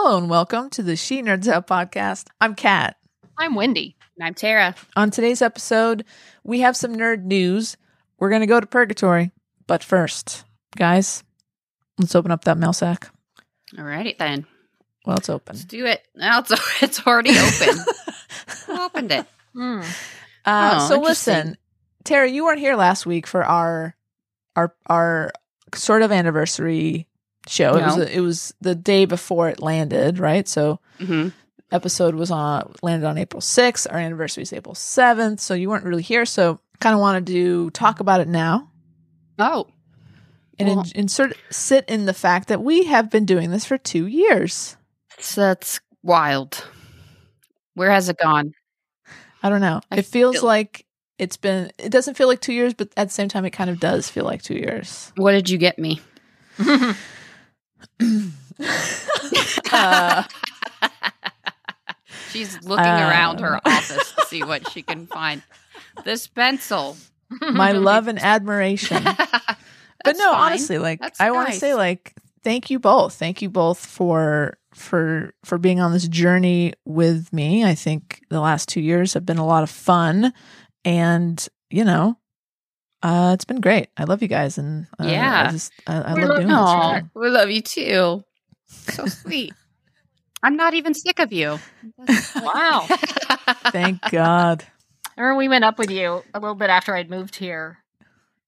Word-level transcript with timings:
Hello 0.00 0.16
and 0.16 0.30
welcome 0.30 0.70
to 0.70 0.82
the 0.84 0.94
She 0.94 1.22
Nerds 1.22 1.48
Out 1.48 1.66
podcast. 1.66 2.28
I'm 2.40 2.54
Kat. 2.54 2.96
I'm 3.36 3.56
Wendy. 3.56 3.96
And 4.16 4.24
I'm 4.28 4.32
Tara. 4.32 4.76
On 4.94 5.10
today's 5.10 5.42
episode, 5.42 6.04
we 6.44 6.60
have 6.60 6.76
some 6.76 6.94
nerd 6.94 7.24
news. 7.24 7.76
We're 8.20 8.28
going 8.28 8.42
to 8.42 8.46
go 8.46 8.60
to 8.60 8.66
purgatory. 8.68 9.32
But 9.66 9.82
first, 9.82 10.44
guys, 10.76 11.24
let's 11.98 12.14
open 12.14 12.30
up 12.30 12.44
that 12.44 12.58
mail 12.58 12.72
sack. 12.72 13.10
Alrighty 13.74 14.16
then. 14.16 14.46
Well, 15.04 15.16
it's 15.16 15.28
open. 15.28 15.56
Let's 15.56 15.64
do 15.64 15.84
it. 15.84 16.06
Now 16.14 16.38
it's, 16.48 16.52
it's 16.80 17.04
already 17.04 17.30
open. 17.36 17.84
Who 18.66 18.80
opened 18.80 19.10
it? 19.10 19.26
Hmm. 19.52 19.80
Uh, 20.44 20.78
Oh, 20.80 20.88
so 20.90 21.00
listen, 21.00 21.58
Tara, 22.04 22.30
you 22.30 22.44
weren't 22.44 22.60
here 22.60 22.76
last 22.76 23.04
week 23.04 23.26
for 23.26 23.42
our 23.42 23.96
our 24.54 24.72
our 24.86 25.32
sort 25.74 26.02
of 26.02 26.12
anniversary 26.12 27.08
show. 27.48 27.76
It 27.76 27.82
was 27.84 27.96
it 27.98 28.20
was 28.20 28.54
the 28.60 28.74
day 28.74 29.04
before 29.04 29.48
it 29.48 29.60
landed, 29.62 30.18
right? 30.18 30.46
So 30.48 30.80
hmm 31.00 31.28
episode 31.70 32.14
was 32.14 32.30
on 32.30 32.72
landed 32.82 33.06
on 33.06 33.18
April 33.18 33.42
6th. 33.42 33.86
Our 33.92 33.98
anniversary 33.98 34.42
is 34.42 34.52
April 34.54 34.74
7th. 34.74 35.38
So 35.40 35.52
you 35.52 35.68
weren't 35.68 35.84
really 35.84 36.02
here. 36.02 36.24
So 36.24 36.60
kind 36.80 36.94
of 36.94 37.00
wanted 37.00 37.26
to 37.26 37.68
talk 37.70 38.00
about 38.00 38.20
it 38.22 38.28
now 38.28 38.70
Oh, 39.38 39.66
and 40.58 40.68
Well- 40.68 40.80
in, 40.94 41.00
insert 41.02 41.36
sit 41.50 41.84
in 41.88 42.06
the 42.06 42.14
fact 42.14 42.48
that 42.48 42.62
we 42.62 42.84
have 42.84 43.10
been 43.10 43.24
doing 43.26 43.50
this 43.50 43.64
for 43.66 43.76
two 43.78 44.06
years. 44.06 44.76
so 45.18 45.42
that's 45.42 45.80
wild. 46.02 46.64
Where 47.74 47.90
has 47.90 48.08
it 48.08 48.16
gone? 48.16 48.52
I 49.42 49.50
don't 49.50 49.60
know. 49.60 49.80
I 49.90 49.98
it 49.98 50.06
feels 50.06 50.36
feel- 50.36 50.44
like 50.46 50.84
it's 51.18 51.36
been. 51.36 51.70
It 51.78 51.90
doesn't 51.90 52.14
feel 52.16 52.28
like 52.28 52.40
two 52.40 52.52
years, 52.52 52.74
but 52.74 52.88
at 52.96 53.08
the 53.08 53.12
same 53.14 53.28
time, 53.28 53.44
it 53.44 53.50
kind 53.50 53.68
of 53.70 53.78
does 53.80 54.08
feel 54.08 54.24
like 54.24 54.40
two 54.42 54.54
years. 54.54 55.12
What 55.16 55.32
did 55.32 55.50
you 55.50 55.58
get 55.58 55.78
me? 55.78 56.00
Uh, 59.72 60.24
She's 62.30 62.62
looking 62.62 62.84
around 62.84 63.40
her 63.40 63.54
Um. 63.56 63.60
office 63.64 64.12
to 64.12 64.26
see 64.26 64.42
what 64.42 64.70
she 64.70 64.82
can 64.82 65.06
find. 65.06 65.42
This 66.04 66.26
pencil. 66.26 66.96
my 67.52 67.72
love 67.88 68.08
and 68.08 68.18
admiration. 68.18 69.02
but 70.04 70.16
no, 70.16 70.32
fine. 70.32 70.34
honestly, 70.52 70.78
like 70.78 71.00
That's 71.00 71.20
I 71.20 71.30
want 71.30 71.48
to 71.50 71.54
say, 71.54 71.74
like 71.74 72.14
thank 72.44 72.70
you 72.70 72.78
both. 72.78 73.14
Thank 73.14 73.42
you 73.42 73.48
both 73.50 73.78
for 73.84 74.58
for 74.74 75.32
for 75.44 75.58
being 75.58 75.80
on 75.80 75.92
this 75.92 76.06
journey 76.08 76.72
with 76.84 77.32
me. 77.32 77.64
I 77.64 77.74
think 77.74 78.22
the 78.30 78.40
last 78.40 78.68
two 78.68 78.80
years 78.80 79.14
have 79.14 79.26
been 79.26 79.38
a 79.38 79.46
lot 79.46 79.62
of 79.62 79.70
fun, 79.70 80.32
and 80.84 81.46
you 81.70 81.84
know, 81.84 82.16
uh, 83.02 83.30
it's 83.34 83.44
been 83.44 83.60
great. 83.60 83.88
I 83.96 84.04
love 84.04 84.22
you 84.22 84.28
guys, 84.28 84.58
and 84.58 84.86
uh, 84.98 85.06
Yeah. 85.06 85.46
I 85.48 85.52
just 85.52 85.72
I, 85.86 85.94
I 85.94 86.12
love 86.14 86.18
love 86.18 86.28
doing 86.36 86.40
you. 86.42 86.46
this. 86.48 86.56
Aw, 86.56 86.94
with 86.94 87.02
you. 87.04 87.20
we 87.20 87.28
love 87.30 87.50
you 87.50 87.60
too. 87.62 88.24
So 88.68 89.06
sweet. 89.06 89.52
I'm 90.42 90.56
not 90.56 90.74
even 90.74 90.94
sick 90.94 91.18
of 91.18 91.32
you. 91.32 91.58
wow. 92.36 92.86
Thank 93.68 94.00
God. 94.10 94.64
Or 95.16 95.34
we 95.34 95.48
went 95.48 95.64
up 95.64 95.78
with 95.78 95.90
you 95.90 96.22
a 96.34 96.38
little 96.38 96.54
bit 96.54 96.70
after 96.70 96.94
I'd 96.94 97.10
moved 97.10 97.36
here. 97.36 97.78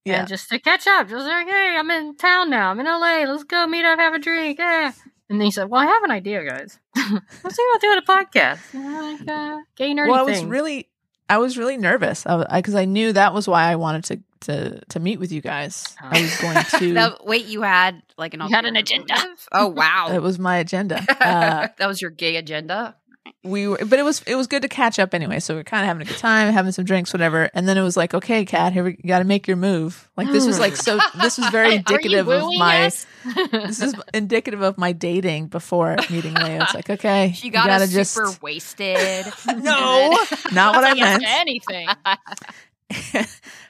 Yeah. 0.05 0.21
And 0.21 0.29
just 0.29 0.49
to 0.51 0.59
catch 0.59 0.87
up. 0.87 1.09
Just 1.09 1.27
like, 1.27 1.47
hey, 1.49 1.77
I'm 1.79 1.91
in 1.91 2.17
town 2.17 2.49
now. 2.51 2.71
I'm 2.71 2.79
in 2.81 2.87
LA. 2.87 3.25
Let's 3.31 3.45
go 3.45 3.67
meet 3.67 3.85
up, 3.85 3.99
have 3.99 4.15
a 4.15 4.19
drink. 4.19 4.59
Yeah. 4.59 4.93
And 5.29 5.41
then 5.41 5.47
he 5.47 5.51
said, 5.51 5.69
Well, 5.71 5.81
I 5.81 5.87
have 5.87 6.03
an 6.05 6.11
idea, 6.11 6.45
guys. 6.45 6.79
Let's 6.97 7.57
think 7.57 7.71
about 7.71 7.81
doing 7.81 7.99
a 7.99 8.03
podcast. 8.03 8.75
You 8.75 8.81
know, 8.81 9.01
like 9.19 9.29
uh 9.29 9.59
gay 9.77 9.93
nerdy 9.95 10.09
well, 10.11 10.21
I 10.21 10.23
was 10.23 10.39
things. 10.39 10.51
really, 10.51 10.89
I 11.31 11.39
was 11.39 11.57
really 11.57 11.77
nervous 11.77 12.25
because 12.25 12.47
I, 12.51 12.61
'cause 12.63 12.75
I 12.75 12.85
knew 12.85 13.13
that 13.13 13.33
was 13.33 13.47
why 13.49 13.71
I 13.71 13.77
wanted 13.77 14.05
to 14.05 14.21
to 14.41 14.81
to 14.89 15.01
meet 15.01 15.21
with 15.21 15.31
you 15.33 15.41
guys. 15.41 15.95
I 16.01 16.21
was 16.23 16.37
going 16.41 16.57
to. 16.81 16.93
Now, 17.01 17.17
wait, 17.25 17.45
you 17.47 17.63
had 17.63 18.03
like 18.19 18.35
an 18.35 18.41
You 18.41 18.49
had 18.49 18.65
an 18.65 18.77
agenda? 18.77 19.15
Oh 19.53 19.69
wow. 19.69 20.09
it 20.13 20.21
was 20.23 20.39
my 20.39 20.57
agenda. 20.59 21.05
Uh, 21.21 21.69
that 21.79 21.87
was 21.87 22.01
your 22.03 22.11
gay 22.11 22.37
agenda. 22.37 22.97
We 23.43 23.67
were, 23.69 23.79
but 23.85 23.99
it 23.99 24.05
was 24.05 24.23
it 24.27 24.35
was 24.35 24.47
good 24.47 24.63
to 24.63 24.69
catch 24.69 24.99
up 24.99 25.15
anyway. 25.15 25.41
So 25.41 25.55
we 25.55 25.61
are 25.61 25.65
kind 25.65 25.83
of 25.83 25.89
having 25.89 26.03
a 26.03 26.05
good 26.05 26.19
time, 26.19 26.53
having 26.53 26.73
some 26.73 26.85
drinks, 26.85 27.13
whatever. 27.13 27.51
And 27.55 27.69
then 27.69 27.79
it 27.79 27.83
was 27.83 27.97
like, 27.97 28.15
okay, 28.15 28.45
Kat, 28.45 28.73
here 28.73 28.85
we 28.85 28.93
got 28.93 29.19
to 29.21 29.25
make 29.25 29.47
your 29.47 29.57
move. 29.57 30.11
Like 30.17 30.29
this 30.29 30.47
was 30.47 30.59
like 30.59 30.77
so. 30.77 30.99
This 31.21 31.39
was 31.39 31.49
very 31.51 31.75
indicative 31.77 32.29
of 32.29 32.45
my. 32.57 32.91
This 33.53 33.83
is 33.83 33.95
indicative 34.15 34.63
of 34.63 34.79
my 34.79 34.93
dating 34.93 35.49
before 35.49 35.97
meeting 36.09 36.35
Leo. 36.35 36.63
It's 36.63 36.75
like, 36.75 36.89
okay, 36.89 37.33
She 37.37 37.47
you 37.47 37.53
got 37.53 37.67
gotta 37.67 37.85
us 37.85 37.93
just 37.93 38.15
super 38.15 38.31
wasted. 38.41 39.27
no, 39.47 40.17
not 40.53 40.75
what 40.75 40.85
I 40.85 40.95
meant. 40.95 41.25
anything. 41.27 41.89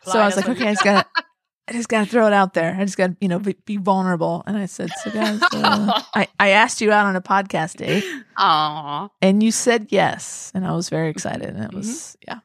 so 0.05 0.19
I 0.19 0.27
was 0.27 0.37
like, 0.37 0.49
okay, 0.49 0.69
I 0.69 0.73
just 0.73 0.85
gotta, 0.85 1.07
I 1.71 1.75
just 1.75 1.89
gotta 1.89 2.11
throw 2.11 2.27
it 2.27 2.33
out 2.33 2.55
there. 2.55 2.77
I 2.77 2.85
just 2.85 2.97
gotta, 2.97 3.17
you 3.21 3.29
know, 3.29 3.39
be, 3.39 3.55
be 3.65 3.77
vulnerable. 3.77 4.43
And 4.45 4.57
I 4.59 4.67
said, 4.67 4.91
so 5.05 5.11
guys, 5.13 5.41
uh, 5.41 6.03
I, 6.15 6.27
I 6.41 6.49
asked 6.49 6.81
you 6.81 6.91
out 6.91 7.07
on 7.07 7.15
a 7.15 7.21
podcast 7.21 7.77
date, 7.77 8.05
Aw. 8.37 9.09
and 9.23 9.41
you 9.41 9.53
said 9.53 9.87
yes, 9.91 10.51
and 10.53 10.67
I 10.67 10.73
was 10.73 10.89
very 10.89 11.11
excited, 11.11 11.49
and 11.49 11.63
it 11.65 11.73
was, 11.73 12.17
yeah, 12.27 12.41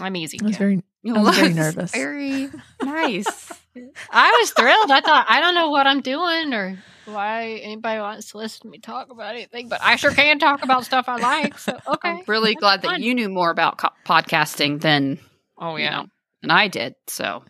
I'm 0.00 0.16
easy. 0.16 0.40
I 0.42 0.46
was 0.46 0.56
very, 0.56 0.82
I 1.06 1.22
was 1.22 1.36
very 1.36 1.54
nervous. 1.54 1.92
Very 1.94 2.48
nice. 2.82 3.52
I 4.10 4.38
was 4.40 4.50
thrilled. 4.52 4.90
I 4.90 5.00
thought 5.02 5.26
I 5.28 5.40
don't 5.40 5.54
know 5.54 5.68
what 5.68 5.86
I'm 5.86 6.00
doing 6.00 6.54
or 6.54 6.78
why 7.04 7.60
anybody 7.62 8.00
wants 8.00 8.30
to 8.30 8.38
listen 8.38 8.62
to 8.62 8.68
me 8.68 8.78
talk 8.78 9.10
about 9.10 9.34
anything, 9.34 9.68
but 9.68 9.80
I 9.82 9.96
sure 9.96 10.10
can 10.12 10.38
talk 10.38 10.64
about 10.64 10.84
stuff 10.84 11.04
I 11.08 11.16
like. 11.16 11.58
So 11.58 11.78
okay. 11.86 12.08
I'm 12.08 12.22
really 12.26 12.54
glad 12.54 12.82
that 12.82 12.92
fun. 12.92 13.02
you 13.02 13.14
knew 13.14 13.28
more 13.28 13.50
about 13.50 13.78
co- 13.78 13.90
podcasting 14.06 14.80
than 14.80 15.18
Oh 15.58 15.76
you 15.76 15.90
know, 15.90 16.06
than 16.40 16.50
I 16.50 16.68
did. 16.68 16.94
So 17.06 17.44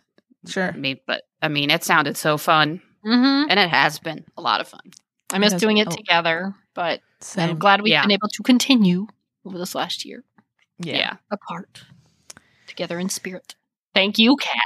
sure. 0.47 0.71
Mean, 0.73 0.99
but 1.07 1.23
I 1.41 1.47
mean, 1.47 1.69
it 1.71 1.83
sounded 1.83 2.17
so 2.17 2.37
fun, 2.37 2.81
Mm-hmm. 3.05 3.49
and 3.49 3.59
it 3.59 3.69
has 3.69 3.99
been 3.99 4.25
a 4.37 4.41
lot 4.41 4.61
of 4.61 4.67
fun. 4.67 4.81
I 5.31 5.37
miss 5.37 5.53
doing 5.53 5.77
it 5.77 5.87
Oh. 5.87 5.91
together, 5.91 6.53
but 6.73 7.01
Same. 7.19 7.51
I'm 7.51 7.59
glad 7.59 7.81
we've 7.81 7.91
Yeah. 7.91 8.01
been 8.01 8.11
able 8.11 8.29
to 8.29 8.43
continue 8.43 9.07
over 9.45 9.57
this 9.57 9.75
last 9.75 10.05
year 10.05 10.23
yeah. 10.79 10.97
Yeah. 10.97 11.13
apart, 11.31 11.83
together 12.67 12.99
in 12.99 13.09
spirit. 13.09 13.55
Thank 13.93 14.17
you, 14.17 14.35
Kat. 14.37 14.61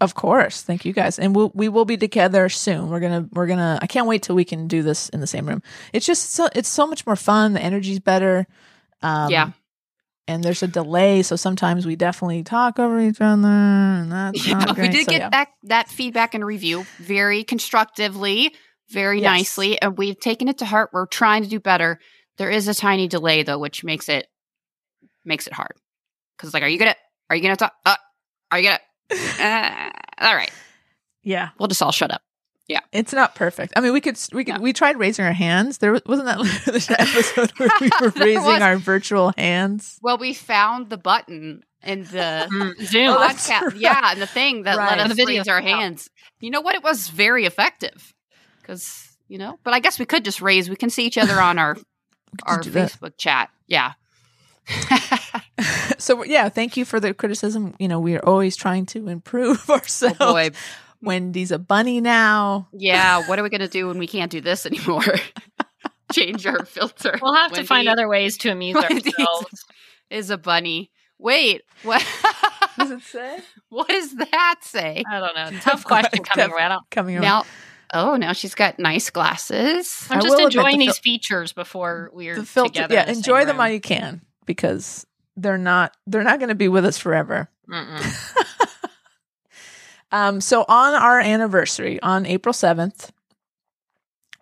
of 0.00 0.14
course. 0.14 0.62
Thank 0.62 0.84
you 0.84 0.92
guys, 0.92 1.18
and 1.20 1.34
we'll, 1.36 1.52
we 1.54 1.68
will 1.68 1.84
be 1.84 1.96
together 1.96 2.48
soon. 2.48 2.90
We're 2.90 3.00
gonna, 3.00 3.28
we're 3.32 3.46
gonna. 3.46 3.78
I 3.80 3.86
can't 3.86 4.06
wait 4.08 4.22
till 4.24 4.34
we 4.34 4.44
can 4.44 4.66
do 4.66 4.82
this 4.82 5.08
in 5.10 5.20
the 5.20 5.26
same 5.28 5.46
room. 5.46 5.62
It's 5.92 6.04
just 6.06 6.30
so, 6.30 6.48
it's 6.54 6.68
so 6.68 6.86
much 6.86 7.06
more 7.06 7.16
fun. 7.16 7.52
The 7.52 7.62
energy's 7.62 8.00
better. 8.00 8.46
Um, 9.02 9.30
Yeah. 9.30 9.50
And 10.28 10.44
there's 10.44 10.62
a 10.62 10.68
delay, 10.68 11.22
so 11.22 11.34
sometimes 11.34 11.84
we 11.84 11.96
definitely 11.96 12.44
talk 12.44 12.78
over 12.78 13.00
each 13.00 13.20
other, 13.20 13.48
and 13.48 14.12
that's 14.12 14.46
Yeah, 14.46 14.72
we 14.80 14.88
did 14.88 15.04
So, 15.04 15.10
get 15.10 15.20
yeah. 15.20 15.28
that 15.30 15.48
that 15.64 15.88
feedback 15.88 16.34
and 16.34 16.44
review 16.44 16.84
very 17.00 17.42
constructively, 17.42 18.54
very 18.90 19.20
Yes. 19.20 19.30
nicely, 19.30 19.82
and 19.82 19.98
we've 19.98 20.18
taken 20.18 20.46
it 20.48 20.58
to 20.58 20.64
heart. 20.64 20.90
We're 20.92 21.06
trying 21.06 21.42
to 21.42 21.48
do 21.48 21.58
better. 21.58 21.98
There 22.38 22.50
is 22.50 22.68
a 22.68 22.74
tiny 22.74 23.08
delay 23.08 23.42
though, 23.42 23.58
which 23.58 23.82
makes 23.82 24.08
it 24.08 24.28
makes 25.24 25.46
it 25.48 25.52
hard. 25.52 25.74
Because 26.36 26.54
like, 26.54 26.62
are 26.62 26.68
you 26.68 26.78
gonna 26.78 26.94
are 27.28 27.34
you 27.36 27.42
gonna 27.42 27.56
talk? 27.56 27.72
Uh, 27.84 27.96
are 28.52 28.58
you 28.60 28.64
gonna? 28.64 28.80
Uh, 29.40 29.90
all 30.20 30.34
right, 30.36 30.52
Yeah, 31.24 31.50
we'll 31.58 31.68
just 31.68 31.82
all 31.82 31.92
shut 31.92 32.12
up. 32.12 32.22
It's 32.92 33.12
not 33.12 33.34
perfect. 33.34 33.72
I 33.76 33.80
mean, 33.80 33.92
we 33.92 34.00
could 34.00 34.18
we 34.32 34.44
could 34.44 34.56
No. 34.56 34.60
we 34.60 34.72
tried 34.72 34.98
raising 34.98 35.24
our 35.24 35.32
hands. 35.32 35.78
There 35.78 35.92
was- 35.92 36.02
wasn't 36.06 36.26
that 36.28 36.38
the 36.66 36.96
episode 36.98 37.50
where 37.58 37.70
we 37.80 37.90
were 38.00 38.12
raising 38.16 38.44
was. 38.44 38.62
our 38.62 38.76
virtual 38.76 39.32
hands. 39.36 39.98
Well, 40.02 40.18
we 40.18 40.34
found 40.34 40.90
the 40.90 40.96
button 40.98 41.62
in 41.82 42.04
the 42.04 42.48
mm-hmm. 42.50 42.84
Zoom. 42.84 43.08
Oh, 43.10 43.18
podcast, 43.18 43.62
right. 43.62 43.76
yeah, 43.76 44.10
and 44.12 44.20
the 44.22 44.26
thing 44.26 44.62
that 44.64 44.76
Right. 44.76 44.90
let 44.96 45.00
us 45.00 45.08
the 45.08 45.14
video. 45.14 45.40
raise 45.40 45.48
our 45.48 45.60
Yeah. 45.62 45.76
hands. 45.78 46.08
You 46.40 46.50
know 46.50 46.60
what? 46.60 46.74
It 46.74 46.82
was 46.82 47.08
very 47.08 47.44
effective 47.46 48.12
because 48.60 49.16
you 49.28 49.38
know. 49.38 49.58
But 49.64 49.74
I 49.74 49.80
guess 49.80 49.98
we 49.98 50.04
could 50.06 50.24
just 50.24 50.40
raise. 50.40 50.68
We 50.70 50.76
can 50.76 50.90
see 50.90 51.04
each 51.06 51.18
other 51.18 51.40
on 51.40 51.58
our 51.58 51.76
our 52.44 52.56
just 52.58 52.64
do 52.64 52.70
that. 52.72 52.90
Facebook 52.92 53.12
chat. 53.18 53.50
Yeah. 53.66 53.92
so 55.98 56.22
yeah, 56.24 56.48
thank 56.48 56.76
you 56.76 56.84
for 56.84 57.00
the 57.00 57.12
criticism. 57.14 57.74
You 57.78 57.88
know, 57.88 58.00
we 58.00 58.14
are 58.16 58.24
always 58.24 58.56
trying 58.56 58.86
to 58.86 59.08
improve 59.08 59.64
oh 59.68 59.74
ourselves. 59.74 60.18
boy. 60.18 60.50
Wendy's 61.02 61.50
a 61.50 61.58
bunny 61.58 62.00
now. 62.00 62.68
Yeah. 62.72 63.26
What 63.28 63.38
are 63.38 63.42
we 63.42 63.50
gonna 63.50 63.68
do 63.68 63.88
when 63.88 63.98
we 63.98 64.06
can't 64.06 64.30
do 64.30 64.40
this 64.40 64.64
anymore? 64.66 65.02
Change 66.12 66.46
our 66.46 66.64
filter. 66.64 67.18
we'll 67.22 67.34
have 67.34 67.52
to 67.52 67.64
find 67.64 67.88
other 67.88 68.08
ways 68.08 68.36
to 68.38 68.50
amuse 68.50 68.74
Wendy's 68.74 69.06
ourselves. 69.14 69.64
Is 70.10 70.30
a 70.30 70.36
bunny. 70.38 70.90
Wait. 71.18 71.62
What? 71.84 72.06
Does 72.78 72.90
it 72.90 73.02
say? 73.02 73.38
what 73.68 73.88
does 73.88 74.14
that 74.16 74.56
say? 74.62 75.04
I 75.10 75.20
don't 75.20 75.34
know. 75.34 75.58
Tough 75.60 75.84
question 75.84 76.22
coming 76.24 76.48
Tough. 76.50 76.56
right 76.56 76.70
up. 76.70 76.82
Coming 76.90 77.14
around. 77.16 77.22
Now, 77.22 77.44
Oh, 77.94 78.16
now 78.16 78.32
she's 78.32 78.54
got 78.54 78.78
nice 78.78 79.10
glasses. 79.10 80.06
I'm 80.10 80.22
just 80.22 80.38
enjoying 80.40 80.78
the 80.78 80.86
these 80.86 80.96
fil- 80.98 81.02
features 81.02 81.52
before 81.52 82.10
we're 82.14 82.36
the 82.36 82.46
filter, 82.46 82.72
together. 82.72 82.94
yeah, 82.94 83.04
the 83.04 83.12
same 83.14 83.18
enjoy 83.18 83.40
them 83.40 83.48
room. 83.48 83.56
while 83.58 83.70
you 83.70 83.80
can 83.80 84.22
because 84.46 85.06
they're 85.36 85.58
not 85.58 85.94
they're 86.06 86.22
not 86.24 86.38
going 86.38 86.48
to 86.48 86.54
be 86.54 86.68
with 86.68 86.86
us 86.86 86.96
forever. 86.96 87.50
Um, 90.12 90.40
so 90.40 90.64
on 90.68 90.94
our 90.94 91.20
anniversary, 91.20 92.00
on 92.02 92.26
April 92.26 92.52
7th, 92.52 93.10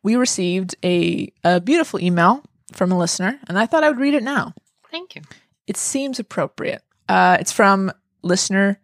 we 0.02 0.16
received 0.16 0.74
a, 0.84 1.32
a 1.44 1.60
beautiful 1.60 2.00
email 2.00 2.42
from 2.72 2.90
a 2.92 2.98
listener, 2.98 3.38
and 3.48 3.58
I 3.58 3.66
thought 3.66 3.84
I 3.84 3.88
would 3.88 4.00
read 4.00 4.14
it 4.14 4.22
now. 4.22 4.52
Thank 4.90 5.14
you. 5.14 5.22
It 5.66 5.76
seems 5.76 6.18
appropriate. 6.18 6.82
Uh, 7.08 7.36
it's 7.40 7.52
from 7.52 7.92
listener 8.22 8.80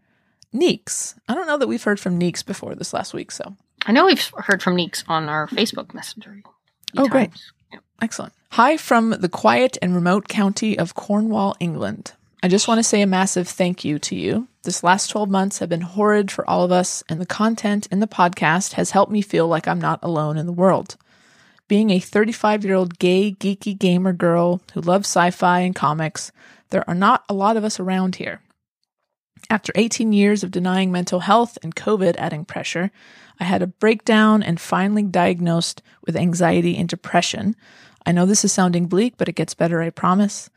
Neeks. 0.53 1.15
I 1.29 1.35
don't 1.35 1.47
know 1.47 1.59
that 1.59 1.69
we've 1.69 1.83
heard 1.83 2.00
from 2.00 2.17
Neeks 2.17 2.43
before 2.43 2.75
this 2.75 2.93
last 2.93 3.12
week, 3.12 3.31
so 3.31 3.56
I 3.85 3.93
know 3.93 4.06
we've 4.06 4.31
heard 4.37 4.62
from 4.62 4.77
Neeks 4.77 5.05
on 5.09 5.29
our 5.29 5.49
Facebook 5.49 5.93
Messenger. 5.93 6.43
Oh, 6.97 7.09
great. 7.09 7.31
times. 7.31 7.53
Yep. 7.73 7.83
Excellent. 8.03 8.33
Hi 8.53 8.77
from 8.77 9.11
the 9.11 9.29
quiet 9.29 9.77
and 9.83 9.94
remote 9.94 10.29
county 10.29 10.79
of 10.79 10.94
Cornwall, 10.94 11.56
England. 11.61 12.12
I 12.43 12.49
just 12.49 12.69
want 12.69 12.79
to 12.79 12.85
say 12.85 13.03
a 13.03 13.06
massive 13.06 13.49
thank 13.49 13.85
you 13.85 13.99
to 13.99 14.15
you. 14.15 14.49
This 14.67 14.83
last 14.83 15.11
12 15.11 15.31
months 15.31 15.61
have 15.61 15.69
been 15.69 15.83
horrid 15.83 16.29
for 16.29 16.45
all 16.51 16.65
of 16.65 16.73
us, 16.73 17.05
and 17.09 17.21
the 17.21 17.25
content 17.25 17.87
in 17.93 18.01
the 18.01 18.09
podcast 18.09 18.73
has 18.73 18.91
helped 18.91 19.13
me 19.13 19.23
feel 19.23 19.47
like 19.47 19.69
I'm 19.69 19.81
not 19.81 20.01
alone 20.03 20.37
in 20.37 20.47
the 20.47 20.53
world. 20.53 20.97
Being 21.69 21.91
a 21.91 22.01
35 22.01 22.65
year 22.65 22.75
old 22.75 22.99
gay, 22.99 23.31
geeky 23.31 23.79
gamer 23.79 24.13
girl 24.13 24.61
who 24.75 24.81
loves 24.81 25.07
sci 25.07 25.31
fi 25.31 25.61
and 25.61 25.73
comics, 25.73 26.33
there 26.71 26.83
are 26.91 26.97
not 26.97 27.23
a 27.29 27.33
lot 27.33 27.57
of 27.57 27.63
us 27.63 27.79
around 27.79 28.17
here. 28.17 28.41
After 29.49 29.73
18 29.77 30.13
years 30.13 30.43
of 30.43 30.51
denying 30.51 30.91
mental 30.91 31.21
health 31.21 31.57
and 31.62 31.77
COVID 31.77 32.17
adding 32.19 32.45
pressure, 32.45 32.91
I 33.39 33.45
had 33.45 33.62
a 33.62 33.69
breakdown 33.69 34.43
and 34.43 34.59
finally 34.59 35.05
diagnosed 35.05 35.81
with 36.05 36.17
anxiety 36.17 36.77
and 36.77 36.89
depression. 36.89 37.55
I 38.05 38.11
know 38.11 38.27
this 38.27 38.45
is 38.45 38.53
sounding 38.53 38.87
bleak, 38.87 39.15
but 39.17 39.29
it 39.29 39.37
gets 39.37 39.55
better, 39.55 39.81
I 39.81 39.91
promise. 39.91 40.51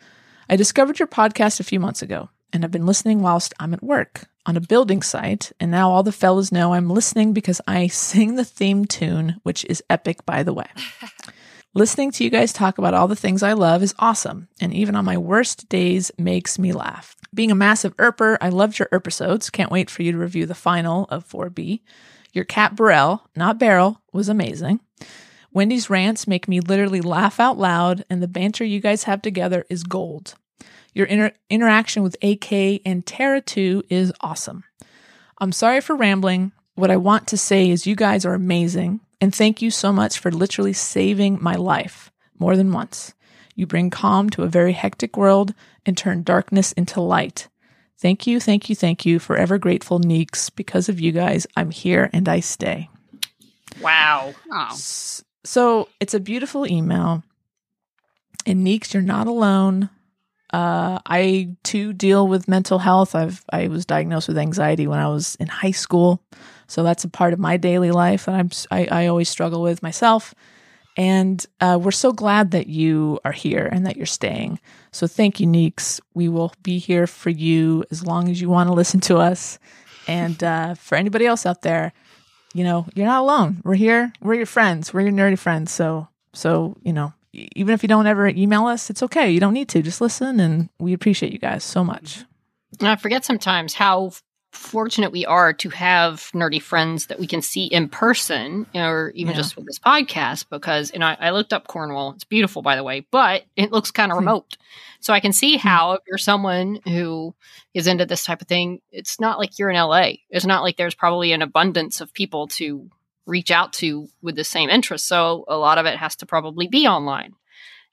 I 0.50 0.56
discovered 0.56 0.98
your 0.98 1.08
podcast 1.08 1.60
a 1.60 1.64
few 1.64 1.80
months 1.80 2.02
ago 2.02 2.32
and 2.52 2.64
I've 2.64 2.72
been 2.72 2.86
listening 2.86 3.22
whilst 3.22 3.54
I'm 3.60 3.74
at 3.74 3.84
work 3.84 4.26
on 4.46 4.58
a 4.58 4.62
building 4.62 5.02
site, 5.02 5.52
and 5.60 5.70
now 5.70 5.92
all 5.92 6.04
the 6.04 6.12
fellas 6.12 6.52
know 6.52 6.74
I'm 6.74 6.90
listening 6.90 7.34
because 7.34 7.62
I 7.68 7.88
sing 7.88 8.36
the 8.36 8.46
theme 8.46 8.86
tune, 8.86 9.40
which 9.44 9.64
is 9.66 9.84
epic, 9.90 10.26
by 10.26 10.44
the 10.44 10.54
way. 10.54 10.68
Listening 11.76 12.10
to 12.14 12.24
you 12.24 12.32
guys 12.32 12.52
talk 12.52 12.80
about 12.80 12.96
all 12.96 13.08
the 13.08 13.16
things 13.16 13.44
I 13.44 13.54
love 13.54 13.84
is 13.84 13.94
awesome, 14.00 14.48
and 14.60 14.74
even 14.74 14.96
on 14.96 15.06
my 15.06 15.20
worst 15.20 15.70
days 15.70 16.12
makes 16.18 16.58
me 16.58 16.72
laugh. 16.72 17.16
Being 17.32 17.52
a 17.52 17.56
massive 17.56 17.96
Earper, 17.98 18.40
I 18.42 18.50
loved 18.50 18.80
your 18.80 18.88
episodes. 18.92 19.52
Can't 19.52 19.72
wait 19.72 19.88
for 19.88 20.02
you 20.02 20.12
to 20.12 20.18
review 20.18 20.48
the 20.48 20.56
final 20.56 21.06
of 21.12 21.30
4B. 21.30 21.82
Your 22.34 22.44
cat 22.44 22.76
Burrell, 22.76 23.30
not 23.36 23.60
Beryl, 23.60 24.02
was 24.12 24.30
amazing. 24.30 24.80
Wendy's 25.52 25.92
rants 25.92 26.28
make 26.28 26.48
me 26.48 26.60
literally 26.60 27.02
laugh 27.02 27.40
out 27.40 27.60
loud, 27.60 28.04
and 28.10 28.22
the 28.22 28.28
banter 28.28 28.64
you 28.64 28.80
guys 28.80 29.04
have 29.04 29.22
together 29.22 29.64
is 29.70 29.84
gold. 29.84 30.34
Your 30.94 31.06
inter- 31.06 31.34
interaction 31.50 32.04
with 32.04 32.18
AK 32.22 32.82
and 32.86 33.06
Terra 33.06 33.42
2 33.42 33.84
is 33.90 34.12
awesome. 34.22 34.64
I'm 35.40 35.52
sorry 35.52 35.82
for 35.82 35.96
rambling. 35.96 36.52
What 36.76 36.92
I 36.92 36.98
want 36.98 37.28
to 37.28 37.38
say 37.38 37.70
is 37.70 37.86
you 37.88 37.96
guys 37.96 38.26
are 38.26 38.34
amazing, 38.34 39.02
and 39.22 39.34
thank 39.34 39.62
you 39.62 39.70
so 39.72 39.92
much 39.92 40.18
for 40.20 40.32
literally 40.32 40.74
saving 40.74 41.38
my 41.42 41.56
life 41.56 42.12
more 42.38 42.56
than 42.56 42.72
once. 42.72 43.14
You 43.56 43.68
bring 43.68 43.90
calm 43.90 44.30
to 44.32 44.44
a 44.44 44.48
very 44.48 44.74
hectic 44.74 45.18
world 45.18 45.54
and 45.86 45.98
turn 45.98 46.24
darkness 46.24 46.72
into 46.74 47.02
light. 47.02 47.50
Thank 47.98 48.26
you, 48.26 48.40
thank 48.40 48.70
you, 48.70 48.76
thank 48.76 49.06
you. 49.06 49.20
Forever 49.20 49.58
grateful, 49.58 50.00
Neeks. 50.00 50.50
Because 50.50 50.88
of 50.88 51.02
you 51.02 51.12
guys, 51.12 51.46
I'm 51.58 51.70
here 51.70 52.10
and 52.14 52.30
I 52.30 52.40
stay. 52.40 52.90
Wow. 53.82 54.34
Oh, 54.52 54.70
So 55.44 55.90
it's 56.00 56.14
a 56.14 56.20
beautiful 56.22 56.66
email. 56.66 57.24
And 58.46 58.64
Neeks, 58.64 58.94
you're 58.94 59.04
not 59.04 59.28
alone. 59.28 59.90
Uh, 60.52 61.00
I 61.06 61.50
too 61.64 61.94
deal 61.94 62.28
with 62.28 62.48
mental 62.48 62.80
health. 62.80 63.16
I've 63.16 63.44
I 63.52 63.68
was 63.68 63.86
diagnosed 63.86 64.28
with 64.28 64.38
anxiety 64.38 64.88
when 64.88 65.00
I 65.00 65.08
was 65.08 65.36
in 65.36 65.48
high 65.48 65.72
school, 65.72 66.24
so 66.68 66.84
that's 66.84 67.04
a 67.04 67.10
part 67.10 67.34
of 67.34 67.40
my 67.40 67.58
daily 67.58 67.92
life 67.92 68.26
that 68.26 68.36
I'm 68.36 68.50
I, 68.72 68.88
I 69.04 69.08
always 69.08 69.30
struggle 69.30 69.62
with 69.62 69.84
myself. 69.84 70.34
And 70.98 71.46
uh, 71.62 71.80
we're 71.82 71.92
so 71.92 72.12
glad 72.12 72.52
that 72.52 72.68
you 72.68 73.20
are 73.24 73.32
here 73.32 73.70
and 73.72 73.86
that 73.86 73.96
you're 73.96 74.06
staying. 74.06 74.60
So 74.92 75.08
thank 75.08 75.40
you, 75.40 75.46
Neeks. 75.46 76.02
We 76.14 76.28
will 76.28 76.52
be 76.62 76.78
here 76.78 77.08
for 77.08 77.30
you 77.30 77.86
as 77.90 78.06
long 78.06 78.28
as 78.28 78.42
you 78.42 78.50
want 78.50 78.68
to 78.68 78.74
listen 78.74 79.00
to 79.02 79.18
us. 79.18 79.60
And 80.08 80.44
uh, 80.44 80.74
for 80.74 80.96
anybody 80.96 81.26
else 81.26 81.46
out 81.46 81.62
there, 81.62 81.94
you 82.54 82.64
know, 82.64 82.86
you're 82.96 83.06
not 83.06 83.22
alone. 83.22 83.62
We're 83.64 83.76
here. 83.76 84.12
We're 84.20 84.34
your 84.34 84.46
friends. 84.46 84.94
We're 84.94 85.02
your 85.02 85.12
nerdy 85.12 85.38
friends. 85.38 85.72
So, 85.72 86.08
so 86.34 86.76
you 86.84 86.92
know, 86.92 87.14
even 87.34 87.74
if 87.74 87.84
you 87.84 87.90
don't 87.90 88.08
ever 88.08 88.28
email 88.28 88.66
us, 88.68 88.90
it's 88.90 89.04
okay. 89.04 89.30
You 89.32 89.40
don't 89.40 89.54
need 89.54 89.70
to. 89.70 89.82
Just 89.82 90.02
listen, 90.02 90.40
and 90.40 90.70
we 90.80 90.94
appreciate 90.94 91.32
you 91.32 91.40
guys 91.40 91.64
so 91.64 91.84
much. 91.84 92.24
And 92.80 92.88
I 92.88 92.96
forget 92.96 93.26
sometimes 93.26 93.74
how 93.74 94.12
fortunate 94.52 95.12
we 95.12 95.26
are 95.28 95.54
to 95.54 95.70
have 95.70 96.22
nerdy 96.34 96.60
friends 96.60 97.06
that 97.06 97.20
we 97.20 97.28
can 97.28 97.40
see 97.42 97.66
in 97.66 97.88
person 97.88 98.66
or 98.74 99.12
even 99.14 99.32
Yeah. 99.34 99.38
just 99.38 99.56
with 99.56 99.68
this 99.68 99.78
podcast 99.78 100.46
because 100.50 100.90
and 100.90 101.04
I, 101.04 101.16
I 101.20 101.30
looked 101.30 101.54
up 101.54 101.68
Cornwall. 101.68 102.14
It's 102.14 102.24
beautiful 102.24 102.64
by 102.64 102.76
the 102.76 102.84
way, 102.84 103.06
but 103.12 103.44
it 103.56 103.72
looks 103.72 103.92
kind 103.92 104.12
of 104.12 104.18
Hmm. 104.18 104.22
remote. 104.26 104.58
So 105.02 105.14
I 105.14 105.20
can 105.20 105.34
see 105.34 105.58
how 105.58 105.94
if 105.94 106.02
you're 106.08 106.18
someone 106.18 106.80
who 106.84 107.36
is 107.76 107.86
into 107.86 108.08
this 108.08 108.24
type 108.26 108.42
of 108.42 108.48
thing, 108.48 108.82
it's 108.92 109.20
not 109.20 109.38
like 109.38 109.60
you're 109.60 109.70
in 109.70 109.76
LA. 109.78 110.14
It's 110.32 110.48
not 110.48 110.64
like 110.64 110.78
there's 110.78 110.96
probably 110.96 111.32
an 111.32 111.44
abundance 111.44 112.02
of 112.02 112.12
people 112.14 112.48
to 112.48 112.90
reach 113.26 113.52
out 113.52 113.74
to 113.74 114.08
with 114.22 114.36
the 114.36 114.44
same 114.44 114.70
interest. 114.70 115.08
So 115.08 115.46
a 115.48 115.58
lot 115.58 115.78
of 115.78 115.86
it 115.86 115.98
has 115.98 116.16
to 116.18 116.26
probably 116.26 116.68
be 116.68 116.88
online 116.88 117.34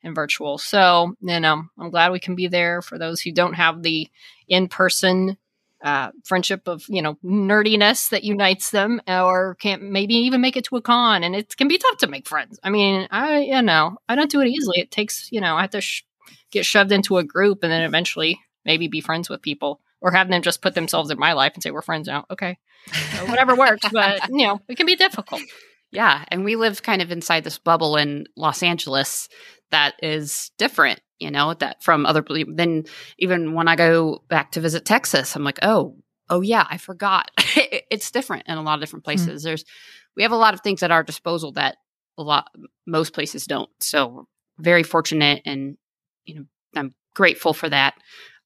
and 0.03 0.15
virtual. 0.15 0.59
So, 0.59 1.15
you 1.21 1.41
know, 1.41 1.65
I'm 1.79 1.91
glad 1.91 2.13
we 2.13 2.21
can 2.21 2.35
be 2.35 2.49
there 2.49 2.83
for 2.83 2.99
those 2.99 3.21
who 3.21 3.33
don't 3.33 3.55
have 3.55 3.83
the 3.83 4.09
in-person 4.49 5.37
uh, 5.85 6.11
friendship 6.25 6.67
of 6.67 6.85
you 6.89 7.03
know 7.03 7.17
nerdiness 7.25 8.09
that 8.11 8.25
unites 8.25 8.71
them, 8.71 9.01
or 9.07 9.57
can't 9.57 9.83
maybe 9.83 10.15
even 10.15 10.41
make 10.41 10.57
it 10.57 10.65
to 10.65 10.77
a 10.77 10.83
con, 10.83 11.23
and 11.23 11.37
it 11.37 11.57
can 11.57 11.69
be 11.69 11.79
tough 11.79 11.99
to 11.99 12.07
make 12.07 12.27
friends. 12.27 12.59
I 12.63 12.71
mean, 12.71 13.07
I 13.11 13.41
you 13.41 13.63
know 13.63 13.99
I 14.09 14.15
don't 14.15 14.31
do 14.31 14.41
it 14.41 14.49
easily. 14.49 14.81
It 14.81 14.91
takes 14.91 15.31
you 15.31 15.41
know 15.41 15.55
I 15.55 15.61
have 15.61 15.71
to 15.71 15.81
sh- 15.81 16.05
get 16.51 16.65
shoved 16.65 16.93
into 16.93 17.19
a 17.19 17.25
group 17.25 17.63
and 17.63 17.71
then 17.71 17.83
eventually 17.83 18.41
maybe 18.65 18.89
be 18.89 19.01
friends 19.01 19.29
with 19.29 19.43
people, 19.43 19.81
or 20.01 20.13
have 20.13 20.29
them 20.29 20.43
just 20.43 20.63
put 20.63 20.75
themselves 20.75 21.11
in 21.11 21.19
my 21.19 21.33
life 21.33 21.53
and 21.55 21.63
say 21.63 21.71
we're 21.71 21.83
friends 21.83 22.09
now. 22.09 22.27
Okay, 22.31 22.59
so 23.17 23.27
whatever 23.27 23.55
works, 23.55 23.87
but 23.93 24.29
you 24.29 24.47
know 24.47 24.61
it 24.69 24.77
can 24.77 24.87
be 24.87 24.97
difficult. 24.97 25.43
yeah. 25.91 26.25
And 26.29 26.45
we 26.45 26.57
live 26.57 26.83
kind 26.83 27.03
of 27.03 27.11
inside 27.11 27.45
this 27.45 27.59
bubble 27.59 27.97
in 27.97 28.27
Los 28.37 28.63
Angeles 28.63 29.29
that 29.71 29.95
is 30.03 30.51
different, 30.59 31.01
you 31.19 31.31
know, 31.31 31.55
that 31.55 31.83
from 31.83 32.07
other. 32.07 32.25
Then 32.49 32.85
even 33.19 33.55
when 33.55 33.69
I 33.69 33.77
go 33.77 34.23
back 34.29 34.53
to 34.53 34.61
visit 34.61 34.85
Texas, 34.85 35.35
I'm 35.35 35.45
like, 35.45 35.59
oh, 35.63 35.97
oh 36.29 36.41
yeah, 36.41 36.67
I 36.69 36.79
forgot. 36.79 37.31
it's 37.57 38.11
different 38.11 38.45
in 38.47 38.59
a 38.59 38.63
lot 38.63 38.75
of 38.75 38.81
different 38.81 39.05
places. 39.05 39.43
There's, 39.43 39.65
we 40.17 40.23
have 40.23 40.33
a 40.33 40.37
lot 40.37 40.55
of 40.55 40.61
things 40.61 40.83
at 40.83 40.91
our 40.91 41.03
disposal 41.03 41.53
that 41.53 41.77
a 42.19 42.23
lot, 42.23 42.49
most 42.87 43.13
places 43.13 43.47
don't. 43.47 43.71
So 43.81 44.07
we're 44.07 44.23
very 44.59 44.83
fortunate 44.83 45.43
and, 45.45 45.77
you 46.25 46.35
know, 46.37 46.45
I'm 46.75 46.95
grateful 47.15 47.53
for 47.53 47.69
that. 47.69 47.95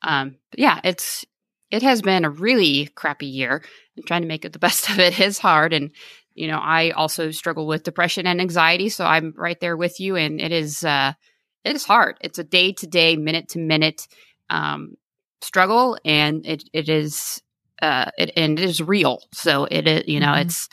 Um, 0.03 0.37
but 0.51 0.61
yeah, 0.61 0.81
it's, 0.85 1.25
it 1.71 1.83
has 1.83 2.03
been 2.03 2.25
a 2.25 2.31
really 2.31 2.87
crappy 2.95 3.27
year 3.27 3.63
and 3.97 4.07
trying 4.07 4.23
to 4.23 4.29
make 4.29 4.45
it 4.45 4.53
the 4.53 4.59
best 4.69 4.91
of 4.91 4.99
it 4.99 5.19
is 5.21 5.39
hard. 5.39 5.73
And, 5.73 5.93
you 6.35 6.49
know, 6.49 6.59
I 6.59 6.91
also 6.91 7.31
struggle 7.31 7.67
with 7.67 7.83
depression 7.85 8.27
and 8.27 8.41
anxiety. 8.41 8.89
So 8.89 9.05
I'm 9.05 9.35
right 9.37 9.59
there 9.61 9.77
with 9.77 10.01
you. 10.01 10.17
And 10.17 10.41
it 10.41 10.53
is, 10.53 10.85
uh, 10.85 11.13
it 11.65 11.77
is 11.77 11.85
hard. 11.85 12.17
It's 12.21 12.39
a 12.39 12.45
day 12.45 12.73
to 12.73 12.87
day, 12.87 13.17
minute 13.17 13.49
to 13.51 13.59
minute, 13.59 14.09
um, 14.49 14.97
struggle. 15.43 15.99
And 16.05 16.47
it, 16.47 16.65
it 16.73 16.89
is, 16.89 17.43
uh, 17.83 18.11
it, 18.19 18.33
and 18.37 18.59
it 18.59 18.65
is 18.65 18.83
real. 18.83 19.23
So 19.33 19.65
it 19.71 19.87
is, 19.87 20.05
you 20.09 20.21
know, 20.21 20.33
Mhm. 20.33 20.43
it's, 20.43 20.69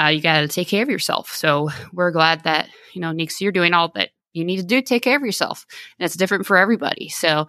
uh, 0.00 0.06
you 0.06 0.20
got 0.20 0.40
to 0.40 0.48
take 0.48 0.68
care 0.68 0.82
of 0.82 0.88
yourself. 0.90 1.34
So 1.34 1.70
we're 1.92 2.12
glad 2.12 2.44
that, 2.44 2.68
you 2.94 3.00
know, 3.00 3.12
Neeks, 3.12 3.40
you're 3.40 3.52
doing 3.52 3.74
all 3.74 3.88
that 3.94 4.10
you 4.32 4.44
need 4.44 4.58
to 4.58 4.62
do. 4.62 4.80
Take 4.82 5.02
care 5.02 5.16
of 5.16 5.24
yourself. 5.24 5.66
And 5.98 6.04
it's 6.04 6.16
different 6.16 6.46
for 6.46 6.56
everybody. 6.56 7.08
So, 7.08 7.48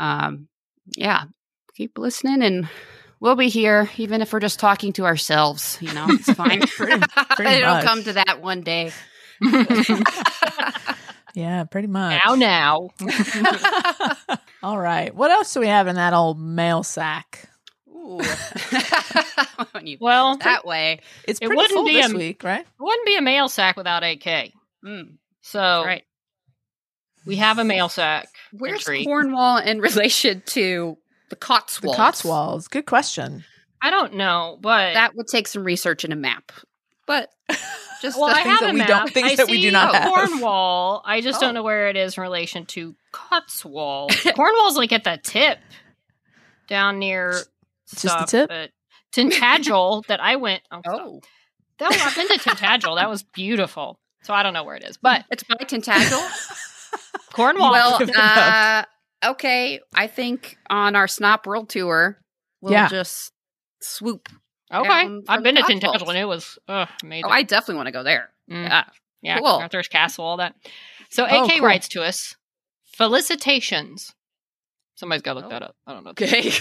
um, 0.00 0.48
yeah, 0.96 1.24
keep 1.76 1.96
listening 1.98 2.42
and 2.42 2.68
we'll 3.20 3.36
be 3.36 3.48
here 3.48 3.88
even 3.96 4.20
if 4.20 4.32
we're 4.32 4.40
just 4.40 4.58
talking 4.60 4.92
to 4.92 5.04
ourselves 5.06 5.78
you 5.80 5.92
know 5.94 6.06
it's 6.10 6.30
fine 6.34 6.60
Pretty- 6.60 7.02
pretty 7.36 7.50
it'll 7.56 7.74
much. 7.74 7.84
come 7.84 8.02
to 8.04 8.12
that 8.14 8.40
one 8.42 8.62
day 8.62 8.92
Yeah, 11.34 11.64
pretty 11.64 11.88
much. 11.88 12.20
now, 12.26 12.34
now, 12.34 12.90
All 14.62 14.76
right. 14.78 15.14
What 15.14 15.30
else 15.30 15.54
do 15.54 15.60
we 15.60 15.66
have 15.66 15.88
in 15.88 15.96
that 15.96 16.12
old 16.12 16.38
mail 16.38 16.82
sack? 16.82 17.48
Ooh. 17.88 18.20
when 19.72 19.86
you 19.86 19.96
well, 19.98 20.36
that 20.36 20.66
way 20.66 21.00
It's 21.26 21.40
It 21.40 21.46
pretty 21.46 21.56
wouldn't 21.56 21.72
full 21.74 21.86
be 21.86 21.94
this 21.94 22.12
a- 22.12 22.16
week, 22.16 22.44
right? 22.44 22.60
it 22.60 22.66
wouldn't 22.78 23.06
be 23.06 23.16
a 23.16 23.22
mail 23.22 23.48
sack 23.48 23.78
without 23.78 24.02
AK. 24.02 24.52
mm, 24.84 25.16
So 25.40 25.82
right 25.86 26.04
we 27.24 27.36
have 27.36 27.58
a 27.58 27.64
mail 27.64 27.88
sack. 27.88 28.28
where's 28.52 28.80
entry. 28.86 29.04
cornwall 29.04 29.56
in 29.56 29.80
relation 29.80 30.42
to 30.46 30.98
the 31.32 31.36
cotswolds 31.36 31.96
The 31.96 32.02
Cotswolds. 32.02 32.68
Good 32.68 32.86
question. 32.86 33.44
I 33.82 33.90
don't 33.90 34.14
know, 34.14 34.58
but 34.60 34.94
that 34.94 35.16
would 35.16 35.26
take 35.26 35.48
some 35.48 35.64
research 35.64 36.04
and 36.04 36.12
a 36.12 36.16
map 36.16 36.52
but 37.06 37.30
Just 38.00 38.18
well, 38.18 38.28
the 38.28 38.34
I 38.36 38.42
things 38.42 38.48
have 38.48 38.60
that 38.60 38.70
a 38.70 38.72
we 38.72 38.78
map. 38.80 38.88
don't- 38.88 39.10
things 39.12 39.32
I 39.32 39.36
that 39.36 39.48
we 39.48 39.60
do 39.60 39.70
not 39.70 39.94
have. 39.94 40.12
Cornwall. 40.12 41.02
I 41.04 41.20
just 41.20 41.38
Oh. 41.38 41.46
don't 41.46 41.54
know 41.54 41.62
where 41.62 41.88
it 41.88 41.96
is 41.96 42.16
in 42.16 42.22
relation 42.22 42.64
to 42.66 42.94
Cotswold. 43.12 44.10
Cornwall's 44.36 44.76
like 44.76 44.92
at 44.92 45.04
the 45.04 45.18
tip, 45.22 45.58
down 46.68 46.98
near 46.98 47.32
Just 47.96 48.18
the 48.18 48.24
tip? 48.26 48.48
But 48.48 48.70
Tintagel 49.12 50.04
that 50.08 50.20
I 50.20 50.36
went. 50.36 50.62
Oh, 50.70 50.80
stop. 50.80 51.00
oh, 51.00 51.20
that 51.78 51.88
was, 51.90 52.00
I've 52.02 52.14
been 52.16 52.28
to 52.28 52.38
Tintagel. 52.38 52.96
That 52.98 53.08
was 53.10 53.22
beautiful. 53.24 53.98
So 54.22 54.32
I 54.34 54.42
don't 54.42 54.54
know 54.54 54.64
where 54.64 54.76
it 54.76 54.84
is, 54.84 54.96
but 54.96 55.24
it's 55.30 55.42
by 55.44 55.56
Tintagel. 55.56 56.22
Cornwall. 57.32 57.72
well, 57.72 57.98
uh, 58.16 58.84
okay. 59.24 59.80
I 59.94 60.06
think 60.06 60.56
on 60.70 60.96
our 60.96 61.06
Snop 61.06 61.46
World 61.46 61.68
Tour, 61.68 62.18
we'll 62.60 62.72
Yeah. 62.72 62.88
just 62.88 63.32
swoop. 63.80 64.28
okay, 64.72 64.88
I've 65.28 65.42
been 65.42 65.54
to 65.56 65.62
Cotswolds. 65.62 65.84
Tintagel 65.84 66.08
and 66.08 66.18
it 66.18 66.24
was 66.24 66.58
ugh, 66.68 66.88
amazing. 67.02 67.24
Oh, 67.26 67.30
I 67.30 67.42
definitely 67.42 67.76
want 67.76 67.86
to 67.88 67.92
go 67.92 68.02
there. 68.02 68.30
Mm. 68.50 68.64
Yeah. 68.64 68.84
Yeah, 69.22 69.38
Cool. 69.38 69.46
Arthur's 69.46 69.88
Castle, 69.88 70.24
all 70.24 70.36
that. 70.38 70.54
So 71.10 71.26
Oh, 71.28 71.44
AK 71.44 71.58
cool. 71.58 71.66
writes 71.66 71.88
to 71.88 72.02
us, 72.02 72.36
felicitations. 72.84 74.14
Somebody's 74.94 75.22
got 75.22 75.34
to 75.34 75.40
look 75.40 75.46
Oh. 75.46 75.50
that 75.50 75.62
up. 75.62 75.76
I 75.86 75.92
don't 75.92 76.04
know. 76.04 76.10
Okay. 76.10 76.52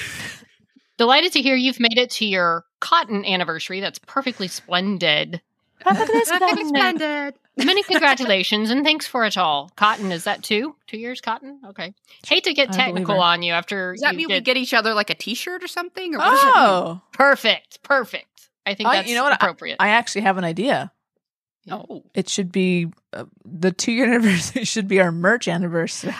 Delighted 0.97 1.31
to 1.33 1.41
hear 1.41 1.55
you've 1.55 1.79
made 1.79 1.97
it 1.97 2.11
to 2.11 2.25
your 2.25 2.65
cotton 2.79 3.25
anniversary. 3.25 3.79
That's 3.79 3.99
perfectly 3.99 4.47
splendid. 4.47 5.41
Splendid. 5.81 7.35
Many 7.57 7.83
congratulations 7.91 8.69
and 8.69 8.83
thanks 8.83 9.05
for 9.07 9.25
it 9.25 9.37
all. 9.37 9.69
Cotton, 9.75 10.11
is 10.11 10.23
that 10.23 10.41
two? 10.43 10.75
Two 10.87 10.97
years 10.97 11.19
cotton? 11.21 11.59
Okay. 11.69 11.93
Hate 12.25 12.43
to 12.45 12.53
get 12.53 12.71
technical 12.71 13.19
on 13.19 13.43
you 13.43 13.53
after 13.53 13.93
Does 13.93 14.01
that 14.01 14.13
you 14.13 14.17
mean 14.19 14.27
did- 14.29 14.35
we 14.35 14.41
get 14.41 14.57
each 14.57 14.73
other 14.73 14.93
like 14.93 15.09
a 15.09 15.15
T-shirt 15.15 15.63
or 15.63 15.67
something? 15.67 16.15
Or 16.15 16.19
what 16.19 16.29
does 16.29 16.41
that 16.41 16.45
mean? 16.45 16.53
Oh, 16.57 17.01
perfect. 17.13 17.83
Perfect. 17.83 18.49
I 18.65 18.73
think 18.73 18.89
Oh, 18.89 18.91
that's 18.93 19.07
you 19.09 19.15
know 19.15 19.23
what? 19.23 19.33
appropriate. 19.33 19.77
I 19.79 19.89
actually 19.89 20.21
have 20.21 20.37
an 20.37 20.43
idea. 20.45 20.91
Oh, 21.69 22.03
It 22.15 22.27
should 22.27 22.51
be 22.51 22.87
uh, 23.13 23.25
the 23.45 23.71
two 23.71 23.91
year 23.91 24.05
anniversary 24.13 24.63
should 24.63 24.87
be 24.87 24.99
our 24.99 25.11
merch 25.11 25.47
anniversary. 25.47 26.13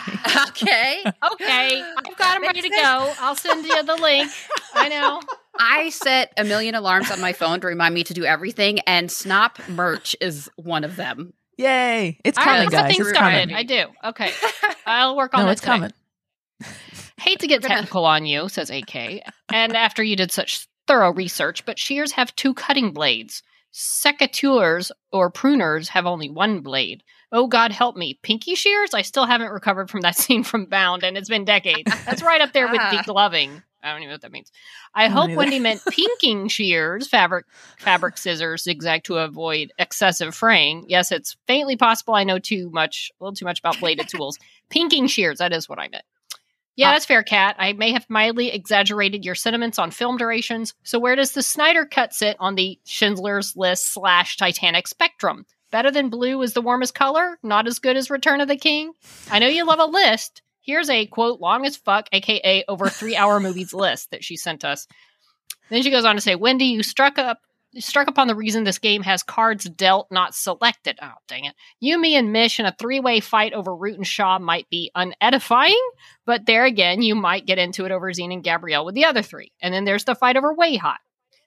okay. 0.48 1.02
okay. 1.32 1.82
I've 1.96 2.16
got 2.16 2.34
them 2.34 2.42
ready 2.42 2.60
to 2.62 2.68
go. 2.68 3.12
I'll 3.20 3.34
send 3.34 3.64
you 3.64 3.82
the 3.82 3.96
link. 3.96 4.30
I 4.74 4.88
know. 4.88 5.20
I 5.64 5.90
set 5.90 6.32
a 6.36 6.44
million 6.44 6.74
alarms 6.74 7.10
on 7.10 7.20
my 7.20 7.32
phone 7.32 7.60
to 7.60 7.66
remind 7.68 7.94
me 7.94 8.02
to 8.04 8.14
do 8.14 8.24
everything, 8.24 8.80
and 8.80 9.08
Snop 9.08 9.68
merch 9.68 10.16
is 10.20 10.50
one 10.56 10.82
of 10.84 10.96
them. 10.96 11.32
Yay! 11.56 12.18
It's 12.24 12.36
coming, 12.36 12.62
right, 12.62 12.70
guys. 12.70 12.80
something 12.80 13.00
It's 13.00 13.08
started. 13.10 13.40
coming. 13.50 13.54
I 13.54 13.62
do. 13.62 13.84
Okay. 14.04 14.32
I'll 14.86 15.16
work 15.16 15.34
on 15.34 15.40
No, 15.40 15.46
that 15.46 15.52
it's 15.52 15.60
today. 15.60 15.72
coming. 15.72 15.92
Hate 17.20 17.38
to 17.40 17.46
get 17.46 17.62
gonna- 17.62 17.74
technical 17.76 18.04
on 18.04 18.26
you, 18.26 18.48
says 18.48 18.70
AK. 18.70 19.22
And 19.52 19.76
after 19.76 20.02
you 20.02 20.16
did 20.16 20.32
such 20.32 20.66
thorough 20.88 21.12
research, 21.12 21.64
but 21.64 21.78
shears 21.78 22.12
have 22.12 22.34
two 22.34 22.54
cutting 22.54 22.92
blades. 22.92 23.42
Secateurs 23.72 24.90
or 25.12 25.30
pruners 25.30 25.88
have 25.88 26.06
only 26.06 26.28
one 26.28 26.60
blade. 26.60 27.02
Oh 27.30 27.46
God, 27.46 27.72
help 27.72 27.96
me! 27.96 28.18
Pinky 28.22 28.54
shears? 28.54 28.92
I 28.92 29.02
still 29.02 29.24
haven't 29.24 29.52
recovered 29.52 29.88
from 29.90 30.00
that 30.02 30.16
scene 30.18 30.42
from 30.44 30.66
Bound, 30.66 31.02
and 31.04 31.16
it's 31.16 31.28
been 31.28 31.44
decades. 31.44 31.90
That's 32.04 32.22
right 32.22 32.40
up 32.40 32.52
there 32.52 32.66
with 32.68 32.80
the 32.90 32.98
Ah. 32.98 33.02
gloving. 33.06 33.62
I 33.82 33.90
don't 33.90 33.98
even 33.98 34.08
know 34.08 34.14
what 34.14 34.20
that 34.22 34.32
means. 34.32 34.50
I 34.94 35.08
hope 35.08 35.28
either. 35.30 35.36
Wendy 35.36 35.58
meant 35.58 35.82
pinking 35.90 36.48
shears, 36.48 37.08
fabric 37.08 37.46
fabric 37.78 38.16
scissors, 38.18 38.62
zigzag 38.64 39.04
to 39.04 39.18
avoid 39.18 39.72
excessive 39.78 40.34
fraying. 40.34 40.84
Yes, 40.88 41.10
it's 41.12 41.36
faintly 41.46 41.76
possible 41.76 42.14
I 42.14 42.24
know 42.24 42.38
too 42.38 42.70
much, 42.70 43.10
a 43.20 43.24
little 43.24 43.34
too 43.34 43.44
much 43.44 43.58
about 43.58 43.80
bladed 43.80 44.08
tools. 44.14 44.38
Pinking 44.70 45.06
shears, 45.08 45.38
that 45.38 45.52
is 45.52 45.68
what 45.68 45.78
I 45.78 45.88
meant. 45.88 46.04
Yeah, 46.76 46.88
Ah. 46.88 46.92
that's 46.92 47.04
fair, 47.04 47.22
Kat. 47.22 47.56
I 47.58 47.72
may 47.74 47.92
have 47.92 48.06
mildly 48.08 48.50
exaggerated 48.50 49.24
your 49.24 49.34
sentiments 49.34 49.78
on 49.78 49.90
film 49.90 50.16
durations. 50.16 50.72
So 50.84 50.98
where 50.98 51.16
does 51.16 51.32
the 51.32 51.42
Snyder 51.42 51.84
cut 51.84 52.14
sit 52.14 52.36
on 52.40 52.54
the 52.54 52.78
Schindler's 52.86 53.54
List 53.56 53.92
slash 53.92 54.36
Titanic 54.38 54.86
spectrum? 54.88 55.44
Better 55.70 55.90
than 55.90 56.08
blue 56.08 56.40
is 56.42 56.52
the 56.54 56.62
warmest 56.62 56.94
color? 56.94 57.38
Not 57.42 57.66
as 57.66 57.78
good 57.78 57.96
as 57.96 58.10
Return 58.10 58.40
of 58.40 58.48
the 58.48 58.56
King? 58.56 58.92
I 59.30 59.38
know 59.38 59.48
you 59.48 59.66
love 59.66 59.80
a 59.80 59.84
list. 59.86 60.40
Here's 60.62 60.88
a 60.88 61.06
quote 61.06 61.40
long 61.40 61.66
as 61.66 61.76
fuck, 61.76 62.08
aka 62.12 62.64
over 62.68 62.88
three 62.88 63.16
hour 63.16 63.40
movies 63.40 63.74
list 63.74 64.10
that 64.10 64.24
she 64.24 64.36
sent 64.36 64.64
us. 64.64 64.86
Then 65.68 65.82
she 65.82 65.90
goes 65.90 66.04
on 66.04 66.14
to 66.14 66.20
say, 66.20 66.34
Wendy, 66.34 66.66
you 66.66 66.82
struck 66.82 67.18
up 67.18 67.40
you 67.72 67.80
struck 67.80 68.06
upon 68.06 68.28
the 68.28 68.34
reason 68.34 68.64
this 68.64 68.78
game 68.78 69.02
has 69.02 69.22
cards 69.22 69.64
dealt, 69.64 70.08
not 70.10 70.34
selected. 70.34 70.98
Oh, 71.00 71.12
dang 71.26 71.46
it. 71.46 71.54
You, 71.80 71.98
me, 71.98 72.16
and 72.16 72.30
Mish 72.30 72.60
in 72.60 72.66
a 72.66 72.76
three 72.78 73.00
way 73.00 73.20
fight 73.20 73.54
over 73.54 73.74
Root 73.74 73.96
and 73.96 74.06
Shaw 74.06 74.38
might 74.38 74.68
be 74.68 74.90
unedifying, 74.94 75.80
but 76.26 76.44
there 76.44 76.66
again, 76.66 77.00
you 77.00 77.14
might 77.14 77.46
get 77.46 77.58
into 77.58 77.86
it 77.86 77.90
over 77.90 78.12
Xena 78.12 78.34
and 78.34 78.44
Gabrielle 78.44 78.84
with 78.84 78.94
the 78.94 79.06
other 79.06 79.22
three. 79.22 79.52
And 79.62 79.72
then 79.72 79.86
there's 79.86 80.04
the 80.04 80.14
fight 80.14 80.36
over 80.36 80.54
WayHaught. 80.54 80.98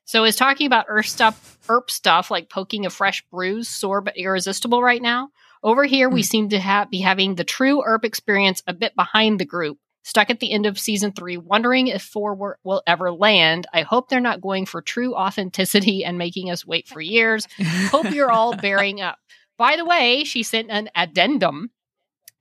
So 0.06 0.24
is 0.24 0.36
talking 0.36 0.66
about 0.66 0.86
Earth 0.88 1.06
stuff, 1.06 1.60
Earp 1.70 1.92
stuff 1.92 2.32
like 2.32 2.50
poking 2.50 2.88
a 2.88 2.90
fresh 2.90 3.24
bruise 3.32 3.70
sore 3.70 4.02
but 4.02 4.18
irresistible 4.18 4.82
right 4.82 5.02
now? 5.02 5.30
Over 5.66 5.84
here, 5.84 6.08
we 6.10 6.22
Hmm. 6.22 6.26
seem 6.26 6.50
to 6.50 6.60
ha- 6.62 6.86
be 6.90 7.00
having 7.02 7.36
the 7.36 7.44
true 7.44 7.84
Earp 7.84 8.06
experience 8.06 8.62
a 8.68 8.74
bit 8.74 8.96
behind 8.96 9.40
the 9.40 9.46
group, 9.46 9.80
stuck 10.04 10.30
at 10.30 10.40
the 10.40 10.52
end 10.52 10.68
of 10.68 10.80
season 10.80 11.12
three, 11.12 11.38
wondering 11.38 11.88
if 11.88 12.04
four 12.04 12.56
will 12.64 12.84
ever 12.86 13.12
land. 13.12 13.66
I 13.74 13.82
hope 13.82 14.08
they're 14.08 14.20
not 14.20 14.40
going 14.42 14.68
for 14.68 14.82
true 14.82 15.16
authenticity 15.16 16.06
and 16.06 16.18
making 16.20 16.52
us 16.52 16.66
wait 16.68 16.88
for 16.88 17.02
years. 17.02 17.48
Hope 17.90 18.12
you're 18.12 18.32
all 18.32 18.56
bearing 18.62 19.02
up. 19.02 19.18
By 19.58 19.76
the 19.76 19.86
way, 19.86 20.24
she 20.24 20.44
sent 20.44 20.70
an 20.70 20.90
addendum 20.96 21.72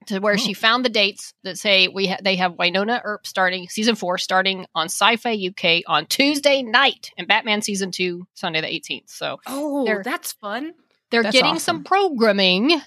to 0.05 0.19
where 0.19 0.37
she 0.37 0.51
Oh. 0.51 0.59
found 0.59 0.85
the 0.85 0.89
dates 0.89 1.33
that 1.43 1.57
say 1.57 1.87
we 1.87 2.05
ha- 2.05 2.17
they 2.23 2.35
have 2.35 2.51
Wynonna 2.57 3.01
Earp 3.03 3.25
starting 3.25 3.67
season 3.69 3.95
four 3.95 4.19
starting 4.19 4.67
on 4.75 4.85
Sci-Fi 4.85 5.31
UK 5.33 5.81
on 5.87 6.05
Tuesday 6.05 6.61
night 6.61 7.09
and 7.17 7.27
Batman 7.27 7.63
season 7.63 7.89
two 7.89 8.27
Sunday 8.35 8.61
the 8.61 8.67
18th. 8.71 9.09
So 9.09 9.39
Oh, 9.47 10.01
that's 10.03 10.33
fun. 10.33 10.73
they're 11.09 11.23
That's 11.23 11.33
getting 11.33 11.55
awesome. 11.55 11.77
some 11.77 11.83
programming 11.85 12.81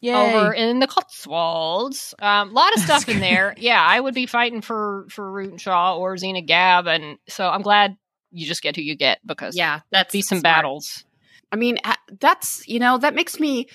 Yay. 0.00 0.34
over 0.34 0.52
in 0.52 0.80
the 0.80 0.86
Cotswolds. 0.86 2.14
A 2.18 2.26
um, 2.26 2.54
lot 2.54 2.74
of 2.74 2.80
stuff 2.80 3.08
in 3.08 3.20
there. 3.20 3.54
Yeah, 3.58 3.82
I 3.82 4.00
would 4.00 4.14
be 4.14 4.26
fighting 4.26 4.62
for 4.62 5.06
for 5.10 5.30
Root 5.30 5.50
and 5.50 5.60
Shaw 5.60 5.96
or 5.96 6.16
Xena 6.16 6.46
Gab, 6.46 6.86
and 6.86 7.18
so 7.28 7.48
I'm 7.48 7.62
glad 7.62 7.96
you 8.30 8.46
just 8.46 8.62
get 8.62 8.76
who 8.76 8.82
you 8.82 8.96
get 8.96 9.18
because 9.26 9.56
Yeah, 9.56 9.80
that's 9.90 10.12
be 10.12 10.22
some 10.22 10.40
smart. 10.40 10.56
battles. 10.56 11.04
I 11.52 11.56
mean, 11.56 11.78
that's 12.20 12.66
you 12.66 12.78
know 12.78 12.98
that 12.98 13.14
makes 13.14 13.38
me 13.38 13.66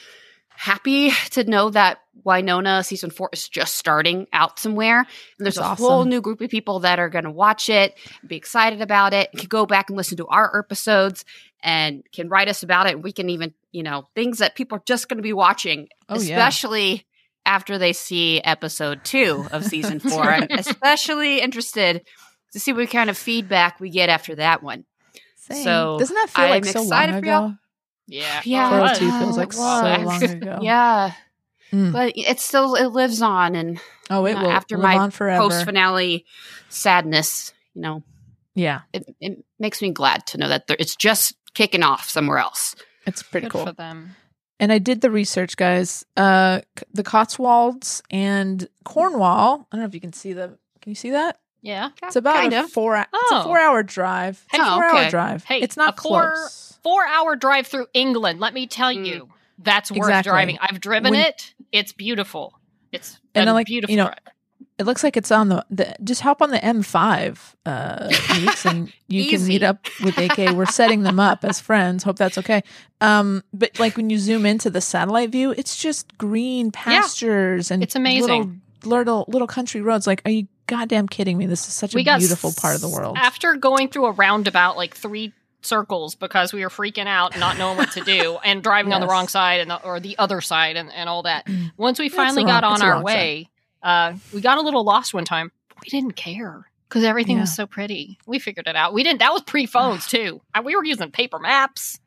happy 0.58 1.12
to 1.32 1.44
know 1.44 1.70
that 1.70 2.00
Wynonna 2.26 2.84
season 2.86 3.10
four 3.12 3.30
is 3.34 3.48
just 3.50 3.76
starting 3.76 4.28
out 4.34 4.58
somewhere. 4.60 5.00
And 5.00 5.08
there's 5.46 5.56
That's 5.56 5.80
a 5.80 5.84
whole 5.84 6.06
new 6.06 6.22
group 6.22 6.42
of 6.42 6.50
people 6.50 6.80
that 6.80 6.98
are 7.00 7.10
going 7.10 7.26
to 7.26 7.32
watch 7.32 7.70
it, 7.70 7.96
be 8.26 8.36
excited 8.36 8.82
about 8.82 9.14
it, 9.14 9.32
can 9.36 9.48
go 9.48 9.66
back 9.66 9.90
and 9.90 9.98
listen 9.98 10.18
to 10.18 10.28
our 10.28 10.58
episodes, 10.58 11.24
and 11.62 12.04
can 12.12 12.30
write 12.30 12.48
us 12.48 12.64
about 12.64 12.88
it. 12.88 13.02
We 13.02 13.12
can 13.12 13.30
even 13.30 13.54
you 13.72 13.84
know 13.84 14.08
things 14.16 14.40
that 14.40 14.56
people 14.56 14.78
are 14.78 14.84
just 14.86 15.08
going 15.10 15.18
to 15.18 15.24
be 15.24 15.34
watching, 15.34 15.88
Oh, 16.10 16.16
yeah. 16.20 16.36
especially. 16.38 17.06
After 17.48 17.78
they 17.78 17.94
see 17.94 18.42
episode 18.44 19.04
two 19.04 19.46
of 19.52 19.64
season 19.64 20.00
four, 20.10 20.24
I'm 20.24 20.48
especially 20.50 21.42
interested 21.42 22.04
to 22.54 22.60
see 22.60 22.74
what 22.74 22.90
kind 22.90 23.08
of 23.08 23.20
feedback 23.20 23.80
we 23.80 23.92
get 23.92 24.10
after 24.10 24.34
that 24.38 24.64
one. 24.64 24.84
Same. 25.36 25.64
so 25.64 26.00
doesn't 26.00 26.16
that 26.16 26.30
feel 26.32 26.46
I'm 26.46 26.50
like 26.50 26.66
so 26.66 26.80
long 26.80 26.88
excited 26.88 27.20
for 27.20 27.26
y'all. 27.28 27.46
ago? 27.50 27.56
Yeah, 28.08 28.42
Yeah. 28.46 28.70
Oh, 28.72 28.78
it 28.78 28.82
was. 28.82 28.98
402 29.00 29.20
feels 29.26 29.38
like 29.38 29.54
so 29.54 29.60
long 30.06 30.24
ago. 30.24 30.60
Yeah, 30.64 31.12
Mm. 31.74 31.92
but 31.92 32.14
it 32.16 32.40
still 32.40 32.76
it 32.76 32.88
lives 32.88 33.22
on, 33.22 33.56
and 33.56 33.80
Oh, 34.10 34.26
it 34.26 34.36
Uh, 34.36 34.42
will 34.44 34.52
after 34.52 34.78
live 34.78 34.84
my 34.84 35.10
post 35.38 35.66
finale 35.66 36.26
sadness, 36.70 37.54
you 37.74 37.82
know, 37.82 38.04
yeah, 38.54 38.82
it, 38.94 39.04
it 39.20 39.44
makes 39.60 39.82
me 39.82 39.90
glad 39.92 40.28
to 40.28 40.38
know 40.38 40.48
that 40.48 40.68
there, 40.68 40.78
it's 40.80 40.96
just 40.96 41.34
kicking 41.56 41.82
off 41.84 42.08
somewhere 42.10 42.38
else. 42.38 42.76
it's 43.08 43.24
pretty 43.24 43.46
Good 43.48 43.52
cool. 43.54 43.66
for 43.66 43.72
them. 43.74 44.16
And 44.60 44.72
I 44.72 44.78
did 44.78 45.02
the 45.02 45.12
research, 45.12 45.58
guys. 45.58 46.06
Uh, 46.16 46.62
the 46.94 47.04
Cotswolds 47.04 48.02
and 48.10 48.70
Cornwall. 48.86 49.68
I 49.72 49.76
don't 49.76 49.82
know 49.82 49.88
if 49.88 49.94
you 49.94 50.00
can 50.00 50.14
see 50.14 50.32
the. 50.34 50.58
Can 50.82 50.92
you 50.92 50.96
see 50.96 51.12
that? 51.12 51.40
Yeah, 51.66 51.90
It's 52.04 52.16
about 52.16 52.36
kind 52.36 52.54
a 52.54 52.60
of. 52.66 52.70
four. 52.72 52.96
It's 52.96 53.08
Oh. 53.14 53.42
a 53.42 53.44
four-hour 53.44 53.82
drive. 53.84 54.44
It's 54.54 54.60
a 54.60 54.66
Oh, 54.66 54.76
four-hour 54.76 55.00
okay. 55.00 55.10
drive. 55.10 55.44
Hey, 55.46 55.60
it's 55.62 55.76
not 55.76 55.98
a 55.98 56.02
four- 56.02 56.34
close. 56.36 56.78
four 56.84 57.08
hour 57.08 57.36
drive 57.36 57.66
through 57.66 57.88
England. 57.94 58.40
Let 58.40 58.54
me 58.54 58.68
tell 58.68 58.94
Mm. 58.94 59.06
you, 59.08 59.30
that's 59.58 59.90
worth 59.92 59.98
Exactly. 60.10 60.30
driving. 60.30 60.58
I've 60.62 60.80
driven 60.80 61.12
When- 61.12 61.20
it. 61.22 61.54
It's 61.72 61.92
beautiful. 61.92 62.54
It's 62.92 63.20
And 63.34 63.44
a 63.44 63.46
then, 63.48 63.54
like, 63.56 63.66
beautiful 63.68 63.92
you 63.92 63.98
know, 63.98 64.06
drive. 64.06 64.20
It 64.78 64.86
looks 64.86 65.04
like 65.04 65.16
it's 65.18 65.32
on 65.32 65.48
the. 65.50 65.66
the 65.70 65.96
just 66.04 66.22
hop 66.22 66.42
on 66.42 66.52
the 66.52 66.60
M5, 66.64 67.56
uh, 67.66 68.10
Meeks, 68.42 68.66
and 68.66 68.92
you 69.08 69.30
can 69.30 69.48
meet 69.48 69.64
up 69.64 69.88
with 70.04 70.18
AK. 70.18 70.52
We're 70.52 70.66
setting 70.66 71.04
them 71.04 71.20
up 71.20 71.44
as 71.46 71.60
friends. 71.62 72.04
Hope 72.04 72.18
that's 72.18 72.38
okay. 72.38 72.62
Um, 73.02 73.42
but 73.54 73.80
like 73.80 73.96
when 73.98 74.10
you 74.10 74.18
zoom 74.20 74.46
into 74.46 74.70
the 74.70 74.82
satellite 74.82 75.30
view, 75.32 75.52
it's 75.52 75.78
just 75.78 76.18
green 76.18 76.72
pastures 76.72 77.72
and 77.72 77.82
It's 77.84 77.96
amazing. 77.96 78.62
Little, 78.86 79.26
little 79.28 79.48
country 79.48 79.82
roads. 79.82 80.08
Like, 80.08 80.22
are 80.26 80.32
you 80.32 80.48
goddamn 80.68 81.08
kidding 81.08 81.38
me? 81.38 81.46
This 81.46 81.68
is 81.68 81.74
such 81.74 81.94
a 81.94 81.96
we 81.96 82.04
got 82.04 82.20
beautiful 82.20 82.52
part 82.56 82.76
of 82.76 82.82
the 82.82 82.90
world. 82.90 83.18
After 83.20 83.56
going 83.56 83.90
through 83.90 84.06
a 84.06 84.12
roundabout 84.12 84.78
like 84.78 84.96
three 84.96 85.34
circles 85.62 86.16
because 86.16 86.54
we 86.54 86.62
were 86.62 86.70
freaking 86.70 87.08
out, 87.08 87.38
not 87.38 87.58
knowing 87.58 87.78
what 87.78 87.92
to 87.94 88.02
do, 88.02 88.38
and 88.46 88.64
driving 88.64 88.94
on 88.94 89.02
the 89.02 89.08
wrong 89.08 89.28
side 89.28 89.62
and 89.62 89.70
the, 89.70 89.84
or 89.84 90.00
the 90.00 90.18
other 90.18 90.42
side, 90.42 90.78
and, 90.78 90.92
and 90.94 91.10
all 91.10 91.24
that. 91.24 91.48
Once 91.78 92.00
we 92.00 92.10
finally 92.10 92.44
the 92.44 92.50
got 92.50 92.64
on 92.64 92.82
our 92.82 93.02
way, 93.02 93.50
uh, 93.84 94.14
we 94.34 94.42
got 94.42 94.58
a 94.58 94.62
little 94.62 94.84
lost 94.84 95.14
one 95.14 95.26
time. 95.26 95.52
We 95.84 95.90
didn't 95.90 96.16
care 96.16 96.70
because 96.88 97.04
everything 97.04 97.40
was 97.40 97.54
so 97.54 97.68
pretty. 97.68 98.18
We 98.26 98.40
figured 98.40 98.68
it 98.68 98.76
out. 98.76 98.94
We 98.94 99.04
didn't. 99.04 99.20
That 99.20 99.34
was 99.34 99.42
pre 99.42 99.66
phones 99.66 100.08
too. 100.08 100.42
We 100.64 100.76
were 100.76 100.84
using 100.86 101.12
paper 101.12 101.40
maps. 101.40 102.00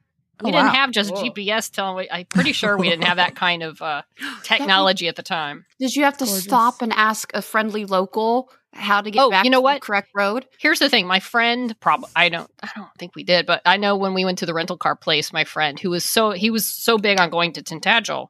We 0.42 0.50
Oh, 0.50 0.52
didn't 0.52 0.66
wow. 0.68 0.72
have 0.74 0.90
just 0.92 1.12
Cool. 1.14 1.24
GPS 1.30 1.70
telling. 1.72 2.06
I'm 2.12 2.26
pretty 2.26 2.52
sure 2.52 2.76
we 2.76 2.88
didn't 2.88 3.04
have 3.06 3.16
that 3.16 3.34
kind 3.46 3.62
of 3.62 3.82
uh, 3.82 4.02
technology 4.44 5.08
at 5.08 5.16
the 5.16 5.22
time. 5.22 5.64
Did 5.78 5.96
you 5.96 6.04
have 6.04 6.16
to 6.18 6.24
Gorgeous. 6.24 6.44
stop 6.44 6.82
and 6.82 6.92
ask 6.92 7.30
a 7.34 7.42
friendly 7.42 7.84
local 7.84 8.50
how 8.74 9.00
to 9.00 9.10
get 9.10 9.20
Oh, 9.22 9.30
back 9.30 9.44
you 9.44 9.50
know 9.50 9.58
to 9.58 9.62
what? 9.62 9.74
the 9.74 9.80
correct 9.80 10.10
road? 10.14 10.46
Here's 10.60 10.78
the 10.78 10.88
thing. 10.90 11.06
My 11.06 11.20
friend, 11.20 11.74
prob 11.80 12.04
I 12.14 12.28
don't, 12.28 12.50
I 12.62 12.68
don't 12.76 12.88
think 12.98 13.16
we 13.16 13.24
did, 13.24 13.46
but 13.46 13.62
I 13.64 13.78
know 13.78 13.96
when 13.96 14.14
we 14.14 14.24
went 14.24 14.38
to 14.38 14.46
the 14.46 14.54
rental 14.54 14.76
car 14.76 14.94
place, 14.94 15.32
my 15.32 15.44
friend 15.44 15.80
who 15.80 15.90
was 15.90 16.04
so 16.04 16.30
he 16.32 16.50
was 16.50 16.66
so 16.66 16.98
big 16.98 17.18
on 17.18 17.30
going 17.30 17.52
to 17.54 17.62
Tintagel 17.62 18.28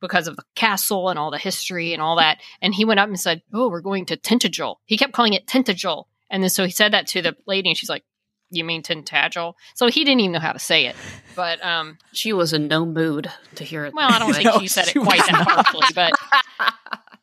because 0.00 0.28
of 0.28 0.36
the 0.36 0.42
castle 0.54 1.08
and 1.10 1.18
all 1.18 1.30
the 1.30 1.38
history 1.38 1.92
and 1.92 2.02
all 2.02 2.16
that, 2.16 2.38
and 2.60 2.74
he 2.74 2.84
went 2.84 3.00
up 3.00 3.08
and 3.08 3.20
said, 3.20 3.42
"Oh, 3.52 3.68
we're 3.68 3.80
going 3.80 4.06
to 4.06 4.16
Tintagel." 4.16 4.76
He 4.86 4.96
kept 4.98 5.12
calling 5.12 5.34
it 5.34 5.46
Tintagel, 5.46 6.04
and 6.30 6.42
then 6.42 6.50
so 6.50 6.64
he 6.64 6.70
said 6.70 6.92
that 6.92 7.06
to 7.08 7.22
the 7.22 7.36
lady, 7.46 7.68
and 7.68 7.76
she's 7.78 7.88
like, 7.90 8.04
"You 8.50 8.64
mean 8.64 8.82
Tintagel?" 8.82 9.54
So 9.74 9.88
he 9.88 10.04
didn't 10.04 10.20
even 10.20 10.32
know 10.32 10.38
how 10.40 10.52
to 10.52 10.58
say 10.58 10.86
it, 10.86 10.96
but 11.34 11.64
um, 11.64 11.98
She 12.12 12.32
was 12.32 12.52
in 12.52 12.68
no 12.68 12.84
mood 12.86 13.30
to 13.56 13.64
hear 13.64 13.84
it. 13.84 13.94
well, 13.94 14.10
I 14.10 14.18
don't 14.18 14.32
think 14.34 14.44
No, 14.46 14.58
she 14.60 14.68
said 14.68 14.88
it 14.88 14.92
she 14.92 15.00
quite 15.00 15.20
that 15.26 15.46
harshly, 15.48 15.86
but 15.94 16.12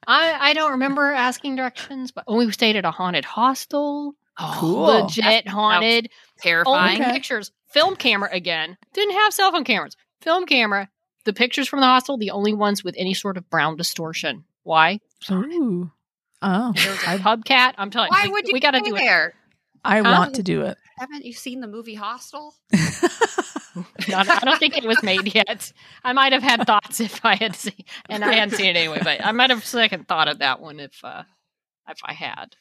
I 0.07 0.49
I 0.49 0.53
don't 0.53 0.71
remember 0.71 1.11
asking 1.11 1.55
directions. 1.55 2.11
But 2.11 2.25
when 2.27 2.37
we 2.37 2.51
stayed 2.51 2.75
at 2.75 2.85
a 2.85 2.91
haunted 2.91 3.25
hostel, 3.25 4.15
oh, 4.39 4.55
Cool. 4.59 4.81
legit 5.03 5.47
haunted. 5.47 6.09
terrifying. 6.39 7.01
Okay. 7.01 7.11
pictures. 7.11 7.51
Film 7.67 7.95
camera 7.95 8.29
again. 8.31 8.77
Didn't 8.93 9.15
have 9.15 9.33
cell 9.33 9.51
phone 9.51 9.63
cameras. 9.63 9.95
Film 10.21 10.45
camera. 10.45 10.89
The 11.25 11.33
pictures 11.33 11.67
from 11.69 11.79
the 11.79 11.85
hostel, 11.85 12.17
the 12.17 12.31
only 12.31 12.53
ones 12.53 12.83
with 12.83 12.95
any 12.97 13.13
sort 13.13 13.37
of 13.37 13.49
brown 13.49 13.77
distortion. 13.77 14.43
Why? 14.63 14.99
Ooh. 15.31 15.89
Oh, 16.41 16.73
There's 16.75 17.03
a 17.03 17.09
I, 17.11 17.17
pub 17.19 17.45
cat. 17.45 17.75
I'm 17.77 17.89
telling 17.89 18.09
Why 18.09 18.23
we, 18.25 18.31
would 18.33 18.47
you 18.47 18.53
we 18.53 18.59
got 18.59 18.71
to 18.71 18.81
go 18.81 18.87
do 18.87 18.95
it. 18.97 19.33
There? 19.83 19.93
I 19.93 19.97
Huh? 20.01 20.11
want 20.19 20.35
to 20.35 20.43
do 20.43 20.61
it. 20.63 20.77
Haven't 20.97 21.25
you 21.25 21.33
seen 21.33 21.59
the 21.61 21.67
movie 21.67 21.95
Hostel? 21.95 22.53
Not- 24.07 24.29
I 24.29 24.39
don't 24.45 24.59
think 24.59 24.77
it 24.77 24.83
was 24.85 25.01
made 25.01 25.33
yet. 25.33 25.71
I 26.03 26.13
might 26.13 26.33
have 26.33 26.43
had 26.43 26.65
thoughts 26.67 26.99
if 26.99 27.25
I 27.25 27.35
had 27.35 27.55
seen, 27.55 27.83
and 28.09 28.23
I 28.23 28.33
hadn't 28.33 28.55
seen 28.55 28.67
it 28.67 28.77
anyway. 28.77 28.99
But 29.03 29.25
I 29.25 29.31
might 29.31 29.49
have 29.49 29.65
second 29.65 30.07
thought 30.07 30.27
of 30.27 30.39
that 30.39 30.59
one 30.61 30.79
if 30.79 30.99
uh, 31.03 31.23
if 31.89 31.97
I 32.03 32.13
had. 32.13 32.55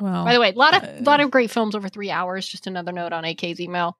Well, 0.00 0.24
By 0.24 0.34
the 0.34 0.40
way, 0.40 0.50
a 0.50 0.58
lot 0.58 0.76
of 0.76 0.82
uh, 0.84 1.02
lot 1.02 1.20
of 1.20 1.30
great 1.30 1.50
films 1.50 1.74
over 1.74 1.88
three 1.88 2.10
hours. 2.10 2.46
Just 2.46 2.66
another 2.66 2.92
note 2.92 3.12
on 3.12 3.24
AK's 3.24 3.60
email. 3.60 3.98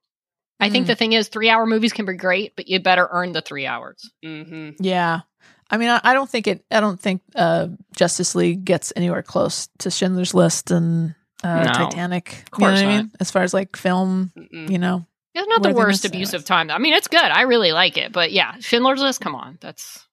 I 0.60 0.70
think 0.70 0.84
Mm. 0.84 0.88
the 0.88 0.94
thing 0.94 1.12
is, 1.12 1.26
three 1.28 1.50
hour 1.50 1.66
movies 1.66 1.92
can 1.92 2.06
be 2.06 2.12
great, 2.14 2.54
but 2.54 2.68
you 2.68 2.78
better 2.78 3.08
earn 3.10 3.32
the 3.32 3.40
three 3.42 3.66
hours. 3.66 4.08
Mm-hmm. 4.24 4.82
yeah. 4.82 5.20
I 5.68 5.76
mean, 5.78 5.88
I, 5.88 6.00
I 6.04 6.14
don't 6.14 6.28
think 6.30 6.46
it. 6.46 6.64
I 6.70 6.78
don't 6.80 7.00
think 7.00 7.22
uh, 7.34 7.68
Justice 7.96 8.34
League 8.36 8.64
gets 8.64 8.92
anywhere 8.94 9.22
close 9.22 9.68
to 9.80 9.90
Schindler's 9.90 10.34
List 10.34 10.70
and 10.70 11.14
uh, 11.42 11.64
No. 11.64 11.72
Titanic. 11.72 12.28
Of 12.28 12.34
you 12.34 12.42
know 12.42 12.70
course 12.70 12.82
what 12.82 12.88
I 12.88 12.96
mean? 12.98 13.10
As 13.20 13.30
far 13.30 13.42
as 13.42 13.54
like 13.54 13.76
film, 13.76 14.32
Mm-mm. 14.36 14.70
you 14.70 14.78
know. 14.78 15.06
It's 15.34 15.48
not 15.48 15.62
the 15.62 15.72
worst 15.72 16.04
abuse 16.04 16.34
of 16.34 16.44
time. 16.44 16.70
I 16.70 16.76
mean, 16.78 16.92
it's 16.92 17.08
good. 17.08 17.20
I 17.22 17.42
really 17.42 17.72
like 17.72 17.96
it. 17.96 18.12
But 18.12 18.32
yeah, 18.32 18.56
Schindler's 18.60 19.00
List, 19.00 19.20
come 19.22 19.34
on. 19.34 19.56
That's 19.62 20.06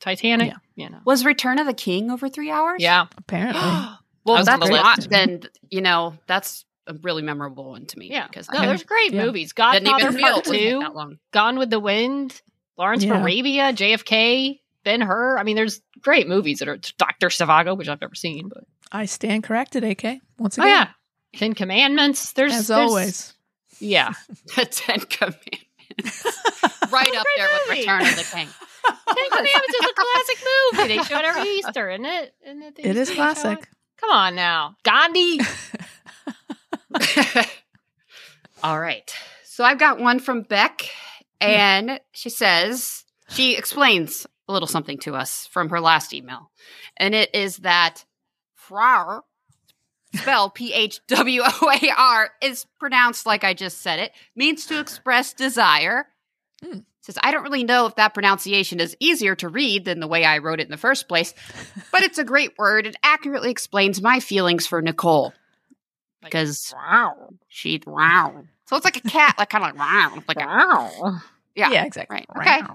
Titanic, 0.00 0.52
you 0.74 0.90
know. 0.90 0.98
Was 1.06 1.24
Return 1.24 1.58
of 1.58 1.66
the 1.66 1.72
King 1.72 2.10
over 2.10 2.28
three 2.28 2.50
hours? 2.50 2.82
Yeah. 2.82 3.06
Apparently, 3.16 3.58
well, 4.24 4.44
that's 4.44 4.46
the 4.66 4.70
not. 4.70 4.98
list. 4.98 5.08
Then 5.10 5.42
you 5.70 5.80
know 5.80 6.14
that's 6.26 6.64
a 6.86 6.94
really 7.02 7.22
memorable 7.22 7.70
one 7.70 7.86
to 7.86 7.98
me. 7.98 8.10
Yeah. 8.10 8.26
because 8.28 8.50
No, 8.52 8.58
I 8.60 8.66
there's 8.66 8.82
great 8.94 9.12
Yeah. 9.12 9.24
movies. 9.24 9.52
Godfather 9.54 10.16
Part 10.18 10.44
2. 10.44 11.16
Gone 11.32 11.58
with 11.58 11.70
the 11.70 11.80
Wind, 11.80 12.40
Lawrence 12.76 13.02
of 13.02 13.08
Yeah. 13.08 13.22
Arabia, 13.22 13.72
JFK, 13.72 14.60
Ben 14.84 15.00
Hur. 15.00 15.38
I 15.38 15.42
mean, 15.42 15.56
there's 15.56 15.80
great 16.00 16.28
movies 16.28 16.58
that 16.60 16.68
are 16.68 16.76
Dr. 16.98 17.28
Zhivago, 17.28 17.76
which 17.76 17.88
I've 17.88 18.00
never 18.00 18.14
seen. 18.14 18.48
But 18.48 18.64
I 18.92 19.06
stand 19.06 19.44
corrected. 19.44 19.84
AK 19.84 20.20
once 20.38 20.58
oh, 20.58 20.62
again, 20.62 20.68
yeah. 20.68 20.88
Ten 21.38 21.54
Commandments. 21.54 22.32
There's 22.32 22.54
as 22.54 22.68
there's- 22.68 22.88
always. 22.88 23.34
Yeah. 23.78 24.12
The 24.56 24.64
Ten 24.64 25.00
Commandments, 25.00 25.64
right 26.90 27.14
up 27.16 27.26
there 27.36 27.48
with. 27.68 27.78
Return 27.78 28.02
of 28.02 28.16
the 28.16 28.28
King. 28.32 28.48
Ten 28.86 29.30
Commandments 29.30 29.74
is 29.80 29.86
a 29.86 29.94
classic 29.94 30.38
movie. 30.72 30.88
They 30.88 31.02
show 31.02 31.18
it 31.18 31.24
every 31.24 31.48
Easter, 31.50 31.90
isn't 31.90 32.06
it? 32.06 32.34
Isn't 32.46 32.62
it, 32.62 32.78
It 32.78 32.96
is 32.96 33.10
Easter 33.10 33.14
they 33.14 33.14
show 33.14 33.14
classic. 33.34 33.58
it? 33.62 33.68
Come 33.98 34.10
on 34.10 34.34
now. 34.34 34.76
Gandhi. 34.82 35.40
All 38.62 38.80
right. 38.80 39.14
So 39.44 39.64
I've 39.64 39.78
got 39.78 39.98
one 40.00 40.18
from 40.20 40.42
Beck, 40.42 40.82
hmm. 41.42 41.48
and 41.48 42.00
she 42.12 42.30
says, 42.30 43.04
she 43.28 43.56
explains 43.56 44.26
a 44.48 44.52
little 44.52 44.68
something 44.68 44.98
to 44.98 45.14
us 45.14 45.46
from 45.48 45.68
her 45.70 45.80
last 45.80 46.14
email. 46.14 46.50
And 46.96 47.14
it 47.14 47.34
is 47.34 47.58
that 47.58 48.04
Phwoar, 48.68 49.22
spelled 50.14 50.54
P 50.54 50.72
H 50.72 51.00
W 51.08 51.42
O 51.44 51.70
A 51.82 51.90
R, 51.96 52.30
is 52.42 52.66
pronounced 52.78 53.26
like 53.26 53.44
I 53.44 53.54
just 53.54 53.78
said 53.82 53.98
it, 53.98 54.12
means 54.34 54.66
to 54.66 54.80
express 54.80 55.32
desire. 55.32 56.06
Hmm. 56.64 56.80
Says, 57.02 57.18
I 57.22 57.30
don't 57.30 57.44
really 57.44 57.62
know 57.62 57.86
if 57.86 57.94
that 57.96 58.14
pronunciation 58.14 58.80
is 58.80 58.96
easier 58.98 59.36
to 59.36 59.48
read 59.48 59.84
than 59.84 60.00
the 60.00 60.08
way 60.08 60.24
I 60.24 60.38
wrote 60.38 60.58
it 60.58 60.64
in 60.64 60.72
the 60.72 60.76
first 60.76 61.06
place, 61.06 61.34
but 61.92 62.02
it's 62.02 62.18
a 62.18 62.24
great 62.24 62.58
word. 62.58 62.84
It 62.84 62.96
accurately 63.04 63.52
explains 63.52 64.02
my 64.02 64.18
feelings 64.18 64.66
for 64.66 64.82
Nicole. 64.82 65.32
Because 66.20 66.74
Wow. 66.76 67.28
she 67.46 67.80
wow. 67.86 68.42
So 68.68 68.74
it's 68.74 68.84
like 68.84 68.96
a 68.96 69.08
cat, 69.08 69.36
like 69.38 69.50
kind 69.50 69.64
of 69.64 69.76
like 69.76 69.78
wow, 69.78 70.18
like 70.26 70.36
a, 70.42 70.46
Wow. 70.46 71.20
yeah. 71.54 71.70
Yeah, 71.70 71.84
exactly. 71.84 72.24
Right. 72.34 72.64
Okay. 72.64 72.66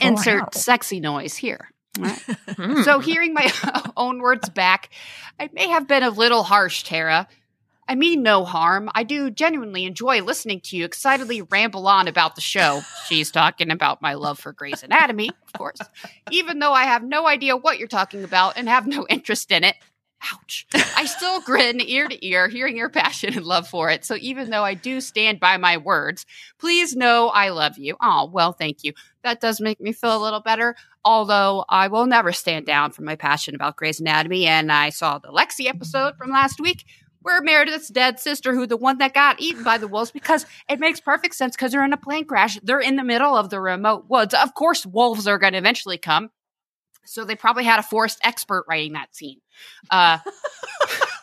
Insert 0.00 0.54
sexy 0.54 1.00
noise 1.00 1.36
here. 1.36 1.68
Hmm. 1.98 2.82
So 2.82 2.98
hearing 2.98 3.34
my 3.34 3.52
own 3.96 4.20
words 4.20 4.48
back, 4.48 4.90
I 5.38 5.48
may 5.52 5.68
have 5.68 5.86
been 5.88 6.02
a 6.02 6.10
little 6.10 6.42
harsh, 6.42 6.82
Tara. 6.82 7.28
I 7.88 7.94
mean 7.94 8.22
no 8.22 8.44
harm. 8.44 8.90
I 8.94 9.02
do 9.02 9.30
genuinely 9.30 9.84
enjoy 9.84 10.22
listening 10.22 10.60
to 10.60 10.76
you 10.76 10.84
excitedly 10.84 11.40
ramble 11.40 11.88
on 11.88 12.06
about 12.06 12.34
the 12.34 12.42
show. 12.42 12.82
She's 13.06 13.30
talking 13.30 13.70
about 13.70 14.02
my 14.02 14.12
love 14.14 14.38
for 14.38 14.52
Grey's 14.52 14.82
Anatomy, 14.82 15.30
of 15.30 15.52
course. 15.54 15.80
Even 16.30 16.58
though 16.58 16.74
I 16.74 16.84
have 16.84 17.02
no 17.02 17.26
idea 17.26 17.56
what 17.56 17.78
you're 17.78 17.88
talking 17.88 18.24
about 18.24 18.58
and 18.58 18.68
have 18.68 18.86
no 18.86 19.06
interest 19.08 19.50
in 19.50 19.64
it. 19.64 19.76
Ouch. 20.32 20.66
I 20.74 21.06
still 21.06 21.40
grin 21.40 21.80
ear 21.80 22.08
to 22.08 22.26
ear, 22.26 22.48
hearing 22.48 22.76
your 22.76 22.90
passion 22.90 23.34
and 23.34 23.46
love 23.46 23.68
for 23.68 23.88
it. 23.88 24.04
So 24.04 24.16
even 24.16 24.50
though 24.50 24.64
I 24.64 24.74
do 24.74 25.00
stand 25.00 25.38
by 25.38 25.56
my 25.56 25.76
words, 25.76 26.26
please 26.58 26.96
know 26.96 27.28
I 27.28 27.50
love 27.50 27.78
you. 27.78 27.96
Oh, 28.02 28.28
well, 28.30 28.52
thank 28.52 28.82
you. 28.82 28.94
That 29.24 29.40
does 29.40 29.60
make 29.60 29.80
me 29.80 29.92
feel 29.92 30.16
a 30.16 30.22
little 30.22 30.40
better. 30.40 30.76
Although 31.04 31.64
I 31.68 31.88
will 31.88 32.06
never 32.06 32.32
stand 32.32 32.66
down 32.66 32.92
from 32.92 33.04
my 33.04 33.16
passion 33.16 33.54
about 33.54 33.76
Grey's 33.76 34.00
Anatomy. 34.00 34.46
And 34.46 34.70
I 34.70 34.90
saw 34.90 35.18
the 35.18 35.28
Lexie 35.28 35.66
episode 35.68 36.16
from 36.16 36.30
last 36.30 36.60
week 36.60 36.84
where 37.22 37.42
Meredith's 37.42 37.88
dead 37.88 38.20
sister, 38.20 38.54
who 38.54 38.66
the 38.66 38.76
one 38.76 38.98
that 38.98 39.12
got 39.12 39.40
eaten 39.40 39.64
by 39.64 39.76
the 39.76 39.88
wolves, 39.88 40.10
because 40.10 40.46
it 40.68 40.80
makes 40.80 41.00
perfect 41.00 41.34
sense 41.34 41.56
because 41.56 41.72
they're 41.72 41.84
in 41.84 41.92
a 41.92 41.98
plane 41.98 42.24
crash. 42.24 42.58
They're 42.62 42.80
in 42.80 42.96
the 42.96 43.04
middle 43.04 43.36
of 43.36 43.50
the 43.50 43.60
remote 43.60 44.06
woods. 44.08 44.34
Of 44.34 44.54
course, 44.54 44.86
wolves 44.86 45.26
are 45.26 45.38
going 45.38 45.52
to 45.52 45.58
eventually 45.58 45.98
come. 45.98 46.30
So 47.04 47.24
they 47.24 47.36
probably 47.36 47.64
had 47.64 47.80
a 47.80 47.82
forest 47.82 48.18
expert 48.22 48.66
writing 48.68 48.92
that 48.92 49.14
scene. 49.16 49.40
Uh, 49.90 50.18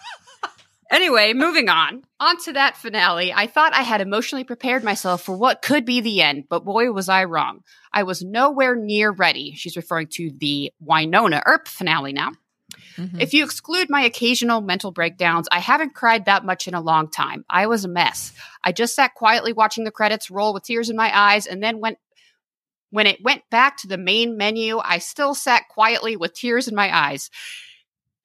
anyway, 0.92 1.34
moving 1.34 1.70
on. 1.70 2.04
On 2.20 2.38
to 2.44 2.54
that 2.54 2.78
finale. 2.78 3.34
I 3.34 3.48
thought 3.48 3.74
I 3.74 3.84
had 3.84 4.02
emotionally 4.02 4.44
prepared 4.44 4.84
myself 4.84 5.24
for 5.24 5.36
what 5.36 5.62
could 5.62 5.86
be 5.86 6.02
the 6.02 6.22
end, 6.22 6.46
but 6.50 6.66
boy, 6.66 6.92
was 6.92 7.10
I 7.10 7.26
wrong. 7.26 7.64
I 7.92 8.04
was 8.04 8.24
nowhere 8.24 8.76
near 8.76 9.12
ready. 9.12 9.54
She's 9.56 9.78
referring 9.78 10.08
to 10.14 10.32
the 10.38 10.72
Wynonna 10.84 11.42
Earp 11.46 11.68
finale 11.68 12.14
now. 12.14 12.32
Mhm. 12.98 13.22
If 13.22 13.34
you 13.34 13.44
exclude 13.44 13.90
my 13.90 14.02
occasional 14.02 14.62
mental 14.62 14.92
breakdowns, 14.92 15.48
I 15.52 15.60
haven't 15.60 15.96
cried 15.96 16.26
that 16.26 16.46
much 16.46 16.68
in 16.68 16.74
a 16.74 16.82
long 16.82 17.10
time. 17.10 17.46
I 17.50 17.68
was 17.68 17.86
a 17.86 17.90
mess. 17.90 18.34
I 18.64 18.72
just 18.72 18.96
sat 18.96 19.14
quietly 19.14 19.54
watching 19.54 19.84
the 19.84 19.92
credits 19.92 20.32
roll 20.32 20.54
with 20.54 20.64
tears 20.64 20.90
in 20.90 20.96
my 20.96 21.12
eyes 21.18 21.46
and 21.46 21.62
then 21.62 21.80
went 21.80 21.98
when 22.92 23.08
it 23.08 23.22
went 23.22 23.42
back 23.50 23.78
to 23.78 23.88
the 23.88 23.98
main 23.98 24.38
menu, 24.38 24.78
I 24.78 25.00
still 25.00 25.36
sat 25.36 25.68
quietly 25.70 26.16
with 26.16 26.34
tears 26.34 26.70
in 26.70 26.76
my 26.76 26.96
eyes. 26.96 27.30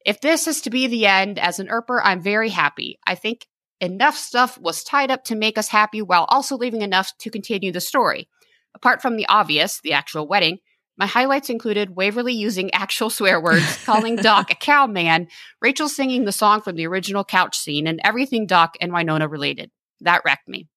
If 0.04 0.20
this 0.20 0.46
is 0.46 0.62
to 0.62 0.70
be 0.70 0.86
the 0.86 1.06
end 1.06 1.38
as 1.38 1.58
an 1.58 1.68
Earper, 1.68 2.00
I'm 2.02 2.20
very 2.20 2.48
happy. 2.48 2.98
I 3.06 3.14
think 3.14 3.46
enough 3.80 4.16
stuff 4.16 4.58
was 4.58 4.84
tied 4.84 5.10
up 5.10 5.24
to 5.24 5.36
make 5.36 5.58
us 5.58 5.68
happy 5.68 6.02
while 6.02 6.24
also 6.28 6.56
leaving 6.56 6.82
enough 6.82 7.12
to 7.18 7.30
continue 7.30 7.72
the 7.72 7.80
story. 7.80 8.28
Apart 8.74 9.02
from 9.02 9.16
the 9.16 9.26
obvious, 9.28 9.80
the 9.80 9.92
actual 9.92 10.26
wedding, 10.26 10.58
my 10.96 11.06
highlights 11.06 11.48
included 11.48 11.96
Waverly 11.96 12.34
using 12.34 12.72
actual 12.72 13.10
swear 13.10 13.40
words, 13.40 13.84
calling 13.84 14.16
Doc 14.16 14.50
a 14.50 14.54
cow 14.54 14.86
man, 14.86 15.28
Rachel 15.60 15.88
singing 15.88 16.24
the 16.24 16.32
song 16.32 16.60
from 16.60 16.76
the 16.76 16.86
original 16.86 17.24
couch 17.24 17.56
scene, 17.56 17.86
and 17.86 18.00
everything 18.04 18.46
Doc 18.46 18.76
and 18.80 18.92
Wynonna 18.92 19.30
related. 19.30 19.70
That 20.00 20.22
wrecked 20.24 20.48
me. 20.48 20.68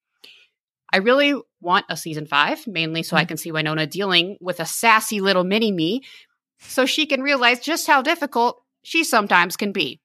I 0.91 0.97
really 0.97 1.33
want 1.59 1.85
a 1.89 1.97
season 1.97 2.25
five, 2.25 2.65
mainly 2.67 3.03
so 3.03 3.17
I 3.17 3.21
mm-hmm. 3.21 3.29
can 3.29 3.37
see 3.37 3.51
Wynonna 3.51 3.89
dealing 3.89 4.37
with 4.39 4.59
a 4.59 4.65
sassy 4.65 5.21
little 5.21 5.43
mini 5.43 5.71
me 5.71 6.03
so 6.59 6.85
she 6.85 7.05
can 7.05 7.21
realize 7.21 7.59
just 7.59 7.87
how 7.87 8.01
difficult 8.01 8.62
she 8.83 9.03
sometimes 9.03 9.57
can 9.57 9.71
be. 9.71 9.99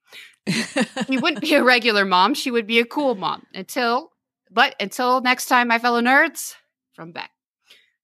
She 0.47 1.17
wouldn't 1.19 1.43
be 1.43 1.55
a 1.55 1.63
regular 1.63 2.05
mom, 2.05 2.35
she 2.35 2.51
would 2.51 2.67
be 2.67 2.79
a 2.79 2.85
cool 2.85 3.15
mom. 3.15 3.47
Until, 3.55 4.11
but 4.51 4.75
until 4.81 5.21
next 5.21 5.47
time, 5.47 5.69
my 5.69 5.79
fellow 5.79 6.01
nerds, 6.01 6.55
from 6.95 7.13
Beck. 7.13 7.31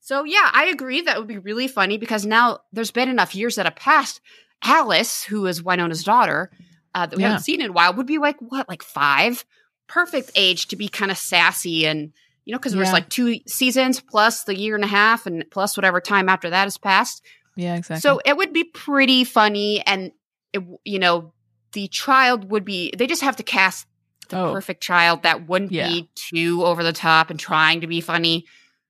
So, 0.00 0.24
yeah, 0.24 0.50
I 0.52 0.66
agree 0.66 1.00
that 1.00 1.18
would 1.18 1.26
be 1.28 1.38
really 1.38 1.66
funny 1.68 1.96
because 1.96 2.26
now 2.26 2.58
there's 2.72 2.90
been 2.90 3.08
enough 3.08 3.34
years 3.34 3.54
that 3.54 3.64
have 3.64 3.76
passed. 3.76 4.20
Alice, 4.62 5.24
who 5.24 5.46
is 5.46 5.62
Wynonna's 5.62 6.04
daughter, 6.04 6.50
uh, 6.94 7.06
that 7.06 7.16
we 7.16 7.22
Yeah. 7.22 7.30
haven't 7.30 7.44
seen 7.44 7.62
in 7.62 7.70
a 7.70 7.72
while, 7.72 7.94
would 7.94 8.06
be 8.06 8.18
like, 8.18 8.36
what, 8.40 8.68
like 8.68 8.82
five? 8.82 9.44
Perfect 9.88 10.30
age 10.34 10.68
to 10.68 10.76
be 10.76 10.88
kind 10.88 11.10
of 11.10 11.16
sassy 11.18 11.86
and 11.86 12.12
you 12.44 12.52
know, 12.52 12.58
because 12.58 12.74
Yeah. 12.74 12.80
there's 12.80 12.92
like 12.92 13.08
two 13.08 13.40
seasons 13.46 14.00
plus 14.00 14.44
the 14.44 14.54
year 14.54 14.74
and 14.74 14.84
a 14.84 14.88
half 14.88 15.24
and 15.24 15.46
plus 15.50 15.78
whatever 15.78 15.98
time 15.98 16.28
after 16.28 16.50
that 16.50 16.64
has 16.64 16.76
passed. 16.76 17.22
Yeah, 17.56 17.74
exactly. 17.74 18.00
So 18.02 18.20
it 18.26 18.36
would 18.36 18.52
be 18.52 18.64
pretty 18.64 19.24
funny, 19.24 19.80
and 19.86 20.12
it, 20.54 20.62
you 20.84 20.98
know, 20.98 21.32
the 21.72 21.88
child 21.88 22.50
would 22.50 22.64
be. 22.64 22.92
They 22.96 23.06
just 23.06 23.22
have 23.22 23.36
to 23.36 23.42
cast 23.42 23.86
the 24.30 24.38
Oh. 24.40 24.52
perfect 24.52 24.82
child 24.82 25.22
that 25.24 25.46
wouldn't 25.48 25.72
Yeah. 25.72 25.88
be 25.88 26.08
too 26.14 26.64
over 26.64 26.82
the 26.82 26.92
top 26.92 27.30
and 27.30 27.38
trying 27.38 27.82
to 27.82 27.86
be 27.86 28.00
funny. 28.00 28.46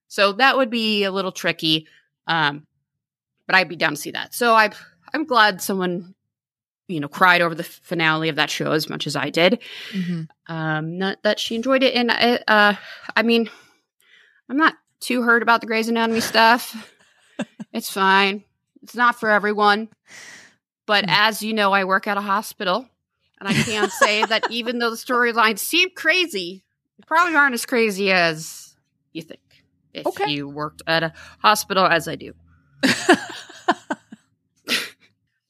So 0.09 0.33
that 0.35 0.57
would 0.57 0.70
be 0.70 1.03
a 1.05 1.11
little 1.11 1.33
tricky. 1.33 1.88
Um, 2.27 2.66
but 3.46 3.57
I'd 3.57 3.68
be 3.68 3.77
down 3.77 3.90
to 3.90 3.96
see 3.96 4.12
that. 4.12 4.33
So 4.35 4.55
I, 4.55 4.70
I'm 5.12 5.24
glad 5.24 5.61
someone, 5.61 6.14
you 6.87 7.00
know, 7.00 7.09
cried 7.09 7.40
over 7.42 7.55
the 7.55 7.64
finale 7.64 8.29
of 8.29 8.37
that 8.37 8.48
show 8.50 8.72
as 8.72 8.88
much 8.88 9.07
as 9.07 9.16
I 9.16 9.31
did. 9.31 9.59
Mhm. 9.90 10.29
Um, 10.46 10.98
not 10.98 11.22
that 11.24 11.40
she 11.40 11.55
enjoyed 11.57 11.83
it, 11.83 11.94
and 11.94 12.11
I, 12.12 12.37
uh, 12.46 12.74
I 13.16 13.22
mean, 13.22 13.50
I'm 14.48 14.57
not 14.57 14.74
too 15.00 15.22
hurt 15.22 15.42
about 15.42 15.61
the 15.62 15.66
Grey's 15.66 15.88
Anatomy 15.88 16.20
stuff. 16.20 16.92
it's 17.72 17.90
fine. 17.90 18.44
It's 18.83 18.94
not 18.94 19.18
for 19.18 19.31
everyone. 19.31 19.88
But 20.87 21.05
Hmm. 21.05 21.11
as 21.11 21.42
you 21.42 21.53
know, 21.55 21.73
I 21.73 21.85
work 21.85 22.07
at 22.07 22.16
a 22.16 22.20
hospital, 22.23 22.88
and 23.38 23.49
I 23.49 23.55
can 23.55 23.90
say 23.90 24.25
that 24.25 24.44
even 24.49 24.79
though 24.79 24.90
the 24.90 24.97
storylines 24.97 25.61
seem 25.61 25.90
crazy, 25.97 26.64
they 26.99 27.05
probably 27.07 27.35
aren't 27.37 27.55
as 27.55 27.66
crazy 27.66 28.11
as 28.12 28.77
you 29.12 29.23
think. 29.23 29.40
If 29.92 30.07
Okay. 30.07 30.31
you 30.31 30.49
worked 30.49 30.83
at 30.87 31.03
a 31.03 31.12
hospital, 31.40 31.85
as 31.87 32.09
I 32.09 32.16
do. 32.16 32.33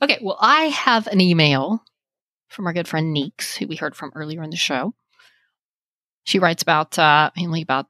Okay, 0.02 0.18
well, 0.20 0.36
I 0.38 0.64
have 0.64 1.06
an 1.06 1.20
email 1.20 1.82
from 2.48 2.66
our 2.66 2.74
good 2.74 2.86
friend 2.88 3.12
Neeks, 3.14 3.56
who 3.56 3.66
we 3.66 3.76
heard 3.76 3.96
from 3.96 4.12
earlier 4.14 4.42
in 4.42 4.50
the 4.50 4.56
show. 4.56 4.92
She 6.24 6.38
writes 6.38 6.62
about 6.62 6.98
uh, 6.98 7.30
mainly 7.36 7.62
about 7.62 7.86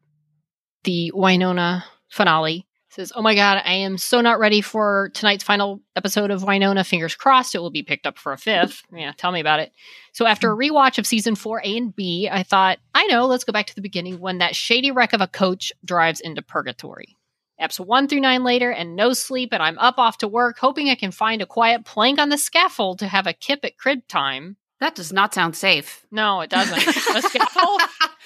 the 0.84 1.10
Wynonna 1.14 1.82
finale. 2.08 2.66
Says, 2.94 3.12
"Oh 3.16 3.22
my 3.22 3.34
god, 3.34 3.60
I 3.64 3.72
am 3.72 3.98
so 3.98 4.20
not 4.20 4.38
ready 4.38 4.60
for 4.60 5.10
tonight's 5.14 5.42
final 5.42 5.80
episode 5.96 6.30
of 6.30 6.42
Wynonna. 6.42 6.86
Fingers 6.86 7.16
crossed, 7.16 7.56
it 7.56 7.58
will 7.58 7.70
be 7.70 7.82
picked 7.82 8.06
up 8.06 8.18
for 8.18 8.32
a 8.32 8.38
fifth. 8.38 8.82
Yeah, 8.92 9.10
tell 9.16 9.32
me 9.32 9.40
about 9.40 9.58
it." 9.58 9.72
So 10.12 10.26
after 10.26 10.52
a 10.52 10.54
hmm. 10.54 10.60
rewatch 10.60 10.98
of 10.98 11.04
season 11.04 11.34
four 11.34 11.60
A 11.64 11.76
and 11.76 11.96
B, 11.96 12.28
I 12.30 12.44
thought, 12.44 12.78
I 12.94 13.06
know, 13.06 13.26
let's 13.26 13.42
go 13.42 13.52
back 13.52 13.66
to 13.66 13.74
the 13.74 13.80
beginning 13.80 14.20
when 14.20 14.38
that 14.38 14.54
shady 14.54 14.92
wreck 14.92 15.12
of 15.12 15.20
a 15.20 15.26
coach 15.26 15.72
drives 15.84 16.20
into 16.20 16.40
purgatory. 16.40 17.16
Eps 17.60 17.84
one 17.84 18.06
through 18.06 18.20
nine 18.20 18.44
later, 18.44 18.70
and 18.70 18.94
no 18.94 19.12
sleep, 19.12 19.52
and 19.52 19.60
I'm 19.60 19.78
up 19.80 19.98
off 19.98 20.18
to 20.18 20.28
work, 20.28 20.58
hoping 20.60 20.88
I 20.88 20.94
can 20.94 21.10
find 21.10 21.42
a 21.42 21.46
quiet 21.46 21.84
plank 21.84 22.20
on 22.20 22.28
the 22.28 22.38
scaffold 22.38 23.00
to 23.00 23.08
have 23.08 23.26
a 23.26 23.32
kip 23.32 23.64
at 23.64 23.76
crib 23.76 24.06
time. 24.06 24.56
That 24.84 24.96
does 24.96 25.14
not 25.14 25.32
sound 25.32 25.56
safe. 25.56 26.04
No, 26.10 26.42
it 26.42 26.50
doesn't. 26.50 26.78
Scaffold, 27.22 27.80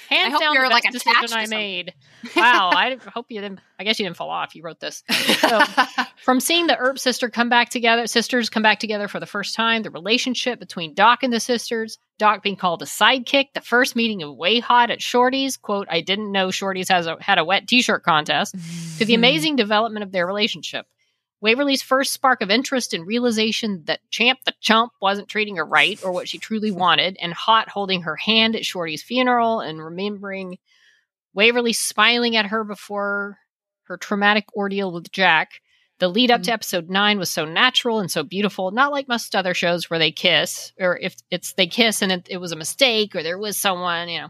hands 0.08 0.32
hope 0.32 0.40
down, 0.40 0.54
you're, 0.54 0.64
the 0.64 0.70
like, 0.70 0.82
best 0.82 0.96
attached 0.96 1.20
decision 1.28 1.38
I 1.38 1.46
made. 1.46 1.94
Wow, 2.34 2.70
I 2.72 2.96
hope 3.14 3.26
you 3.28 3.40
didn't. 3.40 3.60
I 3.78 3.84
guess 3.84 4.00
you 4.00 4.04
didn't 4.04 4.16
fall 4.16 4.28
off. 4.28 4.56
You 4.56 4.64
wrote 4.64 4.80
this. 4.80 5.04
So, 5.38 5.60
from 6.24 6.40
seeing 6.40 6.66
the 6.66 6.76
Earp 6.76 6.98
sister 6.98 7.30
come 7.30 7.48
back 7.48 7.68
together, 7.68 8.08
sisters 8.08 8.50
come 8.50 8.64
back 8.64 8.80
together 8.80 9.06
for 9.06 9.20
the 9.20 9.26
first 9.26 9.54
time, 9.54 9.84
the 9.84 9.92
relationship 9.92 10.58
between 10.58 10.94
Doc 10.94 11.22
and 11.22 11.32
the 11.32 11.38
sisters, 11.38 11.96
Doc 12.18 12.42
being 12.42 12.56
called 12.56 12.82
a 12.82 12.86
sidekick, 12.86 13.52
the 13.54 13.60
first 13.60 13.94
meeting 13.94 14.24
of 14.24 14.36
WayHaught 14.36 14.90
at 14.90 15.00
Shorty's, 15.00 15.56
quote, 15.56 15.86
I 15.88 16.00
didn't 16.00 16.32
know 16.32 16.50
Shorty's 16.50 16.88
has 16.88 17.06
a, 17.06 17.18
had 17.20 17.38
a 17.38 17.44
wet 17.44 17.68
t-shirt 17.68 18.02
contest, 18.02 18.50
to 18.54 18.58
the 18.58 19.04
mm-hmm. 19.04 19.14
amazing 19.14 19.54
development 19.54 20.02
of 20.02 20.10
their 20.10 20.26
relationship. 20.26 20.86
Waverly's 21.40 21.83
first 21.83 22.12
spark 22.12 22.40
of 22.40 22.51
interest 22.51 22.92
and 22.92 23.07
realization 23.07 23.83
that 23.87 24.01
Champ 24.11 24.40
the 24.44 24.55
Chump 24.61 24.92
wasn't 25.01 25.29
treating 25.29 25.57
her 25.57 25.64
right 25.64 26.03
or 26.03 26.11
what 26.11 26.29
she 26.29 26.38
truly 26.38 26.70
wanted, 26.70 27.16
and 27.20 27.33
Haught 27.33 27.68
holding 27.68 28.03
her 28.03 28.16
hand 28.16 28.57
at 28.57 28.64
Shorty's 28.64 29.03
funeral 29.03 29.61
and 29.61 29.83
remembering 29.83 30.59
Waverly 31.35 31.72
smiling 31.72 32.35
at 32.35 32.46
her 32.46 32.64
before 32.64 33.38
her 33.85 33.96
traumatic 33.96 34.46
ordeal 34.55 34.92
with 34.92 35.12
Jack. 35.12 35.61
The 36.01 36.09
lead 36.09 36.31
up 36.31 36.42
to 36.44 36.53
episode 36.53 36.90
nine 36.90 37.18
was 37.18 37.31
so 37.31 37.44
natural 37.44 38.01
and 38.01 38.11
so 38.11 38.22
beautiful, 38.22 38.70
not 38.70 38.92
like 38.92 39.09
most 39.09 39.35
other 39.35 39.55
shows 39.55 39.88
where 39.88 39.98
they 39.98 40.12
kiss, 40.12 40.72
or 40.79 40.96
if 40.98 41.16
it's 41.31 41.53
they 41.53 41.66
kiss 41.66 42.03
and 42.03 42.11
it, 42.12 42.27
it 42.31 42.38
was 42.38 42.53
a 42.53 42.57
mistake, 42.57 43.14
or 43.14 43.22
there 43.22 43.38
was 43.38 43.57
someone, 43.57 44.09
you 44.09 44.20
know. 44.20 44.29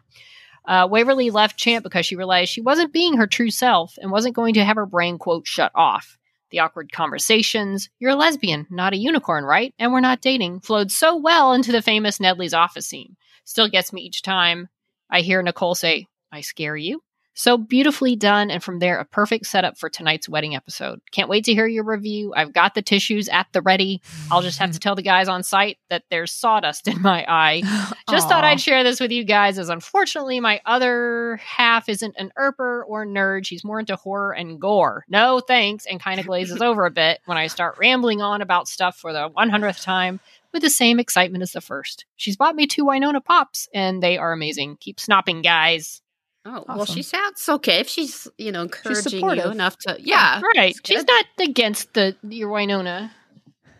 Uh, 0.66 0.87
Waverly 0.87 1.31
left 1.31 1.57
Champ 1.57 1.83
because 1.83 2.05
she 2.05 2.16
realized 2.16 2.53
she 2.53 2.61
wasn't 2.61 2.92
being 2.92 3.16
her 3.16 3.27
true 3.27 3.51
self 3.51 3.97
and 4.03 4.11
wasn't 4.11 4.37
going 4.37 4.53
to 4.55 4.64
have 4.64 4.77
her 4.77 4.85
brain, 4.85 5.16
quote, 5.16 5.47
shut 5.47 5.73
off. 5.75 6.17
The 6.50 6.61
awkward 6.61 6.92
conversations, 6.92 7.90
you're 7.98 8.12
a 8.12 8.16
lesbian, 8.16 8.66
not 8.70 8.94
a 8.94 8.98
unicorn, 8.98 9.44
right? 9.44 9.74
And 9.78 9.92
we're 9.92 10.00
not 10.00 10.20
dating, 10.20 10.61
flowed 10.61 10.90
so 10.90 11.16
well 11.16 11.52
into 11.52 11.72
the 11.72 11.82
famous 11.82 12.20
Nedley's 12.20 12.54
office 12.54 12.87
scene. 12.87 13.16
Still 13.44 13.68
gets 13.68 13.92
me 13.92 14.02
each 14.02 14.22
time 14.22 14.68
I 15.11 15.20
hear 15.20 15.42
Nicole 15.42 15.74
say, 15.74 16.06
I 16.30 16.42
scare 16.42 16.76
you. 16.76 17.02
So 17.38 17.57
beautifully 17.57 18.16
done, 18.16 18.51
and 18.51 18.61
from 18.61 18.81
there, 18.81 18.98
a 18.98 19.05
perfect 19.05 19.46
setup 19.46 19.79
for 19.79 19.88
tonight's 19.88 20.29
wedding 20.29 20.57
episode. 20.57 21.01
Can't 21.12 21.29
wait 21.29 21.44
to 21.44 21.55
hear 21.55 21.68
your 21.68 21.85
review. 21.85 22.35
I've 22.35 22.53
got 22.53 22.74
the 22.74 22.83
tissues 22.83 23.29
at 23.29 23.46
the 23.53 23.62
ready. 23.62 24.03
I'll 24.29 24.42
just 24.42 24.59
have 24.59 24.72
to 24.72 24.79
mm. 24.81 24.83
tell 24.83 24.96
the 24.96 25.03
guys 25.03 25.29
on 25.29 25.44
site 25.44 25.79
that 25.88 26.03
there's 26.11 26.33
sawdust 26.33 26.88
in 26.88 27.01
my 27.01 27.24
eye. 27.29 27.62
Just 28.11 28.29
thought 28.29 28.42
I'd 28.42 28.61
share 28.61 28.83
this 28.83 28.98
with 28.98 29.12
you 29.12 29.22
guys, 29.22 29.57
as 29.57 29.68
unfortunately, 29.68 30.40
my 30.40 30.61
other 30.66 31.37
half 31.37 31.88
isn't 31.88 32.16
an 32.18 32.33
earper 32.37 32.83
or 32.88 33.07
nerd. 33.07 33.46
She's 33.46 33.62
more 33.62 33.79
into 33.79 33.94
horror 33.94 34.33
and 34.33 34.61
gore. 34.61 35.05
No 35.09 35.38
thanks, 35.38 35.87
and 35.87 36.01
kind 36.01 36.18
of 36.18 36.27
glazes 36.27 36.61
over 36.61 36.87
a 36.87 36.90
bit 36.90 37.20
when 37.27 37.38
I 37.38 37.46
start 37.46 37.79
rambling 37.79 38.20
on 38.20 38.42
about 38.42 38.66
stuff 38.66 38.96
for 38.96 39.12
the 39.12 39.31
100th 39.31 39.85
time 39.85 40.18
with 40.53 40.62
the 40.62 40.70
same 40.70 40.98
excitement 40.98 41.42
as 41.42 41.53
the 41.53 41.61
first. 41.61 42.05
She's 42.16 42.37
bought 42.37 42.57
me 42.57 42.66
two 42.66 42.85
Wynonna 42.85 43.24
Pops, 43.24 43.68
and 43.72 44.03
they 44.03 44.18
are 44.18 44.33
amazing. 44.33 44.79
Keep 44.81 44.96
snopping, 44.96 45.44
guys. 45.44 46.03
Oh 46.50 46.64
well, 46.66 46.84
she 46.87 47.02
sounds 47.02 47.46
okay 47.48 47.80
if 47.80 47.88
she's 47.88 48.26
you 48.38 48.50
know 48.52 48.62
encouraging 48.62 49.20
you 49.20 49.50
enough 49.50 49.76
to 49.80 49.96
yeah. 50.00 50.40
right. 50.56 50.74
She's 50.84 51.04
not 51.04 51.24
against 51.40 51.92
the 51.94 52.16
your 52.22 52.50
Wynonna 52.50 53.11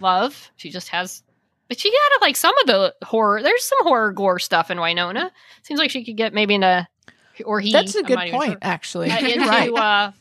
love. 0.01 0.51
She 0.57 0.71
just 0.71 0.89
has, 0.91 1.23
but 1.69 1.79
she 1.81 1.91
got 1.91 2.21
like 2.21 2.37
some 2.37 2.57
of 2.59 2.67
the 2.67 2.95
horror. 3.05 3.43
There's 3.43 3.65
some 3.65 3.79
horror 3.83 4.13
gore 4.13 4.39
stuff 4.39 4.71
in 4.71 4.79
Wynonna. 4.79 5.31
Seems 5.63 5.81
like 5.81 5.91
she 5.91 6.05
could 6.05 6.17
get 6.17 6.35
maybe 6.35 6.55
into, 6.57 6.87
or 7.45 7.61
he. 7.61 7.73
That's 7.73 7.95
a 7.95 8.01
I'm 8.01 8.05
good 8.05 8.19
point, 8.31 8.51
sure, 8.53 8.59
actually. 8.63 9.11
uh, 9.11 9.19
You're 9.21 9.31
into, 9.39 9.49
right. 9.49 9.73
uh, 9.73 10.13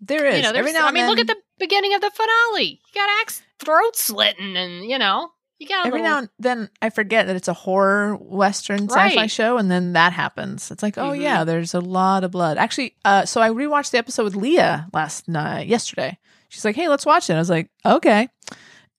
There 0.00 0.26
is. 0.26 0.36
you 0.38 0.42
know, 0.42 0.52
Every 0.52 0.72
now 0.72 0.84
I 0.84 0.88
and 0.88 0.94
mean, 0.94 1.06
look 1.08 1.18
at 1.18 1.26
the 1.26 1.36
beginning 1.58 1.94
of 1.94 2.00
the 2.00 2.10
finale. 2.10 2.80
You 2.86 2.94
got 2.94 3.10
axe 3.20 3.42
throat 3.58 3.96
slitting, 3.96 4.56
and 4.56 4.84
you 4.88 4.98
know, 4.98 5.30
you 5.70 5.76
Every 5.86 6.00
little, 6.00 6.04
now 6.04 6.18
and 6.18 6.28
then 6.38 6.68
I 6.80 6.90
forget 6.90 7.26
that 7.26 7.36
it's 7.36 7.48
a 7.48 7.52
horror 7.52 8.16
western 8.16 8.88
sci-fi 8.90 9.26
show, 9.26 9.58
and 9.58 9.70
then 9.70 9.92
that 9.94 10.12
happens. 10.12 10.70
It's 10.70 10.82
like, 10.82 10.98
oh 10.98 11.10
Mhm. 11.10 11.20
yeah, 11.20 11.44
there's 11.44 11.74
a 11.74 11.80
lot 11.80 12.24
of 12.24 12.30
blood. 12.30 12.58
Actually, 12.58 12.94
uh, 13.04 13.24
so 13.24 13.40
I 13.40 13.50
rewatched 13.50 13.90
the 13.90 13.98
episode 13.98 14.24
with 14.24 14.36
Leah 14.36 14.88
last 14.92 15.28
night, 15.28 15.66
yesterday. 15.68 16.18
She's 16.48 16.64
like, 16.64 16.76
hey, 16.76 16.88
let's 16.88 17.06
watch 17.06 17.30
it. 17.30 17.34
I 17.34 17.38
was 17.38 17.50
like, 17.50 17.70
okay, 17.84 18.28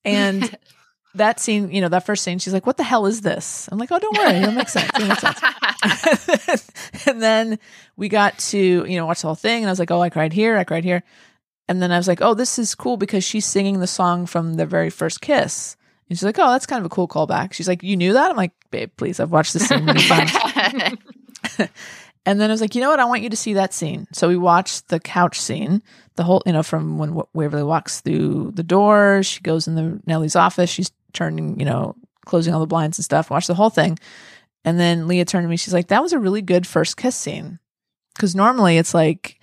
and 0.06 0.58
that 1.16 1.40
scene, 1.40 1.72
you 1.72 1.82
know, 1.82 1.90
that 1.90 2.06
first 2.06 2.24
scene, 2.24 2.40
she's 2.40 2.54
like, 2.54 2.66
what 2.66 2.78
the 2.78 2.84
hell 2.84 3.06
is 3.06 3.22
this? 3.22 3.70
I'm 3.72 3.78
like, 3.78 3.92
oh, 3.92 4.00
don't 4.00 4.18
worry, 4.18 4.36
it'll 4.38 4.52
make 4.54 4.70
sense. 4.70 4.90
It'll 4.96 5.08
make 5.10 5.20
sense. 5.20 6.72
and 7.08 7.22
then 7.22 7.60
we 7.98 8.10
got 8.10 8.38
to 8.40 8.58
you 8.58 8.98
know 8.98 9.06
watch 9.06 9.22
the 9.22 9.28
whole 9.28 9.36
thing 9.36 9.64
and 9.64 9.68
i 9.68 9.72
was 9.72 9.80
like 9.80 9.92
oh 9.92 10.02
i 10.02 10.10
cried 10.10 10.32
here 10.34 10.58
i 10.58 10.64
cried 10.64 10.84
here 10.86 11.04
and 11.68 11.82
then 11.82 11.92
i 11.92 11.98
was 11.98 12.08
like 12.08 12.22
oh 12.22 12.34
this 12.34 12.58
is 12.58 12.74
cool 12.74 12.96
because 12.98 13.24
she's 13.24 13.46
singing 13.46 13.80
the 13.80 13.88
song 13.88 14.26
from 14.26 14.54
the 14.56 14.66
very 14.66 14.90
first 14.90 15.20
kiss 15.22 15.76
and 16.14 16.20
she's 16.20 16.24
like 16.24 16.38
oh 16.38 16.52
that's 16.52 16.68
kind 16.68 16.80
of 16.80 16.86
a 16.86 16.94
cool 16.94 17.08
callback. 17.08 17.54
She's 17.54 17.68
like 17.68 17.82
you 17.82 17.98
knew 17.98 18.14
that? 18.14 18.30
I'm 18.30 18.38
like 18.38 18.52
babe 18.70 18.92
please 18.96 19.20
i've 19.20 19.32
watched 19.32 19.54
this 19.54 19.68
scene 19.68 19.86
many 19.86 20.02
times. 20.08 20.98
And 22.26 22.40
then 22.40 22.50
i 22.50 22.54
was 22.54 22.62
like 22.62 22.74
you 22.76 22.80
know 22.80 22.90
what? 22.90 23.02
I 23.02 23.06
want 23.06 23.22
you 23.24 23.30
to 23.32 23.36
see 23.36 23.54
that 23.56 23.74
scene. 23.74 24.08
So 24.14 24.30
we 24.30 24.38
watched 24.38 24.88
the 24.88 25.00
couch 25.00 25.42
scene 25.42 25.82
the 26.16 26.24
whole 26.24 26.44
you 26.46 26.54
know 26.54 26.64
from 26.64 26.98
when 27.00 27.20
waverly 27.34 27.64
walks 27.64 28.00
through 28.02 28.52
the 28.52 28.64
door 28.64 29.24
she 29.24 29.42
goes 29.42 29.68
in 29.68 29.76
the 29.76 30.00
Nedley's 30.06 30.36
office 30.36 30.70
she's 30.70 30.92
turning 31.12 31.60
you 31.60 31.66
know 31.66 31.96
closing 32.26 32.54
all 32.54 32.60
the 32.60 32.68
blinds 32.68 32.98
and 32.98 33.04
stuff 33.04 33.30
watch 33.30 33.48
the 33.48 33.56
whole 33.56 33.70
thing. 33.70 33.98
And 34.66 34.80
then 34.80 35.08
Leah 35.08 35.26
turned 35.26 35.44
to 35.44 35.50
me. 35.50 35.58
She's 35.58 35.74
like, 35.74 35.88
"That 35.88 36.02
was 36.02 36.14
a 36.14 36.20
really 36.20 36.42
good 36.42 36.66
first 36.66 36.96
kiss 36.98 37.16
scene." 37.16 37.60
Because 38.16 38.36
normally 38.36 38.78
it's 38.78 38.94
like, 38.94 39.40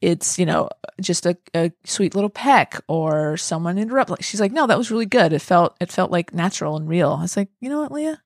it's 0.00 0.38
you 0.38 0.46
know 0.46 0.68
just 1.00 1.26
a, 1.26 1.36
a 1.54 1.72
sweet 1.84 2.14
little 2.14 2.30
peck 2.30 2.80
or 2.88 3.36
someone 3.36 3.78
interrupt. 3.78 4.10
Like 4.10 4.22
she's 4.22 4.40
like, 4.40 4.52
"No, 4.52 4.66
that 4.66 4.78
was 4.78 4.90
really 4.90 5.06
good. 5.06 5.32
It 5.32 5.42
felt 5.42 5.76
it 5.80 5.90
felt 5.92 6.10
like 6.10 6.32
natural 6.34 6.76
and 6.76 6.88
real." 6.88 7.12
I 7.12 7.22
was 7.22 7.36
like, 7.36 7.48
"You 7.60 7.68
know 7.68 7.80
what, 7.80 7.92
Leah? 7.92 8.20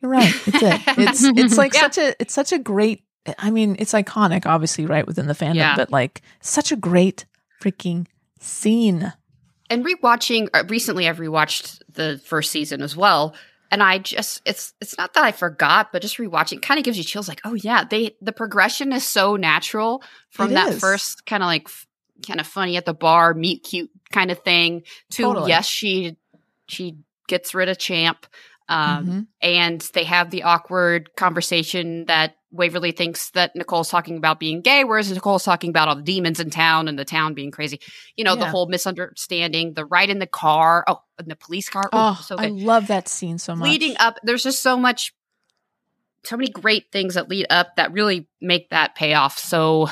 You're 0.00 0.10
right. 0.10 0.34
It's 0.46 0.62
it. 0.62 0.80
It's 0.98 1.24
it's 1.24 1.58
like 1.58 1.74
Yeah. 1.74 1.80
such 1.82 1.98
a 1.98 2.14
it's 2.20 2.34
such 2.34 2.52
a 2.52 2.58
great. 2.58 3.04
I 3.38 3.50
mean, 3.50 3.76
it's 3.78 3.92
iconic, 3.92 4.46
obviously, 4.46 4.86
right 4.86 5.06
within 5.06 5.26
the 5.26 5.34
fandom, 5.34 5.56
Yeah. 5.56 5.76
but 5.76 5.90
like 5.90 6.22
such 6.40 6.72
a 6.72 6.76
great 6.76 7.26
freaking 7.62 8.06
scene. 8.40 9.12
and 9.68 9.84
rewatching 9.84 10.48
uh, 10.54 10.64
recently 10.68 11.06
i've 11.08 11.18
rewatched 11.18 11.80
the 11.92 12.18
first 12.24 12.50
season 12.50 12.80
as 12.82 12.96
well 12.96 13.34
and 13.70 13.82
i 13.82 13.98
just 13.98 14.40
it's 14.44 14.74
it's 14.80 14.96
not 14.98 15.14
that 15.14 15.24
i 15.24 15.32
forgot 15.32 15.92
but 15.92 16.02
just 16.02 16.18
rewatching 16.18 16.60
kind 16.60 16.78
of 16.78 16.84
gives 16.84 16.98
you 16.98 17.04
chills 17.04 17.28
like 17.28 17.40
oh 17.44 17.54
yeah 17.54 17.84
they 17.84 18.16
the 18.20 18.32
progression 18.32 18.92
is 18.92 19.04
so 19.04 19.36
natural 19.36 20.02
from 20.30 20.50
It 20.50 20.54
that 20.54 20.68
is. 20.74 20.80
first 20.80 21.26
kind 21.26 21.42
of 21.42 21.46
like 21.46 21.68
kind 22.26 22.40
of 22.40 22.46
funny 22.46 22.76
at 22.76 22.84
the 22.84 22.94
bar 22.94 23.34
meet 23.34 23.62
cute 23.62 23.90
kind 24.12 24.30
of 24.30 24.38
thing 24.40 24.82
to 25.10 25.22
Totally. 25.22 25.48
yes 25.50 25.66
she 25.66 26.16
she 26.68 26.96
gets 27.28 27.54
rid 27.54 27.68
of 27.68 27.78
champ 27.78 28.26
Um, 28.70 29.06
Mhm. 29.06 29.26
and 29.42 29.80
they 29.94 30.04
have 30.04 30.30
the 30.30 30.44
awkward 30.44 31.14
conversation 31.16 32.04
that 32.06 32.36
Waverly 32.52 32.92
thinks 32.92 33.30
that 33.32 33.54
Nicole's 33.54 33.88
talking 33.88 34.16
about 34.16 34.40
being 34.40 34.60
gay, 34.60 34.84
whereas 34.84 35.10
Nicole's 35.10 35.44
talking 35.44 35.70
about 35.70 35.88
all 35.88 35.96
the 35.96 36.02
demons 36.02 36.40
in 36.40 36.50
town 36.50 36.88
and 36.88 36.98
the 36.98 37.04
town 37.04 37.34
being 37.34 37.50
crazy. 37.50 37.80
You 38.16 38.24
know, 38.24 38.34
the 38.36 38.46
whole 38.46 38.66
misunderstanding, 38.68 39.74
the 39.74 39.84
ride 39.84 40.10
in 40.10 40.18
the 40.18 40.26
car, 40.26 40.84
oh, 40.86 41.02
in 41.18 41.28
the 41.28 41.36
police 41.36 41.68
car. 41.68 41.90
Ooh, 41.94 41.98
Oh, 41.98 42.20
so 42.24 42.36
I 42.38 42.46
love 42.48 42.86
that 42.88 43.08
scene 43.08 43.38
so 43.38 43.54
much. 43.54 43.68
Leading 43.68 43.96
up, 43.98 44.18
there's 44.22 44.42
just 44.44 44.62
so 44.62 44.76
much, 44.76 45.12
so 46.24 46.36
many 46.36 46.50
great 46.50 46.90
things 46.92 47.14
that 47.14 47.28
lead 47.28 47.46
up 47.50 47.76
that 47.76 47.92
really 47.92 48.28
make 48.40 48.70
that 48.70 48.94
payoff 48.94 49.38
so 49.38 49.88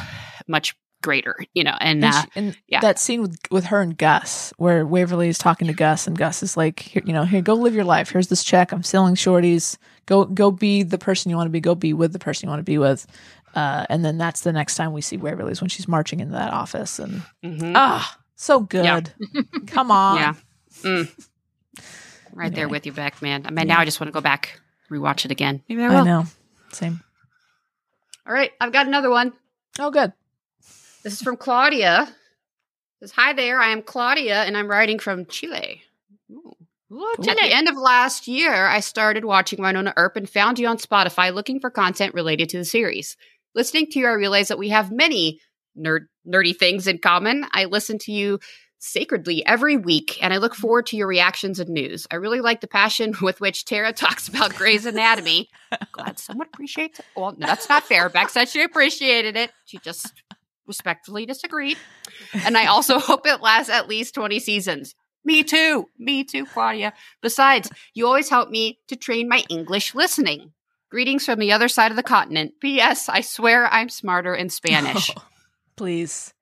much 0.47 0.75
greater, 1.03 1.37
you 1.55 1.63
know, 1.65 1.77
and, 1.81 2.05
And, 2.05 2.15
uh, 2.15 2.23
she- 2.23 2.29
and 2.37 2.57
yeah. 2.67 2.81
that 2.81 2.99
scene 2.99 3.23
with 3.23 3.39
with 3.51 3.67
her 3.67 3.81
and 3.81 3.97
Gus, 3.97 4.53
where 4.57 4.85
Waverly 4.87 5.29
is 5.29 5.39
talking 5.39 5.67
to 5.69 5.73
Gus, 5.75 6.07
and 6.07 6.17
Gus 6.19 6.43
is 6.43 6.57
like, 6.57 6.81
here, 6.81 7.03
you 7.07 7.13
know, 7.13 7.25
here, 7.25 7.41
go 7.43 7.55
live 7.55 7.75
your 7.75 7.85
life. 7.85 8.11
Here's 8.11 8.29
this 8.29 8.43
check. 8.45 8.73
I'm 8.73 8.83
selling 8.83 9.15
shorties. 9.15 9.77
Go, 10.07 10.25
go 10.25 10.51
be 10.51 10.83
the 10.83 10.99
person 10.99 11.31
you 11.31 11.37
want 11.37 11.47
to 11.47 11.53
be. 11.53 11.61
Go 11.61 11.75
be 11.75 11.93
with 11.93 12.13
the 12.13 12.19
person 12.19 12.47
you 12.47 12.51
want 12.51 12.61
to 12.61 12.65
be 12.65 12.79
with. 12.79 13.07
Uh, 13.55 13.87
and 13.89 14.05
then 14.05 14.19
that's 14.19 14.43
the 14.43 14.53
next 14.53 14.75
time 14.77 14.93
we 14.93 15.01
see 15.01 15.17
Waverly's 15.17 15.61
when 15.61 15.69
she's 15.71 15.89
marching 15.89 16.21
into 16.21 16.33
that 16.33 16.53
office, 16.53 16.99
and 16.99 17.23
mhm. 17.45 17.73
ah, 17.75 18.19
so 18.37 18.61
good. 18.61 18.85
Yeah. 18.85 19.41
Come 19.67 19.91
on, 19.91 20.17
Yeah. 20.19 20.35
Mm. 20.83 21.27
Right 22.35 22.55
there 22.55 22.69
with 22.69 22.87
you, 22.87 22.93
back, 22.93 23.21
man. 23.23 23.47
I 23.47 23.51
mean, 23.51 23.67
Yeah. 23.67 23.75
now 23.75 23.81
I 23.81 23.85
just 23.85 24.01
want 24.01 24.09
to 24.09 24.13
go 24.13 24.21
back, 24.21 24.61
rewatch 24.91 25.25
it 25.25 25.31
again. 25.31 25.63
Maybe 25.69 25.83
I 25.83 25.89
I 25.89 26.05
know. 26.05 26.27
Same. 26.73 27.01
All 28.27 28.33
right, 28.33 28.53
I've 28.61 28.73
got 28.73 28.87
another 28.87 29.11
one. 29.11 29.33
Oh, 29.79 29.91
good. 29.91 30.13
This 31.09 31.15
is 31.15 31.23
from 31.23 31.39
Claudia. 31.39 32.03
It 32.03 32.09
says, 33.01 33.13
Hi 33.13 33.33
there, 33.33 33.59
I 33.59 33.71
am 33.71 33.81
Claudia, 33.81 34.43
and 34.43 34.59
I'm 34.59 34.69
writing 34.69 34.99
from 34.99 35.25
Chile. 35.25 35.81
Ooh. 36.31 36.55
At 37.27 37.39
the 37.39 37.49
end 37.51 37.67
of 37.67 37.79
last 37.79 38.29
year, 38.29 38.67
I 38.67 38.81
started 38.81 39.25
watching 39.25 39.59
Wynonna 39.59 39.95
Earp 39.97 40.17
and 40.17 40.29
found 40.29 40.59
you 40.59 40.69
on 40.69 40.77
Spotify 40.77 41.33
looking 41.33 41.61
for 41.61 41.71
content 41.71 42.13
related 42.13 42.51
to 42.51 42.59
the 42.59 42.65
series. 42.67 43.17
Listening 43.55 43.87
to 43.87 43.99
you, 43.99 44.07
I 44.07 44.11
realized 44.11 44.51
that 44.51 44.59
we 44.59 44.69
have 44.69 44.93
many 44.93 45.41
nerd 45.79 46.09
nerdy 46.27 46.55
things 46.55 46.87
in 46.87 46.99
common. 46.99 47.47
I 47.53 47.65
listen 47.65 47.97
to 48.01 48.13
you 48.13 48.39
sacredly 48.79 49.47
every 49.47 49.79
week, 49.79 50.19
and 50.23 50.35
I 50.35 50.37
look 50.37 50.53
mm-hmm. 50.53 50.61
forward 50.61 50.87
to 50.89 50.99
your 50.99 51.07
reactions 51.07 51.59
and 51.59 51.71
news. 51.71 52.07
I 52.11 52.17
really 52.17 52.43
like 52.43 52.61
the 52.61 52.69
passion 52.69 53.15
with 53.23 53.41
which 53.41 53.65
Tara 53.65 53.95
talks 53.95 54.29
about 54.29 54.57
Grey's 54.57 54.85
Anatomy. 54.85 55.49
Glad 55.93 56.19
someone 56.19 56.49
appreciates 56.53 56.99
it. 56.99 57.07
Well, 57.17 57.35
no, 57.39 57.47
that's 57.47 57.71
not 57.71 57.85
fair. 57.85 58.11
Beck 58.11 58.29
said 58.29 58.51
she 58.51 58.63
appreciated 58.63 59.39
it. 59.39 59.53
She 59.65 59.79
just 59.79 60.13
respectfully 60.69 61.27
disagreed. 61.27 61.79
And 62.45 62.57
I 62.57 62.67
also 62.67 62.99
hope 62.99 63.27
it 63.27 63.41
lasts 63.41 63.71
at 63.71 63.89
least 63.89 64.15
20 64.15 64.39
seasons. 64.39 64.95
Me 65.25 65.43
too. 65.43 65.87
Me 65.99 66.25
too, 66.25 66.47
Claudia. 66.47 66.93
Besides, 67.23 67.71
you 67.95 68.07
always 68.07 68.31
help 68.31 68.51
me 68.51 68.79
to 68.89 68.97
train 68.97 69.29
my 69.29 69.45
English 69.49 69.95
listening. 69.95 70.53
Greetings 70.91 71.25
from 71.25 71.39
the 71.39 71.53
other 71.53 71.69
side 71.69 71.91
of 71.91 71.97
the 71.97 72.03
continent. 72.03 72.55
P.S. 72.61 73.09
I 73.09 73.21
swear 73.21 73.67
I'm 73.67 73.89
smarter 73.89 74.35
in 74.35 74.49
Spanish. 74.49 75.15
Please, 75.77 76.33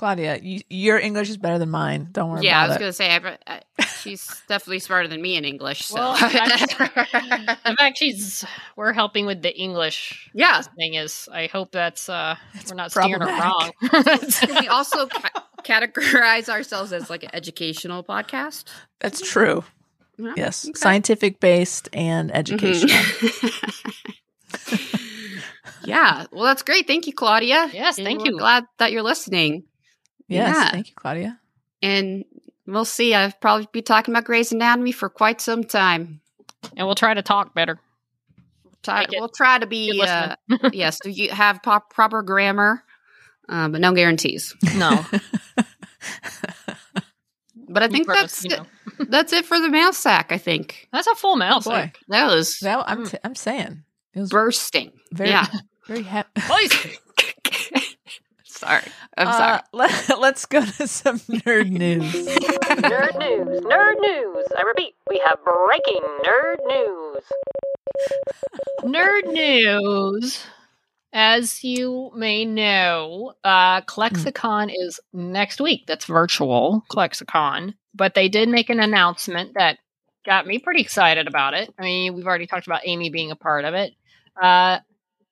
Claudia, 0.00 0.38
you, 0.42 0.62
your 0.70 0.98
English 0.98 1.28
is 1.28 1.36
better 1.36 1.58
than 1.58 1.68
mine. 1.68 2.08
Don't 2.10 2.30
worry 2.30 2.38
about 2.38 2.42
that. 2.42 2.46
yeah, 2.46 2.62
I 2.64 2.68
was 2.68 2.78
going 2.78 2.88
to 2.88 2.92
say, 2.94 3.14
I, 3.14 3.36
I, 3.46 3.84
she's 4.00 4.26
definitely 4.48 4.78
smarter 4.78 5.08
than 5.08 5.20
me 5.20 5.36
in 5.36 5.44
English. 5.44 5.84
So. 5.84 5.96
Well, 5.96 6.16
that's- 6.18 6.74
In 7.66 7.76
fact, 7.76 7.98
she's 7.98 8.42
we're 8.76 8.94
helping 8.94 9.26
with 9.26 9.42
the 9.42 9.54
English 9.54 10.30
yeah. 10.32 10.62
thing. 10.62 10.94
Is 10.94 11.28
I 11.30 11.48
hope 11.48 11.72
that's 11.72 12.08
uh 12.08 12.36
It's 12.54 12.70
we're 12.70 12.76
not 12.76 12.92
steering 12.92 13.12
it 13.12 13.20
wrong. 13.20 13.72
We 14.62 14.68
also 14.68 15.06
ca- 15.06 15.44
categorize 15.64 16.48
ourselves 16.48 16.94
as 16.94 17.10
like 17.10 17.22
an 17.24 17.30
educational 17.34 18.02
podcast? 18.02 18.64
That's 19.00 19.20
true. 19.20 19.64
Yeah, 20.16 20.32
Yes, 20.36 20.64
okay. 20.66 20.72
scientific 20.78 21.40
based 21.40 21.90
and 21.92 22.34
educational. 22.34 22.88
Mhm. 22.88 23.80
yeah. 25.84 26.26
Well, 26.32 26.44
that's 26.44 26.62
great. 26.62 26.86
Thank 26.86 27.06
you, 27.06 27.12
Claudia. 27.12 27.68
Yes, 27.72 27.98
And 27.98 28.06
thank 28.06 28.20
we're 28.20 28.32
you. 28.32 28.38
Glad 28.38 28.64
that 28.78 28.92
you're 28.92 29.02
listening. 29.02 29.64
Yes, 30.30 30.56
Yeah. 30.56 30.70
thank 30.70 30.88
you, 30.88 30.94
Claudia. 30.96 31.38
And 31.82 32.24
we'll 32.66 32.84
see. 32.86 33.14
I'll 33.14 33.32
probably 33.40 33.68
be 33.72 33.82
talking 33.82 34.14
about 34.14 34.24
Grey's 34.24 34.52
Anatomy 34.52 34.92
for 34.92 35.08
quite 35.10 35.40
some 35.42 35.64
time. 35.64 36.20
and 36.76 36.86
we'll 36.86 36.94
try 36.94 37.12
to 37.14 37.22
talk 37.22 37.54
better. 37.54 37.78
Try, 38.82 39.06
we'll 39.12 39.28
try 39.28 39.58
to 39.58 39.66
be, 39.66 40.02
uh, 40.06 40.36
yes, 40.72 40.98
do 41.02 41.10
you 41.10 41.30
have 41.30 41.62
pop, 41.62 41.90
proper 41.92 42.22
grammar, 42.22 42.82
uh, 43.48 43.68
but 43.68 43.80
no 43.80 43.92
guarantees. 43.92 44.54
no, 44.76 45.04
But 47.68 47.82
I 47.84 47.88
think 47.88 48.08
heard 48.08 48.16
that's 48.16 48.44
you 48.44 48.50
it. 48.52 48.58
know. 48.58 48.66
that's 49.08 49.32
it 49.32 49.44
for 49.44 49.60
the 49.60 49.68
mail 49.68 49.92
sack. 49.92 50.32
I 50.32 50.38
think 50.38 50.88
that's 50.92 51.06
a 51.06 51.14
full 51.14 51.36
mouse. 51.36 51.66
Oh, 51.66 51.70
boy. 51.70 51.92
that 52.08 52.26
was 52.26 52.58
That, 52.60 52.82
I'm, 52.88 53.04
Mm. 53.04 53.10
t- 53.10 53.18
I'm 53.22 53.34
saying 53.36 53.84
it 54.14 54.20
was 54.20 54.30
bursting. 54.30 54.92
very, 55.12 55.30
yeah. 55.30 55.46
very 55.86 56.02
happy. 56.02 56.40
Please. 58.60 58.68
sorry, 58.68 58.92
I'm 59.16 59.32
sorry. 59.32 59.60
Let, 59.72 60.10
let's 60.20 60.46
go 60.46 60.64
to 60.64 60.86
some 60.86 61.18
nerd 61.18 61.70
news. 61.70 62.12
Nerd 62.12 63.18
news, 63.18 63.60
nerd 63.62 64.00
news. 64.00 64.46
I 64.56 64.62
repeat, 64.66 64.94
we 65.08 65.22
have 65.26 65.38
breaking 65.44 66.02
nerd 66.24 66.56
news. 66.66 67.22
Nerd 68.82 69.32
news. 69.32 70.44
As 71.12 71.64
you 71.64 72.12
may 72.14 72.44
know, 72.44 73.34
uh, 73.42 73.80
ClexaCon 73.82 74.72
is 74.72 75.00
next 75.12 75.60
week. 75.60 75.86
That's 75.86 76.04
virtual 76.04 76.84
ClexaCon. 76.90 77.74
But 77.94 78.14
they 78.14 78.28
did 78.28 78.48
make 78.48 78.70
an 78.70 78.78
announcement 78.78 79.54
that 79.54 79.78
got 80.24 80.46
me 80.46 80.58
pretty 80.58 80.80
excited 80.80 81.26
about 81.26 81.54
it. 81.54 81.74
I 81.78 81.82
mean, 81.82 82.14
we've 82.14 82.26
already 82.26 82.46
talked 82.46 82.66
about 82.66 82.82
Amy 82.84 83.10
being 83.10 83.32
a 83.32 83.36
part 83.36 83.64
of 83.64 83.74
it. 83.74 83.92
Uh, 84.40 84.78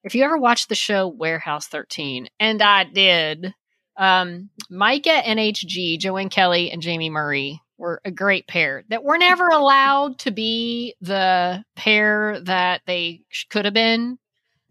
if 0.09 0.14
you 0.14 0.25
ever 0.25 0.38
watched 0.38 0.68
the 0.71 0.75
show 0.75 1.07
Warehouse 1.07 1.66
13, 1.68 2.29
and 2.40 2.62
I 2.62 2.85
did, 2.85 3.55
um, 3.99 4.49
Myka 4.73 5.23
NHG, 5.23 5.99
Joanne 5.99 6.31
Kelly, 6.31 6.71
and 6.71 6.83
Jaime 6.83 7.11
Murray 7.11 7.61
were 7.77 8.01
a 8.07 8.11
great 8.11 8.47
pair 8.47 8.85
that 8.88 9.05
were 9.05 9.18
never 9.18 9.49
allowed 9.49 10.18
to 10.21 10.31
be 10.31 10.94
the 11.03 11.62
pair 11.77 12.40
that 12.40 12.81
they 12.87 13.21
sh- 13.29 13.44
could 13.51 13.66
have 13.66 13.75
been. 13.75 14.18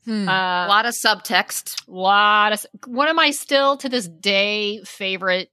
Hmm. 0.06 0.28
Uh, 0.28 0.65
a 0.65 0.67
lot 0.67 0.86
of 0.88 0.93
subtext. 0.95 1.84
lot 1.88 2.52
of 2.54 2.65
one 2.88 3.08
of 3.08 3.15
my 3.15 3.30
still 3.32 3.78
to 3.78 3.89
this 3.89 4.08
day 4.08 4.82
favorite 4.86 5.52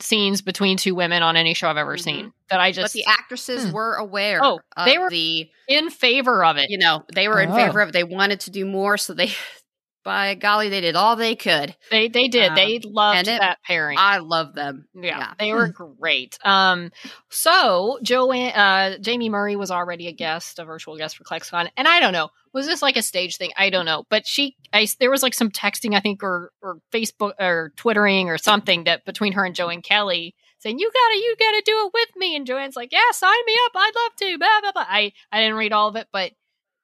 scenes 0.00 0.42
between 0.42 0.76
two 0.76 0.94
women 0.94 1.22
on 1.22 1.36
any 1.36 1.54
show 1.54 1.68
I've 1.68 1.76
ever 1.76 1.96
Mhm. 1.96 2.02
seen 2.02 2.32
that 2.50 2.60
I 2.60 2.72
But 2.72 2.92
the 2.92 3.04
actresses 3.06 3.64
Hmm. 3.66 3.72
were 3.72 3.94
aware. 3.94 4.40
Oh, 4.42 4.60
of 4.76 4.84
they 4.86 4.98
were- 4.98 5.08
the 5.10 5.48
in 5.68 5.90
favor 5.90 6.44
of 6.44 6.56
it. 6.56 6.68
you 6.70 6.78
know 6.78 7.04
they 7.14 7.28
were 7.28 7.40
in 7.40 7.50
Oh. 7.50 7.54
favor 7.54 7.80
of. 7.80 7.90
it. 7.90 7.92
They 7.92 8.04
wanted 8.04 8.40
to 8.40 8.50
do 8.50 8.64
more, 8.66 8.96
so 8.98 9.14
they, 9.14 9.32
by 10.04 10.34
golly, 10.34 10.68
they 10.70 10.80
did 10.80 10.96
all 10.96 11.14
they 11.16 11.36
could. 11.36 11.76
They 11.90 12.08
they 12.08 12.26
did. 12.28 12.50
Um, 12.50 12.54
they 12.56 12.78
loved 12.82 13.18
and 13.18 13.28
it- 13.28 13.40
that 13.40 13.58
pairing. 13.66 13.98
I 14.00 14.18
love 14.18 14.54
them. 14.54 14.88
yeah, 14.94 15.18
yeah. 15.18 15.32
they 15.38 15.52
were 15.52 15.68
great. 15.98 16.38
Um, 16.44 16.90
so 17.28 17.98
Joanne, 18.02 18.52
uh, 18.52 18.96
Jaime 19.04 19.28
Murray 19.28 19.56
was 19.56 19.70
already 19.70 20.08
a 20.08 20.12
guest, 20.12 20.58
a 20.58 20.64
virtual 20.64 20.96
guest 20.96 21.16
for 21.16 21.24
ClexaCon, 21.24 21.68
and 21.76 21.86
I 21.86 22.00
don't 22.00 22.12
know, 22.12 22.30
was 22.52 22.66
this 22.66 22.82
like 22.82 22.96
a 22.96 23.02
stage 23.02 23.36
thing? 23.36 23.52
I 23.56 23.70
don't 23.70 23.84
know, 23.84 24.04
but 24.10 24.26
she, 24.26 24.56
I 24.72 24.88
there 24.98 25.10
was 25.10 25.22
like 25.22 25.34
some 25.34 25.50
texting, 25.50 25.94
I 25.94 26.00
think, 26.00 26.22
or 26.22 26.50
or 26.62 26.78
Facebook 26.92 27.34
or 27.38 27.72
Twittering 27.76 28.28
or 28.28 28.38
something 28.38 28.84
that 28.84 29.04
between 29.04 29.34
her 29.34 29.44
and 29.44 29.54
Joanne 29.54 29.82
Kelly 29.82 30.34
saying 30.60 30.78
you 30.78 30.90
gotta 30.92 31.16
you 31.16 31.34
gotta 31.38 31.62
do 31.66 31.86
it 31.86 31.90
with 31.92 32.08
me, 32.16 32.36
and 32.36 32.46
Joanne's 32.46 32.76
like, 32.76 32.92
yeah, 32.92 33.00
sign 33.12 33.44
me 33.46 33.54
up, 33.66 33.72
I'd 33.74 33.92
love 33.96 34.16
to. 34.16 34.38
Blah 34.38 34.60
blah 34.62 34.72
blah. 34.72 34.86
I 34.88 35.12
I 35.32 35.40
didn't 35.40 35.56
read 35.56 35.72
all 35.72 35.88
of 35.88 35.96
it, 35.96 36.06
but. 36.12 36.32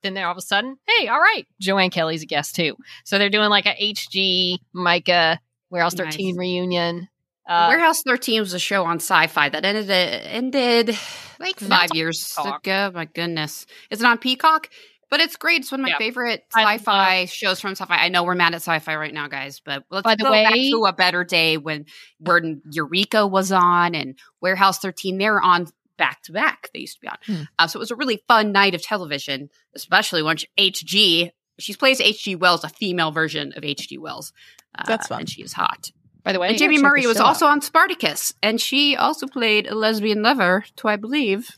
Then 0.02 0.12
there 0.12 0.26
all 0.26 0.32
of 0.32 0.38
a 0.38 0.42
sudden, 0.42 0.76
hey, 0.86 1.08
all 1.08 1.18
right, 1.18 1.46
Joanne 1.58 1.90
Kelly's 1.90 2.22
a 2.22 2.26
guest 2.26 2.54
too. 2.54 2.76
So 3.04 3.18
they're 3.18 3.30
doing 3.30 3.48
like 3.48 3.64
a 3.66 3.74
HG 3.74 4.58
Myka 4.76 5.38
Warehouse 5.70 5.94
Nice. 5.94 6.14
13 6.14 6.36
reunion. 6.36 7.08
Uh, 7.48 7.66
Warehouse 7.70 8.02
13 8.02 8.40
was 8.40 8.52
a 8.52 8.58
show 8.58 8.84
on 8.84 8.96
sci-fi 8.96 9.48
that 9.48 9.64
ended 9.64 9.90
ended 9.90 10.96
like 11.40 11.58
five 11.58 11.88
years 11.94 12.32
Peacock. 12.36 12.64
ago. 12.66 12.90
My 12.94 13.06
goodness, 13.06 13.66
is 13.90 14.00
it 14.00 14.06
on 14.06 14.18
Peacock, 14.18 14.68
but 15.10 15.20
it's 15.20 15.36
great. 15.36 15.60
It's 15.60 15.70
one 15.70 15.80
of 15.80 15.84
my 15.84 15.90
Yeah. 15.90 15.98
favorite 15.98 16.44
sci-fi 16.54 17.24
shows 17.26 17.60
from 17.60 17.72
sci-fi. 17.72 17.96
I 17.96 18.08
know 18.08 18.24
we're 18.24 18.34
mad 18.34 18.54
at 18.54 18.62
sci-fi 18.62 18.96
right 18.96 19.14
now, 19.14 19.28
guys, 19.28 19.60
but 19.64 19.84
let's 19.90 20.04
By 20.04 20.14
the 20.16 20.24
go 20.24 20.30
back 20.32 20.52
way- 20.52 20.70
to 20.70 20.84
a 20.86 20.92
better 20.92 21.24
day 21.24 21.56
when 21.56 21.86
when 22.18 22.62
Eureka 22.70 23.26
was 23.26 23.52
on 23.52 23.94
and 23.94 24.18
Warehouse 24.40 24.78
13. 24.78 25.18
They 25.18 25.30
were 25.30 25.42
on 25.42 25.66
back 25.98 26.22
to 26.24 26.32
back. 26.32 26.68
They 26.74 26.80
used 26.80 26.96
to 26.96 27.00
be 27.00 27.08
on, 27.08 27.16
Hmm. 27.24 27.42
uh, 27.58 27.66
so 27.68 27.78
it 27.78 27.80
was 27.80 27.90
a 27.90 27.96
really 27.96 28.22
fun 28.28 28.52
night 28.52 28.74
of 28.74 28.82
television, 28.82 29.48
especially 29.74 30.22
when 30.22 30.36
HG. 30.58 31.30
She 31.58 31.72
plays 31.74 32.02
H.G. 32.02 32.34
Wells, 32.36 32.64
a 32.64 32.68
female 32.68 33.10
version 33.12 33.54
of 33.56 33.64
H.G. 33.64 33.96
Wells. 33.96 34.32
Uh, 34.78 34.82
That's 34.86 35.06
fun. 35.06 35.20
and 35.20 35.30
she 35.30 35.40
is 35.42 35.54
hot. 35.54 35.90
by 36.22 36.32
the 36.32 36.40
way, 36.40 36.48
And 36.48 36.58
Jaime 36.60 36.78
Murray 36.78 37.06
was 37.06 37.18
also 37.20 37.46
on 37.46 37.60
Spartacus, 37.60 38.34
and 38.42 38.60
she 38.60 38.96
also 38.96 39.28
played 39.28 39.68
a 39.68 39.76
lesbian 39.76 40.22
lover 40.22 40.64
to, 40.74 40.88
I 40.88 40.96
believe, 40.96 41.56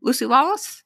Lucy 0.00 0.24
Lawless. 0.24 0.83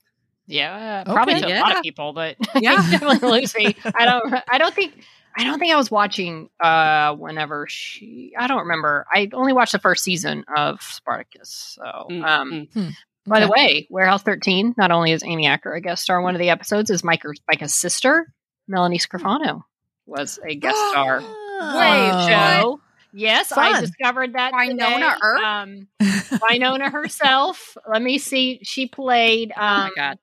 Yeah, 0.49 1.05
Okay. 1.07 1.13
probably 1.15 1.41
to 1.41 1.47
a 1.47 1.61
lot 1.61 1.77
of 1.77 1.83
people, 1.83 2.13
but 2.13 2.37
Yeah. 2.61 2.77
definitely 2.91 3.29
Lucy. 3.41 3.77
I 3.95 4.05
don't. 4.07 4.35
I 4.51 4.59
don't 4.59 4.75
think. 4.75 5.05
I 5.37 5.45
don't 5.45 5.59
think 5.61 5.73
I 5.73 5.77
was 5.77 5.91
watching. 5.91 6.49
Uh, 6.59 7.15
whenever 7.15 7.67
she. 7.69 8.33
I 8.37 8.47
don't 8.49 8.61
remember. 8.61 9.07
I 9.13 9.29
only 9.35 9.53
watched 9.53 9.73
the 9.73 9.79
first 9.79 10.03
season 10.03 10.45
of 10.57 10.81
Spartacus. 10.83 11.77
So, 11.79 12.07
Mm, 12.11 12.25
um, 12.25 12.69
mm. 12.75 12.93
By 13.27 13.41
the 13.41 13.49
way, 13.49 13.87
Warehouse 13.91 14.23
13, 14.23 14.75
not 14.79 14.91
only 14.91 15.13
is 15.13 15.23
Amy 15.23 15.47
Acker 15.47 15.75
a 15.75 15.83
guest 15.83 16.03
star 16.03 16.17
in 16.17 16.25
one 16.25 16.35
of 16.35 16.39
the 16.41 16.49
episodes, 16.49 16.89
is 16.89 17.03
Myka, 17.03 17.35
Myka's 17.53 17.75
sister, 17.75 18.33
Melanie 18.67 18.99
Scrofano, 18.99 19.65
was 20.07 20.39
a 20.43 20.55
guest 20.57 20.79
star. 20.91 21.21
Wait, 21.21 21.27
Oh. 21.61 22.27
Joe. 22.29 22.81
Yes, 23.13 23.53
I 23.53 23.81
discovered 23.81 24.33
that 24.35 24.53
Wynonna 24.55 24.71
today. 24.71 25.15
Earp? 25.23 25.41
Um, 25.43 25.89
Wynonna 26.01 26.91
herself. 26.91 27.77
Let 27.91 28.01
me 28.03 28.17
see. 28.19 28.61
She 28.63 28.87
played. 28.87 29.53
oh 29.57 29.61
my 29.61 29.85
Um, 29.87 29.91
god. 29.97 30.19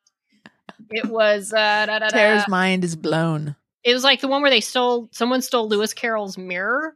It 0.89 1.05
was. 1.05 1.51
Uh, 1.53 1.85
da, 1.85 1.99
da, 1.99 1.99
da. 1.99 2.07
Tara's 2.09 2.47
mind 2.47 2.83
is 2.83 2.95
blown. 2.95 3.55
It 3.83 3.93
was 3.93 4.03
like 4.03 4.21
the 4.21 4.27
one 4.27 4.41
where 4.41 4.51
they 4.51 4.61
stole. 4.61 5.09
Someone 5.11 5.41
stole 5.41 5.67
Lewis 5.69 5.93
Carroll's 5.93 6.37
mirror. 6.37 6.95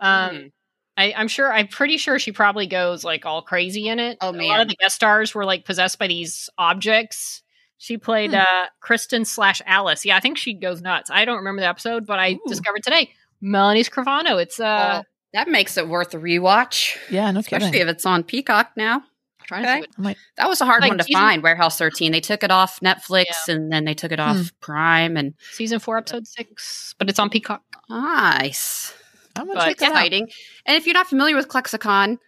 Um, 0.00 0.30
Mm. 0.30 0.52
I, 0.96 1.14
I'm 1.16 1.28
sure. 1.28 1.50
I'm 1.50 1.68
pretty 1.68 1.96
sure 1.96 2.18
she 2.18 2.32
probably 2.32 2.66
goes 2.66 3.04
like 3.04 3.24
all 3.24 3.40
crazy 3.42 3.88
in 3.88 3.98
it. 3.98 4.18
Oh, 4.20 4.32
man, 4.32 4.40
a 4.42 4.44
lot 4.48 4.52
man. 4.54 4.60
of 4.62 4.68
the 4.68 4.76
guest 4.76 4.96
stars 4.96 5.34
were 5.34 5.44
like 5.46 5.64
possessed 5.64 5.98
by 5.98 6.08
these 6.08 6.50
objects. 6.58 7.42
She 7.78 7.96
played 7.96 8.30
Hmm. 8.32 8.36
uh, 8.40 8.66
Kristen 8.80 9.24
slash 9.24 9.62
Alice. 9.64 10.04
Yeah, 10.04 10.16
I 10.16 10.20
think 10.20 10.36
she 10.36 10.52
goes 10.52 10.82
nuts. 10.82 11.08
I 11.10 11.24
don't 11.24 11.38
remember 11.38 11.62
the 11.62 11.68
episode, 11.68 12.06
but 12.06 12.18
I 12.18 12.32
Ooh. 12.32 12.40
discovered 12.48 12.82
today 12.82 13.10
Melanie 13.40 13.84
Scrofano. 13.84 14.42
It's 14.42 14.60
uh, 14.60 14.62
Well, 14.92 15.04
that 15.32 15.48
makes 15.48 15.78
it 15.78 15.88
worth 15.88 16.12
a 16.12 16.18
rewatch. 16.18 16.98
Yeah, 17.08 17.30
no 17.30 17.40
Especially 17.40 17.70
kidding. 17.70 17.82
if 17.82 17.88
it's 17.94 18.04
on 18.04 18.22
Peacock 18.22 18.72
now. 18.76 19.02
Trying 19.50 19.62
to 19.64 19.68
see 19.68 19.72
okay. 19.72 19.80
what 19.80 19.88
I'm 19.98 20.04
like, 20.04 20.16
That 20.36 20.48
was 20.48 20.60
a 20.60 20.64
hard 20.64 20.82
Like 20.82 20.90
one 20.92 20.98
to 20.98 21.04
season- 21.04 21.20
find, 21.20 21.42
Warehouse 21.42 21.76
13. 21.76 22.12
They 22.12 22.20
took 22.20 22.42
it 22.44 22.50
off 22.52 22.78
Netflix 22.80 23.48
and 23.48 23.72
then 23.72 23.84
they 23.84 23.94
took 23.94 24.12
it 24.12 24.20
off 24.20 24.36
Hmm. 24.36 24.42
Prime 24.60 25.16
and 25.16 25.34
season 25.52 25.80
four, 25.80 25.98
episode 25.98 26.26
six, 26.26 26.94
but 26.98 27.10
it's 27.10 27.18
on 27.18 27.30
Peacock. 27.30 27.62
nice. 27.88 28.94
I'm 29.36 29.46
gonna 29.46 29.58
But 29.60 29.64
check 29.68 29.76
that 29.78 29.86
out. 29.86 29.96
Exciting. 29.96 30.28
And 30.66 30.76
if 30.76 30.86
you're 30.86 30.94
not 30.94 31.06
familiar 31.08 31.36
with 31.36 31.48
ClexaCon, 31.48 32.18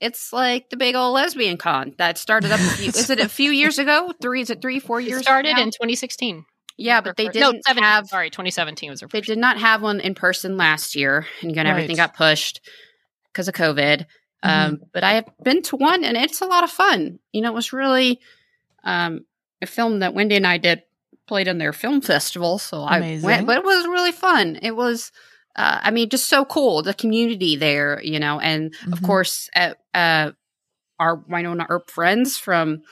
it's 0.00 0.32
like 0.32 0.70
the 0.70 0.76
big 0.76 0.94
old 0.94 1.14
lesbian 1.14 1.56
con 1.56 1.94
that 1.98 2.18
started 2.18 2.50
up 2.52 2.60
a 2.60 2.62
few, 2.62 2.88
is 2.88 3.10
it 3.10 3.20
a 3.20 3.28
few 3.28 3.50
years 3.50 3.78
ago? 3.78 4.12
Three, 4.22 4.40
is 4.40 4.50
it 4.50 4.62
three, 4.62 4.78
four 4.80 5.00
It 5.00 5.08
years? 5.08 5.22
started 5.22 5.54
now? 5.56 5.62
in 5.62 5.68
2016. 5.70 6.44
Yeah, 6.76 7.02
but 7.02 7.16
they 7.16 7.28
didn't 7.28 7.62
17, 7.66 7.84
have 7.84 8.06
Sorry, 8.06 8.30
2017 8.30 8.90
was 8.90 9.00
their 9.00 9.08
they 9.10 9.20
did 9.20 9.36
not 9.38 9.58
have 9.58 9.82
one 9.82 10.00
in 10.00 10.14
person 10.14 10.56
last 10.56 10.96
year 10.96 11.26
and 11.42 11.50
again 11.50 11.66
everything 11.66 11.96
got 11.96 12.16
pushed 12.16 12.60
because 13.32 13.48
of 13.48 13.54
covid 13.54 14.06
Mm-hmm. 14.44 14.74
um, 14.74 14.80
but 14.92 15.04
i 15.04 15.12
have 15.14 15.26
been 15.42 15.62
to 15.62 15.76
one 15.76 16.04
and 16.04 16.16
it's 16.16 16.40
a 16.40 16.46
lot 16.46 16.64
of 16.64 16.70
fun 16.70 17.18
you 17.32 17.42
know 17.42 17.50
it 17.50 17.54
was 17.54 17.72
really 17.72 18.20
um, 18.84 19.24
a 19.62 19.66
film 19.66 19.98
that 20.00 20.14
wendy 20.14 20.36
and 20.36 20.46
i 20.46 20.56
did 20.58 20.82
played 21.26 21.46
in 21.48 21.58
their 21.58 21.72
film 21.72 22.00
festival 22.00 22.58
so 22.58 22.82
i 22.82 23.00
went 23.24 23.46
but 23.46 23.58
it 23.58 23.64
was 23.64 23.86
really 23.86 24.12
fun 24.12 24.58
it 24.62 24.74
was 24.74 25.12
uh, 25.56 25.80
i 25.82 25.90
mean 25.90 26.08
just 26.08 26.28
so 26.28 26.44
cool 26.44 26.82
the 26.82 26.94
community 26.94 27.54
there 27.56 28.00
you 28.02 28.18
know 28.18 28.40
and 28.40 28.74
of 28.92 29.00
Mhm. 29.00 29.06
course 29.06 29.48
uh, 29.54 29.74
uh, 29.94 30.30
our 30.98 31.16
Wynonna 31.18 31.66
Earp 31.68 31.90
friends 31.90 32.36
from 32.38 32.82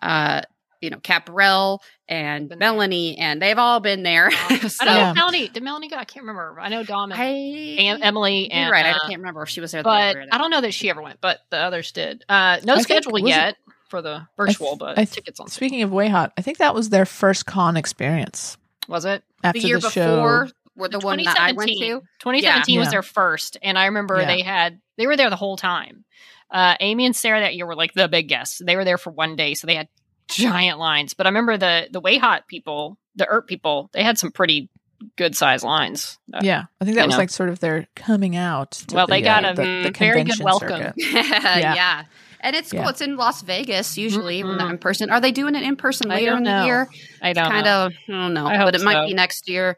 uh, 0.00 0.42
you 0.82 0.90
know 0.90 0.98
Kat 1.02 1.24
Barrell 1.26 1.82
and 2.08 2.48
Been 2.48 2.58
there. 2.58 2.68
melanie 2.72 3.16
and 3.16 3.40
they've 3.40 3.56
all 3.56 3.80
been 3.80 4.02
there 4.02 4.28
I 4.32 4.48
don't 4.60 4.84
know 4.86 4.92
Yeah. 4.94 5.12
Melanie. 5.14 5.48
Did 5.48 5.62
Melanie 5.62 5.88
go? 5.88 5.96
I 5.96 6.04
can't 6.04 6.24
remember. 6.26 6.58
I 6.60 6.68
know 6.68 6.82
Dom 6.82 7.12
and 7.12 7.20
I 7.22 7.24
Am- 7.26 8.02
Emily 8.02 8.50
and 8.50 8.64
You're 8.64 8.72
right. 8.72 8.86
uh, 8.86 8.98
I 9.02 9.08
can't 9.08 9.20
remember 9.20 9.42
if 9.42 9.48
she 9.48 9.60
was 9.62 9.72
there. 9.72 9.82
but 9.82 10.14
the 10.14 10.34
I 10.34 10.38
don't 10.38 10.50
know 10.50 10.60
that 10.60 10.74
she 10.74 10.90
ever 10.90 11.00
went, 11.00 11.20
but 11.22 11.40
the 11.50 11.56
others 11.58 11.92
did. 11.92 12.24
Uh, 12.28 12.58
no 12.64 12.72
I 12.74 12.76
think- 12.76 12.82
schedule 12.88 13.16
it- 13.16 13.24
yet 13.28 13.56
for 13.88 14.02
the 14.02 14.26
virtual, 14.36 14.70
th- 14.70 14.78
but 14.78 14.92
I 14.98 15.04
th- 15.04 15.12
tickets 15.12 15.38
on. 15.40 15.48
sale. 15.48 15.54
Speaking 15.54 15.82
of 15.82 15.90
WayHaught, 15.90 16.32
I 16.36 16.42
think 16.42 16.58
that 16.58 16.74
was 16.74 16.88
their 16.90 17.04
first 17.06 17.46
con 17.46 17.76
experience 17.76 18.56
Was 18.88 19.04
it 19.04 19.22
after 19.44 19.60
the 19.60 19.66
year 19.68 19.78
the 19.78 19.88
before, 19.88 20.46
show. 20.48 20.52
were 20.74 20.88
the 20.88 20.98
one 20.98 21.22
that 21.22 21.38
I 21.38 21.52
went 21.52 21.70
to. 21.70 21.76
2017 22.20 22.78
was 22.80 22.90
their 22.90 23.02
first, 23.02 23.56
and 23.62 23.78
I 23.78 23.86
remember 23.86 24.18
Yeah. 24.18 24.26
they 24.26 24.42
had 24.42 24.80
they 24.98 25.06
were 25.06 25.16
there 25.16 25.30
the 25.30 25.36
whole 25.36 25.56
time. 25.56 26.04
Uh, 26.50 26.76
Amy 26.80 27.06
and 27.06 27.16
Sarah 27.16 27.40
that 27.40 27.54
year 27.54 27.66
were 27.66 27.74
like 27.74 27.94
the 27.94 28.08
big 28.08 28.28
guests. 28.28 28.60
They 28.64 28.76
were 28.76 28.84
there 28.84 28.98
for 28.98 29.10
one 29.10 29.36
day, 29.36 29.54
so 29.54 29.66
they 29.66 29.74
had 29.74 29.88
giant 30.28 30.78
lines. 30.78 31.14
But 31.14 31.26
I 31.26 31.30
remember 31.30 31.56
the 31.56 31.88
the 31.90 32.00
WayHaught 32.00 32.46
people, 32.46 32.98
the 33.16 33.26
Earp 33.26 33.46
people, 33.46 33.90
they 33.92 34.02
had 34.02 34.18
some 34.18 34.30
pretty 34.32 34.68
good 35.16 35.34
sized 35.36 35.64
lines. 35.64 36.18
Uh, 36.32 36.40
Yeah, 36.42 36.64
I 36.80 36.84
think 36.84 36.96
that 36.96 37.06
was 37.06 37.14
know. 37.14 37.18
like 37.18 37.30
sort 37.30 37.48
of 37.48 37.58
their 37.60 37.86
coming 37.96 38.36
out. 38.36 38.70
to 38.72 38.94
Well, 38.94 39.06
they 39.06 39.20
got 39.20 39.44
uh, 39.44 39.48
a 39.48 39.54
the, 39.54 39.62
the 39.90 39.98
very 39.98 40.22
good 40.24 40.38
welcome. 40.40 40.68
circuit. 40.68 40.94
yeah. 41.12 42.04
And 42.44 42.56
it's 42.56 42.70
cool. 42.72 42.80
Yeah. 42.80 42.88
It's 42.90 43.00
in 43.00 43.16
Las 43.16 43.42
Vegas 43.42 43.96
usually 43.98 44.42
when 44.42 44.58
Mhm. 44.58 44.70
in 44.70 44.78
person. 44.78 45.10
Are 45.10 45.20
they 45.20 45.30
doing 45.32 45.54
it 45.54 45.62
in 45.62 45.76
person 45.76 46.08
later 46.08 46.36
in 46.36 46.42
the 46.44 46.50
know. 46.60 46.64
year? 46.64 46.88
I 47.20 47.32
don't 47.34 47.48
Kind 47.50 47.64
know. 47.66 47.86
of, 47.86 47.92
I 48.08 48.12
don't 48.12 48.34
know. 48.34 48.46
I 48.46 48.58
but 48.64 48.74
it 48.74 48.80
might 48.82 49.06
be 49.06 49.14
next 49.14 49.48
year. 49.48 49.76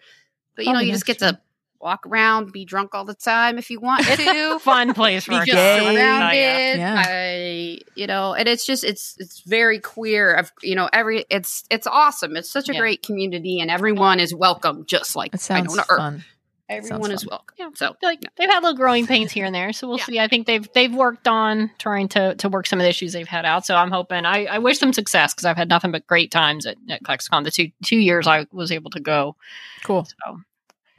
But 0.57 0.65
you 0.67 0.73
know, 0.73 0.81
you 0.81 0.93
just 0.93 1.07
next 1.09 1.21
get 1.21 1.31
to 1.35 1.41
walk 1.85 2.07
around, 2.07 2.51
be 2.51 2.65
drunk 2.65 2.95
all 2.95 3.05
the 3.05 3.15
time 3.15 3.59
if 3.59 3.71
you 3.71 3.79
want 3.79 4.05
to. 4.17 4.59
Fun 4.59 4.93
place 4.95 5.25
for 5.27 5.33
be 5.33 5.37
a 5.37 5.45
just 5.45 5.53
gay. 5.53 5.79
around 5.97 6.23
Oh, 6.23 6.33
yeah. 6.33 6.59
it. 6.59 6.79
Yeah. 6.79 7.05
I, 7.07 7.79
you 7.95 8.07
know, 8.09 8.35
and 8.35 8.49
it's 8.49 8.67
just 8.67 8.83
it's 8.83 9.15
it's 9.21 9.41
very 9.41 9.79
queer. 9.79 10.33
Of 10.35 10.51
you 10.63 10.75
know, 10.75 10.89
every 10.93 11.25
it's 11.31 11.63
it's 11.71 11.87
awesome. 11.87 12.35
It's 12.37 12.51
such 12.51 12.69
a 12.69 12.73
Yeah. 12.73 12.81
great 12.81 13.03
community, 13.03 13.61
and 13.61 13.71
everyone 13.71 14.19
is 14.19 14.35
welcome. 14.35 14.85
Just 14.87 15.15
like 15.15 15.35
It 15.35 15.41
sounds 15.41 15.73
Wynonna 15.77 15.85
Earp. 15.91 15.99
fun. 15.99 16.25
Everyone 16.67 17.11
is 17.13 17.27
welcome. 17.27 17.55
Yeah. 17.59 17.69
So 17.75 17.89
I 17.91 17.93
feel 18.01 18.09
like 18.09 18.25
they've 18.37 18.49
had 18.49 18.63
little 18.63 18.75
growing 18.77 19.07
pains 19.07 19.31
here 19.31 19.45
and 19.45 19.55
there, 19.55 19.75
so 19.75 19.87
we'll 19.87 19.99
Yeah. 19.99 20.05
see. 20.07 20.19
I 20.19 20.29
think 20.29 20.47
they've 20.47 20.67
they've 20.73 20.93
worked 20.95 21.29
on 21.29 21.71
trying 21.79 22.09
to 22.09 22.35
to 22.37 22.49
work 22.49 22.67
some 22.67 22.81
of 22.81 22.85
the 22.85 22.89
issues 22.89 23.13
they've 23.13 23.29
had 23.29 23.45
out. 23.45 23.67
So 23.67 23.77
I'm 23.77 23.91
hoping. 23.91 24.25
I, 24.25 24.47
I 24.47 24.59
wish 24.59 24.79
them 24.79 24.95
success 24.95 25.35
because 25.35 25.45
I've 25.45 25.59
had 25.59 25.69
nothing 25.69 25.93
but 25.93 26.07
great 26.07 26.31
times 26.31 26.65
at, 26.65 26.77
at 26.89 27.03
ClexaCon. 27.03 27.45
The 27.45 27.51
two 27.51 27.71
two 27.85 27.99
years 27.99 28.27
I 28.27 28.47
was 28.51 28.73
able 28.73 28.91
to 28.93 29.01
go. 29.01 29.37
Cool. 29.85 30.07
So 30.07 30.41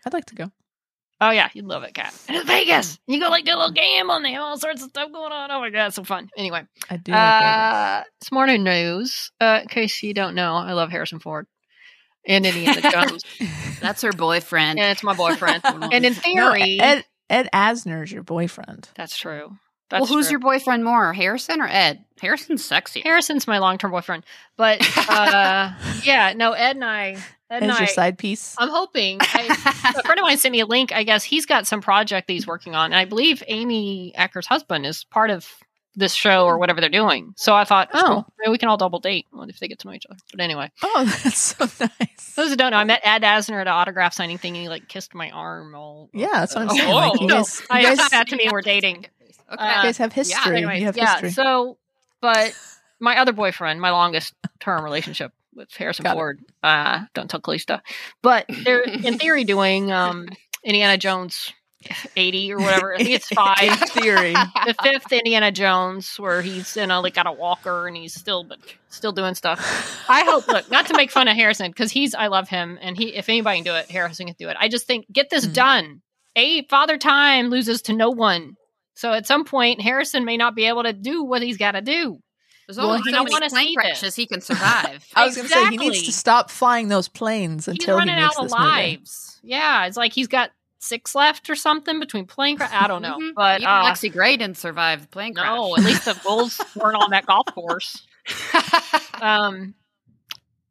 I'd 0.05 0.13
like 0.13 0.25
to 0.25 0.35
go. 0.35 0.51
Oh 1.27 1.31
yeah, 1.31 1.49
you'd 1.53 1.65
love 1.65 1.83
it, 1.83 1.93
Kat. 1.93 2.13
And 2.27 2.37
it's 2.37 2.45
Vegas. 2.47 2.99
You 3.07 3.19
go 3.19 3.29
like 3.29 3.45
do 3.45 3.51
a 3.53 3.55
little 3.57 3.71
gamble 3.71 4.15
and 4.15 4.25
they 4.25 4.31
have 4.33 4.41
all 4.43 4.57
sorts 4.57 4.81
of 4.83 4.89
stuff 4.89 5.11
going 5.11 5.31
on. 5.31 5.51
Oh 5.51 5.59
my 5.59 5.69
god, 5.69 5.93
so 5.93 6.03
fun. 6.03 6.29
Anyway, 6.37 6.63
I 6.89 6.97
do. 6.97 7.11
like 7.11 7.21
uh, 7.43 8.03
some 8.23 8.35
more 8.35 8.47
news. 8.47 9.31
Uh, 9.39 9.59
in 9.63 9.67
case 9.67 10.01
you 10.03 10.13
don't 10.13 10.35
know, 10.35 10.53
I 10.55 10.73
love 10.73 10.89
Harrison 10.91 11.19
Ford 11.19 11.47
and 12.27 12.45
Indiana 12.45 12.81
Jones, 12.91 13.23
Vegas. 13.39 13.79
that's 13.79 14.01
her 14.01 14.11
boyfriend. 14.13 14.79
and 14.79 14.91
it's 14.91 15.03
my 15.03 15.13
boyfriend. 15.15 15.61
and 15.65 15.93
in 15.93 16.03
No, 16.03 16.53
theory, 16.53 16.79
Ed 16.79 17.05
Ed 17.29 17.49
Asner's 17.53 18.11
your 18.11 18.23
boyfriend. 18.23 18.89
that's 18.95 19.17
true. 19.17 19.57
That's 19.91 20.01
well, 20.01 20.07
who's 20.17 20.25
true. 20.27 20.31
your 20.33 20.39
boyfriend 20.39 20.83
more, 20.83 21.13
Harrison 21.13 21.61
or 21.61 21.67
Ed? 21.67 22.03
Harrison's 22.19 22.65
sexy. 22.65 23.01
Harrison's 23.01 23.47
my 23.47 23.59
long 23.59 23.77
term 23.77 23.91
boyfriend. 23.91 24.23
But 24.57 24.81
uh, 25.09 25.71
yeah, 26.03 26.33
no, 26.35 26.53
Ed 26.53 26.75
and 26.77 26.83
I, 26.85 27.17
Ed 27.49 27.61
and 27.63 27.71
Ed's 27.71 27.79
your 27.79 27.87
side 27.87 28.17
piece. 28.17 28.55
I'm 28.57 28.69
hoping. 28.69 29.19
I, 29.21 29.93
a 29.97 30.03
friend 30.03 30.19
of 30.19 30.23
mine 30.23 30.37
sent 30.37 30.51
me 30.51 30.61
a 30.61 30.65
link. 30.65 30.91
I 30.91 31.03
guess 31.03 31.23
he's 31.23 31.45
got 31.45 31.67
some 31.67 31.81
project 31.81 32.27
that 32.27 32.33
he's 32.33 32.47
working 32.47 32.73
on, 32.75 32.85
and 32.85 32.95
I 32.95 33.05
believe 33.05 33.43
Amy 33.47 34.13
Acker's 34.15 34.47
husband 34.47 34.85
is 34.85 35.03
part 35.03 35.29
of 35.29 35.47
this 35.97 36.13
show 36.13 36.43
or 36.45 36.57
whatever 36.57 36.81
they're 36.81 36.89
doing. 36.89 37.33
So 37.37 37.55
I 37.55 37.63
thought, 37.63 37.89
That's 37.93 38.03
oh, 38.03 38.07
cool. 38.07 38.33
maybe 38.39 38.51
we 38.51 38.57
can 38.57 38.67
all 38.67 38.75
double 38.77 38.99
date 38.99 39.27
if 39.47 39.59
they 39.59 39.67
get 39.69 39.79
to 39.79 39.87
know 39.87 39.93
each 39.93 40.05
other. 40.09 40.19
But 40.31 40.41
anyway, 40.41 40.69
Oh, 40.83 41.05
that's 41.23 41.37
so 41.55 41.65
nice. 41.99 42.33
those 42.35 42.49
who 42.49 42.55
don't 42.57 42.71
know, 42.71 42.77
I 42.77 42.83
met 42.83 42.99
Ed 43.03 43.21
Asner 43.21 43.61
at 43.61 43.67
an 43.67 43.73
autograph 43.73 44.13
signing 44.13 44.37
thing, 44.37 44.55
and 44.55 44.63
he 44.63 44.69
like 44.69 44.87
kissed 44.89 45.13
my 45.15 45.29
arm. 45.31 45.73
All 45.75 46.09
Yeah, 46.13 46.27
that's 46.33 46.53
what 46.55 46.63
I'm 46.63 46.69
Oh, 46.71 46.75
saying. 46.75 46.93
Like, 46.93 47.21
you 47.21 47.27
no. 47.27 47.35
guys, 47.35 47.59
you 47.61 47.65
I 47.69 47.81
guys, 47.83 47.99
asked 47.99 48.11
that 48.11 48.27
to 48.27 48.35
me. 48.35 48.49
We're 48.51 48.61
dating. 48.61 49.05
Okay. 49.53 49.63
Uh, 49.63 49.77
you 49.77 49.83
guys 49.83 49.97
have 49.99 50.11
history. 50.11 50.57
Anyways, 50.57 50.79
you 50.79 50.85
have 50.87 50.97
yeah. 50.97 51.11
history. 51.13 51.31
So, 51.31 51.77
but 52.19 52.53
my 52.99 53.17
other 53.19 53.31
boyfriend, 53.31 53.79
my 53.79 53.91
longest 53.91 54.33
term 54.59 54.83
relationship 54.83 55.31
with 55.55 55.69
Harrison 55.75 56.03
Got. 56.03 56.13
Ford, 56.15 56.39
uh, 56.63 57.05
don't 57.13 57.29
tell 57.29 57.41
Kalista, 57.41 57.81
but 58.21 58.45
they're 58.63 58.81
in 58.81 59.17
theory 59.19 59.43
doing 59.43 59.91
um, 59.91 60.27
Indiana 60.63 60.97
Jones 60.97 61.53
80 62.15 62.53
or 62.53 62.57
whatever. 62.57 62.95
I 62.95 62.97
think 62.97 63.09
it's 63.11 63.31
In 63.31 63.35
five. 63.35 63.89
theory. 63.91 64.33
the 64.33 64.75
fifth 64.81 65.11
Indiana 65.11 65.51
Jones, 65.51 66.15
where 66.17 66.41
he's 66.41 66.75
you 66.75 66.87
know 66.87 67.01
like 67.01 67.13
got 67.13 67.27
a 67.27 67.31
walker 67.31 67.87
and 67.87 67.95
he's 67.95 68.13
still 68.13 68.43
but 68.43 68.57
still 68.89 69.11
doing 69.11 69.35
stuff. 69.35 69.59
I 70.09 70.23
hope. 70.23 70.47
Look, 70.47 70.69
not 70.71 70.87
to 70.87 70.95
make 70.97 71.11
fun 71.11 71.27
of 71.27 71.35
Harrison 71.35 71.69
because 71.71 71.91
he's 71.91 72.15
I 72.15 72.27
love 72.27 72.49
him 72.49 72.79
and 72.81 72.97
he 72.97 73.15
if 73.15 73.29
anybody 73.29 73.57
can 73.59 73.65
do 73.65 73.75
it, 73.75 73.89
Harrison 73.91 74.25
can 74.27 74.35
do 74.39 74.49
it. 74.49 74.57
I 74.59 74.67
just 74.67 74.87
think 74.87 75.05
get 75.11 75.29
this 75.29 75.45
Mhm. 75.45 75.53
done. 75.53 76.01
A 76.35 76.63
father 76.65 76.97
time 76.97 77.49
loses 77.49 77.83
to 77.83 77.93
no 77.93 78.09
one. 78.09 78.55
So 78.95 79.11
at 79.13 79.27
some 79.27 79.45
point, 79.45 79.81
Harrison 79.81 80.25
may 80.25 80.37
not 80.37 80.55
be 80.55 80.65
able 80.65 80.83
to 80.83 80.93
do 80.93 81.23
what 81.23 81.41
he's 81.41 81.57
got 81.57 81.73
to 81.73 81.81
do. 81.81 82.19
There's 82.67 82.77
Well, 82.77 82.87
only 82.87 82.99
he 82.99 83.09
so 83.09 83.11
don't 83.11 83.23
many 83.25 83.33
wanna 83.33 83.49
plane 83.49 83.67
see 83.67 83.75
crashes 83.75 84.01
this. 84.01 84.15
he 84.15 84.25
can 84.25 84.41
survive. 84.41 85.05
I 85.15 85.25
was 85.25 85.35
going 85.35 85.47
to 85.47 85.53
say 85.53 85.65
he 85.67 85.77
needs 85.77 86.03
to 86.03 86.11
stop 86.11 86.49
flying 86.49 86.87
those 86.87 87.07
planes 87.07 87.65
He's 87.67 87.73
until 87.73 87.95
he 87.97 87.99
running 87.99 88.15
makes 88.15 88.35
out 88.37 88.43
of 88.43 88.49
this 88.49 88.57
movie. 88.57 88.65
lives. 88.71 89.39
Yeah, 89.43 89.85
it's 89.85 89.97
like 89.97 90.13
he's 90.13 90.27
got 90.27 90.51
six 90.79 91.13
left 91.15 91.49
or 91.49 91.55
something 91.55 91.99
between 91.99 92.25
plane 92.25 92.57
crash. 92.57 92.71
I 92.73 92.87
don't 92.87 93.01
know, 93.03 93.17
Mhm. 93.19 93.33
but 93.35 93.61
Even 93.61 93.67
uh, 93.71 93.83
Lexie 93.83 94.11
Grey 94.11 94.37
didn't 94.37 94.57
survive 94.57 95.01
the 95.01 95.07
plane 95.07 95.33
crash. 95.35 95.45
no, 95.47 95.75
at 95.77 95.83
least 95.83 96.05
the 96.05 96.19
Bulls 96.23 96.59
weren't 96.75 96.95
on 96.95 97.11
that 97.11 97.25
golf 97.25 97.45
course. 97.53 98.05
Um, 99.21 99.75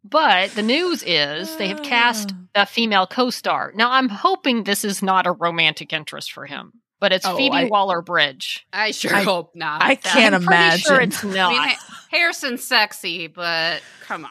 but 0.05 0.51
the 0.53 0.62
news 0.62 1.03
is 1.05 1.57
they 1.57 1.68
have 1.68 1.82
cast 1.82 2.32
Ah. 2.55 2.62
a 2.62 2.66
female 2.66 3.07
co-star. 3.07 3.72
Now 3.74 3.90
I'm 3.92 4.09
hoping 4.09 4.64
this 4.64 4.84
is 4.84 5.03
not 5.03 5.26
a 5.26 5.32
romantic 5.32 5.92
interest 5.92 6.32
for 6.32 6.45
him, 6.47 6.72
but 7.05 7.12
it's 7.12 7.26
Oh, 7.26 7.36
Phoebe 7.36 7.55
I- 7.55 7.64
Waller-Bridge. 7.64 8.66
I 8.72 8.90
sure 8.92 9.14
I- 9.14 9.24
hope 9.24 9.55
not. 9.55 9.82
I 9.82 9.94
can't 9.94 10.34
I'm 10.34 10.40
pretty 10.42 10.57
imagine. 10.57 10.78
sure 10.80 11.00
it's 11.02 11.22
I 11.22 11.28
not. 11.28 11.50
mean, 11.52 11.76
Harrison's 12.11 12.64
sexy, 12.64 13.26
but 13.26 13.82
come 14.07 14.24
on. 14.24 14.30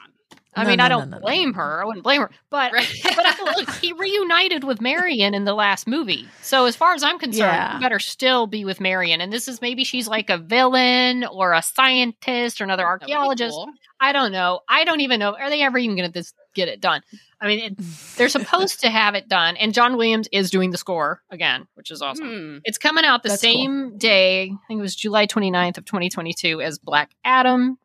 I 0.55 0.63
No, 0.63 0.69
mean, 0.69 0.77
no, 0.77 0.83
I 0.85 0.89
don't 0.89 1.09
no, 1.09 1.19
blame 1.19 1.53
her. 1.53 1.81
I 1.81 1.85
wouldn't 1.85 2.03
blame 2.03 2.21
her. 2.21 2.29
But 2.49 2.73
Right. 2.73 2.87
but 3.03 3.25
like 3.57 3.73
he 3.77 3.91
reunited 3.97 4.63
with 4.63 4.81
Marion 4.81 5.33
in 5.33 5.45
the 5.45 5.53
last 5.53 5.87
movie. 5.87 6.27
So 6.41 6.65
as 6.65 6.75
far 6.75 6.93
as 6.93 7.03
I'm 7.03 7.17
concerned, 7.19 7.39
Yeah. 7.53 7.79
better 7.79 7.99
still 7.99 8.45
be 8.47 8.63
with 8.65 8.79
Marion. 8.79 9.19
And 9.21 9.31
this 9.33 9.47
is 9.47 9.61
maybe 9.61 9.83
she's 9.83 10.07
like 10.07 10.29
a 10.29 10.37
villain 10.37 11.23
or 11.25 11.53
a 11.53 11.61
scientist 11.61 12.61
or 12.61 12.63
another 12.65 12.83
That 12.83 12.91
would 13.01 13.07
be 13.07 13.13
archaeologist. 13.13 13.55
cool. 13.55 13.69
I 13.99 14.11
don't 14.11 14.31
know. 14.31 14.59
I 14.67 14.83
don't 14.83 15.01
even 15.01 15.19
know. 15.19 15.33
Are 15.35 15.49
they 15.49 15.61
ever 15.61 15.77
even 15.77 15.95
going 15.95 16.09
to 16.09 16.13
this 16.13 16.33
get 16.53 16.67
it 16.67 16.81
done? 16.81 17.01
I 17.39 17.47
mean, 17.47 17.59
it, 17.59 17.77
they're 18.17 18.29
supposed 18.29 18.81
to 18.81 18.89
have 18.89 19.15
it 19.15 19.27
done, 19.27 19.57
and 19.57 19.73
John 19.73 19.97
Williams 19.97 20.27
is 20.31 20.49
doing 20.49 20.71
the 20.71 20.77
score 20.77 21.21
again, 21.29 21.67
which 21.75 21.91
is 21.91 22.01
awesome. 22.01 22.27
Hmm. 22.27 22.57
It's 22.63 22.77
coming 22.77 23.03
out 23.05 23.23
the 23.23 23.29
That's 23.29 23.41
same 23.41 23.97
day. 23.97 24.43
I 24.43 24.67
think 24.67 24.79
it 24.79 24.81
was 24.81 24.95
July 24.95 25.25
29th 25.27 25.77
of 25.77 25.85
2022 25.85 26.61
as 26.61 26.79
Black 26.79 27.11
Adam. 27.25 27.77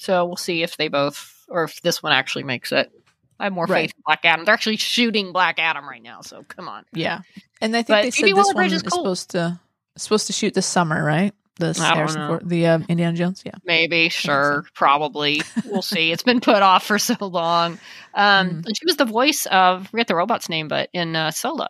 So 0.00 0.24
we'll 0.24 0.36
see 0.36 0.62
if 0.62 0.78
they 0.78 0.88
both, 0.88 1.44
or 1.48 1.64
if 1.64 1.82
this 1.82 2.02
one 2.02 2.12
actually 2.12 2.44
makes 2.44 2.72
it. 2.72 2.90
I 3.38 3.44
have 3.44 3.52
more 3.52 3.66
Right. 3.66 3.82
faith 3.88 3.92
in 3.96 4.02
Black 4.06 4.24
Adam. 4.24 4.44
They're 4.46 4.54
actually 4.54 4.78
shooting 4.78 5.32
Black 5.32 5.58
Adam 5.58 5.86
right 5.86 6.02
now, 6.02 6.22
so 6.22 6.42
come 6.48 6.68
on. 6.68 6.84
Yeah, 6.94 7.20
and 7.60 7.74
I 7.76 7.80
think 7.82 7.88
But 7.88 8.02
they 8.04 8.10
said 8.10 8.24
Phoebe 8.26 8.32
this 8.34 8.54
one 8.54 8.64
is 8.66 8.72
is 8.72 8.82
cool. 8.82 8.98
supposed 8.98 9.30
to 9.32 9.60
supposed 9.96 10.26
to 10.28 10.32
shoot 10.32 10.54
this 10.54 10.66
summer, 10.66 11.04
right? 11.04 11.34
The 11.56 11.68
I 11.68 11.72
don't 11.72 11.96
Harrison 11.96 12.20
know. 12.22 12.26
Ford, 12.28 12.48
the 12.48 12.66
uh, 12.66 12.78
Indiana 12.88 13.14
Jones. 13.16 13.42
Yeah, 13.44 13.52
Maybe, 13.64 14.08
so. 14.08 14.18
sure, 14.20 14.64
probably. 14.74 15.42
We'll 15.66 15.82
see. 15.82 16.10
It's 16.12 16.22
been 16.22 16.40
put 16.40 16.62
off 16.62 16.86
for 16.86 16.98
so 16.98 17.16
long. 17.20 17.78
Um, 18.14 18.48
Mm. 18.48 18.66
and 18.66 18.76
she 18.76 18.86
was 18.86 18.96
the 18.96 19.04
voice 19.04 19.44
of, 19.46 19.82
I 19.82 19.86
forget 19.90 20.06
the 20.06 20.14
robot's 20.14 20.48
name, 20.48 20.68
but 20.68 20.88
in 20.94 21.14
uh, 21.16 21.30
Solo, 21.32 21.68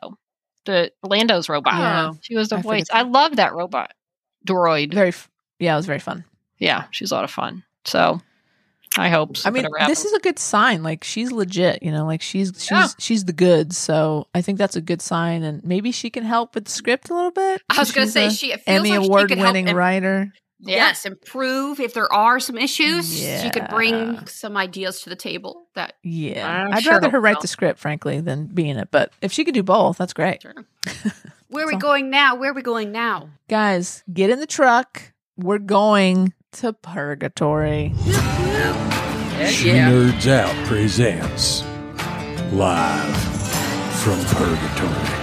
the 0.66 0.92
Lando's 1.02 1.48
robot. 1.48 1.74
Yeah. 1.74 2.12
She 2.20 2.36
was 2.36 2.50
the 2.50 2.58
I 2.58 2.62
voice. 2.62 2.86
I 2.92 3.02
love 3.02 3.36
that 3.36 3.52
robot 3.54 3.92
droid. 4.46 4.94
very. 4.94 5.08
f- 5.08 5.28
Yeah, 5.58 5.72
it 5.74 5.78
was 5.78 5.86
very 5.86 5.98
fun. 5.98 6.24
Yeah, 6.58 6.84
she's 6.92 7.10
a 7.10 7.14
lot 7.16 7.24
of 7.24 7.30
fun. 7.32 7.64
So 7.84 8.20
I 8.98 9.08
hope. 9.08 9.36
I 9.44 9.50
mean, 9.50 9.66
this 9.86 10.04
is 10.04 10.12
a 10.12 10.18
good 10.20 10.38
sign. 10.38 10.82
Like 10.82 11.04
she's 11.04 11.30
legit, 11.32 11.82
you 11.82 11.92
know, 11.92 12.04
like 12.06 12.22
she's 12.22 12.48
she's 12.58 12.70
Yeah. 12.70 12.88
she's 12.98 13.24
the 13.24 13.32
good. 13.32 13.72
So 13.72 14.26
I 14.34 14.42
think 14.42 14.58
that's 14.58 14.76
a 14.76 14.80
good 14.80 15.00
sign, 15.00 15.42
and 15.42 15.62
maybe 15.64 15.92
she 15.92 16.10
can 16.10 16.24
help 16.24 16.54
with 16.54 16.64
the 16.66 16.70
script 16.70 17.08
a 17.10 17.14
little 17.14 17.30
bit. 17.30 17.62
I 17.70 17.78
was 17.78 17.92
going 17.92 18.08
to 18.08 18.12
She's 18.12 18.12
say 18.12 18.26
a 18.26 18.30
she 18.30 18.52
it 18.52 18.60
feels 18.62 18.78
Emmy 18.80 18.90
like 18.90 19.00
she 19.02 19.06
award 19.06 19.28
could 19.28 19.38
help 19.38 19.48
winning 19.50 19.68
im- 19.68 19.76
writer. 19.76 20.32
Yeah. 20.62 20.76
Yes, 20.76 21.06
improve 21.06 21.80
if 21.80 21.94
there 21.94 22.12
are 22.12 22.38
some 22.38 22.58
issues. 22.58 23.18
She 23.18 23.48
could 23.48 23.68
bring 23.70 24.26
some 24.26 24.58
ideas 24.58 25.00
to 25.02 25.08
the 25.08 25.16
table. 25.16 25.68
That 25.74 25.94
Yeah, 26.02 26.46
I'm 26.66 26.74
I'd 26.74 26.82
sure 26.82 26.92
rather 26.92 27.08
her 27.08 27.20
write 27.20 27.36
so. 27.36 27.42
the 27.42 27.48
script, 27.48 27.78
frankly, 27.78 28.20
than 28.20 28.46
be 28.48 28.68
in 28.68 28.76
it. 28.76 28.88
But 28.90 29.10
if 29.22 29.32
she 29.32 29.44
could 29.46 29.54
do 29.54 29.62
both, 29.62 29.96
that's 29.96 30.12
great. 30.12 30.42
sure. 30.42 30.52
Where 31.48 31.64
are 31.64 31.66
we 31.66 31.72
So- 31.74 31.78
going 31.78 32.10
now? 32.10 32.34
Where 32.34 32.50
are 32.50 32.54
we 32.54 32.60
going 32.60 32.92
now? 32.92 33.30
Guys, 33.48 34.04
get 34.12 34.28
in 34.28 34.38
the 34.38 34.46
truck. 34.46 35.14
We're 35.38 35.58
going 35.58 36.34
to 36.52 36.72
purgatory. 36.72 37.92
She 39.48 39.70
Nerds 39.70 40.26
Out 40.28 40.54
presents 40.66 41.62
live 42.52 43.16
from 44.02 44.18
Purgatory. 44.36 45.16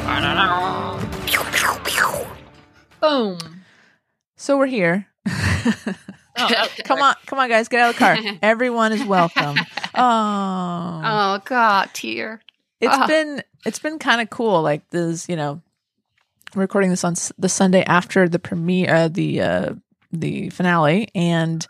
Boom. 3.02 3.38
So 4.36 4.58
we're 4.58 4.66
here. 4.68 5.08
Oh, 6.40 6.68
come 6.84 7.02
on, 7.02 7.16
come 7.26 7.40
on, 7.40 7.50
guys, 7.50 7.68
get 7.68 7.80
out 7.80 7.90
of 7.90 7.96
the 7.96 8.00
car. 8.00 8.38
Everyone 8.44 8.94
is 8.94 9.04
welcome. 9.04 9.58
Oh, 9.96 11.02
Oh 11.04 11.42
God, 11.44 11.90
tear. 11.94 12.42
it's 12.80 12.96
ah. 12.96 13.08
been 13.08 13.42
it's 13.66 13.80
been 13.80 13.98
kind 13.98 14.22
of 14.22 14.30
cool. 14.30 14.62
Like 14.62 14.88
this, 14.92 15.28
you 15.28 15.36
know, 15.36 15.64
recording 16.54 16.92
this 16.92 17.04
on 17.04 17.14
s- 17.14 17.32
the 17.40 17.50
Sunday 17.50 17.84
after 17.86 18.30
the 18.30 18.38
premiere, 18.38 18.94
uh, 18.94 19.08
the 19.08 19.42
uh, 19.42 19.74
the 20.12 20.50
finale, 20.50 21.10
and 21.16 21.66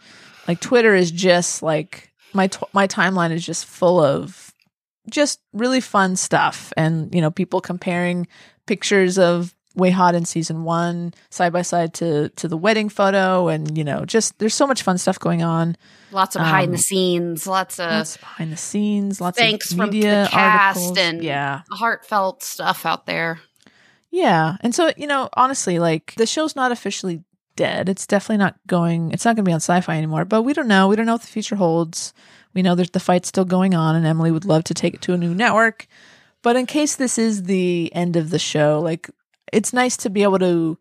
like 0.48 0.60
Twitter 0.60 0.94
is 0.96 1.12
just 1.12 1.62
like 1.64 2.12
my 2.34 2.48
t- 2.48 2.66
my 2.74 2.88
timeline 2.88 3.32
is 3.32 3.46
just 3.46 3.66
full 3.66 4.00
of 4.02 4.54
just 5.10 5.40
really 5.54 5.80
fun 5.82 6.16
stuff, 6.16 6.72
and 6.78 7.14
you 7.16 7.22
know, 7.22 7.32
people 7.32 7.62
comparing 7.62 8.28
pictures 8.66 9.18
of 9.18 9.54
WayHaught 9.78 10.16
in 10.16 10.26
season 10.26 10.64
one 10.64 11.14
side 11.30 11.54
by 11.54 11.62
side 11.62 11.94
to 11.96 12.30
to 12.30 12.48
the 12.48 12.58
wedding 12.58 12.90
photo, 12.90 13.48
and 13.48 13.78
you 13.78 13.84
know, 13.84 14.06
just 14.06 14.38
there's 14.40 14.56
so 14.56 14.68
much 14.68 14.84
fun 14.84 14.98
stuff 14.98 15.20
going 15.20 15.44
on. 15.44 15.76
Lots 16.12 16.36
of 16.36 16.40
behind 16.42 16.68
Um, 16.68 16.72
the 16.72 16.78
scenes. 16.78 17.48
Lots 17.48 17.80
of 17.80 17.92
lots 17.92 18.18
behind 18.18 18.52
the 18.52 18.58
scenes, 18.58 19.20
lots 19.22 19.38
of 19.38 19.42
thanks 19.44 19.72
of 19.72 19.78
from 19.78 19.88
the 19.92 19.98
media 19.98 20.28
cast 20.32 20.78
articles. 20.80 20.98
and- 20.98 21.24
yeah, 21.24 21.62
heartfelt 21.72 22.44
stuff 22.44 22.86
out 22.86 23.06
there. 23.06 23.40
Yeah. 24.10 24.56
And 24.62 24.74
so, 24.74 24.90
you 24.96 25.06
know, 25.06 25.28
honestly, 25.34 25.80
like 25.80 26.14
the 26.16 26.26
show's 26.26 26.56
not 26.56 26.72
officially 26.72 27.24
dead. 27.58 27.90
It's 27.90 28.08
definitely 28.08 28.38
not 28.38 28.56
going, 28.68 29.12
it's 29.12 29.26
not 29.26 29.36
going 29.36 29.44
to 29.44 29.50
be 29.50 29.54
on 29.54 29.60
Syfy 29.60 29.98
anymore, 29.98 30.24
but 30.24 30.44
we 30.44 30.54
don't 30.54 30.70
know. 30.70 30.88
We 30.88 30.96
don't 30.96 31.06
know 31.06 31.16
what 31.16 31.22
the 31.22 31.28
future 31.28 31.58
holds. 31.58 32.14
We 32.54 32.62
know 32.62 32.74
there's 32.74 32.92
the 32.92 33.02
fight's 33.02 33.28
still 33.28 33.44
going 33.44 33.76
on, 33.76 33.96
and 33.96 34.06
Emily 34.06 34.32
would 34.32 34.46
love 34.46 34.64
to 34.66 34.74
take 34.74 34.94
it 34.94 35.02
to 35.02 35.14
a 35.14 35.18
new 35.18 35.36
network. 35.36 35.88
But 36.42 36.56
in 36.56 36.66
case 36.66 36.96
this 36.96 37.18
is 37.18 37.44
the 37.44 37.92
end 37.94 38.16
of 38.16 38.30
the 38.30 38.40
show, 38.40 38.80
like 38.80 39.10
it's 39.52 39.74
nice 39.74 39.98
to 39.98 40.10
be 40.10 40.24
able 40.24 40.40
to 40.40 40.78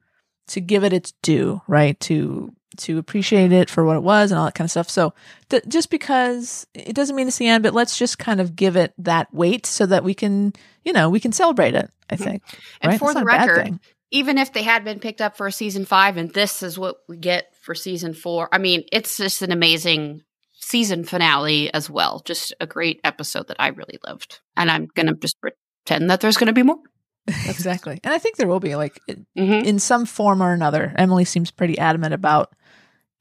to 0.49 0.61
give 0.61 0.85
it 0.85 0.93
its 0.93 1.13
due, 1.23 1.61
right? 1.67 1.99
To 2.01 2.53
to 2.79 2.99
appreciate 2.99 3.53
it 3.53 3.71
for 3.71 3.85
what 3.85 3.97
it 3.97 4.03
was 4.03 4.31
and 4.31 4.39
all 4.39 4.45
that 4.45 4.55
kind 4.55 4.67
of 4.67 4.71
stuff. 4.71 4.89
So 4.91 5.15
th- 5.49 5.65
just 5.67 5.91
because 5.91 6.67
it 6.75 6.95
doesn't 6.95 7.17
mean 7.17 7.27
it's 7.27 7.39
the 7.39 7.49
end, 7.49 7.63
but 7.63 7.75
let's 7.75 7.99
just 7.99 8.19
kind 8.19 8.41
of 8.41 8.55
give 8.55 8.77
it 8.77 8.93
that 8.99 9.33
weight 9.33 9.67
so 9.67 9.87
that 9.87 10.05
we 10.05 10.15
can, 10.15 10.53
you 10.85 10.93
know, 10.93 11.09
we 11.09 11.21
can 11.21 11.33
celebrate 11.33 11.75
it. 11.75 11.91
I 12.09 12.15
mm-hmm. 12.15 12.25
think. 12.25 12.43
And 12.81 12.91
right? 12.93 12.99
for 12.99 13.13
That's 13.13 13.21
the 13.21 13.25
not 13.25 13.35
a 13.35 13.39
bad 13.39 13.49
record. 13.49 13.81
Even 14.11 14.39
if 14.39 14.53
they 14.53 14.63
had 14.63 14.85
been 14.85 15.01
picked 15.01 15.21
up 15.21 15.37
for 15.37 15.47
a 15.47 15.53
season 15.53 15.85
five 15.85 16.17
and 16.17 16.33
this 16.33 16.63
is 16.63 16.79
what 16.79 16.97
we 17.09 17.17
get 17.17 17.55
for 17.63 17.75
season 17.75 18.15
four, 18.15 18.49
I 18.53 18.59
mean, 18.59 18.85
it's 18.93 19.17
just 19.17 19.43
an 19.43 19.53
amazing 19.53 20.23
season 20.53 21.05
finale 21.05 21.73
as 21.75 21.91
well. 21.91 22.23
Just 22.25 22.55
a 22.61 22.67
great 22.67 23.01
episode 23.05 23.49
that 23.49 23.57
I 23.59 23.69
really 23.69 23.99
loved. 24.07 24.41
And 24.57 24.71
I'm 24.71 24.87
going 24.95 25.07
to 25.07 25.15
just 25.15 25.37
pretend 25.41 26.11
that 26.11 26.21
there's 26.21 26.37
going 26.37 26.47
to 26.49 26.53
be 26.53 26.63
more. 26.63 26.79
exactly. 27.29 28.01
And 28.05 28.15
I 28.15 28.19
think 28.19 28.37
there 28.37 28.47
will 28.49 28.61
be 28.61 28.77
like 28.77 28.99
Mm-hmm. 29.09 29.67
in 29.67 29.79
some 29.79 30.07
form 30.07 30.43
or 30.43 30.53
another. 30.53 30.95
Emily 30.97 31.25
seems 31.25 31.51
pretty 31.51 31.79
adamant 31.79 32.15
about 32.15 32.53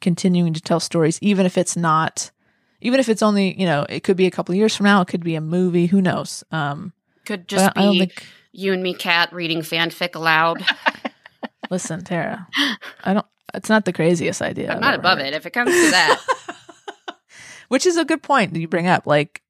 continuing 0.01 0.53
to 0.53 0.61
tell 0.61 0.79
stories, 0.79 1.17
even 1.21 1.45
if 1.45 1.57
it's 1.57 1.75
not, 1.75 2.31
even 2.81 2.99
if 2.99 3.09
it's 3.09 3.23
only, 3.23 3.59
you 3.59 3.65
know, 3.65 3.85
it 3.89 4.03
could 4.03 4.17
be 4.17 4.27
a 4.27 4.31
couple 4.31 4.53
of 4.53 4.57
years 4.57 4.75
from 4.75 4.85
now. 4.85 5.01
It 5.01 5.07
could 5.07 5.23
be 5.23 5.35
a 5.35 5.41
movie. 5.41 5.87
Who 5.87 6.01
knows? 6.01 6.43
Um, 6.51 6.93
Could 7.25 7.47
just 7.47 7.71
I 7.75 7.81
don't 7.81 7.93
be 7.93 7.99
think. 7.99 8.25
You 8.57 8.71
and 8.73 8.81
me, 8.81 8.93
Cat, 8.93 9.33
reading 9.33 9.59
fanfic 9.59 10.15
aloud. 10.15 10.63
Listen, 11.69 12.03
Tara, 12.03 12.47
I 13.03 13.13
don't. 13.13 13.25
It's 13.53 13.69
not 13.69 13.85
the 13.85 13.93
craziest 13.93 14.41
idea. 14.41 14.69
I'm 14.69 14.77
I've 14.77 14.81
not 14.81 14.95
above 14.95 15.17
heard. 15.19 15.27
it. 15.27 15.33
If 15.33 15.45
it 15.45 15.51
comes 15.51 15.71
to 15.71 15.91
that, 15.91 16.21
Which 17.67 17.85
is 17.85 17.97
a 17.97 18.05
good 18.05 18.21
point 18.21 18.53
that 18.53 18.59
you 18.59 18.67
bring 18.67 18.87
up. 18.87 19.05
Like, 19.07 19.41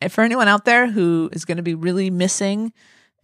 if 0.00 0.12
for 0.12 0.22
anyone 0.22 0.48
out 0.48 0.64
there 0.64 0.86
who 0.90 1.30
is 1.32 1.44
going 1.44 1.56
to 1.56 1.62
be 1.62 1.74
really 1.74 2.10
missing, 2.10 2.72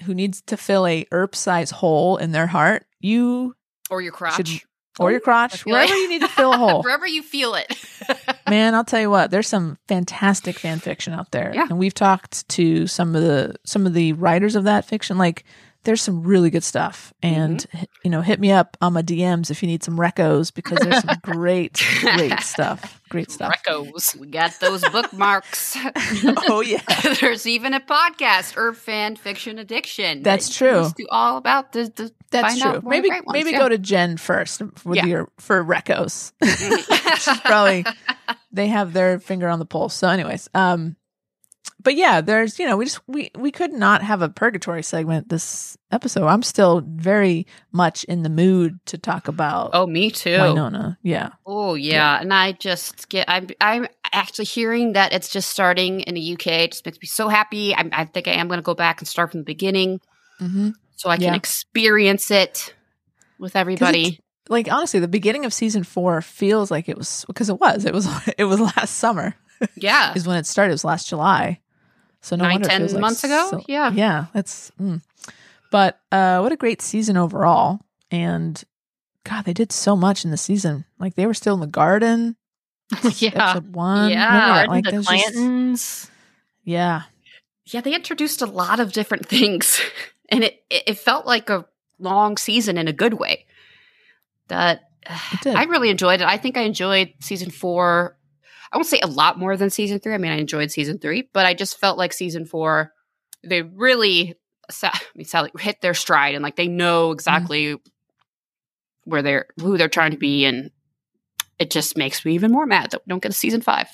who 0.04 0.14
needs 0.14 0.40
to 0.46 0.56
fill 0.56 0.86
a 0.86 1.06
Earp 1.12 1.34
size 1.36 1.70
hole 1.70 2.16
in 2.16 2.32
their 2.32 2.46
heart, 2.46 2.86
you 3.00 3.54
or 3.90 4.00
your 4.00 4.12
crotch, 4.12 4.36
Should- 4.48 4.62
or 4.98 5.08
oh, 5.08 5.10
your 5.10 5.20
crotch, 5.20 5.64
wherever 5.66 5.94
you 5.94 6.08
need 6.08 6.20
to 6.20 6.28
fill 6.28 6.52
a 6.52 6.56
hole. 6.58 6.82
wherever 6.82 7.06
you 7.06 7.22
feel 7.22 7.54
it. 7.54 7.74
Man, 8.48 8.74
I'll 8.74 8.84
tell 8.84 9.00
you 9.00 9.10
what, 9.10 9.30
there's 9.30 9.48
some 9.48 9.78
fantastic 9.88 10.58
fan 10.58 10.78
fiction 10.78 11.12
out 11.12 11.30
there. 11.32 11.52
Yeah. 11.54 11.66
And 11.68 11.78
we've 11.78 11.94
talked 11.94 12.48
to 12.50 12.86
some 12.86 13.16
of 13.16 13.22
the 13.22 13.56
some 13.64 13.86
of 13.86 13.94
the 13.94 14.12
writers 14.12 14.54
of 14.54 14.64
that 14.64 14.84
fiction. 14.84 15.18
Like 15.18 15.44
there's 15.84 16.02
some 16.02 16.22
really 16.22 16.50
good 16.50 16.64
stuff. 16.64 17.12
And 17.22 17.58
Mm-hmm. 17.58 17.84
you 18.04 18.10
know, 18.10 18.20
hit 18.20 18.40
me 18.40 18.52
up 18.52 18.76
on 18.80 18.92
my 18.92 19.02
DMs 19.02 19.50
if 19.50 19.62
you 19.62 19.66
need 19.68 19.82
some 19.82 19.96
recos 19.96 20.52
because 20.52 20.78
there's 20.80 21.00
some 21.02 21.18
great, 21.22 21.80
great 22.00 22.40
stuff. 22.40 23.00
Great 23.08 23.30
stuff. 23.30 23.54
Recos. 23.66 24.16
we 24.18 24.26
got 24.26 24.52
those 24.60 24.82
bookmarks. 24.90 25.76
oh 26.48 26.60
yeah. 26.62 26.80
There's 27.20 27.46
even 27.46 27.72
a 27.74 27.80
podcast, 27.80 28.56
Herb 28.56 28.76
Fan 28.76 29.14
Fiction 29.16 29.58
Addiction. 29.58 30.22
That's 30.22 30.48
that 30.48 30.54
true. 30.54 30.88
through 30.88 31.06
all 31.10 31.36
about 31.36 31.72
the, 31.72 31.92
the 31.94 32.12
That's 32.30 32.58
true. 32.60 32.80
Maybe 32.84 33.08
ones, 33.10 33.22
maybe 33.28 33.50
yeah. 33.52 33.58
go 33.58 33.68
to 33.68 33.78
Jen 33.78 34.16
first 34.16 34.62
with 34.84 34.96
Yeah. 34.96 35.06
your 35.06 35.28
for 35.38 35.62
recos. 35.64 36.32
She's 37.18 37.40
probably 37.40 37.84
they 38.52 38.66
have 38.68 38.92
their 38.92 39.18
finger 39.20 39.48
on 39.48 39.58
the 39.60 39.66
pulse. 39.66 39.94
So, 39.94 40.08
anyways, 40.08 40.48
um, 40.54 40.96
but 41.84 41.94
yeah, 41.94 42.20
there's 42.20 42.58
you 42.58 42.66
know 42.66 42.76
we 42.76 42.86
just 42.86 43.00
we 43.06 43.30
we 43.36 43.52
could 43.52 43.72
not 43.72 44.02
have 44.02 44.20
a 44.22 44.28
purgatory 44.28 44.82
segment 44.82 45.28
this 45.28 45.76
episode. 45.92 46.26
I'm 46.26 46.42
still 46.42 46.82
very 46.84 47.46
much 47.70 48.02
in 48.04 48.22
the 48.24 48.28
mood 48.28 48.80
to 48.86 48.98
talk 48.98 49.28
about 49.28 49.70
Oh, 49.74 49.86
me 49.86 50.10
too. 50.10 50.30
Wynonna. 50.30 50.96
Yeah, 51.02 51.30
Oh 51.46 51.74
yeah. 51.74 52.20
and 52.20 52.34
I 52.34 52.52
just 52.52 53.08
get. 53.08 53.28
I'm. 53.28 53.48
I'm 53.60 53.86
actually 54.12 54.46
hearing 54.46 54.94
that 54.94 55.12
it's 55.12 55.28
just 55.28 55.50
starting 55.50 56.00
in 56.00 56.14
the 56.14 56.32
UK. 56.34 56.46
It 56.48 56.72
just 56.72 56.84
makes 56.86 56.98
me 57.00 57.06
so 57.06 57.28
happy. 57.28 57.74
I, 57.74 57.88
I 57.92 58.04
think 58.06 58.26
I 58.28 58.32
am 58.32 58.48
going 58.48 58.58
to 58.58 58.62
go 58.62 58.74
back 58.74 59.00
and 59.00 59.06
start 59.08 59.30
from 59.32 59.40
the 59.40 59.44
beginning 59.44 60.00
mm-hmm. 60.40 60.70
so 60.96 61.10
I 61.10 61.16
can 61.16 61.24
Yeah. 61.26 61.34
experience 61.36 62.30
it 62.30 62.74
with 63.38 63.56
everybody. 63.56 64.20
like 64.48 64.70
honestly, 64.70 65.00
the 65.00 65.08
beginning 65.08 65.44
of 65.44 65.52
season 65.52 65.82
four 65.84 66.22
feels 66.22 66.70
like 66.70 66.88
it 66.88 66.96
was 66.96 67.24
because 67.26 67.48
it 67.48 67.58
was 67.60 67.84
it 67.84 67.92
was 67.92 68.06
it 68.38 68.44
was 68.44 68.60
last 68.60 68.96
summer 68.96 69.34
Yeah, 69.76 70.12
is 70.16 70.26
when 70.26 70.36
it 70.38 70.46
started. 70.46 70.70
It 70.70 70.74
was 70.74 70.84
last 70.84 71.08
July. 71.08 71.60
So 72.24 72.36
no 72.36 72.44
Nine, 72.44 72.52
wonder 72.54 72.66
it 72.68 72.70
ten 72.70 72.80
feels 72.80 72.92
like 72.94 73.00
months 73.02 73.22
ago? 73.24 73.48
so- 73.50 73.62
Yeah. 73.68 73.92
yeah. 73.92 74.26
That's. 74.32 74.72
Mm. 74.80 75.02
But 75.70 76.00
uh, 76.10 76.38
what 76.38 76.52
a 76.52 76.56
great 76.56 76.80
season 76.80 77.16
overall, 77.18 77.80
and 78.10 78.62
God, 79.24 79.44
they 79.44 79.52
did 79.52 79.72
so 79.72 79.94
much 79.94 80.24
in 80.24 80.30
the 80.30 80.36
season. 80.38 80.84
Like 80.98 81.16
they 81.16 81.26
were 81.26 81.34
still 81.34 81.52
in 81.54 81.60
the 81.60 81.66
garden. 81.66 82.36
yeah. 83.18 83.50
episode 83.50 83.74
one. 83.74 84.10
yeah. 84.10 84.64
Like, 84.68 84.84
the 84.84 84.90
there's 84.92 85.06
just- 85.06 86.10
yeah, 86.64 87.02
Yeah, 87.66 87.80
they 87.82 87.94
introduced 87.94 88.40
a 88.40 88.46
lot 88.46 88.80
of 88.80 88.92
different 88.92 89.26
things, 89.28 89.80
and 90.30 90.44
it 90.44 90.64
it 90.70 90.84
it 90.86 90.98
felt 90.98 91.26
like 91.26 91.50
a 91.50 91.66
long 91.98 92.36
season 92.38 92.78
in 92.78 92.88
a 92.88 92.92
good 92.92 93.14
way. 93.14 93.44
That. 94.48 94.88
I 95.06 95.64
really 95.64 95.90
enjoyed 95.90 96.22
it. 96.22 96.26
I 96.26 96.38
think 96.38 96.56
I 96.56 96.62
enjoyed 96.62 97.12
season 97.20 97.50
four. 97.50 98.16
I 98.74 98.76
won't 98.76 98.88
say 98.88 98.98
a 99.00 99.06
lot 99.06 99.38
more 99.38 99.56
than 99.56 99.70
season 99.70 100.00
three. 100.00 100.14
I 100.14 100.18
mean, 100.18 100.32
I 100.32 100.38
enjoyed 100.38 100.72
season 100.72 100.98
three, 100.98 101.28
but 101.32 101.46
I 101.46 101.54
just 101.54 101.78
felt 101.78 101.96
like 101.96 102.12
season 102.12 102.44
four, 102.44 102.92
they 103.44 103.62
really, 103.62 104.34
I 104.82 104.98
mean, 105.14 105.26
Sally 105.26 105.52
hit 105.60 105.80
their 105.80 105.94
stride 105.94 106.34
and 106.34 106.42
like 106.42 106.56
they 106.56 106.66
know 106.66 107.12
exactly 107.12 107.76
where 109.04 109.22
they're, 109.22 109.46
who 109.60 109.78
they're 109.78 109.88
trying 109.88 110.10
to 110.10 110.16
be, 110.16 110.44
and 110.44 110.72
it 111.60 111.70
just 111.70 111.96
makes 111.96 112.24
me 112.24 112.34
even 112.34 112.50
more 112.50 112.66
mad 112.66 112.90
that 112.90 113.02
we 113.06 113.10
don't 113.10 113.22
get 113.22 113.30
a 113.30 113.34
season 113.34 113.60
five. 113.60 113.86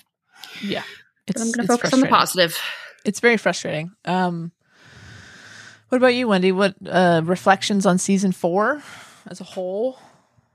yeah, 0.62 0.83
But 1.26 1.37
it's, 1.37 1.45
I'm 1.45 1.53
going 1.53 1.66
to 1.66 1.76
focus 1.76 1.93
on 1.93 2.01
the 2.01 2.07
positive. 2.07 2.59
It's 3.05 3.20
very 3.20 3.37
frustrating. 3.37 3.93
Um, 4.07 4.51
what 5.91 5.99
about 5.99 6.14
you, 6.14 6.26
Wendy? 6.26 6.53
What 6.53 6.76
uh, 6.89 7.20
reflections 7.22 7.85
on 7.85 7.99
season 7.99 8.33
four 8.33 8.83
as 9.26 9.43
a 9.43 9.45
whole? 9.45 9.99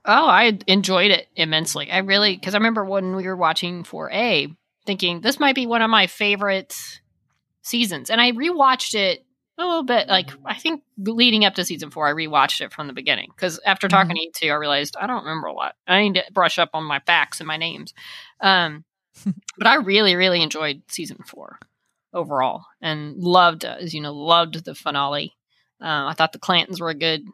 Oh, 0.06 0.26
I 0.28 0.58
enjoyed 0.68 1.10
it 1.10 1.28
immensely. 1.34 1.90
I 1.90 1.98
really 1.98 2.36
because 2.36 2.54
I 2.54 2.58
remember 2.58 2.84
when 2.84 3.16
we 3.16 3.26
were 3.26 3.36
watching 3.36 3.82
4A, 3.82 4.54
thinking 4.86 5.20
this 5.20 5.40
might 5.40 5.56
be 5.56 5.66
one 5.66 5.82
of 5.82 5.90
my 5.90 6.06
favorite 6.06 7.00
seasons, 7.62 8.08
and 8.08 8.20
I 8.20 8.32
rewatched 8.32 8.94
it 8.94 9.24
a 9.58 9.64
little 9.64 9.82
bit. 9.82 10.08
Like 10.08 10.30
I 10.44 10.54
think 10.54 10.82
leading 10.96 11.44
up 11.44 11.54
to 11.54 11.64
season 11.64 11.90
four, 11.90 12.06
I 12.06 12.12
rewatched 12.12 12.60
it 12.60 12.72
from 12.72 12.86
the 12.86 12.92
beginning 12.92 13.30
because 13.34 13.58
after 13.66 13.88
talking 13.88 14.14
to 14.16 14.22
you 14.22 14.30
two, 14.32 14.48
I 14.48 14.54
realized 14.54 14.96
I 14.96 15.08
don't 15.08 15.24
remember 15.24 15.48
a 15.48 15.52
lot. 15.52 15.74
I 15.88 16.02
need 16.02 16.14
to 16.14 16.24
brush 16.32 16.58
up 16.58 16.70
on 16.72 16.84
my 16.84 17.00
facts 17.00 17.40
and 17.40 17.48
my 17.48 17.56
names. 17.56 17.92
Um, 18.40 18.84
but 19.58 19.66
I 19.66 19.76
really, 19.76 20.14
really 20.14 20.42
enjoyed 20.42 20.82
season 20.88 21.18
four 21.26 21.58
overall, 22.12 22.64
and 22.80 23.16
loved, 23.16 23.64
as 23.64 23.92
you 23.92 24.00
know, 24.00 24.14
loved 24.14 24.64
the 24.64 24.74
finale. 24.74 25.34
Uh, 25.80 26.06
I 26.06 26.14
thought 26.16 26.32
the 26.32 26.38
Clantons 26.38 26.80
were 26.80 26.90
a 26.90 26.94
good 26.94 27.24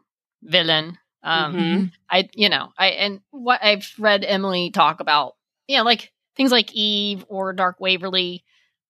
villain. 0.41 0.97
Um, 1.23 1.55
Mhm. 1.55 1.91
I, 2.09 2.29
you 2.33 2.49
know, 2.49 2.71
I 2.77 2.87
and 2.89 3.21
what 3.31 3.63
I've 3.63 3.91
read 3.99 4.23
Emily 4.25 4.71
talk 4.71 4.99
about, 4.99 5.35
you 5.67 5.77
know, 5.77 5.83
like 5.83 6.11
things 6.35 6.51
like 6.51 6.73
Eve 6.73 7.25
or 7.29 7.53
Dark 7.53 7.79
Waverly. 7.79 8.43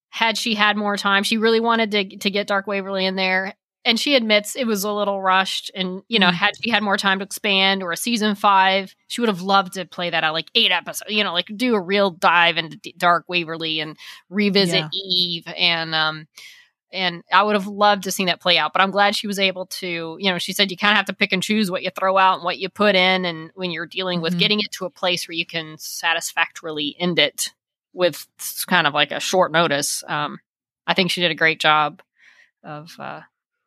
Had 0.09 0.37
she 0.37 0.55
had 0.55 0.77
more 0.77 0.95
time, 0.97 1.23
she 1.23 1.37
really 1.37 1.59
wanted 1.59 1.91
to 1.91 2.17
to 2.17 2.29
get 2.31 2.47
Dark 2.47 2.67
Waverly 2.67 3.05
in 3.05 3.15
there, 3.15 3.55
and 3.85 3.99
she 3.99 4.15
admits 4.15 4.55
it 4.55 4.67
was 4.67 4.83
a 4.83 4.91
little 4.91 5.21
rushed. 5.21 5.71
And 5.75 6.03
you 6.07 6.19
know, 6.19 6.29
Mm. 6.29 6.33
had 6.33 6.51
she 6.63 6.69
had 6.69 6.83
more 6.83 6.97
time 6.97 7.19
to 7.19 7.25
expand 7.25 7.81
or 7.83 7.91
a 7.91 7.97
season 7.97 8.35
five, 8.35 8.95
she 9.07 9.21
would 9.21 9.27
have 9.29 9.41
loved 9.41 9.73
to 9.73 9.85
play 9.85 10.09
that 10.11 10.23
out 10.23 10.33
like 10.33 10.49
eight 10.55 10.71
episodes. 10.71 11.11
You 11.11 11.23
know, 11.23 11.33
like 11.33 11.47
do 11.55 11.75
a 11.75 11.81
real 11.81 12.11
dive 12.11 12.57
into 12.57 12.77
D- 12.77 12.95
Dark 12.97 13.25
Waverly 13.27 13.79
and 13.79 13.97
revisit 14.29 14.85
Yeah. 14.85 14.89
Eve 14.93 15.47
and 15.57 15.95
um 15.95 16.27
and 16.93 17.23
I 17.31 17.43
would 17.43 17.55
have 17.55 17.67
loved 17.67 18.03
to 18.03 18.11
see 18.11 18.25
that 18.25 18.39
play 18.39 18.57
out. 18.57 18.71
But 18.71 18.81
I'm 18.81 18.91
glad 18.91 19.15
she 19.15 19.27
was 19.27 19.39
able 19.39 19.65
to, 19.65 20.17
you 20.19 20.31
know, 20.31 20.37
she 20.37 20.53
said 20.53 20.71
you 20.71 20.77
kind 20.77 20.91
of 20.91 20.97
have 20.97 21.07
to 21.07 21.13
pick 21.13 21.33
and 21.33 21.41
choose 21.43 21.69
what 21.71 21.83
you 21.83 21.89
throw 21.89 22.17
out 22.17 22.35
and 22.35 22.43
what 22.43 22.59
you 22.59 22.69
put 22.69 22.95
in, 22.95 23.25
and 23.25 23.51
when 23.55 23.71
you're 23.71 23.85
dealing 23.87 24.21
with 24.21 24.35
Mhm. 24.35 24.39
getting 24.39 24.59
it 24.61 24.71
to 24.73 24.85
a 24.85 24.89
place 24.89 25.27
where 25.27 25.35
you 25.35 25.45
can 25.45 25.77
satisfactorily 25.77 26.95
end 26.99 27.19
it 27.19 27.49
with 27.93 28.27
kind 28.67 28.87
of 28.87 28.93
like 28.93 29.11
a 29.11 29.19
short 29.19 29.51
notice. 29.51 30.03
Um, 30.07 30.39
I 30.87 30.93
think 30.93 31.11
she 31.11 31.21
did 31.21 31.31
a 31.31 31.35
great 31.35 31.59
job 31.59 32.01
of 32.63 32.95
uh, 32.99 33.21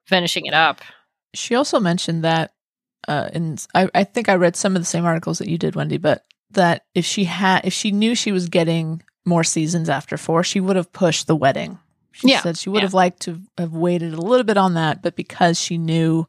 finishing 0.06 0.46
it 0.46 0.54
up. 0.54 0.80
She 1.34 1.54
also 1.54 1.80
mentioned 1.80 2.24
that, 2.24 2.54
uh, 3.08 3.28
and 3.32 3.64
I, 3.74 3.88
I 3.94 4.04
think 4.04 4.28
I 4.28 4.34
read 4.34 4.56
some 4.56 4.74
of 4.74 4.82
the 4.82 4.86
same 4.86 5.04
articles 5.04 5.38
that 5.38 5.48
you 5.48 5.58
did, 5.58 5.76
Wendy, 5.76 5.98
but 5.98 6.24
that 6.50 6.84
if 6.94 7.04
she 7.04 7.24
had, 7.24 7.64
if 7.64 7.72
she 7.72 7.90
knew 7.90 8.14
she 8.14 8.32
was 8.32 8.48
getting 8.48 9.02
more 9.24 9.44
seasons 9.44 9.88
after 9.88 10.16
four, 10.16 10.44
she 10.44 10.60
would 10.60 10.76
have 10.76 10.92
pushed 10.92 11.26
the 11.26 11.36
wedding. 11.36 11.78
She 12.16 12.28
Yeah, 12.30 12.40
said 12.42 12.56
she 12.56 12.70
would 12.70 12.78
yeah. 12.78 12.86
have 12.86 12.94
liked 12.94 13.20
to 13.22 13.40
have 13.58 13.72
waited 13.72 14.14
a 14.14 14.20
little 14.20 14.44
bit 14.44 14.56
on 14.56 14.74
that, 14.74 15.02
but 15.02 15.16
because 15.16 15.60
she 15.60 15.76
knew 15.78 16.26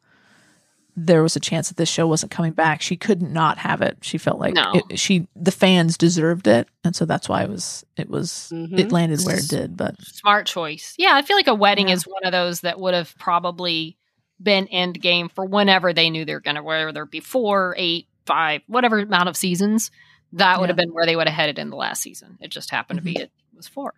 there 1.00 1.22
was 1.22 1.36
a 1.36 1.40
chance 1.40 1.68
that 1.70 1.78
this 1.78 1.88
show 1.90 2.08
wasn't 2.08 2.32
coming 2.32 2.52
back, 2.54 2.82
she 2.82 2.98
couldn't 2.98 3.32
not 3.32 3.60
have 3.60 3.82
it. 3.82 3.98
She 4.02 4.18
felt 4.18 4.40
like 4.40 4.56
No. 4.56 4.82
it, 4.90 5.00
she, 5.00 5.28
the 5.36 5.52
fans 5.52 5.96
deserved 5.96 6.48
it, 6.48 6.68
and 6.84 6.96
so 6.96 7.06
that's 7.06 7.30
why 7.30 7.44
it 7.44 7.50
was, 7.50 7.86
it 7.96 8.10
was, 8.10 8.50
it 8.52 8.72
Mhm. 8.88 8.92
landed 8.92 9.22
where 9.24 9.38
it 9.38 9.48
did. 9.48 9.78
But 9.78 9.96
Smart 10.02 10.48
choice. 10.48 10.96
Yeah, 10.98 11.12
I 11.14 11.22
feel 11.22 11.38
like 11.38 11.48
a 11.48 11.54
wedding 11.56 11.90
Yeah. 11.90 11.94
is 11.96 12.04
one 12.04 12.24
of 12.26 12.32
those 12.32 12.62
that 12.62 12.80
would 12.80 12.96
have 12.96 13.16
probably 13.20 13.96
been 14.42 14.68
end 14.68 15.00
game 15.00 15.30
for 15.30 15.46
whenever 15.46 15.94
they 15.94 16.10
knew 16.10 16.26
they 16.26 16.34
were 16.34 16.40
going 16.42 16.56
to, 16.56 16.64
whether 16.64 17.04
it 17.04 17.12
be 17.12 17.20
four, 17.20 17.76
eight, 17.78 18.08
five, 18.26 18.62
whatever 18.68 19.00
amount 19.00 19.30
of 19.30 19.38
seasons. 19.38 19.92
That 20.34 20.60
would 20.60 20.66
Yeah. 20.66 20.72
have 20.72 20.78
been 20.78 20.94
where 20.94 21.06
they 21.06 21.16
would 21.16 21.28
have 21.28 21.36
headed 21.36 21.58
in 21.60 21.70
the 21.70 21.76
last 21.78 22.02
season. 22.02 22.38
It 22.42 22.50
just 22.50 22.70
happened 22.72 22.98
to 22.98 23.04
be 23.04 23.16
it 23.18 23.32
was 23.58 23.68
for. 23.68 23.94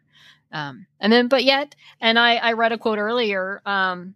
Um, 0.51 0.87
and 0.99 1.13
then, 1.13 1.27
but 1.27 1.43
yet, 1.43 1.75
and 2.01 2.17
I, 2.17 2.35
I 2.37 2.53
read 2.53 2.71
a 2.71 2.77
quote 2.77 2.97
earlier. 2.97 3.61
Um, 3.65 4.15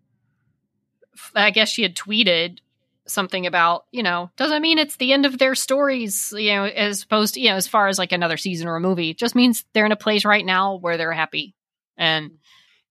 f- 1.13 1.31
I 1.35 1.51
guess 1.51 1.69
she 1.69 1.83
had 1.83 1.95
tweeted 1.95 2.57
something 3.05 3.45
about, 3.45 3.85
you 3.91 4.01
know, 4.01 4.31
doesn't 4.37 4.61
mean 4.61 4.77
it's 4.79 4.95
the 4.95 5.13
end 5.13 5.25
of 5.25 5.37
their 5.37 5.53
stories, 5.55 6.33
you 6.35 6.51
know, 6.53 6.63
as 6.63 7.03
opposed 7.03 7.33
to, 7.35 7.41
you 7.41 7.49
know, 7.49 7.55
as 7.55 7.67
far 7.67 7.87
as 7.87 7.99
like 7.99 8.11
another 8.13 8.37
season 8.37 8.67
or 8.67 8.75
a 8.77 8.79
movie. 8.79 9.11
It 9.11 9.17
just 9.19 9.35
means 9.35 9.65
they're 9.73 9.85
in 9.85 9.91
a 9.91 9.95
place 9.97 10.25
right 10.25 10.45
now 10.45 10.75
where 10.77 10.97
they're 10.97 11.11
happy. 11.11 11.53
And 11.97 12.31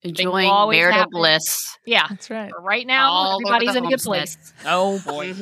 Enjoying 0.04 0.48
always 0.50 0.78
marital 0.78 0.98
happen. 0.98 1.10
bliss. 1.12 1.78
yeah, 1.86 2.06
that's 2.08 2.28
right. 2.28 2.50
for 2.50 2.60
right 2.60 2.84
now, 2.86 3.10
All 3.10 3.38
everybody's 3.40 3.76
in 3.76 3.84
a 3.86 3.88
good 3.88 4.00
place. 4.00 4.36
Oh 4.66 4.98
boy. 5.06 5.32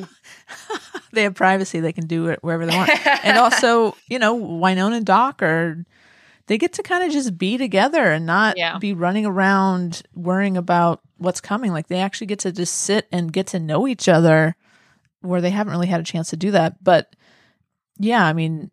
they 1.13 1.23
have 1.23 1.35
privacy; 1.35 1.81
they 1.81 1.95
can 1.95 2.07
do 2.07 2.27
it 2.27 2.41
wherever 2.43 2.67
they 2.67 2.77
want. 2.77 2.91
and 3.25 3.39
also, 3.39 3.97
you 4.09 4.19
know, 4.19 4.39
Wynonna 4.39 4.99
and 4.99 5.07
Doc 5.07 5.43
are 5.43 5.85
they 6.51 6.59
get 6.59 6.73
to 6.73 6.83
kind 6.83 7.05
of 7.05 7.13
just 7.13 7.39
be 7.39 7.57
together 7.57 8.11
and 8.11 8.27
not 8.27 8.57
Yeah. 8.59 8.77
be 8.79 8.93
running 8.93 9.25
around 9.25 10.03
worrying 10.17 10.57
about 10.57 11.01
what's 11.17 11.41
coming. 11.41 11.71
Like 11.73 11.87
they 11.87 12.01
actually 12.01 12.27
get 12.27 12.41
to 12.41 12.51
just 12.51 12.75
sit 12.75 13.07
and 13.13 13.33
get 13.33 13.47
to 13.49 13.61
know 13.61 13.87
each 13.87 14.09
other 14.09 14.57
where 15.21 15.41
they 15.41 15.51
haven't 15.51 15.71
really 15.73 15.87
had 15.87 16.01
a 16.01 16.05
chance 16.05 16.31
to 16.31 16.37
do 16.37 16.51
that. 16.51 16.83
But 16.83 17.15
yeah, 18.01 18.25
I 18.27 18.33
mean, 18.33 18.73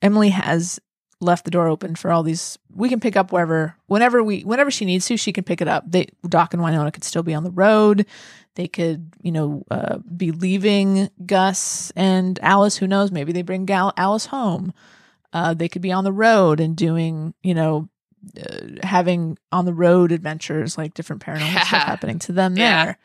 Emily 0.00 0.30
has 0.30 0.80
left 1.20 1.44
the 1.44 1.50
door 1.50 1.68
open 1.68 1.94
for 1.96 2.10
all 2.10 2.22
these. 2.22 2.58
We 2.74 2.88
can 2.88 2.98
pick 3.00 3.14
up 3.14 3.30
wherever, 3.30 3.76
whenever 3.86 4.22
we, 4.22 4.40
whenever 4.40 4.70
she 4.70 4.86
needs 4.86 5.04
to, 5.06 5.18
she 5.18 5.32
can 5.32 5.44
pick 5.44 5.60
it 5.60 5.68
up. 5.68 5.84
They, 5.86 6.06
Doc 6.26 6.54
and 6.54 6.62
Wynonna 6.62 6.92
could 6.94 7.04
still 7.04 7.22
be 7.22 7.34
on 7.34 7.44
the 7.44 7.50
road. 7.50 8.06
They 8.54 8.68
could, 8.68 9.12
you 9.20 9.32
know, 9.32 9.64
uh, 9.70 9.98
be 10.16 10.30
leaving 10.30 11.10
Gus 11.26 11.92
and 11.94 12.38
Alice. 12.42 12.76
Who 12.78 12.86
knows? 12.86 13.10
Maybe 13.10 13.32
they 13.32 13.42
bring 13.42 13.66
Gal- 13.66 13.92
Alice 13.98 14.26
home. 14.26 14.72
Uh, 15.34 15.52
they 15.52 15.68
could 15.68 15.82
be 15.82 15.92
on 15.92 16.04
the 16.04 16.12
road 16.12 16.60
and 16.60 16.76
doing, 16.76 17.34
you 17.42 17.52
know, 17.54 17.88
uh, 18.40 18.66
having 18.82 19.36
on 19.52 19.64
the 19.66 19.74
road 19.74 20.12
adventures, 20.12 20.78
like 20.78 20.94
different 20.94 21.20
paranormal 21.22 21.50
stuff 21.66 21.82
happening 21.82 22.18
to 22.20 22.32
them 22.32 22.56
Yeah. 22.56 22.84
there. 22.84 22.98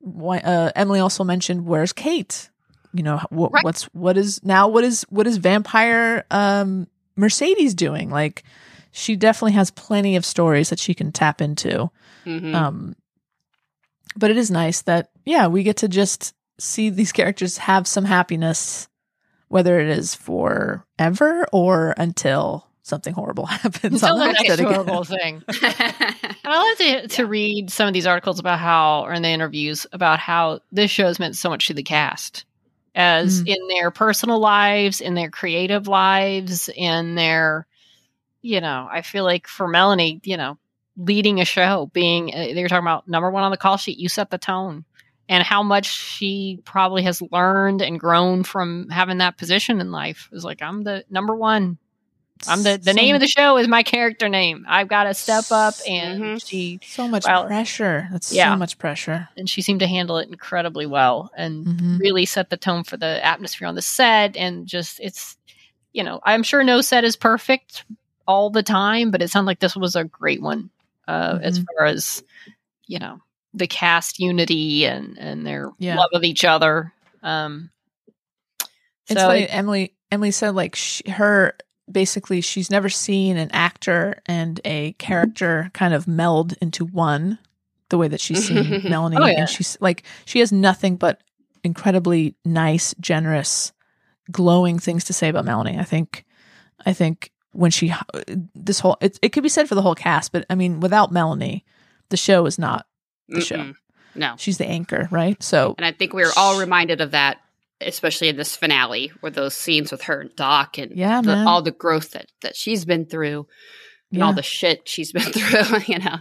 Why, 0.00 0.38
uh, 0.38 0.70
Emily 0.76 1.00
also 1.00 1.24
mentioned, 1.24 1.66
"Where's 1.66 1.92
Kate?" 1.92 2.50
You 2.92 3.02
know, 3.02 3.16
wh- 3.30 3.50
Right. 3.52 3.64
what's 3.64 3.84
what 3.92 4.16
is 4.16 4.40
now? 4.44 4.68
What 4.68 4.84
is 4.84 5.04
what 5.08 5.26
is 5.26 5.38
vampire 5.38 6.24
um, 6.30 6.86
Mercedes 7.16 7.74
doing? 7.74 8.10
Like, 8.10 8.42
she 8.92 9.16
definitely 9.16 9.52
has 9.52 9.70
plenty 9.70 10.16
of 10.16 10.24
stories 10.26 10.68
that 10.70 10.78
she 10.78 10.94
can 10.94 11.12
tap 11.12 11.40
into. 11.40 11.90
Mhm. 12.26 12.54
Um, 12.54 12.96
but 14.16 14.30
it 14.30 14.36
is 14.36 14.50
nice 14.50 14.82
that 14.82 15.10
yeah, 15.24 15.46
we 15.46 15.62
get 15.62 15.78
to 15.78 15.88
just 15.88 16.34
see 16.58 16.90
these 16.90 17.12
characters 17.12 17.58
have 17.58 17.86
some 17.86 18.04
happiness, 18.04 18.88
whether 19.50 19.78
it 19.78 19.88
is 19.88 20.14
forever 20.14 21.46
or 21.52 21.94
until 21.98 22.66
something 22.82 23.12
horrible 23.14 23.46
happens. 23.46 24.02
Until 24.02 24.14
on 24.14 24.18
the 24.20 24.26
the 24.26 24.32
next 24.32 24.54
again. 24.58 24.72
horrible 24.72 25.04
thing. 25.04 25.42
And 26.42 26.54
I 26.54 26.56
love 26.68 26.78
to, 26.78 27.08
to 27.16 27.26
read 27.26 27.70
some 27.70 27.86
of 27.86 27.92
these 27.94 28.06
articles 28.06 28.38
about 28.40 28.58
how, 28.58 29.04
or 29.04 29.12
in 29.12 29.22
the 29.22 29.28
interviews, 29.28 29.86
about 29.92 30.18
how 30.18 30.60
this 30.72 30.90
show 30.90 31.04
has 31.06 31.18
meant 31.20 31.36
so 31.36 31.50
much 31.50 31.66
to 31.66 31.74
the 31.74 31.82
cast, 31.82 32.44
as 32.94 33.42
Mm. 33.42 33.48
in 33.56 33.68
their 33.68 33.90
personal 33.90 34.38
lives, 34.40 35.00
in 35.02 35.14
their 35.14 35.30
creative 35.30 35.86
lives, 35.86 36.68
in 36.74 37.14
their, 37.14 37.66
you 38.42 38.60
know, 38.62 38.88
I 38.90 39.02
feel 39.02 39.22
like 39.24 39.46
for 39.46 39.68
Melanie, 39.68 40.20
you 40.24 40.36
know, 40.38 40.58
leading 40.96 41.40
a 41.40 41.44
show, 41.44 41.90
being, 41.92 42.34
uh, 42.34 42.38
they 42.54 42.62
were 42.62 42.68
talking 42.68 42.84
about 42.86 43.06
number 43.06 43.30
one 43.30 43.42
on 43.44 43.50
the 43.50 43.56
call 43.58 43.76
sheet, 43.76 43.98
you 43.98 44.08
set 44.08 44.30
the 44.30 44.38
tone. 44.38 44.84
And 45.30 45.42
how 45.44 45.62
much 45.62 45.86
she 45.86 46.60
probably 46.64 47.04
has 47.04 47.22
learned 47.22 47.80
and 47.82 47.98
grown 48.00 48.42
from 48.42 48.88
having 48.90 49.18
that 49.18 49.38
position 49.38 49.80
in 49.80 49.90
life 49.92 50.28
is 50.32 50.44
like, 50.44 50.60
I'm 50.60 50.82
the 50.82 51.04
number 51.08 51.34
one 51.34 51.78
I'm 52.48 52.62
the 52.62 52.78
the 52.78 52.92
So- 52.92 52.96
name 52.96 53.14
of 53.14 53.20
the 53.20 53.26
show 53.28 53.58
is 53.58 53.68
my 53.68 53.82
character 53.82 54.26
name. 54.26 54.64
I've 54.66 54.88
got 54.88 55.04
to 55.04 55.12
step 55.12 55.44
up, 55.50 55.74
and 55.86 56.22
Mhm. 56.22 56.48
she 56.48 56.80
so 56.82 57.06
much 57.06 57.26
Well, 57.26 57.44
pressure. 57.44 58.08
That's 58.10 58.32
yeah. 58.32 58.50
so 58.52 58.56
much 58.56 58.78
pressure. 58.78 59.28
and 59.36 59.48
she 59.48 59.60
seemed 59.60 59.80
to 59.80 59.86
handle 59.86 60.16
it 60.16 60.28
incredibly 60.30 60.86
well, 60.86 61.30
and 61.36 61.66
Mhm. 61.66 61.98
really 62.00 62.24
set 62.24 62.48
the 62.48 62.56
tone 62.56 62.82
for 62.82 62.96
the 62.96 63.22
atmosphere 63.24 63.68
on 63.68 63.74
the 63.74 63.82
set. 63.82 64.38
And 64.38 64.66
just 64.66 65.00
it's, 65.00 65.36
you 65.92 66.02
know, 66.02 66.20
I'm 66.24 66.42
sure 66.42 66.64
no 66.64 66.80
set 66.80 67.04
is 67.04 67.14
perfect 67.14 67.84
all 68.26 68.48
the 68.48 68.62
time, 68.62 69.10
but 69.10 69.20
it 69.20 69.28
sounded 69.28 69.46
like 69.48 69.60
this 69.60 69.76
was 69.76 69.94
a 69.94 70.04
great 70.04 70.40
one 70.40 70.70
uh, 71.06 71.38
as 71.42 71.58
Mhm. 71.60 71.66
far 71.76 71.86
as 71.88 72.22
you 72.86 72.98
know 72.98 73.20
the 73.54 73.66
cast 73.66 74.18
unity 74.18 74.84
and 74.86 75.18
and 75.18 75.46
their 75.46 75.70
Yeah. 75.78 75.96
love 75.96 76.10
of 76.12 76.24
each 76.24 76.44
other. 76.44 76.92
Um, 77.22 77.70
It's 79.08 79.20
so 79.20 79.26
funny. 79.28 79.42
it- 79.42 79.54
Emily 79.54 79.94
Emily 80.10 80.30
said 80.30 80.54
like 80.54 80.76
she, 80.76 81.08
her 81.10 81.56
basically 81.90 82.40
she's 82.40 82.70
never 82.70 82.88
seen 82.88 83.36
an 83.36 83.50
actor 83.52 84.20
and 84.26 84.60
a 84.64 84.92
character 84.92 85.70
kind 85.74 85.92
of 85.94 86.06
meld 86.06 86.54
into 86.62 86.84
one 86.84 87.38
the 87.88 87.98
way 87.98 88.06
that 88.06 88.20
she's 88.20 88.46
seen 88.46 88.82
Melanie 88.88 89.16
Oh, 89.18 89.26
yeah. 89.26 89.40
and 89.40 89.48
she's 89.48 89.76
like 89.80 90.04
she 90.24 90.38
has 90.38 90.52
nothing 90.52 90.96
but 90.96 91.20
incredibly 91.64 92.36
nice, 92.44 92.94
generous, 93.00 93.72
glowing 94.30 94.78
things 94.78 95.04
to 95.04 95.12
say 95.12 95.28
about 95.28 95.44
Melanie. 95.44 95.78
I 95.78 95.84
think 95.84 96.24
I 96.86 96.92
think 96.92 97.32
when 97.52 97.72
she 97.72 97.92
this 98.54 98.78
whole 98.78 98.96
it, 99.00 99.18
it 99.22 99.30
could 99.30 99.42
be 99.42 99.48
said 99.48 99.68
for 99.68 99.74
the 99.74 99.82
whole 99.82 99.96
cast, 99.96 100.30
but 100.30 100.46
I 100.48 100.54
mean 100.54 100.78
without 100.78 101.10
Melanie, 101.12 101.64
the 102.10 102.16
show 102.16 102.46
is 102.46 102.58
not 102.58 102.86
the 103.30 103.40
show. 103.40 103.56
Mm-mm. 103.56 103.74
No. 104.14 104.34
She's 104.38 104.58
the 104.58 104.66
anchor, 104.66 105.08
right? 105.10 105.40
So 105.42 105.74
And 105.78 105.84
I 105.84 105.92
think 105.92 106.12
we 106.12 106.22
were 106.22 106.32
all 106.36 106.58
reminded 106.58 107.00
of 107.00 107.12
that, 107.12 107.38
especially 107.80 108.28
in 108.28 108.36
this 108.36 108.56
finale, 108.56 109.12
where 109.20 109.30
those 109.30 109.54
scenes 109.54 109.92
with 109.92 110.02
her 110.02 110.20
and 110.22 110.34
Doc 110.36 110.78
and 110.78 110.96
Yeah, 110.96 111.20
the, 111.22 111.44
all 111.46 111.62
the 111.62 111.70
growth 111.70 112.10
that, 112.12 112.26
that 112.42 112.56
she's 112.56 112.84
been 112.84 113.06
through 113.06 113.46
and 114.10 114.18
yeah. 114.18 114.24
all 114.26 114.32
the 114.32 114.42
shit 114.42 114.88
she's 114.88 115.12
been 115.14 115.22
through, 115.22 115.78
you 115.86 115.98
know. 115.98 116.16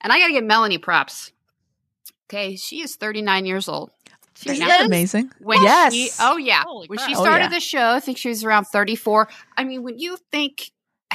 And 0.00 0.12
I 0.12 0.18
got 0.18 0.28
to 0.28 0.32
give 0.32 0.44
Melanie 0.44 0.78
props. 0.78 1.32
Okay, 2.30 2.56
she 2.56 2.80
is 2.80 2.96
39 2.96 3.44
years 3.46 3.68
old. 3.68 3.90
She 4.36 4.50
Isn't 4.50 4.66
that 4.66 4.86
amazing? 4.86 5.30
When 5.40 5.62
yes. 5.62 5.92
she, 5.92 6.10
oh 6.20 6.36
yeah, 6.36 6.62
Holy 6.64 6.88
when 6.88 6.98
crap. 6.98 7.08
she 7.08 7.14
Oh, 7.16 7.22
started 7.22 7.44
yeah. 7.44 7.48
the 7.50 7.60
show, 7.60 7.90
I 7.90 8.00
think 8.00 8.18
she 8.18 8.28
was 8.28 8.42
around 8.44 8.64
34. 8.64 9.28
I 9.56 9.64
mean, 9.64 9.82
when 9.82 9.98
you 9.98 10.16
think, 10.32 10.70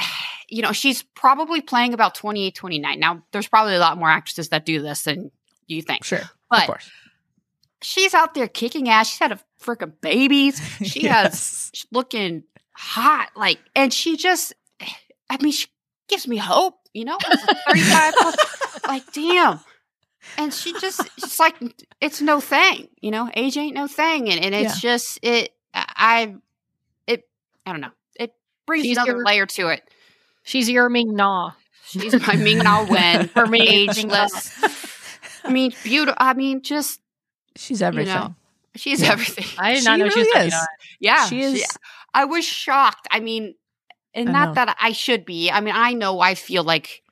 you 0.50 0.62
know, 0.62 0.72
she's 0.72 1.02
probably 1.02 1.60
playing 1.60 1.94
about 1.94 2.14
28, 2.14 2.54
29. 2.54 3.00
Now, 3.00 3.22
there's 3.32 3.48
probably 3.48 3.74
a 3.74 3.78
lot 3.78 3.96
more 3.98 4.10
actresses 4.10 4.48
that 4.50 4.66
do 4.66 4.82
this 4.82 5.02
than 5.04 5.30
you 5.66 5.80
think. 5.82 6.04
sure. 6.04 6.20
of 6.50 6.66
course. 6.66 6.90
she's 7.82 8.12
out 8.14 8.34
there 8.34 8.48
kicking 8.48 8.88
ass. 8.88 9.08
She's 9.10 9.18
had 9.18 9.32
a 9.32 9.40
freaking 9.62 9.92
babies. 10.00 10.60
She 10.84 11.06
has 11.06 11.24
Yes. 11.32 11.70
she's 11.74 11.86
looking 11.92 12.42
hot, 12.72 13.30
like, 13.36 13.58
and 13.76 13.92
she 13.92 14.16
just, 14.16 14.52
I 15.30 15.36
mean, 15.40 15.52
she 15.52 15.68
gives 16.08 16.26
me 16.26 16.36
hope. 16.36 16.76
You 16.92 17.04
know, 17.04 17.16
As 17.30 17.40
35, 17.68 18.14
like, 18.88 19.12
damn. 19.12 19.60
And 20.36 20.52
she 20.52 20.72
just, 20.80 21.00
it's 21.18 21.38
like, 21.38 21.54
it's 22.00 22.20
no 22.20 22.40
thing. 22.40 22.88
You 23.00 23.12
know, 23.12 23.30
age 23.34 23.56
ain't 23.56 23.74
no 23.76 23.86
thing, 23.86 24.28
and, 24.28 24.44
and 24.44 24.52
it's 24.54 24.80
just 24.80 25.20
it. 25.22 25.52
I, 25.72 26.34
it, 27.06 27.28
I 27.64 27.70
don't 27.70 27.80
know. 27.80 27.92
It 28.18 28.34
brings 28.66 28.86
She's 28.86 28.96
another 28.96 29.12
your- 29.12 29.24
layer 29.24 29.46
to 29.46 29.68
it. 29.68 29.88
She's 30.42 30.68
your 30.68 30.88
Ming 30.88 31.14
Na. 31.14 31.52
She's 31.86 32.14
my 32.26 32.36
Ming 32.36 32.58
Na 32.58 32.84
Wen 32.88 33.28
For 33.28 33.46
me, 33.46 33.86
it's 33.86 33.96
Ming 33.98 34.08
Na. 34.08 34.24
ageless. 34.24 35.44
I 35.44 35.50
mean, 35.50 35.72
beautiful. 35.82 36.16
I 36.18 36.34
mean, 36.34 36.62
just 36.62 37.00
She's 37.56 37.82
everything. 37.82 38.34
she's 38.76 39.02
Yeah. 39.02 39.12
everything. 39.12 39.44
I 39.58 39.72
did 39.74 39.78
She 39.80 39.84
not 39.84 39.98
know 39.98 40.08
she 40.08 40.20
was 40.20 40.28
is. 40.46 40.54
Yeah, 41.00 41.26
she 41.26 41.40
is. 41.40 41.66
I 42.14 42.24
was 42.26 42.44
shocked. 42.44 43.08
I 43.10 43.20
mean, 43.20 43.54
and 44.14 44.28
I 44.28 44.32
not 44.32 44.48
know. 44.48 44.54
that 44.54 44.76
I 44.80 44.92
should 44.92 45.24
be. 45.24 45.50
I 45.50 45.60
mean, 45.60 45.74
I 45.76 45.92
know 45.94 46.20
I 46.20 46.34
feel 46.34 46.62
like 46.64 47.02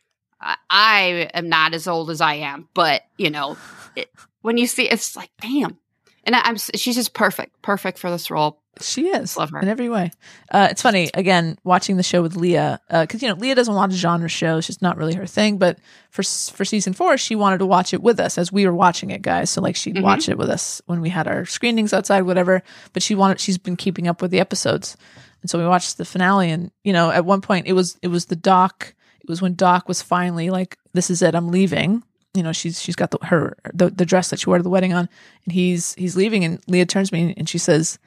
I- 0.40 0.56
I 0.70 1.30
am 1.34 1.48
not 1.48 1.74
as 1.74 1.88
old 1.88 2.10
as 2.10 2.20
I 2.20 2.34
am, 2.34 2.68
but 2.74 3.02
you 3.16 3.30
know, 3.30 3.56
it, 3.96 4.10
when 4.42 4.56
you 4.58 4.66
see, 4.66 4.88
it's 4.88 5.16
like, 5.16 5.30
damn. 5.40 5.78
And 6.24 6.36
I, 6.36 6.40
I'm, 6.44 6.56
she's 6.56 6.94
just 6.94 7.14
perfect, 7.14 7.60
perfect 7.62 7.98
for 7.98 8.10
this 8.10 8.30
role. 8.30 8.60
She 8.80 9.08
is 9.08 9.36
Love 9.36 9.50
her. 9.50 9.60
in 9.60 9.68
every 9.68 9.88
way. 9.88 10.10
Uh, 10.50 10.68
it's 10.70 10.82
funny 10.82 11.10
again 11.14 11.58
watching 11.64 11.96
the 11.96 12.02
show 12.02 12.22
with 12.22 12.36
Leah 12.36 12.80
because 12.88 13.22
you 13.22 13.28
know 13.28 13.34
Leah 13.34 13.54
doesn't 13.54 13.74
watch 13.74 13.92
genre 13.92 14.28
shows; 14.28 14.68
it's 14.68 14.82
not 14.82 14.96
really 14.96 15.14
her 15.14 15.26
thing. 15.26 15.58
But 15.58 15.78
for 16.10 16.22
for 16.22 16.64
season 16.64 16.92
four, 16.92 17.16
she 17.18 17.34
wanted 17.34 17.58
to 17.58 17.66
watch 17.66 17.92
it 17.94 18.02
with 18.02 18.20
us 18.20 18.38
as 18.38 18.52
we 18.52 18.66
were 18.66 18.74
watching 18.74 19.10
it, 19.10 19.22
guys. 19.22 19.50
So 19.50 19.60
like 19.60 19.76
she'd 19.76 19.96
Mhm. 19.96 20.02
watch 20.02 20.28
it 20.28 20.38
with 20.38 20.48
us 20.50 20.80
when 20.86 21.00
we 21.00 21.08
had 21.08 21.26
our 21.28 21.44
screenings 21.44 21.92
outside, 21.92 22.22
whatever. 22.22 22.62
But 22.92 23.02
she 23.02 23.14
wanted 23.14 23.40
she's 23.40 23.58
been 23.58 23.76
keeping 23.76 24.06
up 24.08 24.22
with 24.22 24.30
the 24.30 24.40
episodes, 24.40 24.96
and 25.42 25.50
so 25.50 25.58
we 25.58 25.66
watched 25.66 25.98
the 25.98 26.04
finale. 26.04 26.50
And 26.50 26.70
you 26.84 26.92
know, 26.92 27.10
at 27.10 27.24
one 27.24 27.40
point 27.40 27.66
it 27.66 27.72
was 27.74 27.96
it 28.02 28.08
was 28.08 28.26
the 28.26 28.36
doc. 28.36 28.94
It 29.20 29.28
was 29.28 29.42
when 29.42 29.54
Doc 29.56 29.88
was 29.88 30.00
finally 30.00 30.48
like, 30.50 30.78
"This 30.94 31.10
is 31.10 31.20
it, 31.22 31.34
I'm 31.34 31.48
leaving." 31.50 32.02
You 32.34 32.42
know, 32.42 32.52
she's 32.52 32.80
she's 32.80 32.94
got 32.94 33.10
the 33.10 33.18
her 33.26 33.56
the, 33.74 33.90
the 33.90 34.06
dress 34.06 34.30
that 34.30 34.38
she 34.38 34.48
wore 34.48 34.58
to 34.58 34.62
the 34.62 34.68
wedding 34.70 34.92
on, 34.92 35.08
and 35.44 35.52
he's 35.52 35.94
he's 35.94 36.14
leaving. 36.16 36.44
And 36.44 36.60
Leah 36.68 36.86
turns 36.86 37.08
to 37.10 37.14
me 37.16 37.34
and 37.36 37.48
she 37.48 37.58
says 37.58 37.98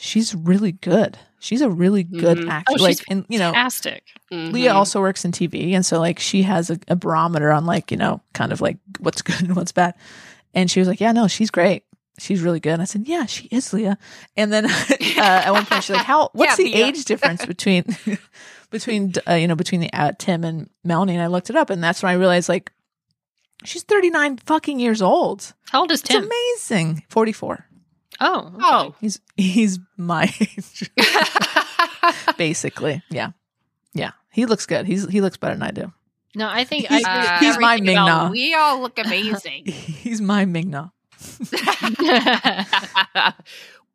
she's 0.00 0.34
really 0.34 0.72
good. 0.72 1.18
She's 1.38 1.60
a 1.62 1.70
really 1.70 2.02
good 2.04 2.38
Mhm. 2.38 2.50
actor. 2.50 2.74
Oh, 2.78 2.82
like, 2.82 2.98
she's 2.98 3.04
and 3.08 3.24
you 3.28 3.38
know, 3.38 3.52
Fantastic. 3.52 4.04
Leah 4.30 4.72
Mhm. 4.72 4.74
also 4.74 5.00
works 5.00 5.24
in 5.24 5.32
TV, 5.32 5.74
and 5.74 5.84
so 5.86 5.98
like 5.98 6.18
she 6.18 6.42
has 6.42 6.70
a, 6.70 6.78
a 6.88 6.96
barometer 6.96 7.50
on 7.50 7.64
like 7.66 7.90
you 7.90 7.96
know, 7.96 8.20
kind 8.34 8.52
of 8.52 8.60
like 8.60 8.76
what's 8.98 9.22
good 9.28 9.40
and 9.42 9.56
what's 9.56 9.72
bad. 9.72 9.94
And 10.54 10.70
she 10.70 10.80
was 10.80 10.88
like, 10.88 11.00
"Yeah, 11.00 11.12
no, 11.12 11.28
she's 11.28 11.50
great. 11.50 11.84
She's 12.18 12.42
really 12.42 12.60
good." 12.60 12.72
And 12.74 12.82
I 12.82 12.84
said, 12.84 13.08
"Yeah, 13.08 13.24
she 13.26 13.46
is, 13.46 13.72
Leah." 13.72 13.96
And 14.36 14.52
then 14.52 14.66
uh, 14.70 14.70
at 15.16 15.50
one 15.52 15.64
point, 15.66 15.84
she's 15.84 15.96
like, 15.96 16.04
"How? 16.04 16.28
What's 16.34 16.58
Yeah, 16.58 16.64
the 16.64 16.74
Leah. 16.74 16.86
age 16.86 17.04
difference 17.06 17.46
between 17.46 17.84
between 18.70 19.12
uh, 19.28 19.34
you 19.34 19.48
know 19.48 19.56
between 19.56 19.80
the 19.80 19.90
uh, 19.92 20.12
Tim 20.18 20.44
and 20.44 20.68
Melanie?" 20.84 21.14
And 21.14 21.22
I 21.22 21.28
looked 21.28 21.50
it 21.50 21.56
up, 21.56 21.70
and 21.70 21.82
that's 21.82 22.02
when 22.02 22.10
I 22.10 22.16
realized 22.16 22.48
like 22.48 22.72
she's 23.64 23.82
thirty 23.84 24.10
nine 24.10 24.36
fucking 24.44 24.78
years 24.78 25.00
old. 25.02 25.54
How 25.70 25.80
old 25.80 25.92
is 25.92 26.02
Tim? 26.02 26.24
It's 26.24 26.66
Tim? 26.68 26.78
amazing. 26.80 27.02
Forty 27.08 27.32
four. 27.32 27.66
Oh, 28.20 28.38
okay. 28.54 28.56
Oh. 28.60 28.94
He's 29.00 29.20
he's 29.36 29.78
my 29.96 30.24
age. 30.40 30.90
basically. 32.36 33.02
Yeah, 33.10 33.30
yeah. 33.94 34.10
He 34.30 34.46
looks 34.46 34.66
good. 34.66 34.86
He's 34.86 35.08
he 35.08 35.20
looks 35.20 35.36
better 35.36 35.54
than 35.54 35.62
I 35.62 35.70
do. 35.70 35.92
no, 36.36 36.48
I 36.48 36.64
think 36.64 36.86
He's- 36.86 37.02
I 37.04 37.38
he's 37.38 37.58
my 37.58 37.74
everything 37.74 37.86
Ming 37.86 37.96
about- 37.96 38.24
Na. 38.26 38.30
we 38.30 38.54
all 38.54 38.80
look 38.80 38.98
amazing. 38.98 39.64
He's 39.66 40.20
my 40.20 40.44
Ming 40.44 40.70
Mingna. 40.72 40.92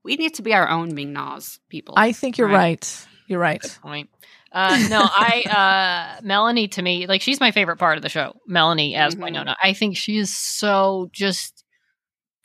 we 0.03 0.15
need 0.15 0.35
to 0.35 0.41
be 0.41 0.53
our 0.53 0.69
own 0.69 0.93
Ming 0.93 1.13
Nas 1.13 1.59
people. 1.69 1.95
I 1.97 2.11
think 2.11 2.37
you're 2.37 2.47
Right. 2.47 2.55
right. 2.55 3.07
You're 3.27 3.39
right. 3.39 3.61
Good 3.61 3.71
point. 3.81 4.09
Uh, 4.51 4.87
no, 4.89 5.01
I 5.01 6.15
uh, 6.17 6.21
Melanie 6.23 6.67
to 6.69 6.81
me, 6.81 7.07
like 7.07 7.21
she's 7.21 7.39
my 7.41 7.51
favorite 7.51 7.77
part 7.77 7.97
of 7.97 8.03
the 8.03 8.09
show. 8.09 8.35
Melanie 8.47 8.95
as 8.95 9.15
Mhm. 9.15 9.21
Wynonna. 9.21 9.55
I 9.61 9.73
think 9.73 9.97
she 9.97 10.17
is 10.17 10.33
so 10.35 11.09
just 11.11 11.64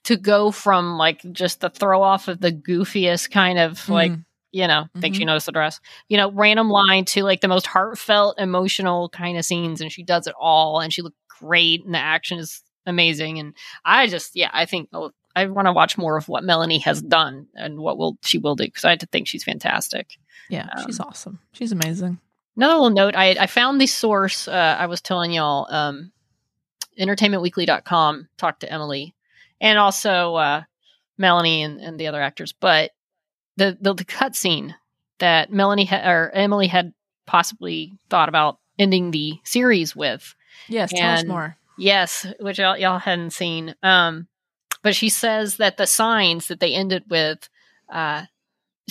to 0.04 0.16
go 0.16 0.50
from 0.50 0.96
like 0.96 1.20
just 1.32 1.60
the 1.60 1.70
throw 1.70 2.02
off 2.02 2.28
of 2.28 2.40
the 2.40 2.52
goofiest 2.52 3.30
kind 3.30 3.58
of 3.58 3.88
like 3.88 4.12
Mm. 4.12 4.24
you 4.52 4.66
know 4.66 4.86
think 4.98 5.14
Mhm. 5.14 5.18
she 5.18 5.24
knows 5.24 5.44
the 5.44 5.52
dress 5.52 5.78
you 6.08 6.16
know 6.16 6.30
random 6.32 6.68
line 6.70 7.04
to 7.06 7.22
like 7.22 7.40
the 7.40 7.48
most 7.48 7.66
heartfelt 7.66 8.38
emotional 8.38 9.08
kind 9.10 9.36
of 9.38 9.44
scenes 9.44 9.80
and 9.80 9.92
she 9.92 10.02
does 10.02 10.26
it 10.26 10.34
all 10.40 10.80
and 10.80 10.92
she 10.92 11.02
looked 11.02 11.18
great 11.40 11.84
and 11.84 11.94
the 11.94 11.98
action 11.98 12.38
is 12.38 12.62
amazing 12.86 13.38
and 13.38 13.54
i 13.84 14.06
just 14.06 14.34
yeah 14.34 14.50
i 14.52 14.64
think 14.66 14.88
oh, 14.92 15.10
i 15.36 15.46
want 15.46 15.66
to 15.66 15.72
watch 15.72 15.96
more 15.98 16.16
of 16.16 16.28
what 16.28 16.42
melanie 16.44 16.78
has 16.78 17.00
done 17.02 17.46
and 17.54 17.78
what 17.78 17.96
will 17.98 18.16
she 18.22 18.38
will 18.38 18.56
do 18.56 18.64
because 18.64 18.84
i 18.84 18.96
think 18.96 19.28
she's 19.28 19.44
fantastic 19.44 20.16
yeah, 20.48 20.68
she's 20.84 20.98
Um, 20.98 21.06
awesome. 21.08 21.38
She's 21.52 21.70
amazing. 21.70 22.18
Another 22.56 22.74
little 22.74 22.90
note, 22.90 23.14
I, 23.14 23.36
I 23.38 23.46
found 23.46 23.80
the 23.80 23.86
source. 23.86 24.48
Uh, 24.48 24.76
I 24.80 24.86
was 24.86 25.00
telling 25.00 25.30
y'all, 25.30 25.72
um, 25.72 26.10
entertainmentweekly.com 26.98 28.28
talked 28.36 28.60
to 28.60 28.72
Emily 28.72 29.14
and 29.60 29.78
also 29.78 30.34
uh, 30.36 30.62
Melanie 31.18 31.62
and, 31.62 31.80
and 31.80 31.98
the 31.98 32.06
other 32.06 32.20
actors. 32.20 32.52
But 32.52 32.92
the, 33.56 33.76
the, 33.80 33.94
the 33.94 34.04
cut 34.04 34.34
scene 34.34 34.74
that 35.18 35.52
Melanie 35.52 35.84
ha- 35.84 36.08
or 36.08 36.30
Emily 36.32 36.66
had 36.66 36.92
possibly 37.26 37.92
thought 38.08 38.28
about 38.28 38.58
ending 38.78 39.10
the 39.10 39.38
series 39.44 39.94
with. 39.94 40.34
Yes, 40.68 40.92
tell 40.92 41.14
us 41.14 41.24
more. 41.24 41.56
Yes, 41.78 42.26
which 42.40 42.58
y'all, 42.58 42.76
y'all 42.76 42.98
hadn't 42.98 43.30
seen. 43.30 43.74
Um, 43.82 44.28
but 44.82 44.96
she 44.96 45.08
says 45.08 45.56
that 45.56 45.76
the 45.76 45.86
signs 45.86 46.48
that 46.48 46.60
they 46.60 46.74
ended 46.74 47.04
with, 47.08 47.48
uh, 47.88 48.24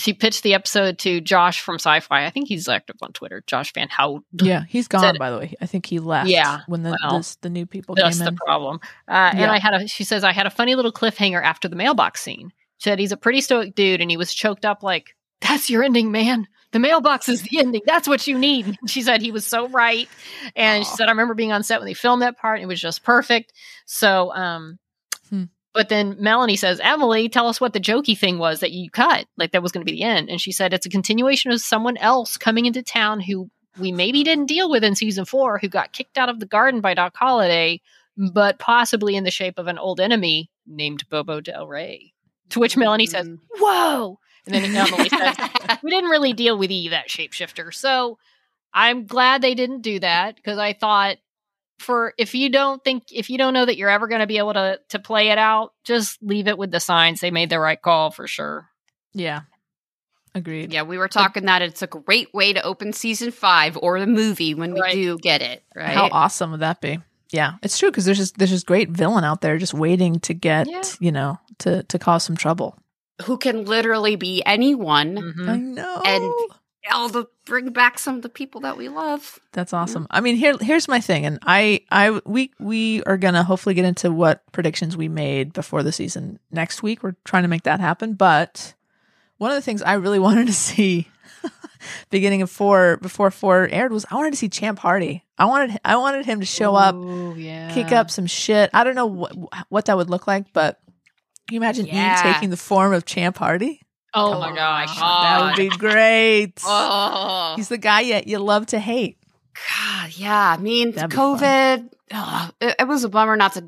she 0.00 0.12
pitched 0.12 0.42
the 0.42 0.54
episode 0.54 0.98
to 1.00 1.20
Josh 1.20 1.60
from 1.60 1.78
Syfy. 1.78 2.10
I 2.10 2.30
think 2.30 2.48
he's 2.48 2.68
active 2.68 2.96
on 3.02 3.12
Twitter. 3.12 3.42
Josh 3.46 3.72
Van 3.72 3.88
Hout. 3.88 4.24
Yeah, 4.32 4.64
he's 4.68 4.88
gone. 4.88 5.00
Said- 5.02 5.18
by 5.18 5.30
the 5.30 5.38
way, 5.38 5.54
I 5.60 5.66
think 5.66 5.86
he 5.86 5.98
left. 5.98 6.28
Yeah, 6.28 6.60
when 6.66 6.82
the 6.82 6.96
well, 7.02 7.18
this, 7.18 7.36
the 7.36 7.50
new 7.50 7.66
people 7.66 7.94
That's 7.94 8.18
came 8.18 8.28
in. 8.28 8.34
the 8.34 8.40
problem. 8.44 8.80
Uh, 9.08 9.32
And 9.34 9.50
I 9.50 9.58
had 9.58 9.74
a. 9.74 9.86
She 9.88 10.04
says 10.04 10.24
I 10.24 10.32
had 10.32 10.46
a 10.46 10.50
funny 10.50 10.74
little 10.74 10.92
cliffhanger 10.92 11.42
after 11.42 11.68
the 11.68 11.76
mailbox 11.76 12.20
scene. 12.20 12.52
She 12.78 12.88
said 12.88 12.98
he's 12.98 13.12
a 13.12 13.16
pretty 13.16 13.40
stoic 13.40 13.74
dude, 13.74 14.00
and 14.00 14.10
he 14.10 14.16
was 14.16 14.32
choked 14.32 14.64
up 14.64 14.82
like, 14.82 15.14
"That's 15.40 15.68
your 15.70 15.82
ending, 15.82 16.10
man. 16.12 16.48
The 16.72 16.78
mailbox 16.78 17.28
is 17.28 17.42
the 17.42 17.58
ending. 17.58 17.82
That's 17.84 18.08
what 18.08 18.26
you 18.26 18.38
need." 18.38 18.78
She 18.86 19.02
said 19.02 19.20
he 19.22 19.32
was 19.32 19.46
so 19.46 19.68
right, 19.68 20.08
and 20.56 20.84
she 20.86 20.90
said 20.96 21.08
I 21.08 21.10
remember 21.10 21.34
being 21.34 21.52
on 21.52 21.62
set 21.62 21.80
when 21.80 21.86
they 21.86 21.94
filmed 21.94 22.22
that 22.22 22.38
part. 22.38 22.56
And 22.58 22.64
it 22.64 22.68
was 22.68 22.80
just 22.80 23.02
perfect. 23.04 23.52
So, 23.86 24.32
um. 24.34 24.78
But 25.72 25.88
then 25.88 26.16
Melanie 26.18 26.56
says, 26.56 26.80
"Emily, 26.80 27.28
tell 27.28 27.48
us 27.48 27.60
what 27.60 27.72
the 27.72 27.80
jokey 27.80 28.16
thing 28.16 28.38
was 28.38 28.60
that 28.60 28.72
you 28.72 28.90
cut. 28.90 29.26
Like 29.36 29.52
that 29.52 29.62
was 29.62 29.72
going 29.72 29.84
to 29.84 29.90
be 29.90 29.96
the 29.96 30.04
end." 30.04 30.28
And 30.28 30.40
she 30.40 30.52
said 30.52 30.72
it's 30.72 30.86
a 30.86 30.90
continuation 30.90 31.50
of 31.52 31.60
someone 31.60 31.96
else 31.98 32.36
coming 32.36 32.66
into 32.66 32.82
town 32.82 33.20
who 33.20 33.50
we 33.78 33.92
maybe 33.92 34.24
didn't 34.24 34.46
deal 34.46 34.70
with 34.70 34.82
in 34.84 34.94
season 34.94 35.24
four, 35.24 35.58
who 35.58 35.68
got 35.68 35.92
kicked 35.92 36.18
out 36.18 36.28
of 36.28 36.40
the 36.40 36.46
garden 36.46 36.80
by 36.80 36.94
Doc 36.94 37.16
Holliday, 37.16 37.80
but 38.32 38.58
possibly 38.58 39.16
in 39.16 39.24
the 39.24 39.30
shape 39.30 39.58
of 39.58 39.68
an 39.68 39.78
old 39.78 40.00
enemy 40.00 40.50
named 40.66 41.08
Bobo 41.08 41.40
Del 41.40 41.66
Rey. 41.66 42.12
To 42.50 42.60
which 42.60 42.76
Melanie 42.76 43.06
says, 43.06 43.28
Mm. 43.28 43.38
Whoa! 43.58 44.18
And 44.46 44.54
then 44.54 44.74
Emily 44.74 45.08
says, 45.08 45.36
We 45.82 45.90
didn't 45.90 46.10
really 46.10 46.32
deal 46.32 46.58
with 46.58 46.70
E, 46.70 46.88
that 46.88 47.08
shapeshifter. 47.08 47.72
So 47.72 48.18
I'm 48.74 49.06
glad 49.06 49.40
they 49.42 49.54
didn't 49.54 49.82
do 49.82 50.00
that 50.00 50.36
because 50.36 50.58
I 50.58 50.72
thought 50.72 51.18
for 51.80 52.14
if 52.18 52.34
you 52.34 52.48
don't 52.50 52.82
think 52.84 53.04
if 53.10 53.30
you 53.30 53.38
don't 53.38 53.54
know 53.54 53.64
that 53.64 53.76
you're 53.76 53.90
ever 53.90 54.06
going 54.08 54.20
to 54.20 54.26
be 54.26 54.38
able 54.38 54.52
to 54.54 54.78
to 54.90 54.98
play 54.98 55.28
it 55.30 55.38
out, 55.38 55.72
just 55.84 56.22
leave 56.22 56.46
it 56.48 56.58
with 56.58 56.70
the 56.70 56.80
signs. 56.80 57.20
They 57.20 57.30
made 57.30 57.50
the 57.50 57.58
right 57.60 57.80
call 57.80 58.10
for 58.10 58.26
sure. 58.26 58.68
Yeah, 59.12 59.40
Agreed. 60.34 60.72
Yeah, 60.72 60.82
we 60.82 60.96
were 60.98 61.08
talking 61.08 61.46
that 61.46 61.62
it's 61.62 61.82
a 61.82 61.88
great 61.88 62.32
way 62.32 62.52
to 62.52 62.62
open 62.62 62.92
season 62.92 63.32
five 63.32 63.76
or 63.76 63.98
the 63.98 64.06
movie 64.06 64.54
when 64.54 64.72
we 64.74 64.80
Right. 64.80 64.92
do 64.94 65.18
get 65.18 65.42
it. 65.42 65.64
Right? 65.74 65.88
How 65.90 66.08
awesome 66.12 66.52
would 66.52 66.60
that 66.60 66.80
be? 66.80 67.00
Yeah, 67.30 67.54
it's 67.62 67.78
true 67.78 67.90
because 67.90 68.04
there's 68.04 68.18
just 68.18 68.38
there's 68.38 68.50
this 68.52 68.62
great 68.64 68.90
villain 68.90 69.24
out 69.24 69.40
there 69.40 69.58
just 69.58 69.74
waiting 69.74 70.20
to 70.20 70.34
get 70.34 70.68
Yeah. 70.68 70.82
you 71.00 71.10
know 71.12 71.38
to 71.58 71.82
to 71.84 71.98
cause 71.98 72.22
some 72.24 72.36
trouble. 72.36 72.76
Who 73.24 73.36
can 73.38 73.64
literally 73.64 74.16
be 74.16 74.42
anyone? 74.46 75.16
Mhm. 75.16 75.48
I 75.48 75.56
know, 75.56 76.02
And- 76.04 76.32
All 76.92 77.10
to 77.10 77.28
bring 77.44 77.70
back 77.70 77.98
some 77.98 78.16
of 78.16 78.22
the 78.22 78.28
people 78.28 78.62
that 78.62 78.76
we 78.76 78.88
love. 78.88 79.38
that's 79.52 79.72
mm-hmm. 79.72 79.82
awesome. 79.82 80.06
I 80.10 80.20
mean, 80.20 80.36
here 80.36 80.56
here's 80.60 80.88
my 80.88 81.00
thing, 81.00 81.26
and 81.26 81.38
I 81.42 81.84
I 81.90 82.20
we 82.24 82.52
we 82.58 83.02
are 83.04 83.16
gonna 83.16 83.44
hopefully 83.44 83.74
get 83.74 83.84
into 83.84 84.10
what 84.10 84.42
predictions 84.52 84.96
we 84.96 85.08
made 85.08 85.52
before 85.52 85.82
the 85.82 85.92
season 85.92 86.38
next 86.50 86.82
week. 86.82 87.02
We're 87.02 87.16
trying 87.24 87.42
to 87.42 87.48
make 87.48 87.64
that 87.64 87.80
happen, 87.80 88.14
but 88.14 88.74
one 89.38 89.50
of 89.50 89.56
the 89.56 89.62
things 89.62 89.82
I 89.82 89.94
really 89.94 90.18
wanted 90.26 90.46
to 90.46 90.52
see 90.52 91.08
beginning 92.10 92.42
of 92.42 92.50
four 92.50 92.96
before 92.98 93.30
four 93.30 93.68
aired 93.70 93.92
was 93.92 94.06
I 94.10 94.14
wanted 94.16 94.32
to 94.32 94.36
see 94.36 94.48
Champ 94.48 94.78
Hardy. 94.78 95.24
I 95.38 95.46
wanted 95.46 95.78
I 95.84 95.96
wanted 95.96 96.26
him 96.26 96.40
to 96.40 96.46
show 96.46 96.74
up 96.74 96.96
yeah. 97.36 97.72
kick 97.72 97.92
up 97.92 98.10
some 98.10 98.26
shit. 98.26 98.70
I 98.72 98.84
don't 98.84 98.94
know 98.94 99.06
what 99.06 99.34
what 99.68 99.84
that 99.86 99.96
would 99.96 100.10
look 100.10 100.26
like, 100.26 100.52
but 100.52 100.80
can 101.46 101.54
you 101.54 101.60
imagine 101.60 101.86
Yeah. 101.86 102.14
Eve 102.14 102.34
taking 102.34 102.50
the 102.50 102.56
form 102.56 102.92
of 102.92 103.04
Champ 103.04 103.36
Hardy? 103.36 103.82
Oh 104.14 104.30
Come 104.32 104.40
my 104.40 104.48
on. 104.50 104.54
gosh. 104.54 104.96
That 104.98 105.40
would 105.44 105.56
be 105.56 105.68
great. 105.76 106.54
Oh, 106.64 107.54
He's 107.56 107.68
the 107.68 107.78
guy 107.78 108.00
yet 108.00 108.26
you 108.26 108.38
love 108.38 108.66
to 108.66 108.78
hate. 108.78 109.18
God, 109.54 110.10
yeah. 110.16 110.56
I 110.58 110.60
mean, 110.60 110.92
That'd. 110.92 111.10
COVID. 111.16 111.90
ugh, 112.12 112.54
it, 112.60 112.76
it 112.80 112.88
was 112.88 113.04
a 113.04 113.08
bummer 113.08 113.36
not 113.36 113.52
to, 113.54 113.64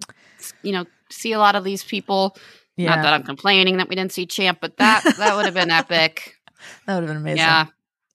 you 0.62 0.72
know, 0.72 0.86
see 1.11 1.32
a 1.32 1.38
lot 1.38 1.55
of 1.55 1.64
these 1.64 1.84
people. 1.84 2.36
Yeah, 2.76 2.95
Not 2.95 3.03
that 3.03 3.12
I'm 3.12 3.22
complaining 3.22 3.76
that 3.76 3.88
we 3.88 3.95
didn't 3.97 4.12
see 4.12 4.24
Champ, 4.26 4.59
but 4.61 4.78
that 4.78 5.05
that 5.18 5.36
would 5.36 5.45
have 5.45 5.55
been 5.55 5.70
epic. 5.82 6.36
that 6.86 6.95
would 6.95 7.03
have 7.03 7.09
been 7.09 7.18
amazing. 7.18 7.38
Yeah, 7.38 7.66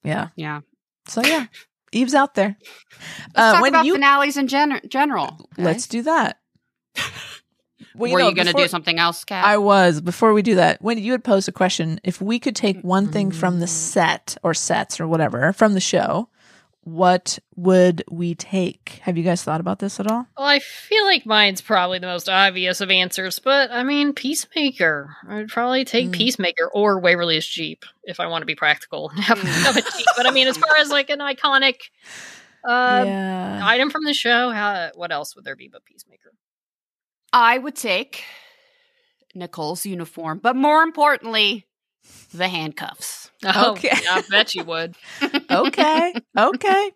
yeah. 0.02 0.28
yeah. 0.34 0.60
So 1.06 1.22
yeah, 1.24 1.46
Eve's 1.92 2.14
out 2.14 2.34
there. 2.34 2.56
Let's 2.58 3.30
Uh, 3.36 3.52
talk 3.52 3.62
when 3.62 3.72
about 3.72 3.86
you 3.86 3.94
finales 3.94 4.36
in 4.36 4.48
gen- 4.48 4.80
general. 4.88 5.48
let's 5.56 5.86
do 5.86 6.02
that. 6.02 6.40
Well, 7.98 8.12
Were 8.12 8.18
know, 8.20 8.28
you 8.28 8.34
going 8.34 8.46
to 8.46 8.52
do 8.52 8.68
something 8.68 8.98
else, 8.98 9.24
Kat? 9.24 9.44
I 9.44 9.58
was 9.58 10.00
before 10.00 10.32
we 10.32 10.42
do 10.42 10.54
that. 10.56 10.80
When 10.80 10.98
you 10.98 11.12
had 11.12 11.24
posed 11.24 11.48
a 11.48 11.52
question, 11.52 12.00
if 12.04 12.20
we 12.20 12.38
could 12.38 12.56
take 12.56 12.80
one 12.82 13.08
thing 13.08 13.30
from 13.30 13.60
the 13.60 13.66
Mm. 13.66 13.70
set 13.70 14.36
or 14.42 14.54
sets 14.54 15.00
or 15.00 15.08
whatever 15.08 15.52
from 15.52 15.74
the 15.74 15.80
show, 15.80 16.28
what 16.84 17.38
would 17.54 18.02
we 18.10 18.34
take? 18.34 19.00
Have 19.02 19.18
you 19.18 19.22
guys 19.24 19.42
thought 19.42 19.60
about 19.60 19.78
this 19.78 20.00
at 20.00 20.06
all? 20.10 20.26
Well, 20.38 20.46
I 20.46 20.58
feel 20.58 21.04
like 21.04 21.26
mine's 21.26 21.60
probably 21.60 21.98
the 21.98 22.06
most 22.06 22.30
obvious 22.30 22.80
of 22.80 22.90
answers, 22.90 23.38
but 23.40 23.70
I 23.70 23.82
mean, 23.82 24.14
Peacemaker. 24.14 25.14
I'd 25.28 25.48
probably 25.48 25.84
take 25.84 26.08
Mm. 26.08 26.12
Peacemaker 26.12 26.70
or 26.72 26.98
Waverly's 26.98 27.46
Jeep 27.46 27.84
if 28.04 28.20
I 28.20 28.26
want 28.28 28.40
to 28.42 28.46
be 28.46 28.54
practical 28.54 29.10
and 29.10 29.20
have, 29.20 29.38
have 29.40 29.76
a 29.76 29.82
Jeep. 29.82 30.06
But 30.16 30.26
I 30.26 30.30
mean, 30.30 30.48
as 30.48 30.56
far 30.56 30.76
as 30.78 30.88
like 30.90 31.10
an 31.10 31.18
iconic 31.18 31.74
uh, 32.66 33.04
yeah. 33.06 33.60
item 33.62 33.90
from 33.90 34.04
the 34.04 34.14
show, 34.14 34.50
how, 34.50 34.90
what 34.94 35.12
else 35.12 35.36
would 35.36 35.44
there 35.44 35.56
be 35.56 35.68
but 35.68 35.84
Peacemaker? 35.84 36.32
I 37.32 37.58
would 37.58 37.76
take 37.76 38.24
Nicole's 39.34 39.84
uniform, 39.86 40.40
but 40.42 40.56
more 40.56 40.82
importantly, 40.82 41.66
the 42.32 42.48
handcuffs. 42.48 43.30
Oh, 43.44 43.72
Okay. 43.72 43.90
yeah, 44.02 44.14
I 44.16 44.22
bet 44.30 44.54
you 44.54 44.64
would. 44.64 44.94
okay. 45.50 46.14
Okay. 46.36 46.90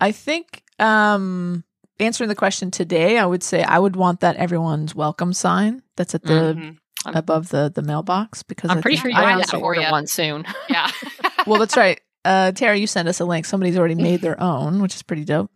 I 0.00 0.12
think 0.12 0.62
um 0.78 1.64
answering 1.98 2.28
the 2.28 2.34
question 2.34 2.70
today, 2.70 3.18
I 3.18 3.24
would 3.24 3.42
say 3.42 3.62
I 3.62 3.78
would 3.78 3.96
want 3.96 4.20
that 4.20 4.36
everyone's 4.36 4.94
welcome 4.94 5.32
sign 5.32 5.82
that's 5.96 6.14
at 6.14 6.22
the 6.24 6.54
Mhm. 6.54 6.78
above 7.06 7.48
the 7.48 7.70
the 7.74 7.80
mailbox 7.82 8.42
because 8.42 8.70
I'm 8.70 8.78
I 8.78 8.80
pretty 8.82 8.96
sure 8.98 9.10
you're 9.10 9.20
going 9.20 9.42
to 9.42 9.56
order 9.58 9.82
one 9.90 10.06
soon. 10.06 10.44
Yeah. 10.68 10.90
Well, 11.46 11.60
that's 11.60 11.76
right. 11.76 12.00
Uh 12.24 12.50
Tara, 12.52 12.76
you 12.76 12.88
sent 12.88 13.06
us 13.08 13.20
a 13.20 13.24
link. 13.24 13.46
Somebody's 13.46 13.78
already 13.78 13.94
made 13.94 14.20
their 14.20 14.38
own, 14.40 14.82
which 14.82 14.96
is 14.96 15.02
pretty 15.02 15.24
dope. 15.24 15.50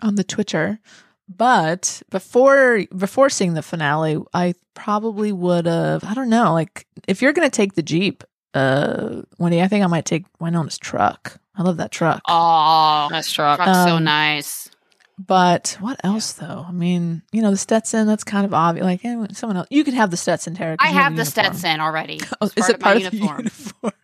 On 0.00 0.14
the 0.14 0.24
Twitcher. 0.24 0.80
But 1.28 2.02
before 2.10 2.84
before 2.96 3.28
seeing 3.30 3.54
the 3.54 3.62
finale, 3.62 4.18
I 4.32 4.54
probably 4.74 5.30
would 5.32 5.66
have 5.66 6.04
I 6.04 6.14
don't 6.14 6.28
know, 6.30 6.52
like 6.52 6.86
if 7.06 7.20
you're 7.22 7.32
gonna 7.32 7.50
take 7.50 7.74
the 7.74 7.82
Jeep, 7.82 8.24
uh 8.54 9.22
Wendy, 9.38 9.60
I 9.62 9.68
think 9.68 9.84
I 9.84 9.88
might 9.88 10.04
take 10.06 10.24
Wynonna's 10.40 10.78
truck. 10.78 11.38
I 11.56 11.62
love 11.62 11.76
that 11.78 11.90
truck. 11.90 12.22
Oh, 12.28 13.08
Nice 13.10 13.30
truck. 13.32 13.58
truck's 13.58 13.78
so 13.84 13.96
Um, 13.96 14.04
nice. 14.04 14.70
But 15.18 15.76
what 15.80 16.00
else 16.04 16.32
though? 16.34 16.64
I 16.68 16.72
mean, 16.72 17.22
you 17.32 17.42
know, 17.42 17.50
the 17.50 17.56
Stetson, 17.56 18.06
that's 18.06 18.22
kind 18.24 18.46
of 18.46 18.54
obvious. 18.54 18.84
Like 18.84 19.04
eh, 19.04 19.26
someone 19.32 19.56
else 19.56 19.66
you 19.70 19.82
could 19.84 19.94
have 19.94 20.10
the 20.10 20.16
Stetson, 20.16 20.54
Tara. 20.54 20.76
I 20.80 20.88
have 20.88 21.12
the 21.16 21.22
uniform. 21.24 21.44
Stetson 21.44 21.80
already. 21.80 22.20
Oh, 22.40 22.46
is 22.46 22.52
part 22.54 22.70
it 22.70 22.74
of 22.74 22.80
part 22.80 22.96
my 22.98 23.02
of 23.04 23.10
the 23.10 23.16
uniform. 23.16 23.38
uniform? 23.40 23.92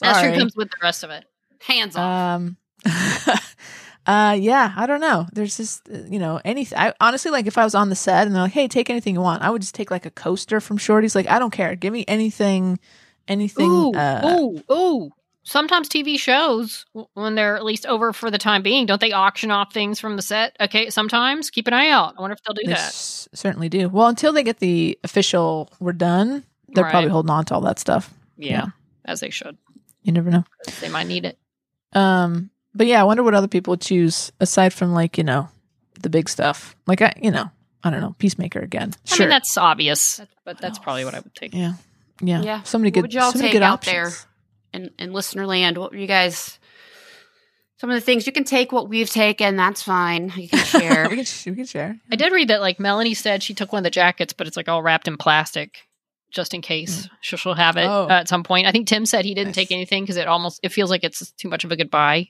That 0.00 0.14
sure 0.20 0.30
Sorry. 0.30 0.38
comes 0.38 0.56
with 0.56 0.70
the 0.70 0.78
rest 0.82 1.04
of 1.04 1.10
it. 1.10 1.24
Hands 1.60 1.94
off. 1.94 2.40
Um, 2.40 2.56
uh, 4.06 4.36
yeah, 4.38 4.72
I 4.76 4.86
don't 4.86 5.00
know. 5.00 5.26
There's 5.32 5.56
just 5.56 5.88
uh, 5.88 5.98
you 6.08 6.18
know 6.18 6.40
anything. 6.44 6.78
I 6.78 6.92
honestly 7.00 7.30
like 7.30 7.46
if 7.46 7.56
I 7.58 7.64
was 7.64 7.74
on 7.74 7.88
the 7.88 7.94
set 7.96 8.26
and 8.26 8.34
they're 8.34 8.42
like, 8.42 8.52
"Hey, 8.52 8.68
take 8.68 8.90
anything 8.90 9.14
you 9.14 9.20
want," 9.20 9.42
I 9.42 9.50
would 9.50 9.62
just 9.62 9.74
take 9.74 9.90
like 9.90 10.06
a 10.06 10.10
coaster 10.10 10.60
from 10.60 10.76
Shorty's. 10.78 11.14
Like, 11.14 11.28
I 11.28 11.38
don't 11.38 11.52
care. 11.52 11.76
Give 11.76 11.92
me 11.92 12.04
anything, 12.08 12.78
anything. 13.28 13.70
Ooh, 13.70 13.92
uh, 13.92 14.36
ooh, 14.40 14.62
ooh. 14.72 15.10
Sometimes 15.44 15.88
TV 15.88 16.16
shows, 16.20 16.86
when 17.14 17.34
they're 17.34 17.56
at 17.56 17.64
least 17.64 17.84
over 17.86 18.12
for 18.12 18.30
the 18.30 18.38
time 18.38 18.62
being, 18.62 18.86
don't 18.86 19.00
they 19.00 19.10
auction 19.10 19.50
off 19.50 19.72
things 19.74 19.98
from 19.98 20.14
the 20.14 20.22
set? 20.22 20.56
Okay, 20.60 20.88
sometimes 20.88 21.50
keep 21.50 21.66
an 21.66 21.74
eye 21.74 21.88
out. 21.88 22.14
I 22.16 22.20
wonder 22.20 22.34
if 22.34 22.42
they'll 22.44 22.54
do 22.54 22.62
they 22.64 22.72
that. 22.74 22.78
s- 22.78 23.28
certainly 23.34 23.68
do. 23.68 23.88
Well, 23.88 24.06
until 24.06 24.32
they 24.32 24.44
get 24.44 24.60
the 24.60 24.96
official, 25.02 25.68
we're 25.80 25.94
done. 25.94 26.44
They're 26.68 26.84
Right. 26.84 26.90
probably 26.92 27.10
holding 27.10 27.30
on 27.30 27.44
to 27.46 27.54
all 27.54 27.60
that 27.62 27.80
stuff. 27.80 28.14
Yeah, 28.36 28.50
yeah. 28.50 28.66
as 29.04 29.18
they 29.18 29.30
should. 29.30 29.58
You 30.04 30.12
never 30.12 30.30
know. 30.30 30.44
They 30.80 30.88
might 30.88 31.08
need 31.08 31.24
it. 31.24 31.36
Um, 31.92 32.50
but 32.74 32.86
yeah, 32.86 33.00
I 33.00 33.04
wonder 33.04 33.22
what 33.22 33.34
other 33.34 33.48
people 33.48 33.72
would 33.72 33.80
choose 33.80 34.32
aside 34.40 34.72
from 34.72 34.92
like 34.92 35.18
you 35.18 35.24
know 35.24 35.48
the 36.00 36.10
big 36.10 36.28
stuff. 36.28 36.74
Like 36.86 37.02
I, 37.02 37.12
you 37.22 37.30
know, 37.30 37.50
I 37.84 37.90
don't 37.90 38.00
know, 38.00 38.14
Peacemaker 38.18 38.60
again. 38.60 38.92
I 38.94 39.14
Sure. 39.14 39.26
mean, 39.26 39.30
that's 39.30 39.56
obvious, 39.56 40.20
but 40.44 40.58
that's 40.58 40.78
probably 40.78 41.04
what 41.04 41.14
I 41.14 41.20
would 41.20 41.34
take. 41.34 41.54
yeah, 41.54 41.74
yeah, 42.20 42.42
Yeah. 42.42 42.62
So 42.62 42.78
many 42.78 42.88
What 42.88 42.94
good. 42.94 43.02
would 43.02 43.14
y'all 43.14 43.32
so 43.32 43.38
many 43.38 43.48
take 43.48 43.52
good 43.54 43.62
out 43.62 43.74
options. 43.86 43.94
there? 44.72 44.80
in, 44.80 44.90
in 44.98 45.12
listener 45.12 45.46
land, 45.46 45.76
what 45.76 45.90
were 45.92 45.98
you 45.98 46.06
guys? 46.06 46.58
Some 47.78 47.90
of 47.90 47.94
the 47.94 48.00
things 48.00 48.26
you 48.26 48.32
can 48.32 48.44
take 48.44 48.70
what 48.72 48.88
we've 48.88 49.10
taken. 49.10 49.56
That's 49.56 49.82
fine. 49.82 50.32
You 50.36 50.48
can 50.48 50.58
we 50.60 50.64
share. 50.64 51.08
can 51.08 51.18
we 51.46 51.54
can 51.56 51.66
share. 51.66 51.98
I 52.10 52.16
did 52.16 52.32
read 52.32 52.48
that, 52.48 52.60
like 52.60 52.78
Melanie 52.78 53.14
said, 53.14 53.42
she 53.42 53.54
took 53.54 53.72
one 53.72 53.80
of 53.80 53.84
the 53.84 53.90
jackets, 53.90 54.32
but 54.32 54.46
it's 54.46 54.56
like 54.56 54.68
all 54.68 54.82
wrapped 54.82 55.08
in 55.08 55.16
plastic, 55.16 55.78
just 56.30 56.54
in 56.54 56.62
case 56.62 57.08
she'll, 57.20 57.36
she'll 57.38 57.54
have 57.54 57.76
it 57.76 57.86
Oh. 57.86 58.04
uh, 58.06 58.20
at 58.20 58.28
some 58.28 58.44
point. 58.44 58.66
I 58.66 58.70
think 58.72 58.86
Tim 58.86 59.04
said 59.04 59.24
he 59.24 59.34
didn't 59.34 59.48
Nice. 59.48 59.54
take 59.56 59.72
anything 59.72 60.04
because 60.04 60.16
it 60.16 60.28
almost 60.28 60.60
it 60.62 60.70
feels 60.70 60.90
like 60.90 61.02
it's 61.04 61.32
too 61.32 61.48
much 61.48 61.64
of 61.64 61.72
a 61.72 61.76
goodbye, 61.76 62.28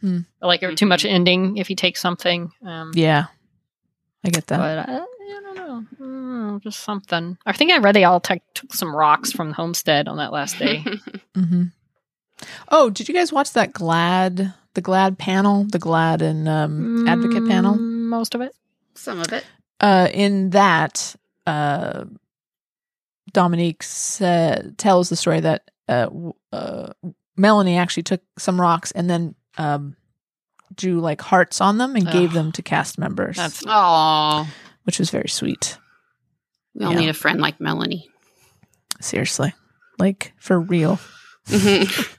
Hmm. 0.00 0.20
like 0.40 0.62
or 0.62 0.74
too 0.74 0.86
much 0.86 1.04
ending 1.04 1.56
if 1.56 1.66
he 1.68 1.74
takes 1.74 2.00
something. 2.00 2.52
Um, 2.64 2.92
Yeah, 2.94 3.26
I 4.24 4.30
get 4.30 4.46
that. 4.48 4.58
But 4.58 4.88
uh, 4.88 5.04
I 5.04 5.40
don't 5.42 5.56
know. 5.56 5.84
Mm, 6.00 6.62
just 6.62 6.80
something. 6.80 7.36
I 7.46 7.52
think 7.52 7.72
I 7.72 7.78
read 7.78 7.94
they 7.94 8.04
all 8.04 8.20
took 8.20 8.40
took 8.54 8.74
some 8.74 8.94
rocks 8.94 9.32
from 9.32 9.48
the 9.48 9.54
Homestead 9.54 10.08
on 10.08 10.16
that 10.18 10.32
last 10.32 10.58
day. 10.58 10.84
hmm 11.34 11.64
Oh, 12.68 12.88
did 12.90 13.08
you 13.08 13.14
guys 13.14 13.32
watch 13.32 13.52
that 13.54 13.72
GLAAD 13.72 14.54
the 14.74 14.82
GLAAD 14.82 15.18
panel, 15.18 15.64
the 15.64 15.80
GLAAD 15.80 16.22
and 16.22 16.48
um, 16.48 17.08
Advocate 17.08 17.46
panel? 17.46 17.74
Mm, 17.74 18.08
Most 18.08 18.34
of 18.36 18.40
it. 18.40 18.54
Some 18.94 19.18
of 19.20 19.32
it. 19.32 19.44
Uh, 19.80 20.08
in 20.14 20.50
that, 20.50 21.16
uh, 21.46 22.04
Dominique 23.32 23.82
said, 23.82 24.78
tells 24.78 25.08
the 25.08 25.16
story 25.16 25.40
that 25.40 25.70
uh, 25.88 26.08
uh, 26.52 26.92
Melanie 27.36 27.76
actually 27.76 28.02
took 28.04 28.22
some 28.38 28.60
rocks 28.60 28.90
and 28.92 29.08
then 29.10 29.34
um, 29.58 29.96
drew 30.74 31.00
like 31.00 31.20
hearts 31.20 31.60
on 31.60 31.78
them 31.78 31.96
and 31.96 32.10
gave 32.10 32.32
them 32.32 32.52
to 32.52 32.62
cast 32.62 32.98
members, 32.98 33.36
That's 33.36 33.62
Oh, 33.66 34.46
which 34.84 34.98
was 34.98 35.10
very 35.10 35.28
sweet. 35.28 35.76
we 36.74 36.84
all 36.86 36.92
Yeah. 36.92 37.00
need 37.00 37.08
a 37.08 37.14
friend 37.14 37.40
like 37.40 37.60
Melanie. 37.60 38.08
Seriously, 39.00 39.52
like 39.98 40.32
for 40.38 40.58
real. 40.58 40.96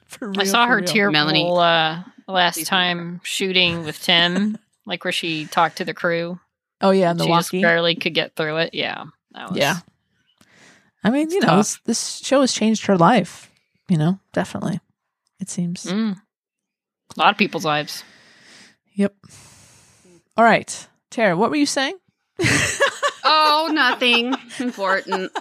For 0.10 0.28
real, 0.30 0.42
I 0.42 0.44
saw 0.46 0.66
her 0.66 0.82
tear 0.82 1.12
Melanie. 1.12 1.48
uh, 1.48 2.02
last 2.28 2.56
Please 2.56 2.68
time 2.68 3.22
shooting 3.24 3.84
with 3.86 4.02
Tim, 4.02 4.58
like 4.88 5.04
where 5.04 5.12
she 5.14 5.46
talked 5.46 5.78
to 5.78 5.86
the 5.86 5.94
crew. 5.94 6.40
Oh 6.82 6.90
yeah, 6.90 7.12
in 7.12 7.18
the 7.18 7.26
she 7.26 7.30
just 7.32 7.52
barely 7.52 7.94
could 7.96 8.16
get 8.16 8.36
through 8.36 8.58
it. 8.58 8.74
Yeah, 8.74 9.04
that 9.34 9.50
was, 9.50 9.58
Yeah. 9.60 9.76
I 11.04 11.12
mean, 11.12 11.30
you 11.30 11.38
It's 11.38 11.46
know, 11.46 11.58
this, 11.58 11.80
this 11.86 12.18
show 12.26 12.42
has 12.42 12.52
changed 12.54 12.88
her 12.88 12.98
life. 12.98 13.52
You 13.88 13.98
know, 13.98 14.20
definitely. 14.34 14.80
It 15.40 15.50
seems. 15.50 15.86
Mm. 15.86 16.20
A 17.18 17.20
lot 17.20 17.32
of 17.32 17.38
people's 17.38 17.66
lives. 17.66 18.04
Yep. 18.96 19.14
All 20.38 20.44
right, 20.44 20.88
Tara, 21.10 21.36
what 21.36 21.50
were 21.50 21.56
you 21.56 21.66
saying? 21.66 21.96
oh, 23.24 23.70
nothing 23.74 24.34
important. 24.60 25.32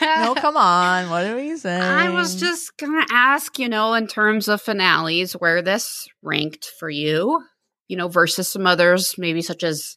no, 0.00 0.34
come 0.34 0.56
on. 0.56 1.10
What 1.10 1.26
are 1.26 1.40
you 1.40 1.56
saying? 1.56 1.82
I 1.82 2.10
was 2.10 2.34
just 2.36 2.76
gonna 2.76 3.06
ask, 3.12 3.58
you 3.58 3.68
know, 3.68 3.94
in 3.94 4.06
terms 4.06 4.48
of 4.48 4.60
finales, 4.60 5.32
where 5.34 5.62
this 5.62 6.08
ranked 6.22 6.66
for 6.78 6.90
you, 6.90 7.42
you 7.88 7.96
know, 7.96 8.08
versus 8.08 8.48
some 8.48 8.66
others, 8.66 9.14
maybe 9.18 9.42
such 9.42 9.62
as 9.62 9.96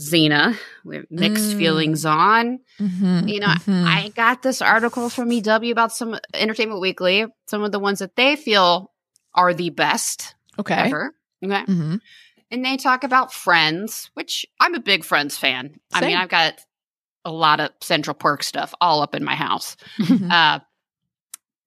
Xena. 0.00 0.56
We 0.84 0.96
have 0.96 1.04
mixed 1.10 1.52
Mm. 1.52 1.58
feelings 1.58 2.04
on. 2.04 2.58
Mhm, 2.80 3.28
You 3.28 3.40
know, 3.40 3.46
mhm. 3.46 3.84
I 3.86 4.08
got 4.08 4.42
this 4.42 4.60
article 4.62 5.08
from 5.08 5.30
EW 5.30 5.70
about 5.72 5.92
some 5.92 6.18
Entertainment 6.34 6.80
Weekly, 6.80 7.26
some 7.46 7.62
of 7.62 7.70
the 7.72 7.78
ones 7.78 7.98
that 8.00 8.16
they 8.16 8.34
feel 8.36 8.90
are 9.34 9.54
the 9.54 9.70
best 9.70 10.34
okay. 10.58 10.74
ever. 10.74 11.14
Okay. 11.44 11.64
Mhm. 11.64 12.00
And 12.50 12.64
they 12.64 12.76
talk 12.76 13.04
about 13.04 13.32
Friends, 13.32 14.10
which 14.14 14.46
I'm 14.60 14.74
a 14.74 14.80
big 14.80 15.04
Friends 15.04 15.36
fan. 15.36 15.78
I 15.92 16.00
mean, 16.02 16.16
I've 16.16 16.28
got 16.28 16.54
a 17.24 17.32
lot 17.32 17.58
of 17.60 17.70
Central 17.80 18.14
Perk 18.14 18.42
stuff 18.42 18.74
all 18.80 19.00
up 19.02 19.14
in 19.14 19.24
my 19.24 19.34
house. 19.34 19.76
Mhm. 19.98 20.30
Uh, 20.30 20.60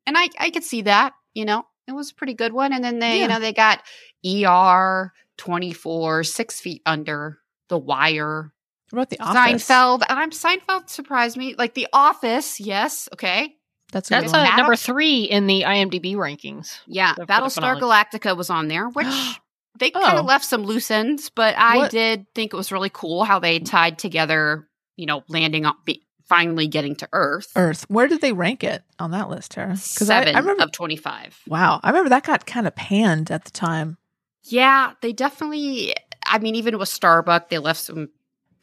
and 0.05 0.18
I, 0.18 0.30
I 0.39 0.49
could 0.51 0.63
see 0.63 0.84
that, 0.84 1.13
you 1.34 1.45
know, 1.45 1.65
it 1.88 1.91
was 1.93 2.11
a 2.11 2.15
pretty 2.15 2.34
good 2.36 2.53
one. 2.53 2.72
And 2.74 2.84
then 2.84 2.99
they, 2.99 3.18
Yeah. 3.18 3.22
you 3.24 3.28
know, 3.28 3.39
they 3.39 3.53
got 3.53 3.84
ER 4.26 5.11
24, 5.38 6.24
Six 6.24 6.59
Feet 6.61 6.82
Under, 6.86 7.39
The 7.70 7.78
Wire, 7.78 8.53
What 8.91 8.99
about 9.01 9.09
the 9.09 9.20
office? 9.20 9.68
Seinfeld. 9.68 10.03
And 10.07 10.18
I'm 10.20 10.32
Seinfeld 10.32 10.89
surprised 10.89 11.36
me. 11.38 11.55
Like 11.57 11.74
The 11.74 11.88
Office, 11.91 12.59
yes, 12.61 13.09
okay. 13.13 13.57
That's 13.92 14.10
a 14.10 14.16
That's 14.16 14.32
good 14.32 14.38
uh, 14.40 14.56
number 14.58 14.76
three 14.76 15.24
in 15.24 15.48
the 15.48 15.62
IMDb 15.64 16.16
rankings. 16.16 16.78
Yeah, 16.88 17.14
The- 17.14 17.22
for 17.22 17.26
the 17.26 17.34
Battlestar. 17.34 17.80
Galactica 17.80 18.36
was 18.36 18.50
on 18.50 18.68
there, 18.68 18.90
which 18.90 19.08
they 19.80 19.92
kind 19.92 20.06
Oh. 20.18 20.20
of 20.20 20.26
left 20.26 20.46
some 20.46 20.64
loose 20.64 20.92
ends, 20.92 21.30
but 21.30 21.56
I 21.58 21.78
What- 21.78 21.92
did 21.92 22.26
think 22.36 22.54
it 22.54 22.58
was 22.58 22.72
really 22.72 22.90
cool 22.92 23.24
how 23.24 23.40
they 23.40 23.60
tied 23.60 23.98
together, 23.98 24.68
you 24.98 25.06
know, 25.06 25.24
landing 25.30 25.66
on, 25.66 25.76
be, 25.86 26.04
finally 26.28 26.68
getting 26.68 26.96
to 26.98 27.08
Earth. 27.14 27.50
Earth. 27.56 27.86
Where 27.88 28.08
did 28.10 28.20
they 28.20 28.34
rank 28.34 28.62
it 28.64 28.84
on 29.00 29.12
that 29.12 29.30
list, 29.30 29.52
Tara? 29.52 29.70
Because 29.70 30.10
I, 30.10 30.20
Seven 30.20 30.36
I 30.36 30.40
remember. 30.40 30.64
of 30.64 30.72
25. 30.74 31.40
wow, 31.48 31.80
I 31.82 31.90
remember 31.90 32.10
that 32.10 32.24
got 32.26 32.46
kind 32.46 32.68
of 32.68 32.76
panned 32.76 33.32
at 33.32 33.46
the 33.46 33.52
time. 33.52 33.98
Yeah, 34.44 34.94
they 35.02 35.14
definitely, 35.14 35.94
I 36.26 36.40
mean, 36.40 36.56
even 36.56 36.78
with 36.78 36.90
Starbuck, 36.90 37.48
they 37.50 37.58
left 37.60 37.80
some, 37.80 38.10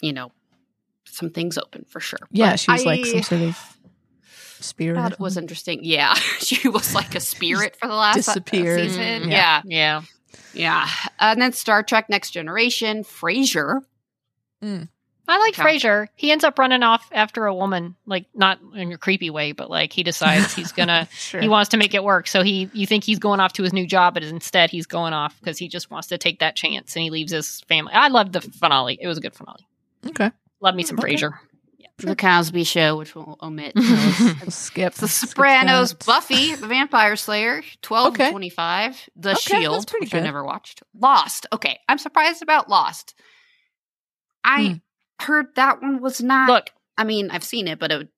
you 0.02 0.12
know, 0.12 0.32
some 1.06 1.30
things 1.30 1.56
open 1.56 1.86
for 1.88 2.00
sure. 2.00 2.18
Yeah, 2.30 2.50
But 2.52 2.60
she 2.60 2.72
was 2.72 2.84
like 2.84 3.06
some 3.06 3.22
sort 3.22 3.42
of 3.42 3.73
spirit. 4.64 4.96
thought 4.96 5.12
it 5.12 5.20
was 5.20 5.36
interesting. 5.36 5.80
Yeah, 5.82 6.14
she 6.38 6.68
was 6.68 6.94
like 6.94 7.14
a 7.14 7.20
spirit 7.20 7.76
for 7.76 7.88
the 7.88 7.94
last 7.94 8.16
uh, 8.16 8.18
disappeared. 8.34 8.80
season. 8.80 9.22
Mm, 9.24 9.30
yeah. 9.30 9.62
Yeah. 9.64 10.02
Yeah. 10.52 10.88
And 11.20 11.40
then 11.42 11.52
Star 11.52 11.82
Trek 11.82 12.08
Next 12.08 12.30
Generation, 12.30 13.04
Frasier. 13.04 13.80
I 15.26 15.38
like 15.38 15.58
Okay. 15.58 15.76
Frasier. 15.78 16.08
He 16.16 16.30
ends 16.32 16.44
up 16.44 16.58
running 16.58 16.82
off 16.82 17.08
after 17.12 17.46
a 17.46 17.54
woman, 17.54 17.96
like 18.06 18.26
not 18.34 18.58
in 18.74 18.92
a 18.92 18.98
creepy 18.98 19.30
way, 19.30 19.52
but 19.52 19.70
like 19.70 19.92
he 19.92 20.02
decides 20.02 20.54
he's 20.54 20.72
gonna 20.72 21.06
sure. 21.12 21.40
he 21.40 21.48
wants 21.48 21.70
to 21.70 21.76
make 21.76 21.94
it 21.94 22.04
work. 22.04 22.26
So 22.28 22.42
he 22.42 22.70
you 22.72 22.86
think 22.86 23.04
he's 23.04 23.18
going 23.18 23.40
off 23.40 23.54
to 23.54 23.62
his 23.62 23.72
new 23.72 23.86
job, 23.86 24.14
but 24.14 24.22
instead 24.22 24.70
he's 24.70 24.86
going 24.86 25.12
off 25.12 25.38
because 25.40 25.58
he 25.58 25.68
just 25.68 25.90
wants 25.90 26.08
to 26.08 26.18
take 26.18 26.40
that 26.40 26.56
chance 26.56 26.94
and 26.96 27.02
he 27.02 27.10
leaves 27.10 27.32
his 27.32 27.60
family. 27.62 27.92
I 27.94 28.08
loved 28.08 28.32
the 28.34 28.40
finale. 28.42 28.98
It 29.00 29.06
was 29.06 29.18
a 29.18 29.20
good 29.20 29.34
finale. 29.34 29.66
okay. 30.08 30.30
Love 30.60 30.74
me 30.74 30.82
some 30.82 30.98
Okay. 30.98 31.14
Frasier. 31.14 31.32
The 31.98 32.16
Cosby 32.16 32.64
Show, 32.64 32.96
which 32.96 33.14
we'll 33.14 33.38
omit. 33.40 33.72
We'll 33.76 34.50
skip 34.50 34.94
The 34.94 35.06
Sopranos, 35.08 35.90
that. 35.92 36.04
Buffy, 36.06 36.54
The 36.54 36.66
Vampire 36.66 37.14
Slayer, 37.16 37.62
12 37.82 38.06
Okay. 38.08 38.30
25, 38.30 39.08
The 39.16 39.30
Okay, 39.30 39.38
Shield, 39.40 39.74
that's 39.76 39.84
pretty 39.86 40.06
which 40.06 40.14
I 40.14 40.20
never 40.20 40.42
watched. 40.44 40.82
Lost. 40.98 41.46
Okay, 41.52 41.78
I'm 41.88 41.98
surprised 41.98 42.42
about 42.42 42.68
Lost. 42.68 43.14
I 44.42 44.62
Hmm. 45.20 45.24
heard 45.24 45.46
that 45.56 45.80
one 45.82 46.00
was 46.00 46.20
not. 46.22 46.48
Look, 46.48 46.70
I 46.98 47.04
mean, 47.04 47.30
I've 47.30 47.44
seen 47.44 47.68
it, 47.68 47.78
but 47.78 47.92
it, 47.92 48.08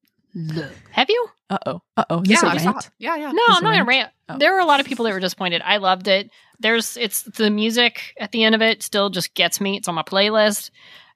have 0.93 1.09
you? 1.11 1.29
Uh 1.49 1.59
oh. 1.67 1.83
Uh 1.97 2.05
oh. 2.11 2.23
yeah, 2.25 2.41
I 2.43 2.57
saw 2.59 2.77
it. 2.79 2.91
Yeah, 2.99 3.17
yeah. 3.17 3.31
No, 3.33 3.43
Is 3.51 3.57
I'm 3.59 3.63
not 3.65 3.71
gonna 3.73 3.85
rant? 3.85 3.89
rant. 3.89 4.11
Oh. 4.29 4.39
There 4.39 4.53
were 4.53 4.59
a 4.61 4.65
lot 4.67 4.81
of 4.81 4.87
people 4.87 5.05
that 5.05 5.13
were 5.13 5.21
disappointed. 5.21 5.63
I 5.65 5.77
loved 5.77 6.09
it. 6.09 6.31
There's 6.59 6.97
it's 6.97 7.23
the 7.23 7.51
music 7.51 8.15
at 8.19 8.33
the 8.33 8.43
end 8.45 8.55
of 8.55 8.63
it 8.63 8.83
still 8.83 9.09
just 9.11 9.35
gets 9.35 9.61
me. 9.61 9.77
It's 9.77 9.87
on 9.89 9.95
my 9.95 10.03
playlist. 10.03 10.71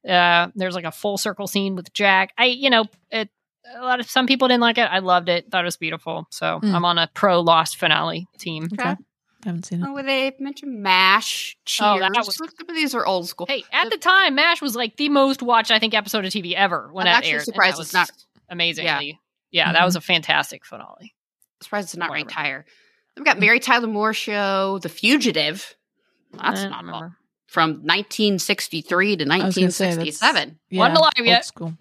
Uh, 0.09 0.48
there's 0.55 0.74
like 0.74 0.84
a 0.84 0.92
full 0.92 1.18
circle 1.18 1.46
scene 1.46 1.76
with 1.76 1.92
Jack. 1.92 2.32
I 2.38 2.46
you 2.46 2.70
know 2.70 2.84
it. 3.11 3.28
A 3.76 3.82
lot 3.82 4.01
of 4.01 4.11
some 4.11 4.26
people 4.26 4.48
didn't 4.48 4.62
like 4.62 4.78
it. 4.78 4.82
I 4.90 5.01
loved 5.01 5.28
it. 5.28 5.51
Thought 5.51 5.62
it 5.62 5.66
was 5.66 5.76
beautiful. 5.76 6.26
So 6.30 6.61
Mm. 6.62 6.74
I'm 6.74 6.84
on 6.84 6.98
a 6.98 7.09
pro 7.12 7.40
Lost 7.40 7.76
finale 7.76 8.26
team. 8.38 8.68
Okay. 8.72 8.96
Haven't 9.44 9.64
seen 9.66 9.82
it. 9.82 9.86
Oh, 9.88 10.03
they 10.03 10.34
mentioned 10.38 10.82
MASH, 10.82 11.57
Cheers. 11.64 11.86
Oh, 11.86 11.98
that 11.98 12.12
was- 12.16 12.36
Some 12.36 12.48
of 12.68 12.74
these 12.74 12.94
are 12.94 13.07
old 13.07 13.26
school. 13.28 13.46
Hey, 13.48 13.64
at 13.72 13.90
the 13.90 13.96
time, 13.96 14.34
Mash 14.34 14.61
was 14.61 14.74
like 14.76 14.96
the 14.96 15.09
most 15.09 15.42
watched 15.42 15.70
I 15.70 15.78
think 15.78 15.94
episode 15.94 16.24
of 16.26 16.32
TV 16.32 16.55
ever 16.55 16.90
when 16.92 17.07
I'm 17.07 17.12
that 17.12 17.16
actually 17.18 17.30
aired. 17.32 17.38
and 17.40 17.44
surprised 17.46 17.76
that 17.78 17.82
it's 17.82 17.88
was 17.90 17.94
not- 17.94 18.11
amazingly. 18.51 19.18
Yeah, 19.51 19.68
Mhm. 19.70 19.72
that 19.74 19.84
was 19.84 19.96
a 19.96 20.01
fantastic 20.01 20.64
finale. 20.66 21.14
surprised 21.62 21.88
it's 21.88 21.96
not 21.96 22.11
ranked 22.11 22.32
higher. 22.32 22.64
We've 23.16 23.24
got 23.26 23.38
Mary 23.38 23.61
Tyler 23.61 23.86
Moore 23.88 24.14
Show, 24.14 24.78
The 24.78 24.88
Fugitive. 24.88 25.74
That's 26.32 26.61
I 26.61 26.68
not 26.68 26.76
don't 26.82 26.86
remember. 26.86 27.16
From 27.51 27.70
1963 27.82 29.16
to 29.16 29.24
was 29.24 29.28
gonna 29.28 29.51
say, 29.51 29.62
that's- 29.94 30.20
1967. 30.20 30.59
Wasn't 30.72 30.96
alive 30.98 31.12
yet. 31.18 31.44
School. 31.44 31.74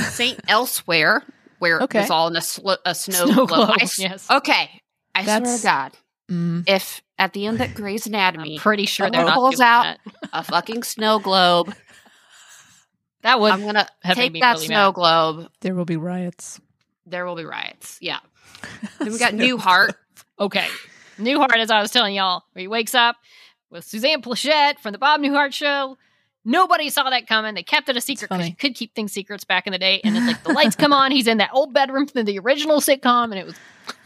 Saint 0.00 0.38
Elsewhere, 0.48 1.22
where 1.60 1.80
Okay. 1.80 2.00
it 2.00 2.02
was 2.02 2.10
all 2.10 2.28
in 2.28 2.36
a, 2.36 2.42
sl- 2.42 2.72
a 2.84 2.94
snow, 2.94 3.24
Snow 3.24 3.46
globe. 3.46 3.48
globe, 3.48 3.70
I 3.80 3.88
yes. 3.98 4.30
Okay. 4.30 4.82
I 5.14 5.24
swear 5.24 5.40
to 5.56 5.62
God, 5.62 5.92
Mm. 6.30 6.68
if 6.68 7.00
at 7.18 7.32
the 7.32 7.46
end 7.46 7.58
of 7.62 7.72
Grey's 7.74 8.06
Anatomy, 8.06 8.56
I'm 8.56 8.60
pretty 8.60 8.84
sure 8.84 9.10
they're 9.10 9.24
not 9.24 9.32
Pulls 9.34 9.60
out. 9.60 9.96
that. 10.04 10.28
a 10.34 10.44
fucking 10.44 10.82
snow 10.82 11.18
globe, 11.18 11.74
That 13.22 13.40
would 13.40 13.50
I'm 13.52 13.60
have 14.02 14.14
take 14.16 14.34
that 14.40 14.52
really 14.56 14.66
snow 14.66 14.88
mad. 14.88 14.94
globe. 14.94 15.48
There 15.62 15.74
will 15.74 15.84
be 15.86 15.96
riots. 15.96 16.60
There 17.06 17.24
will 17.24 17.34
be 17.34 17.44
riots. 17.46 17.96
Yeah. 18.02 18.18
Then 18.98 19.10
we 19.12 19.18
got 19.18 19.32
Newhart. 19.32 19.94
Okay. 20.38 20.66
Newhart, 21.18 21.56
as 21.56 21.70
I 21.70 21.80
was 21.80 21.90
telling 21.90 22.14
y'all, 22.14 22.44
where 22.52 22.60
he 22.60 22.68
wakes 22.68 22.94
up 22.94 23.16
with 23.70 23.84
Suzanne 23.84 24.22
Pleshette 24.22 24.78
from 24.78 24.92
the 24.92 24.98
Bob 24.98 25.20
Newhart 25.20 25.52
show. 25.52 25.98
Nobody 26.44 26.88
saw 26.88 27.08
that 27.10 27.26
coming. 27.26 27.54
They 27.54 27.62
kept 27.62 27.88
it 27.88 27.96
a 27.96 28.00
secret 28.00 28.28
because 28.30 28.48
you 28.48 28.56
could 28.56 28.74
keep 28.74 28.94
things 28.94 29.12
secrets 29.12 29.44
back 29.44 29.66
in 29.66 29.72
the 29.72 29.78
day. 29.78 30.00
And 30.02 30.16
it's 30.16 30.26
like 30.26 30.42
the 30.44 30.52
lights 30.52 30.76
come 30.76 30.92
on. 30.92 31.10
He's 31.10 31.26
in 31.26 31.38
that 31.38 31.50
old 31.52 31.74
bedroom 31.74 32.06
from 32.06 32.24
the 32.24 32.38
original 32.38 32.80
sitcom, 32.80 33.24
and 33.24 33.34
it 33.34 33.44
was 33.44 33.54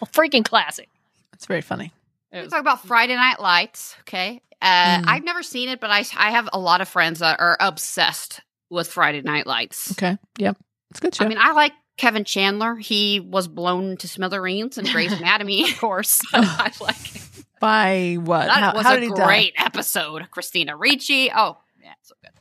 a 0.01 0.07
freaking 0.07 0.45
classic. 0.45 0.89
It's 1.35 1.47
very 1.47 1.61
funny. 1.61 1.93
It 2.33 2.43
We 2.43 2.49
talk 2.49 2.61
about 2.61 2.85
Friday 2.85 3.15
Night 3.15 3.39
Lights. 3.41 3.95
Okay. 4.01 4.41
Uh, 4.61 4.65
Mm. 5.01 5.05
I've 5.09 5.25
never 5.25 5.43
seen 5.43 5.69
it, 5.69 5.81
but 5.81 5.91
I, 5.91 6.05
I 6.17 6.31
have 6.33 6.49
a 6.53 6.59
lot 6.59 6.81
of 6.81 6.89
friends 6.89 7.19
that 7.21 7.39
are 7.41 7.57
obsessed 7.61 8.41
with 8.71 8.89
Friday 8.89 9.21
Night 9.21 9.47
Lights. 9.47 9.93
Okay. 9.93 10.17
Yep. 10.39 10.57
It's 10.91 10.99
a 10.99 11.03
good 11.03 11.15
show. 11.15 11.25
I 11.25 11.29
mean, 11.29 11.39
I 11.41 11.53
like 11.53 11.73
Kevin 11.97 12.25
Chandler. 12.25 12.77
He 12.77 13.21
was 13.21 13.47
blown 13.49 13.97
to 13.99 14.09
smithereens 14.09 14.79
in 14.79 14.87
Grey's 14.87 15.13
Anatomy. 15.13 15.71
of 15.71 15.79
course. 15.79 16.21
I 16.33 16.73
like 16.81 17.17
it. 17.17 17.23
By 17.63 18.15
what? 18.21 18.47
That 18.47 18.51
How, 18.61 18.75
was 18.75 18.83
how 18.87 18.93
a 18.95 19.01
did 19.01 19.05
he 19.05 19.15
die? 19.15 19.25
great 19.25 19.55
episode. 19.57 20.29
Christina 20.31 20.77
Ricci. 20.77 21.31
Oh, 21.35 21.57
yeah, 21.83 21.93
so 22.03 22.15
good. 22.21 22.33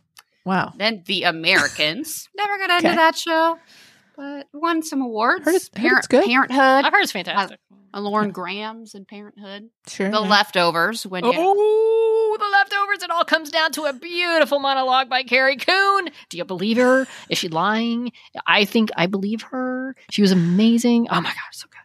Wow. 0.46 0.74
Then 0.76 1.04
The 1.06 1.24
Americans. 1.24 2.28
Never 2.36 2.58
got 2.58 2.72
into 2.72 2.88
Okay. 2.88 2.96
that 2.96 3.16
show, 3.16 3.58
but 4.18 4.48
won 4.52 4.82
some 4.82 5.02
awards. 5.02 5.46
Heard 5.46 5.56
it's- 5.56 5.70
heard 5.82 5.98
it's 6.00 6.08
good. 6.08 6.26
Parenthood. 6.26 6.60
I've 6.86 6.92
heard 6.92 7.04
it's 7.04 7.12
fantastic. 7.12 7.60
Uh, 7.94 8.00
Lauren 8.00 8.32
Graham's 8.32 8.96
in 8.96 9.04
Parenthood. 9.06 9.70
Sure. 9.88 10.10
The 10.10 10.22
yeah. 10.22 10.28
Leftovers. 10.28 11.06
When 11.06 11.26
you, 11.26 11.34
Oh, 11.36 12.38
the 12.40 12.48
leftovers. 12.50 13.04
It 13.04 13.12
all 13.12 13.26
comes 13.26 13.50
down 13.52 13.74
to 13.74 13.84
a 13.84 13.94
beautiful 13.94 14.60
monologue 14.60 15.10
by 15.10 15.24
Carrie 15.24 15.58
Coon. 15.58 16.10
Do 16.30 16.38
you 16.38 16.46
believe 16.46 16.78
her? 16.78 17.06
Is 17.30 17.38
she 17.38 17.50
lying? 17.50 18.12
I 18.48 18.64
think 18.66 18.90
I 18.96 19.08
believe 19.08 19.42
her. 19.44 19.96
She 20.10 20.22
was 20.22 20.32
amazing. 20.32 21.08
Oh 21.12 21.20
my 21.22 21.30
God, 21.30 21.36
so 21.52 21.68
good. 21.70 21.78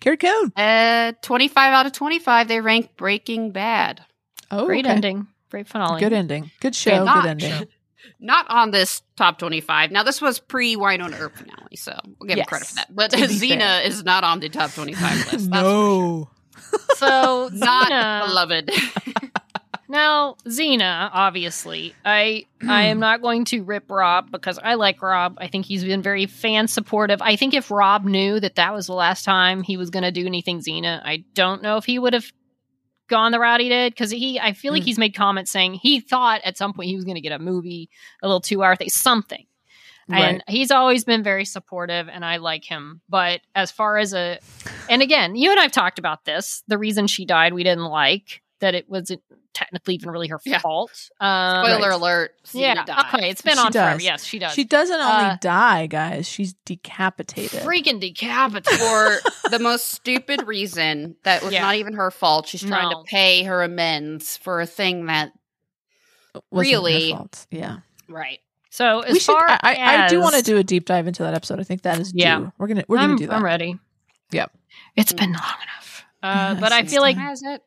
Carrie 0.00 0.16
Coon. 0.16 0.52
uh, 0.56 1.12
25 1.22 1.72
out 1.74 1.86
of 1.86 1.92
25, 1.92 2.48
they 2.48 2.60
rank 2.60 2.96
Breaking 2.96 3.50
Bad. 3.52 4.04
Oh, 4.50 4.66
Great 4.66 4.84
okay. 4.86 4.94
ending. 4.94 5.26
Great 5.50 5.68
finale. 5.68 6.00
Good 6.00 6.12
ending. 6.12 6.50
Good 6.60 6.74
show. 6.74 7.04
not- 7.04 7.22
Good 7.22 7.30
ending. 7.42 7.68
Not 8.18 8.46
on 8.50 8.70
this 8.70 9.02
top 9.16 9.38
25. 9.38 9.90
Now, 9.90 10.02
this 10.02 10.20
was 10.20 10.38
pre 10.38 10.74
Wynonna 10.76 11.18
Earp 11.20 11.36
finale, 11.36 11.76
so 11.76 11.98
we'll 12.18 12.26
give 12.28 12.32
him 12.34 12.38
Yes, 12.38 12.46
credit 12.48 12.68
for 12.68 12.74
that. 12.76 12.94
But 12.94 13.10
to 13.12 13.16
Xena 13.18 13.84
is 13.84 14.04
not 14.04 14.24
on 14.24 14.40
the 14.40 14.48
top 14.48 14.72
25 14.72 15.16
list. 15.16 15.30
That's 15.32 15.42
for 15.44 15.48
no. 15.50 16.30
So. 16.96 17.50
Not 17.52 17.90
Xena, 17.90 18.26
beloved. 18.26 18.70
now 19.90 20.36
Xena, 20.46 21.10
obviously, 21.12 21.94
I 22.04 22.46
I 22.66 22.84
am 22.84 23.00
not 23.00 23.20
going 23.20 23.44
to 23.46 23.62
rip 23.62 23.90
Rob 23.90 24.30
because 24.30 24.58
I 24.62 24.74
like 24.74 25.02
Rob. 25.02 25.36
I 25.38 25.48
think 25.48 25.66
he's 25.66 25.84
been 25.84 26.00
very 26.02 26.26
fan 26.26 26.68
supportive. 26.68 27.20
I 27.20 27.36
think 27.36 27.52
if 27.52 27.70
Rob 27.70 28.04
knew 28.04 28.40
that 28.40 28.54
that 28.54 28.72
was 28.72 28.86
the 28.86 28.94
last 28.94 29.24
time 29.24 29.62
he 29.62 29.76
was 29.76 29.90
going 29.90 30.04
to 30.04 30.12
do 30.12 30.26
anything 30.26 30.60
Xena, 30.60 31.00
I 31.04 31.24
don't 31.34 31.62
know 31.62 31.76
if 31.76 31.84
he 31.84 31.98
would 31.98 32.12
have 32.14 32.32
gone 33.08 33.32
the 33.32 33.40
route 33.40 33.60
he 33.60 33.68
did 33.68 33.92
because 33.92 34.10
he. 34.10 34.38
I 34.40 34.52
feel 34.52 34.72
like 34.72 34.82
Mm. 34.82 34.86
he's 34.86 34.98
made 34.98 35.14
comments 35.14 35.50
saying 35.50 35.74
he 35.74 36.00
thought 36.00 36.40
at 36.44 36.56
some 36.56 36.72
point 36.72 36.88
he 36.88 36.94
was 36.96 37.04
going 37.04 37.16
to 37.16 37.20
get 37.20 37.32
a 37.32 37.38
movie, 37.38 37.90
a 38.22 38.26
little 38.28 38.40
two 38.40 38.62
hour 38.62 38.76
thing, 38.76 38.88
something. 38.88 39.44
And 40.12 40.42
he's 40.48 40.72
always 40.72 41.04
been 41.04 41.22
very 41.22 41.44
supportive, 41.44 42.08
and 42.08 42.24
I 42.24 42.38
like 42.38 42.64
him. 42.64 43.00
But 43.08 43.42
as 43.54 43.70
far 43.70 43.96
as 43.96 44.12
a, 44.12 44.40
and 44.88 45.02
again, 45.02 45.36
you 45.36 45.52
and 45.52 45.60
I've 45.60 45.70
talked 45.70 46.00
about 46.00 46.24
this. 46.24 46.64
The 46.66 46.78
reason 46.78 47.06
she 47.06 47.24
died, 47.24 47.54
we 47.54 47.62
didn't 47.62 47.84
like 47.84 48.42
that 48.60 48.74
it 48.74 48.88
wasn't 48.88 49.22
technically 49.52 49.94
even 49.94 50.10
really 50.10 50.28
her 50.28 50.40
Yeah. 50.44 50.58
fault. 50.60 50.90
Um, 51.20 51.64
Spoiler 51.66 51.88
Right. 51.88 51.92
alert. 51.94 52.34
Xena 52.46 52.60
Yeah, 52.60 52.84
died. 52.84 53.04
okay, 53.14 53.30
it's 53.30 53.42
been 53.42 53.54
She 53.54 53.60
on 53.60 53.72
forever. 53.72 53.92
does. 53.96 54.04
Yes, 54.04 54.24
she 54.24 54.38
does. 54.38 54.52
She 54.54 54.64
doesn't 54.64 54.94
only 55.00 55.30
Uh, 55.30 55.36
die, 55.40 55.86
guys. 55.86 56.28
She's 56.28 56.54
decapitated. 56.64 57.62
freaking 57.62 58.00
decapitated. 58.00 58.78
For 58.78 59.18
the 59.50 59.58
most 59.58 59.88
stupid 59.90 60.46
reason 60.46 61.16
that 61.24 61.42
was 61.42 61.52
Yeah. 61.52 61.62
not 61.62 61.74
even 61.76 61.94
her 61.94 62.10
fault. 62.10 62.46
She's 62.48 62.62
trying 62.62 62.90
No. 62.90 63.02
to 63.02 63.04
pay 63.10 63.42
her 63.42 63.62
amends 63.62 64.36
for 64.36 64.60
a 64.60 64.66
thing 64.66 65.06
that 65.06 65.32
Wasn't 66.50 66.72
her 66.74 66.78
really- 66.80 67.10
fault. 67.12 67.46
Yeah. 67.50 67.78
Right. 68.08 68.38
So 68.70 69.00
as 69.00 69.14
we 69.14 69.18
should. 69.18 69.32
far 69.32 69.48
I, 69.48 69.58
I, 69.62 70.04
I 70.04 70.08
do 70.08 70.20
want 70.20 70.36
to 70.36 70.42
do 70.42 70.56
a 70.56 70.62
deep 70.62 70.84
dive 70.86 71.08
into 71.08 71.24
that 71.24 71.34
episode. 71.34 71.58
I 71.58 71.64
think 71.64 71.82
that 71.82 71.98
is 71.98 72.12
Yeah. 72.14 72.38
due. 72.38 72.52
We're 72.56 72.68
gonna 72.68 72.84
we're 72.86 72.98
I'm, 72.98 73.08
gonna 73.10 73.18
do 73.18 73.26
that. 73.26 73.34
I'm 73.34 73.44
ready. 73.44 73.76
Yep. 74.30 74.52
It's 74.96 75.12
been 75.12 75.32
long 75.32 75.56
enough. 75.62 76.04
Uh, 76.22 76.50
Yes, 76.52 76.60
but 76.60 76.72
I 76.72 76.84
feel 76.84 77.02
like. 77.02 77.16
Has 77.16 77.42
it? 77.42 77.62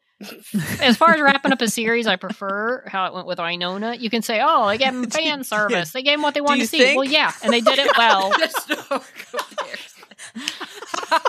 As 0.81 0.97
far 0.97 1.11
as 1.13 1.21
wrapping 1.21 1.51
up 1.51 1.61
a 1.61 1.67
series, 1.69 2.07
I 2.07 2.15
prefer 2.15 2.83
how 2.87 3.05
it 3.07 3.13
went 3.13 3.27
with 3.27 3.39
Wynonna. 3.39 3.99
You 3.99 4.09
can 4.09 4.21
say, 4.21 4.41
"Oh, 4.43 4.67
they 4.67 4.77
gave 4.77 4.93
them 4.93 5.09
fan 5.09 5.43
service. 5.43 5.91
They 5.91 6.03
gave 6.03 6.13
them 6.13 6.21
what 6.21 6.33
they 6.33 6.41
wanted 6.41 6.61
to 6.61 6.67
see." 6.67 6.79
think? 6.79 6.97
Well, 6.97 7.05
yeah, 7.09 7.31
and 7.43 7.51
they 7.53 7.61
did 7.61 7.79
it 7.79 7.91
well. 7.97 8.31
There's 8.37 8.53
no 8.69 8.75
comparison. 8.75 10.03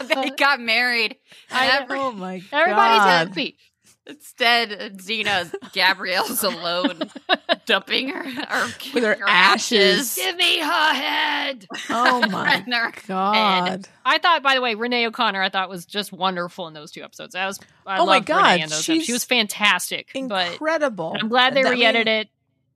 they 0.09 0.31
got 0.31 0.61
married. 0.61 1.17
I 1.51 1.67
and 1.67 1.73
know. 1.73 1.83
every- 1.85 1.99
Oh 1.99 2.13
my 2.13 2.39
god! 2.39 2.47
Everybody's 2.53 3.03
happy. 3.29 3.57
Instead, 4.07 4.99
Xena, 4.99 5.53
Gabrielle's 5.73 6.43
alone, 6.43 7.11
dumping 7.67 8.09
her, 8.11 8.23
her 8.23 8.67
With 8.93 9.03
her 9.03 9.17
ashes. 9.27 10.15
Give 10.15 10.37
me 10.37 10.59
her 10.59 10.95
head. 10.95 11.67
Oh 11.89 12.21
my 12.31 12.57
And 12.57 12.75
her 12.75 12.93
god! 13.07 13.89
I 14.05 14.19
thought, 14.19 14.43
by 14.43 14.55
the 14.57 14.61
way, 14.61 14.75
Renee 14.75 15.07
O'Connor, 15.07 15.41
I 15.43 15.49
thought 15.49 15.71
was 15.71 15.87
just 15.87 16.13
wonderful 16.13 16.69
in 16.69 16.75
those 16.75 16.91
two 16.91 17.03
episodes. 17.03 17.35
I 17.35 17.47
was, 17.47 17.59
I 17.87 17.99
Oh 17.99 18.05
my 18.07 18.21
God, 18.21 18.57
in 18.57 18.61
those 18.69 18.73
episodes. 18.89 19.05
She 19.07 19.13
was 19.15 19.25
fantastic. 19.25 20.11
But 20.15 20.53
Incredible. 20.53 21.17
I'm 21.19 21.29
glad 21.29 21.55
they 21.55 21.63
That 21.63 21.71
re-edited 21.73 22.07
mean- 22.07 22.17
it 22.23 22.29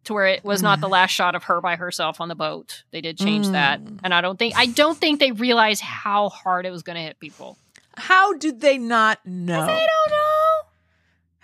to 0.04 0.14
where 0.14 0.28
it 0.28 0.42
was 0.44 0.62
not 0.62 0.80
the 0.80 0.88
last 0.88 1.10
shot 1.10 1.34
of 1.34 1.42
her 1.44 1.60
by 1.60 1.76
herself 1.76 2.22
on 2.22 2.28
the 2.28 2.34
boat. 2.34 2.84
They 2.92 3.02
did 3.02 3.18
change 3.18 3.48
that, 3.48 3.82
Mm. 3.82 3.98
and 4.04 4.14
I 4.14 4.22
don't 4.22 4.38
think 4.38 4.54
I 4.56 4.64
don't 4.64 4.96
think 4.96 5.20
they 5.20 5.32
realized 5.32 5.82
how 5.82 6.30
hard 6.30 6.64
it 6.64 6.70
was 6.70 6.82
going 6.82 6.96
to 6.96 7.02
hit 7.02 7.20
people. 7.20 7.58
How 7.98 8.32
did 8.32 8.60
they 8.62 8.78
not 8.78 9.18
know? 9.26 9.66
They 9.66 9.86
don't 9.86 10.10
know. 10.10 10.24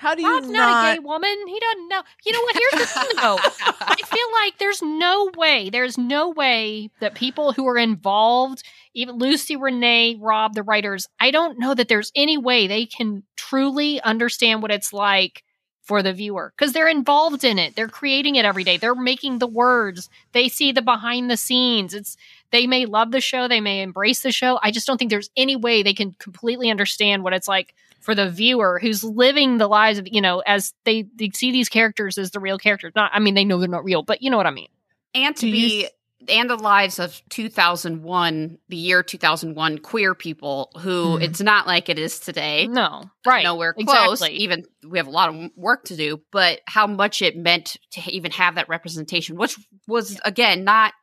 How 0.05 0.15
do 0.15 0.21
you 0.21 0.31
Rob's 0.31 0.51
not, 0.51 0.93
a 0.93 0.97
gay 0.97 0.99
woman. 0.99 1.35
He 1.47 1.59
doesn't 1.59 1.89
know. 1.89 2.03
You 2.27 2.33
know 2.33 2.43
what? 2.43 2.55
Here's 2.57 2.83
the 2.83 3.01
thing, 3.01 3.09
though. 3.17 3.39
I 3.81 3.97
feel 4.05 4.33
like 4.33 4.59
there's 4.59 4.83
no 4.83 5.31
way, 5.35 5.71
there's 5.71 5.97
no 5.97 6.29
way 6.29 6.91
that 7.01 7.15
people 7.15 7.55
who 7.55 7.67
are 7.67 7.79
involved, 7.79 8.63
even 8.93 9.17
Lucy, 9.17 9.57
Renee, 9.57 10.19
Rob, 10.21 10.53
the 10.53 10.63
writers, 10.63 11.07
I 11.19 11.31
don't 11.31 11.59
know 11.59 11.73
that 11.73 11.89
there's 11.89 12.13
any 12.15 12.37
way 12.37 12.67
they 12.67 12.85
can 12.85 13.23
truly 13.37 13.99
understand 14.03 14.61
what 14.61 14.71
it's 14.71 14.93
like 14.93 15.43
for 15.81 16.03
the 16.03 16.13
viewer 16.13 16.53
because 16.55 16.75
they're 16.75 16.87
involved 16.87 17.43
in 17.43 17.59
it. 17.59 17.75
They're 17.75 17.89
creating 17.89 18.37
it 18.37 18.45
every 18.45 18.63
day. 18.63 18.77
They're 18.77 18.95
making 18.95 19.39
the 19.39 19.47
words. 19.47 20.11
They 20.33 20.51
see 20.51 20.71
the 20.71 20.83
behind 20.83 21.31
the 21.31 21.39
scenes. 21.39 21.95
It's 21.95 22.19
they 22.51 22.67
may 22.67 22.85
love 22.85 23.11
the 23.11 23.23
show, 23.23 23.49
they 23.49 23.63
may 23.63 23.81
embrace 23.81 24.21
the 24.21 24.33
show. 24.33 24.59
I 24.63 24.71
just 24.71 24.87
don't 24.87 24.99
think 24.99 25.11
there's 25.11 25.31
any 25.35 25.57
way 25.57 25.83
they 25.83 25.95
can 25.95 26.13
completely 26.19 26.71
understand 26.71 27.25
what 27.25 27.33
it's 27.33 27.49
like 27.49 27.75
for 28.05 28.15
the 28.15 28.29
viewer 28.31 28.79
who's 28.81 29.03
living 29.03 29.59
the 29.59 29.67
lives 29.67 29.99
of 29.99 30.07
you 30.11 30.21
know 30.21 30.41
as 30.47 30.73
they, 30.85 31.07
they 31.17 31.31
see 31.35 31.51
these 31.53 31.69
characters 31.69 32.19
as 32.19 32.31
the 32.31 32.41
real 32.41 32.59
characters. 32.59 32.93
Not, 32.95 33.11
I 33.15 33.19
mean, 33.19 33.35
they 33.35 33.45
know 33.45 33.59
they're 33.59 33.69
not 33.69 33.85
real, 33.85 34.03
but 34.03 34.23
you 34.23 34.31
know 34.31 34.37
what 34.37 34.47
I 34.47 34.51
mean. 34.51 34.69
and 35.15 35.35
to 35.37 35.41
Do 35.43 35.49
you 35.49 35.69
be 35.69 35.89
and 36.29 36.49
the 36.49 36.57
lives 36.57 36.99
of 36.99 37.21
2001 37.29 38.59
the 38.69 38.77
year 38.77 39.03
2001 39.03 39.79
queer 39.79 40.15
people 40.15 40.71
who 40.81 41.19
Mhm. 41.19 41.23
it's 41.23 41.41
not 41.41 41.67
like 41.67 41.89
it 41.89 41.99
is 41.99 42.19
today 42.19 42.67
No, 42.67 43.03
right? 43.27 43.45
nowhere 43.45 43.75
close 43.75 44.21
Exactly. 44.23 44.39
even 44.39 44.65
we 44.89 44.99
have 44.99 45.07
a 45.07 45.11
lot 45.11 45.29
of 45.35 45.51
work 45.57 45.85
to 45.85 45.97
do 45.97 46.21
but 46.33 46.61
how 46.67 46.87
much 46.87 47.21
it 47.21 47.37
meant 47.37 47.77
to 47.93 48.11
even 48.11 48.31
have 48.33 48.55
that 48.55 48.69
representation 48.71 49.37
which 49.37 49.57
was 49.87 50.19
again 50.25 50.65
not 50.65 50.95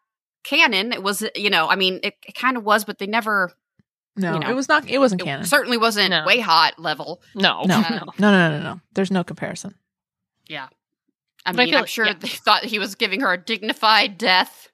canon 0.44 0.92
it 0.92 1.04
was 1.04 1.24
you 1.36 1.52
know 1.52 1.68
i 1.70 1.76
mean 1.76 2.00
it, 2.02 2.16
it 2.28 2.34
kind 2.34 2.58
of 2.58 2.64
was 2.64 2.84
but 2.84 2.98
they 2.98 3.06
never 3.06 3.52
No, 4.18 4.34
you 4.34 4.40
know, 4.40 4.50
it 4.50 4.56
was 4.56 4.68
not. 4.68 4.90
It 4.90 4.98
wasn't 5.00 5.22
it 5.22 5.26
canon. 5.26 5.46
certainly 5.46 5.78
wasn't 5.78 6.10
No. 6.10 6.26
WayHaught 6.28 6.74
level 6.78 7.22
No, 7.36 7.64
No. 7.66 7.78
Uh, 7.80 7.90
no, 7.90 8.00
no, 8.20 8.32
no, 8.32 8.58
no, 8.58 8.64
no. 8.64 8.82
There's 8.94 9.12
no 9.12 9.24
comparison. 9.24 9.76
i 10.50 10.68
But 10.68 10.70
I 11.46 11.52
mean 11.54 11.70
feel- 11.70 11.80
i'm 11.80 11.86
sure 11.86 12.06
yeah. 12.06 12.14
they 12.20 12.28
thought 12.28 12.64
he 12.66 12.78
was 12.78 12.96
giving 12.96 13.22
her 13.22 13.32
a 13.34 13.38
dignified 13.38 14.18
death 14.18 14.68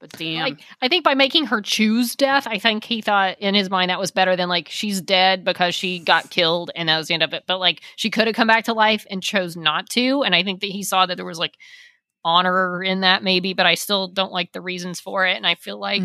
but 0.00 0.10
damn 0.18 0.42
Like, 0.42 0.60
I 0.80 0.88
think 0.88 1.04
by 1.04 1.14
making 1.14 1.44
her 1.46 1.60
choose 1.60 2.16
death, 2.16 2.48
I 2.48 2.58
think 2.58 2.82
he 2.82 3.00
thought 3.02 3.38
in 3.38 3.54
his 3.54 3.70
mind 3.70 3.88
that 3.90 4.00
was 4.00 4.10
better 4.10 4.34
than 4.34 4.48
like 4.48 4.68
she's 4.68 5.00
dead 5.00 5.44
because 5.44 5.76
she 5.76 6.00
got 6.00 6.28
killed 6.28 6.72
and 6.74 6.88
that 6.88 6.98
was 6.98 7.06
the 7.06 7.14
end 7.14 7.22
of 7.22 7.32
it. 7.34 7.44
But 7.46 7.60
like 7.60 7.82
she 7.94 8.10
could 8.10 8.26
have 8.26 8.34
come 8.34 8.48
back 8.48 8.64
to 8.64 8.72
life 8.72 9.06
and 9.10 9.22
chose 9.22 9.56
not 9.56 9.88
to. 9.90 10.24
And 10.24 10.34
I 10.34 10.42
think 10.42 10.60
that 10.62 10.70
he 10.70 10.82
saw 10.82 11.06
that 11.06 11.14
there 11.14 11.24
was 11.24 11.38
like 11.38 11.56
honor 12.24 12.82
in 12.82 13.02
that 13.02 13.22
maybe, 13.22 13.52
but 13.54 13.64
I 13.66 13.76
still 13.76 14.08
don't 14.08 14.32
like 14.32 14.50
the 14.50 14.60
reasons 14.60 14.98
for 14.98 15.24
it. 15.24 15.36
And 15.36 15.46
I 15.46 15.54
feel 15.54 15.78
like, 15.78 16.02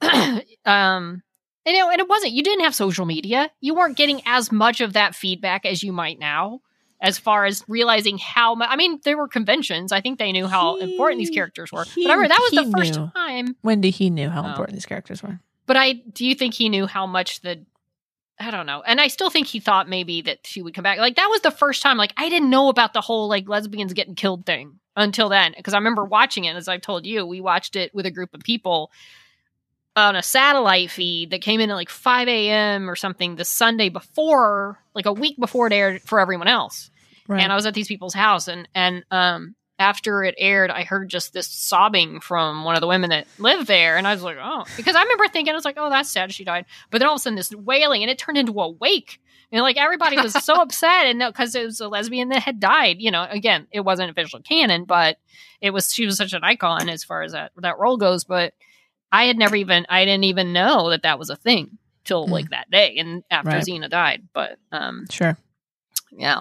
um, 0.64 1.22
you 1.68 1.78
know, 1.80 1.90
and 1.90 2.00
it 2.00 2.08
wasn't, 2.08 2.32
you 2.32 2.42
didn't 2.42 2.64
have 2.64 2.74
social 2.74 3.04
media. 3.06 3.50
You 3.60 3.74
weren't 3.74 3.96
getting 3.96 4.20
as 4.26 4.50
much 4.52 4.80
of 4.80 4.92
that 4.94 5.14
feedback 5.14 5.64
as 5.66 5.82
you 5.82 5.92
might 5.92 6.18
now. 6.18 6.60
As 7.00 7.16
far 7.16 7.44
as 7.44 7.62
realizing 7.68 8.18
how 8.18 8.56
much, 8.56 8.68
I 8.72 8.74
mean, 8.76 8.98
there 9.04 9.16
were 9.16 9.28
conventions. 9.28 9.92
I 9.92 10.00
think 10.00 10.18
they 10.18 10.32
knew 10.32 10.48
how 10.48 10.76
important 10.78 11.20
these 11.20 11.30
characters 11.30 11.70
were. 11.70 11.84
he- 11.84 12.02
but 12.04 12.10
I 12.10 12.14
remember 12.14 12.34
that 12.34 12.48
was 12.52 12.64
the 12.64 12.72
first 12.76 12.94
knew. 12.98 13.10
time 13.14 13.56
Wendy, 13.62 13.90
he 13.90 14.10
knew 14.10 14.28
how 14.28 14.42
Oh. 14.42 14.48
important 14.48 14.74
these 14.74 14.86
characters 14.86 15.22
were. 15.22 15.38
but 15.66 15.76
I 15.76 15.92
do 15.92 16.26
you 16.26 16.34
think 16.34 16.54
he 16.54 16.68
knew 16.68 16.86
how 16.88 17.06
much 17.06 17.40
the 17.42 17.64
I 18.40 18.50
don't 18.52 18.66
know. 18.66 18.82
And 18.86 19.00
I 19.00 19.08
still 19.08 19.30
think 19.30 19.48
he 19.48 19.58
thought 19.60 19.88
maybe 19.88 20.22
that 20.22 20.40
she 20.46 20.62
would 20.62 20.72
come 20.74 20.84
back. 20.84 20.98
Like 20.98 21.16
that 21.16 21.26
was 21.28 21.40
the 21.42 21.50
first 21.52 21.82
time 21.82 21.96
like 21.98 22.12
I 22.16 22.28
didn't 22.28 22.50
know 22.50 22.68
about 22.68 22.94
the 22.94 23.00
whole 23.00 23.28
like 23.28 23.48
lesbians 23.48 23.92
getting 23.92 24.14
killed 24.16 24.44
thing 24.46 24.80
until 24.96 25.28
then 25.28 25.54
because 25.56 25.74
I 25.74 25.78
remember 25.78 26.04
watching 26.04 26.46
it 26.46 26.56
as 26.56 26.66
I 26.68 26.78
told 26.78 27.06
you, 27.06 27.24
we 27.26 27.40
watched 27.40 27.76
it 27.76 27.94
with 27.94 28.06
a 28.06 28.10
group 28.10 28.34
of 28.34 28.40
people 28.40 28.90
on 29.96 30.14
a 30.16 30.22
satellite 30.22 30.90
feed 30.90 31.30
that 31.30 31.40
came 31.42 31.60
in 31.60 31.70
at 31.70 31.74
like 31.74 31.88
5 31.88 32.28
a.m. 32.28 32.88
or 32.88 32.94
something 32.96 33.36
the 33.36 33.44
Sunday 33.44 33.88
before, 33.88 34.78
like 34.94 35.06
a 35.06 35.12
week 35.12 35.36
before 35.38 35.66
it 35.66 35.72
aired 35.72 36.02
for 36.02 36.20
everyone 36.20 36.48
else 36.48 36.90
Right. 37.26 37.42
and 37.42 37.52
I 37.52 37.56
was 37.56 37.66
at 37.66 37.74
these 37.74 37.88
people's 37.88 38.14
house 38.14 38.48
and 38.48 38.66
and 38.74 39.04
um 39.10 39.54
after 39.78 40.24
it 40.24 40.34
aired 40.38 40.70
I 40.70 40.82
heard 40.84 41.10
just 41.10 41.34
this 41.34 41.46
sobbing 41.46 42.20
from 42.20 42.64
one 42.64 42.74
of 42.74 42.80
the 42.80 42.86
women 42.86 43.10
that 43.10 43.26
lived 43.38 43.66
there 43.66 43.98
and 43.98 44.08
I 44.08 44.14
was 44.14 44.22
like 44.22 44.38
oh 44.40 44.64
because 44.78 44.96
I 44.96 45.02
remember 45.02 45.28
thinking 45.28 45.52
I 45.52 45.54
was 45.54 45.64
like 45.66 45.76
oh 45.78 45.90
that's 45.90 46.08
sad 46.10 46.32
she 46.32 46.42
died 46.44 46.64
but 46.90 46.98
then 46.98 47.06
all 47.08 47.14
of 47.16 47.18
a 47.18 47.22
sudden 47.22 47.36
this 47.36 47.50
wailing 47.54 48.02
and 48.02 48.10
it 48.10 48.16
turned 48.18 48.38
into 48.38 48.58
a 48.58 48.70
wake 48.70 49.20
and 49.52 49.60
like 49.60 49.76
everybody 49.76 50.16
was 50.16 50.32
so 50.42 50.54
upset 50.62 51.06
and 51.06 51.22
because 51.26 51.54
it 51.54 51.66
was 51.66 51.80
a 51.80 51.88
lesbian 51.88 52.30
that 52.30 52.42
had 52.42 52.58
died 52.60 52.96
you 52.98 53.10
know 53.10 53.26
again 53.30 53.66
it 53.70 53.80
wasn't 53.80 54.10
official 54.10 54.40
canon 54.40 54.84
but 54.84 55.18
it 55.60 55.70
was 55.70 55.92
she 55.92 56.06
was 56.06 56.16
such 56.16 56.32
an 56.32 56.42
icon 56.44 56.88
as 56.88 57.04
far 57.04 57.20
as 57.22 57.32
that 57.32 57.52
that 57.58 57.78
role 57.78 57.98
goes 57.98 58.24
but 58.24 58.54
I 59.12 59.24
had 59.24 59.36
never 59.38 59.56
even 59.56 59.86
I 59.88 60.04
didn't 60.04 60.24
even 60.24 60.52
know 60.52 60.90
that 60.90 61.02
that 61.02 61.18
was 61.18 61.30
a 61.30 61.36
thing 61.36 61.78
till 62.04 62.26
Mm. 62.26 62.30
like 62.30 62.50
that 62.50 62.70
day 62.70 62.96
and 62.98 63.22
after 63.30 63.50
Right. 63.50 63.64
Xena 63.64 63.88
died 63.90 64.28
but 64.32 64.58
um 64.72 65.06
sure. 65.10 65.36
yeah 66.12 66.40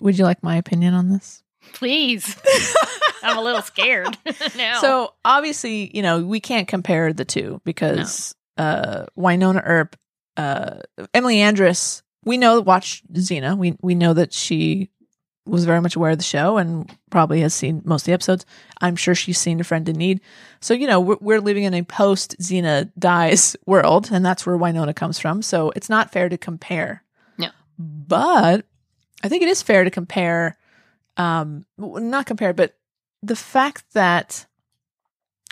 Would 0.00 0.18
you 0.18 0.24
like 0.24 0.42
my 0.42 0.56
opinion 0.56 0.94
on 0.94 1.10
this? 1.10 1.42
Please. 1.72 2.36
I'm 3.22 3.36
a 3.36 3.42
little 3.42 3.60
scared 3.62 4.16
now. 4.56 4.80
So 4.80 5.12
obviously, 5.24 5.94
you 5.94 6.02
know, 6.02 6.20
we 6.24 6.40
can't 6.40 6.66
compare 6.66 7.12
the 7.12 7.24
two 7.26 7.60
because 7.64 8.34
uh 8.56 9.06
Wynonna 9.16 9.62
Earp, 9.64 9.96
uh 10.36 10.78
Emily 11.12 11.40
Andras, 11.40 12.02
we 12.24 12.36
know 12.38 12.60
watch 12.60 13.02
Xena. 13.12 13.56
We 13.56 13.76
we 13.82 13.94
know 13.94 14.14
that 14.14 14.32
she 14.32 14.88
was 15.46 15.64
very 15.64 15.80
much 15.80 15.96
aware 15.96 16.10
of 16.10 16.18
the 16.18 16.24
show 16.24 16.58
and 16.58 16.90
probably 17.10 17.40
has 17.40 17.54
seen 17.54 17.82
most 17.84 18.02
of 18.02 18.06
the 18.06 18.12
episodes. 18.12 18.46
I'm 18.80 18.96
sure 18.96 19.14
she's 19.14 19.38
seen 19.38 19.60
a 19.60 19.64
friend 19.64 19.88
in 19.88 19.96
need. 19.96 20.20
So, 20.60 20.74
you 20.74 20.86
know, 20.86 21.00
we're, 21.00 21.16
we're 21.20 21.40
living 21.40 21.64
in 21.64 21.74
a 21.74 21.82
post 21.82 22.36
Xena 22.38 22.90
dies 22.98 23.56
world, 23.66 24.10
and 24.12 24.24
that's 24.24 24.46
where 24.46 24.56
Wynonna 24.56 24.94
comes 24.94 25.18
from. 25.18 25.42
So 25.42 25.72
it's 25.74 25.88
not 25.88 26.12
fair 26.12 26.28
to 26.28 26.38
compare. 26.38 27.02
Yeah. 27.38 27.50
But 27.78 28.66
I 29.22 29.28
think 29.28 29.42
it 29.42 29.48
is 29.48 29.62
fair 29.62 29.84
to 29.84 29.90
compare, 29.90 30.58
um, 31.16 31.64
not 31.78 32.26
compare, 32.26 32.52
but 32.52 32.76
the 33.22 33.36
fact 33.36 33.84
that 33.94 34.46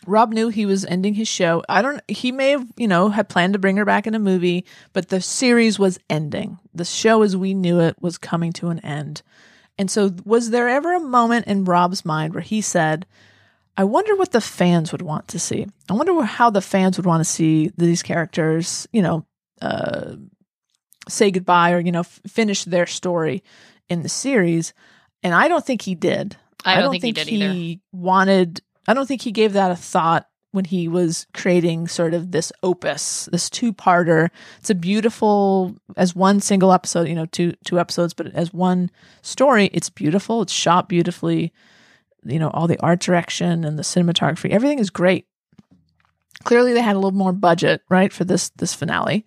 Rob 0.06 0.32
knew 0.32 0.48
he 0.48 0.64
was 0.64 0.84
ending 0.84 1.14
his 1.14 1.28
show. 1.28 1.62
I 1.68 1.82
don't, 1.82 2.00
he 2.08 2.30
may 2.30 2.50
have, 2.50 2.66
you 2.76 2.86
know, 2.86 3.08
had 3.08 3.28
planned 3.28 3.54
to 3.54 3.58
bring 3.58 3.76
her 3.78 3.84
back 3.84 4.06
in 4.06 4.14
a 4.14 4.20
movie, 4.20 4.64
but 4.92 5.08
the 5.08 5.20
series 5.20 5.78
was 5.78 5.98
ending. 6.08 6.58
The 6.72 6.84
show 6.84 7.22
as 7.22 7.36
we 7.36 7.52
knew 7.52 7.80
it 7.80 7.96
was 8.00 8.16
coming 8.16 8.52
to 8.54 8.68
an 8.68 8.78
end. 8.80 9.22
And 9.78 9.90
so, 9.90 10.10
was 10.24 10.50
there 10.50 10.68
ever 10.68 10.94
a 10.94 11.00
moment 11.00 11.46
in 11.46 11.64
Rob's 11.64 12.04
mind 12.04 12.34
where 12.34 12.42
he 12.42 12.60
said, 12.60 13.06
I 13.76 13.84
wonder 13.84 14.16
what 14.16 14.32
the 14.32 14.40
fans 14.40 14.90
would 14.90 15.02
want 15.02 15.28
to 15.28 15.38
see? 15.38 15.66
I 15.88 15.92
wonder 15.92 16.20
how 16.22 16.50
the 16.50 16.60
fans 16.60 16.96
would 16.96 17.06
want 17.06 17.20
to 17.20 17.24
see 17.24 17.70
these 17.76 18.02
characters, 18.02 18.88
you 18.92 19.02
know, 19.02 19.24
uh, 19.62 20.16
say 21.08 21.30
goodbye 21.30 21.72
or, 21.72 21.78
you 21.78 21.92
know, 21.92 22.00
f- 22.00 22.20
finish 22.26 22.64
their 22.64 22.86
story 22.86 23.44
in 23.88 24.02
the 24.02 24.08
series. 24.08 24.74
And 25.22 25.32
I 25.32 25.46
don't 25.46 25.64
think 25.64 25.82
he 25.82 25.94
did. 25.94 26.36
I 26.64 26.80
don't, 26.80 26.90
think, 26.90 27.04
he 27.04 27.12
did 27.12 27.28
either. 27.28 27.52
he 27.52 27.80
wanted. 27.92 28.60
I 28.88 28.94
don't 28.94 29.06
think 29.06 29.22
he 29.22 29.30
gave 29.30 29.52
that 29.52 29.70
a 29.70 29.76
thought 29.76 30.26
when 30.52 30.64
he 30.64 30.88
was 30.88 31.26
creating 31.34 31.88
sort 31.88 32.14
of 32.14 32.32
this 32.32 32.52
opus, 32.62 33.28
this 33.30 33.50
two-parter. 33.50 34.30
It's 34.58 34.70
a 34.70 34.74
beautiful 34.74 35.76
as 35.96 36.16
one 36.16 36.40
single 36.40 36.72
episode, 36.72 37.08
you 37.08 37.14
know, 37.14 37.26
two 37.26 37.52
two 37.64 37.78
episodes, 37.78 38.14
but 38.14 38.28
as 38.34 38.52
one 38.52 38.90
story, 39.22 39.70
it's 39.72 39.90
beautiful. 39.90 40.42
It's 40.42 40.52
shot 40.52 40.88
beautifully. 40.88 41.52
You 42.24 42.38
know, 42.38 42.50
all 42.50 42.66
the 42.66 42.80
art 42.80 43.00
direction 43.00 43.64
and 43.64 43.78
the 43.78 43.82
cinematography, 43.82 44.50
everything 44.50 44.78
is 44.78 44.90
great. 44.90 45.26
Clearly, 46.44 46.72
they 46.72 46.80
had 46.80 46.96
a 46.96 46.98
little 46.98 47.12
more 47.12 47.32
budget, 47.32 47.82
right, 47.88 48.12
for 48.12 48.24
this 48.24 48.50
this 48.50 48.74
finale. 48.74 49.24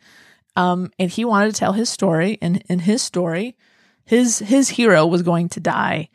Um, 0.56 0.92
and 1.00 1.10
he 1.10 1.24
wanted 1.24 1.54
to 1.54 1.60
tell 1.60 1.74
his 1.74 1.90
story, 1.90 2.38
and 2.42 2.64
in 2.68 2.80
his 2.80 3.02
story, 3.02 3.56
his 4.04 4.40
his 4.40 4.70
hero 4.70 5.06
was 5.06 5.22
going 5.22 5.50
to 5.50 5.60
die 5.60 6.10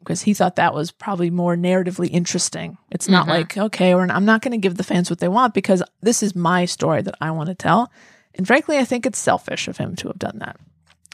because 0.00 0.22
he 0.22 0.34
thought 0.34 0.56
that 0.56 0.74
was 0.74 0.90
probably 0.90 1.30
more 1.30 1.56
narratively 1.56 2.08
interesting. 2.10 2.76
It's 2.90 3.08
not 3.08 3.26
Mhm. 3.26 3.30
like, 3.30 3.56
okay, 3.58 3.94
or 3.94 4.02
I'm 4.10 4.24
not 4.24 4.42
going 4.42 4.52
to 4.52 4.58
give 4.58 4.76
the 4.76 4.84
fans 4.84 5.08
what 5.10 5.20
they 5.20 5.28
want 5.28 5.54
because 5.54 5.82
this 6.02 6.22
is 6.22 6.34
my 6.34 6.64
story 6.64 7.02
that 7.02 7.14
I 7.20 7.30
want 7.30 7.48
to 7.48 7.54
tell. 7.54 7.90
And 8.34 8.46
frankly, 8.46 8.78
I 8.78 8.84
think 8.84 9.06
it's 9.06 9.18
selfish 9.18 9.68
of 9.68 9.76
him 9.78 9.96
to 9.96 10.08
have 10.08 10.18
done 10.18 10.38
that. 10.40 10.56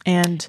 And 0.05 0.49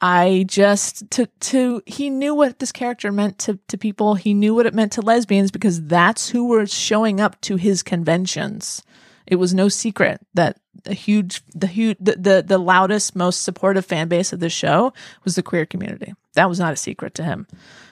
I 0.00 0.44
just 0.46 1.10
to 1.12 1.26
to 1.40 1.82
he 1.86 2.08
knew 2.08 2.34
what 2.34 2.60
this 2.60 2.70
character 2.70 3.10
meant 3.10 3.38
to 3.40 3.58
to 3.68 3.76
people. 3.76 4.14
He 4.14 4.32
knew 4.32 4.54
what 4.54 4.66
it 4.66 4.74
meant 4.74 4.92
to 4.92 5.02
lesbians 5.02 5.50
because 5.50 5.82
that's 5.82 6.28
who 6.28 6.46
were 6.46 6.66
showing 6.66 7.20
up 7.20 7.40
to 7.42 7.56
his 7.56 7.82
conventions. 7.82 8.82
It 9.26 9.36
was 9.36 9.52
no 9.52 9.68
secret 9.68 10.20
that 10.34 10.58
the 10.84 10.94
huge 10.94 11.42
the 11.54 11.66
huge 11.66 11.96
the, 12.00 12.16
the, 12.16 12.44
the 12.46 12.58
loudest 12.58 13.16
most 13.16 13.42
supportive 13.42 13.84
fan 13.84 14.08
base 14.08 14.32
of 14.32 14.40
the 14.40 14.50
show 14.50 14.92
was 15.24 15.34
the 15.34 15.42
queer 15.42 15.66
community. 15.66 16.14
That 16.34 16.48
was 16.48 16.58
not 16.58 16.72
a 16.72 16.76
secret 16.76 17.14
to 17.14 17.24
him. 17.24 17.46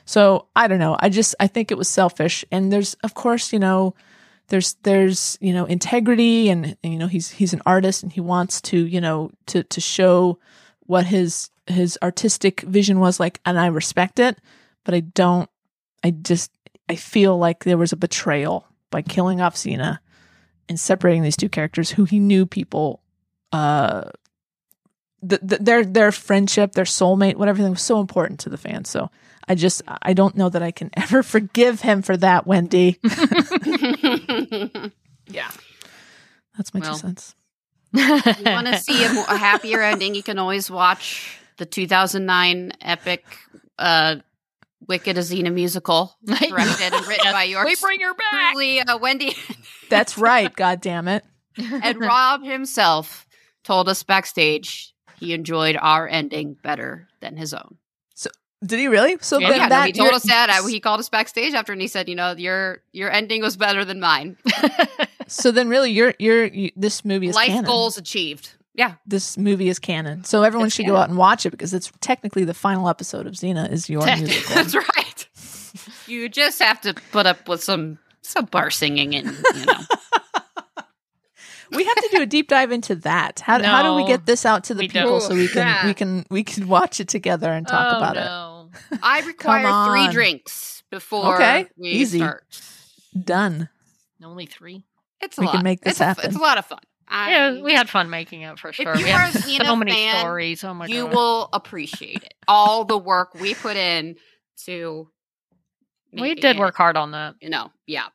So 0.04 0.46
I 0.54 0.68
don't 0.68 0.78
know. 0.78 0.96
I 1.00 1.08
just 1.08 1.34
I 1.40 1.46
think 1.46 1.70
it 1.70 1.78
was 1.78 1.88
selfish. 1.88 2.44
And 2.50 2.72
there's 2.72 2.94
of 3.02 3.14
course, 3.14 3.52
you 3.52 3.58
know, 3.58 3.94
there's 4.48 4.74
there's, 4.82 5.36
you 5.40 5.52
know, 5.52 5.64
integrity 5.64 6.48
and, 6.48 6.76
and 6.82 6.92
you 6.92 6.98
know, 6.98 7.08
he's 7.08 7.30
he's 7.30 7.52
an 7.52 7.62
artist 7.66 8.02
and 8.02 8.12
he 8.12 8.20
wants 8.20 8.60
to, 8.62 8.86
you 8.86 9.00
know, 9.00 9.30
to 9.46 9.62
to 9.64 9.80
show 9.80 10.38
what 10.80 11.06
his 11.06 11.50
his 11.66 11.98
artistic 12.02 12.60
vision 12.60 13.00
was 13.00 13.18
like 13.18 13.40
and 13.44 13.58
I 13.58 13.66
respect 13.66 14.18
it, 14.18 14.38
but 14.84 14.94
I 14.94 15.00
don't 15.00 15.50
I 16.04 16.10
just 16.10 16.52
I 16.88 16.94
feel 16.94 17.36
like 17.36 17.64
there 17.64 17.78
was 17.78 17.92
a 17.92 17.96
betrayal 17.96 18.66
by 18.90 19.02
killing 19.02 19.40
off 19.40 19.56
Xena 19.56 19.98
and 20.68 20.78
separating 20.80 21.22
these 21.22 21.36
two 21.36 21.48
characters 21.48 21.90
who 21.90 22.04
he 22.04 22.18
knew 22.18 22.46
people 22.46 23.00
uh 23.52 24.10
th- 25.28 25.40
th- 25.48 25.60
their 25.60 25.84
their 25.84 26.12
friendship, 26.12 26.72
their 26.72 26.84
soulmate, 26.84 27.36
whatever 27.36 27.62
thing 27.62 27.70
was 27.70 27.82
so 27.82 28.00
important 28.00 28.40
to 28.40 28.48
the 28.48 28.58
fans. 28.58 28.88
So 28.90 29.10
I 29.48 29.54
just 29.54 29.82
I 30.02 30.12
don't 30.12 30.36
know 30.36 30.48
that 30.48 30.62
I 30.62 30.70
can 30.72 30.90
ever 30.96 31.22
forgive 31.22 31.80
him 31.80 32.02
for 32.02 32.16
that, 32.16 32.46
Wendy. 32.46 32.98
yeah. 35.28 35.50
That's 36.56 36.72
my 36.74 36.80
Well. 36.80 36.92
two 36.94 36.98
cents. 36.98 37.34
you 37.92 38.02
want 38.44 38.66
to 38.66 38.78
see 38.78 39.04
a, 39.04 39.12
mo- 39.12 39.24
a 39.28 39.36
happier 39.36 39.80
ending, 39.80 40.14
you 40.14 40.22
can 40.22 40.38
always 40.38 40.70
watch 40.70 41.38
the 41.58 41.66
2009 41.66 42.72
epic 42.80 43.24
uh, 43.78 44.16
Wicked 44.86 45.16
Azina 45.16 45.52
musical, 45.52 46.16
directed 46.24 46.92
and 46.94 47.06
written 47.06 47.32
by 47.32 47.44
yours 47.44 47.64
we 47.66 47.76
bring 47.76 48.00
her 48.00 48.14
back. 48.14 48.52
truly, 48.52 48.80
uh, 48.80 48.98
Wendy. 48.98 49.34
That's 49.90 50.16
right, 50.18 50.54
god 50.54 50.80
damn 50.80 51.08
it. 51.08 51.24
and 51.58 51.98
Rob 52.00 52.42
himself 52.44 53.26
told 53.64 53.88
us 53.88 54.02
backstage 54.02 54.94
he 55.18 55.32
enjoyed 55.32 55.76
our 55.80 56.06
ending 56.06 56.54
better 56.62 57.08
than 57.20 57.36
his 57.36 57.54
own. 57.54 57.76
So 58.14 58.28
did 58.64 58.78
he 58.78 58.86
really? 58.88 59.16
So 59.22 59.38
Yeah, 59.38 59.56
yeah, 59.56 59.68
no, 59.68 59.82
he 59.82 59.92
told 59.92 60.12
us 60.12 60.24
that. 60.24 60.50
Uh, 60.50 60.66
He 60.66 60.80
called 60.80 61.00
us 61.00 61.08
backstage 61.08 61.54
after, 61.54 61.72
and 61.72 61.80
he 61.80 61.88
said, 61.88 62.08
"You 62.08 62.14
know, 62.14 62.32
your 62.32 62.82
your 62.92 63.10
ending 63.10 63.40
was 63.42 63.56
better 63.56 63.84
than 63.84 64.00
mine. 64.00 64.36
So 65.28 65.50
then 65.50 65.68
really 65.68 65.90
you're 65.90 66.14
you're 66.20 66.44
you, 66.44 66.70
this 66.76 67.04
movie 67.04 67.26
is 67.26 67.34
Life 67.34 67.48
canon. 67.48 67.64
goals 67.64 67.98
achieved." 67.98 68.54
Yeah, 68.76 68.94
This 69.06 69.38
movie 69.38 69.68
is 69.68 69.78
canon. 69.78 70.24
So 70.24 70.42
everyone 70.42 70.66
It's 70.66 70.76
should 70.76 70.86
go 70.86 70.96
out 70.96 71.08
and 71.08 71.16
watch 71.18 71.46
it 71.46 71.50
because 71.50 71.72
it's 71.74 71.90
technically 72.00 72.44
the 72.44 72.52
final 72.54 72.88
episode 72.88 73.26
of 73.26 73.32
Xena 73.32 73.70
is 73.72 73.88
your 73.88 74.02
Tech- 74.02 74.18
musical. 74.20 74.54
that's 74.54 74.74
right. 74.74 75.28
You 76.08 76.28
just 76.28 76.60
have 76.62 76.80
to 76.82 76.94
put 77.12 77.26
up 77.26 77.48
with 77.48 77.62
some 77.64 77.98
some 78.22 78.44
bar 78.46 78.70
singing 78.70 79.14
and 79.14 79.26
you 79.28 79.64
know. 79.66 79.74
we 81.72 81.84
have 81.84 81.94
to 81.96 82.08
do 82.12 82.22
a 82.22 82.26
deep 82.26 82.48
dive 82.48 82.70
into 82.72 82.94
that. 82.96 83.40
How, 83.40 83.60
how 83.62 83.82
do 83.82 83.94
we 83.94 84.06
get 84.06 84.24
this 84.26 84.46
out 84.46 84.64
to 84.64 84.74
the 84.74 84.86
people 84.88 85.18
don't. 85.18 85.20
so 85.20 85.34
we 85.34 85.48
can 85.48 85.58
Yeah. 85.66 85.86
we 85.86 85.94
can 85.94 86.24
we 86.30 86.44
can 86.44 86.68
watch 86.68 87.00
it 87.00 87.08
together 87.08 87.50
and 87.52 87.66
talk 87.66 87.94
Oh, 87.94 87.96
about 87.98 88.14
no. 88.14 88.70
I 89.02 89.20
require 89.22 89.90
three 89.90 90.12
drinks 90.12 90.82
before 90.90 91.34
Okay, 91.36 91.66
we 91.76 91.88
easy. 91.90 92.18
start. 92.18 92.44
Done. 93.18 93.68
Only 94.24 94.46
three. 94.46 94.84
It's 95.20 95.38
a 95.38 95.40
We 95.40 95.46
lot. 95.46 95.54
can 95.56 95.64
make 95.64 95.80
this 95.80 95.92
it's 95.94 96.00
a, 96.00 96.04
happen. 96.04 96.26
It's 96.26 96.36
a 96.36 96.40
lot 96.40 96.58
of 96.58 96.66
fun. 96.66 96.78
I, 97.08 97.30
Yeah, 97.30 97.60
we 97.62 97.72
had 97.74 97.88
fun 97.88 98.10
making 98.10 98.42
it 98.42 98.58
for 98.58 98.72
sure. 98.72 98.96
you 98.96 99.04
we 99.04 99.10
are 99.10 99.18
had 99.18 99.34
a 99.34 99.38
Xena 99.38 99.64
so 99.66 99.76
many 99.76 99.92
fan, 99.92 100.18
stories. 100.20 100.64
Oh 100.64 100.74
my 100.74 100.86
you 100.86 101.04
god. 101.04 101.12
will 101.14 101.48
appreciate 101.52 102.22
it. 102.24 102.34
All 102.48 102.84
the 102.84 102.98
work 102.98 103.34
we 103.34 103.54
put 103.54 103.76
in 103.76 104.16
to. 104.64 105.08
we 106.12 106.34
did 106.34 106.56
it, 106.56 106.58
work 106.58 106.74
hard 106.76 106.96
on 106.96 107.12
that. 107.12 107.34
You 107.40 107.50
know, 107.50 107.70
yeah. 107.86 108.06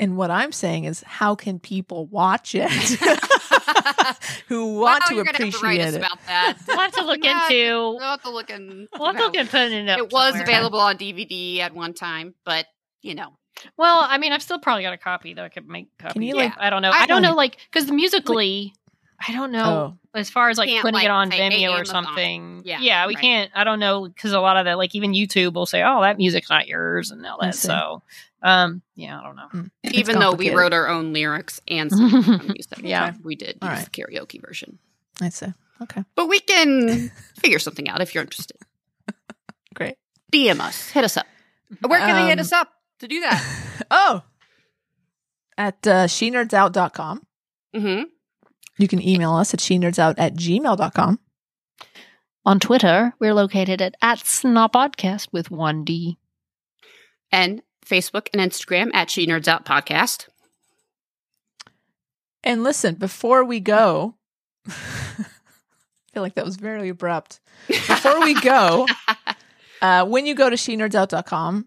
And 0.00 0.16
what 0.16 0.30
I'm 0.32 0.50
saying 0.50 0.84
is, 0.84 1.02
how 1.06 1.36
can 1.36 1.60
people 1.60 2.06
watch 2.06 2.54
it 2.56 2.68
who 4.48 4.74
want 4.80 5.02
Well, 5.04 5.08
to 5.08 5.14
you're 5.14 5.24
gonna 5.24 5.38
have 5.44 5.52
to 5.52 5.58
write 5.60 5.80
appreciate 5.80 5.80
us 5.88 5.94
it? 5.94 5.98
about 5.98 6.18
that. 6.26 6.56
We'll 6.66 6.78
have 6.78 6.92
to 6.92 7.04
look 7.04 7.24
Yeah, 7.24 7.44
into. 7.46 7.78
We'll 7.80 8.00
have 8.00 8.22
to 8.22 8.30
look 8.30 8.50
in. 8.50 8.88
We'll 8.98 9.06
have 9.12 9.16
to 9.16 9.22
look 9.24 9.36
at 9.36 9.50
putting 9.50 9.86
it 9.86 9.88
up. 9.90 9.98
It 9.98 10.12
was 10.12 10.38
available 10.40 10.80
on 10.80 10.96
DVD 10.98 11.60
at 11.60 11.74
one 11.74 11.94
time, 11.94 12.34
but 12.44 12.66
you 13.02 13.14
know, 13.14 13.36
Well, 13.76 14.04
I 14.08 14.18
mean, 14.18 14.32
I've 14.32 14.42
still 14.42 14.58
probably 14.58 14.82
got 14.82 14.92
a 14.92 14.98
copy 14.98 15.34
that 15.34 15.44
I 15.44 15.48
could 15.48 15.68
make. 15.68 15.96
Copies. 15.98 16.14
Can 16.14 16.22
you, 16.22 16.32
of. 16.34 16.38
like- 16.38 16.54
I 16.58 16.70
don't 16.70 16.82
know. 16.82 16.90
I 16.90 17.02
I, 17.02 17.06
don't 17.06 17.22
know, 17.22 17.28
don't- 17.28 17.36
like, 17.36 17.58
because 17.70 17.86
the 17.86 17.92
musically, 17.94 18.74
I 19.26 19.32
don't 19.32 19.52
know 19.52 19.96
Oh, 20.14 20.18
as 20.18 20.28
far 20.28 20.50
as 20.50 20.58
like 20.58 20.68
putting 20.80 20.94
like, 20.94 21.04
it 21.04 21.10
on 21.10 21.30
Vimeo 21.30 21.70
or 21.70 21.76
Amazon. 21.76 22.04
something. 22.04 22.62
Yeah, 22.64 22.78
yeah, 22.80 23.06
we 23.06 23.14
right. 23.14 23.22
can't. 23.22 23.50
I 23.54 23.64
don't 23.64 23.78
know 23.80 24.08
because 24.08 24.32
a 24.32 24.40
lot 24.40 24.56
of 24.56 24.64
that, 24.66 24.76
like 24.76 24.94
even 24.94 25.12
YouTube 25.12 25.54
will 25.54 25.66
say, 25.66 25.82
"Oh, 25.84 26.00
that 26.02 26.18
music's 26.18 26.50
not 26.50 26.66
yours," 26.66 27.10
and 27.10 27.24
all 27.24 27.38
that. 27.40 27.54
So, 27.54 28.02
um, 28.42 28.82
yeah, 28.96 29.18
I 29.18 29.22
don't 29.22 29.36
know. 29.36 29.48
mm, 29.52 29.70
even 29.92 30.18
though 30.18 30.32
we 30.32 30.50
wrote 30.50 30.72
our 30.72 30.88
own 30.88 31.12
lyrics 31.12 31.60
and 31.68 31.90
music, 31.96 32.78
Yeah. 32.82 33.14
we 33.22 33.36
did 33.36 33.58
All 33.62 33.68
right. 33.68 33.84
the 33.84 33.90
karaoke 33.90 34.40
version. 34.44 34.78
I 35.22 35.28
see. 35.30 35.46
Okay, 35.80 36.04
But 36.16 36.26
we 36.28 36.40
can 36.40 37.10
figure 37.40 37.58
something 37.58 37.88
out 37.88 38.00
if 38.00 38.14
you're 38.14 38.22
interested. 38.22 38.56
great. 39.74 39.96
DM 40.32 40.60
us, 40.60 40.88
hit 40.90 41.04
us 41.04 41.16
up. 41.16 41.26
Where 41.80 41.98
can 42.00 42.14
they 42.16 42.26
hit 42.28 42.38
Um, 42.38 42.40
us 42.40 42.52
up 42.52 42.68
to 43.04 43.14
do 43.14 43.20
that? 43.20 43.86
oh, 43.90 44.22
at 45.56 45.86
uh, 45.86 46.06
shenerdsout.com. 46.06 47.26
hmm 47.74 48.02
You 48.78 48.88
can 48.88 49.06
email 49.06 49.34
us 49.34 49.54
at 49.54 49.60
shenerdsout 49.60 50.14
at 50.18 50.34
gmail.com. 50.34 51.20
On 52.46 52.60
Twitter, 52.60 53.14
we're 53.18 53.34
located 53.34 53.80
at 53.80 53.94
at 54.02 54.18
Snopodcast 54.18 55.28
with 55.32 55.50
one 55.50 55.84
D. 55.84 56.18
And 57.32 57.62
Facebook 57.84 58.28
and 58.32 58.40
Instagram 58.40 58.90
at 58.94 59.10
She 59.10 59.26
Nerds 59.26 59.48
Out 59.48 59.64
Podcast. 59.64 60.28
And 62.42 62.62
listen, 62.62 62.96
before 62.96 63.44
we 63.44 63.60
go, 63.60 64.16
I 64.68 64.72
feel 66.12 66.22
like 66.22 66.34
that 66.34 66.44
was 66.44 66.56
very 66.56 66.90
abrupt. 66.90 67.40
Before 67.66 68.20
we 68.20 68.38
go, 68.40 68.86
uh, 69.82 70.04
when 70.04 70.26
you 70.26 70.34
go 70.34 70.50
to 70.50 70.56
shenerdsout.com, 70.56 71.66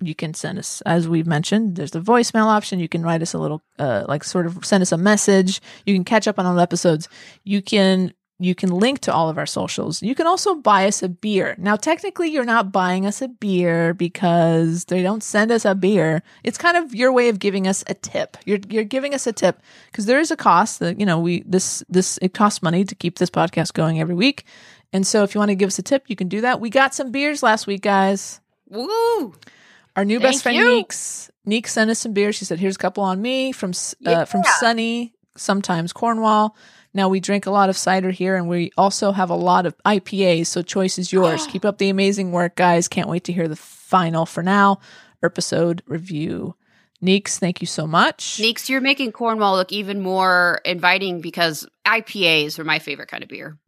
you 0.00 0.14
can 0.14 0.34
send 0.34 0.58
us, 0.58 0.80
as 0.82 1.08
we've 1.08 1.26
mentioned, 1.26 1.76
there's 1.76 1.92
the 1.92 2.00
voicemail 2.00 2.46
option. 2.46 2.80
You 2.80 2.88
can 2.88 3.02
write 3.02 3.22
us 3.22 3.34
a 3.34 3.38
little, 3.38 3.62
uh, 3.78 4.04
like 4.08 4.24
sort 4.24 4.46
of 4.46 4.64
send 4.64 4.82
us 4.82 4.92
a 4.92 4.96
message. 4.96 5.60
You 5.86 5.94
can 5.94 6.04
catch 6.04 6.26
up 6.26 6.38
on 6.38 6.46
all 6.46 6.54
the 6.54 6.62
episodes. 6.62 7.08
You 7.44 7.62
can, 7.62 8.12
you 8.38 8.54
can 8.56 8.70
link 8.70 8.98
to 9.00 9.14
all 9.14 9.28
of 9.28 9.38
our 9.38 9.46
socials. 9.46 10.02
You 10.02 10.16
can 10.16 10.26
also 10.26 10.56
buy 10.56 10.88
us 10.88 11.02
a 11.02 11.08
beer. 11.08 11.54
Now, 11.58 11.76
technically, 11.76 12.30
you're 12.30 12.44
not 12.44 12.72
buying 12.72 13.06
us 13.06 13.22
a 13.22 13.28
beer 13.28 13.94
because 13.94 14.86
they 14.86 15.02
don't 15.02 15.22
send 15.22 15.52
us 15.52 15.64
a 15.64 15.76
beer. 15.76 16.22
It's 16.42 16.58
kind 16.58 16.76
of 16.76 16.94
your 16.94 17.12
way 17.12 17.28
of 17.28 17.38
giving 17.38 17.68
us 17.68 17.84
a 17.86 17.94
tip. 17.94 18.36
You're, 18.44 18.58
you're 18.68 18.84
giving 18.84 19.14
us 19.14 19.28
a 19.28 19.32
tip 19.32 19.60
because 19.86 20.06
there 20.06 20.18
is 20.18 20.32
a 20.32 20.36
cost 20.36 20.80
that, 20.80 20.98
you 20.98 21.06
know, 21.06 21.20
we, 21.20 21.42
this, 21.46 21.84
this, 21.88 22.18
it 22.20 22.34
costs 22.34 22.62
money 22.62 22.84
to 22.84 22.94
keep 22.96 23.18
this 23.18 23.30
podcast 23.30 23.74
going 23.74 24.00
every 24.00 24.16
week. 24.16 24.44
And 24.92 25.06
so 25.06 25.22
if 25.22 25.34
you 25.34 25.38
want 25.38 25.50
to 25.50 25.54
give 25.54 25.68
us 25.68 25.78
a 25.78 25.82
tip, 25.82 26.04
you 26.08 26.16
can 26.16 26.28
do 26.28 26.40
that. 26.40 26.60
We 26.60 26.68
got 26.68 26.94
some 26.94 27.12
beers 27.12 27.42
last 27.42 27.68
week, 27.68 27.82
guys. 27.82 28.40
Woo! 28.68 29.34
Our 29.96 30.04
new 30.04 30.18
Thank 30.20 30.32
best 30.32 30.42
friend 30.42 30.56
you. 30.56 30.76
Neeks. 30.76 31.30
Neeks 31.44 31.72
sent 31.72 31.90
us 31.90 31.98
some 31.98 32.12
beers. 32.12 32.34
She 32.36 32.44
said, 32.44 32.58
"Here's 32.58 32.76
a 32.76 32.78
couple 32.78 33.02
on 33.02 33.20
me 33.20 33.52
from 33.52 33.72
uh, 34.06 34.24
from 34.24 34.42
sunny, 34.58 35.14
sometimes 35.36 35.92
Cornwall." 35.92 36.56
Now 36.94 37.08
we 37.08 37.20
drink 37.20 37.46
a 37.46 37.50
lot 37.50 37.68
of 37.70 37.76
cider 37.76 38.10
here, 38.10 38.36
and 38.36 38.48
we 38.48 38.70
also 38.76 39.12
have 39.12 39.30
a 39.30 39.34
lot 39.34 39.64
of 39.66 39.74
IPAs. 39.84 40.46
So 40.46 40.62
choice 40.62 40.98
is 40.98 41.12
yours. 41.12 41.46
Keep 41.50 41.64
up 41.64 41.78
the 41.78 41.88
amazing 41.88 42.32
work, 42.32 42.54
guys. 42.56 42.86
Can't 42.88 43.08
wait 43.08 43.24
to 43.24 43.32
hear 43.32 43.48
the 43.48 43.56
final. 43.56 44.26
For 44.26 44.42
now, 44.42 44.78
episode 45.22 45.82
review. 45.86 46.54
Neeks, 47.00 47.38
thank 47.38 47.60
you 47.60 47.66
so 47.66 47.86
much. 47.86 48.38
Neeks, 48.38 48.70
you're 48.70 48.80
making 48.80 49.10
Cornwall 49.12 49.56
look 49.56 49.72
even 49.72 50.00
more 50.00 50.60
inviting 50.64 51.20
because 51.20 51.66
IPAs 51.84 52.58
are 52.60 52.64
my 52.64 52.78
favorite 52.78 53.08
kind 53.08 53.24
of 53.24 53.28
beer. 53.28 53.58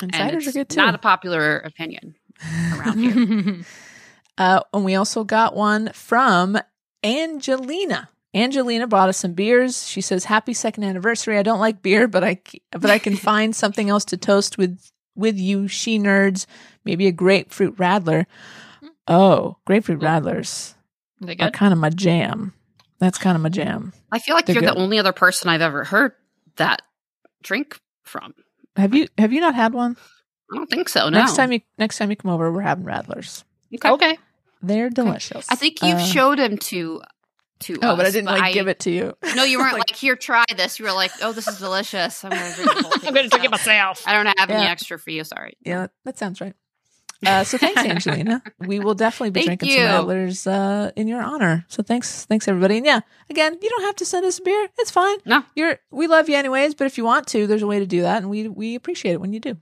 and 0.00 0.12
And 0.14 0.32
ciders 0.32 0.48
are 0.48 0.52
good 0.52 0.68
too. 0.68 0.76
not 0.80 0.94
a 0.94 0.98
popular 0.98 1.58
opinion 1.58 2.16
around 2.76 2.98
here. 2.98 3.64
Uh, 4.38 4.60
and 4.72 4.84
we 4.84 4.94
also 4.94 5.24
got 5.24 5.54
one 5.54 5.90
from 5.92 6.58
Angelina. 7.04 8.08
Angelina 8.34 8.86
bought 8.86 9.10
us 9.10 9.18
some 9.18 9.34
beers. 9.34 9.86
She 9.86 10.00
says, 10.00 10.24
"Happy 10.24 10.54
second 10.54 10.84
anniversary. 10.84 11.36
I 11.36 11.42
don't 11.42 11.60
like 11.60 11.82
beer, 11.82 12.08
but 12.08 12.24
I 12.24 12.40
but 12.70 12.90
I 12.90 12.98
can 12.98 13.16
find 13.30 13.54
something 13.54 13.90
else 13.90 14.06
to 14.06 14.16
toast 14.16 14.56
with 14.56 14.80
with 15.14 15.38
you, 15.38 15.68
she 15.68 15.98
nerds. 15.98 16.46
Maybe 16.84 17.06
a 17.06 17.12
grapefruit 17.12 17.76
radler. 17.76 18.26
Oh, 19.06 19.56
grapefruit 19.66 20.00
radlers 20.00 20.74
They 21.20 21.36
are 21.38 21.50
kind 21.50 21.72
of 21.72 21.78
my 21.78 21.90
jam. 21.90 22.54
That's 22.98 23.18
kind 23.18 23.36
of 23.36 23.42
my 23.42 23.48
jam. 23.48 23.92
I 24.12 24.18
feel 24.20 24.34
like 24.34 24.46
They're 24.46 24.54
you're 24.54 24.62
good. 24.62 24.76
the 24.76 24.80
only 24.80 24.98
other 24.98 25.12
person 25.12 25.48
I've 25.48 25.60
ever 25.60 25.84
heard 25.84 26.12
that 26.56 26.82
drink 27.42 27.78
from. 28.04 28.34
Have 28.76 28.94
you 28.94 29.08
have 29.18 29.32
you 29.32 29.40
not 29.40 29.54
had 29.54 29.74
one? 29.74 29.96
I 30.52 30.56
don't 30.56 30.70
think 30.70 30.88
so. 30.88 31.08
No. 31.08 31.18
Next 31.18 31.36
time 31.36 31.52
you 31.52 31.60
next 31.78 31.98
time 31.98 32.10
you 32.10 32.16
come 32.16 32.30
over, 32.30 32.50
we're 32.50 32.62
having 32.62 32.84
radlers. 32.84 33.44
Okay. 33.74 33.90
Okay. 33.90 34.18
They're 34.62 34.90
delicious. 34.90 35.46
I 35.50 35.54
think 35.56 35.82
you've 35.82 35.94
Uh, 35.98 36.04
showed 36.04 36.38
them 36.38 36.56
to 36.58 37.02
to 37.60 37.78
Oh, 37.80 37.90
us, 37.90 37.96
but 37.96 38.06
I 38.06 38.10
didn't 38.10 38.26
like 38.26 38.54
give 38.54 38.66
it 38.66 38.80
to 38.80 38.90
you. 38.90 39.16
No, 39.36 39.44
you 39.44 39.58
weren't 39.60 39.74
Like- 39.74 39.90
like, 39.90 39.96
here, 39.96 40.16
try 40.16 40.44
this. 40.56 40.78
You 40.80 40.84
were 40.84 40.92
like, 40.92 41.12
oh, 41.22 41.32
this 41.32 41.46
is 41.46 41.58
delicious. 41.58 42.24
I'm 42.24 42.30
gonna 42.30 42.54
drink 42.54 42.74
the 42.76 42.82
whole 42.82 42.90
thing. 42.92 43.00
I'm 43.08 43.14
going 43.14 43.24
to 43.24 43.30
drink 43.30 43.44
it 43.44 43.50
myself. 43.52 43.98
myself. 44.04 44.08
I 44.08 44.12
don't 44.24 44.38
have 44.38 44.50
any 44.50 44.66
extra 44.66 44.98
for 44.98 45.10
you. 45.10 45.22
Sorry. 45.24 45.56
Yeah, 45.64 45.86
that 46.04 46.18
sounds 46.18 46.40
right. 46.40 46.54
Uh, 47.24 47.44
so 47.44 47.56
thanks, 47.58 47.80
Angelina. 47.84 48.42
We 48.58 48.80
will 48.80 48.94
definitely 48.96 49.30
be 49.30 49.46
Thank 49.46 49.60
drinking 49.60 49.78
you. 49.80 49.86
some 49.86 50.04
Adler's 50.10 50.44
uh, 50.44 50.90
in 50.96 51.06
your 51.06 51.22
honor. 51.22 51.64
So 51.68 51.84
thanks, 51.84 52.24
thanks 52.24 52.48
everybody. 52.48 52.78
And 52.78 52.86
yeah, 52.86 53.00
again, 53.30 53.56
you 53.62 53.70
don't 53.70 53.82
have 53.84 53.94
to 53.96 54.04
send 54.04 54.26
us 54.26 54.40
a 54.40 54.42
beer. 54.42 54.68
It's 54.78 54.90
fine. 54.90 55.18
No. 55.24 55.44
You're 55.54 55.78
we 55.92 56.08
love 56.08 56.28
you 56.28 56.34
anyways. 56.36 56.74
But 56.74 56.88
if 56.88 56.98
you 56.98 57.04
want 57.04 57.28
to, 57.28 57.46
there's 57.46 57.62
a 57.62 57.66
way 57.68 57.78
to 57.78 57.86
do 57.86 58.02
that, 58.02 58.22
and 58.22 58.28
we 58.30 58.48
we 58.48 58.74
appreciate 58.74 59.12
it 59.12 59.20
when 59.20 59.32
you 59.32 59.38
do. 59.38 59.56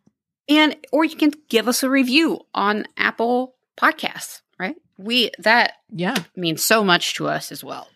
And 0.49 0.75
or 0.91 1.05
you 1.05 1.17
can 1.17 1.33
give 1.51 1.69
us 1.69 1.83
a 1.83 1.91
review 1.91 2.41
on 2.55 2.87
Apple 2.97 3.57
Podcasts. 3.81 4.43
Right? 4.59 4.77
We 4.99 5.31
that 5.39 5.73
Yeah, 5.91 6.15
means 6.37 6.63
so 6.65 6.85
much 6.85 7.15
to 7.15 7.27
us 7.29 7.51
as 7.51 7.65
well. 7.65 7.89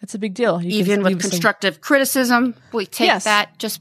that's 0.00 0.14
a 0.14 0.18
big 0.18 0.34
deal. 0.34 0.62
You 0.62 0.70
Even 0.78 1.02
with 1.02 1.08
leave 1.12 1.18
us 1.18 1.26
a- 1.26 1.30
constructive 1.30 1.80
criticism, 1.80 2.54
we 2.72 2.86
take 2.86 3.06
Yes. 3.08 3.24
that. 3.24 3.58
Just 3.58 3.80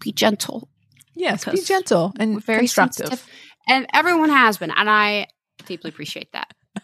be 0.00 0.10
gentle. 0.12 0.68
yes, 1.14 1.44
be 1.44 1.60
gentle 1.60 2.12
and 2.18 2.42
very 2.44 2.58
constructive. 2.60 3.06
sensitive, 3.08 3.30
and 3.68 3.86
everyone 3.94 4.28
has 4.30 4.58
been, 4.58 4.70
and 4.72 4.90
I 4.90 5.28
deeply 5.66 5.88
appreciate 5.90 6.32
that. 6.32 6.52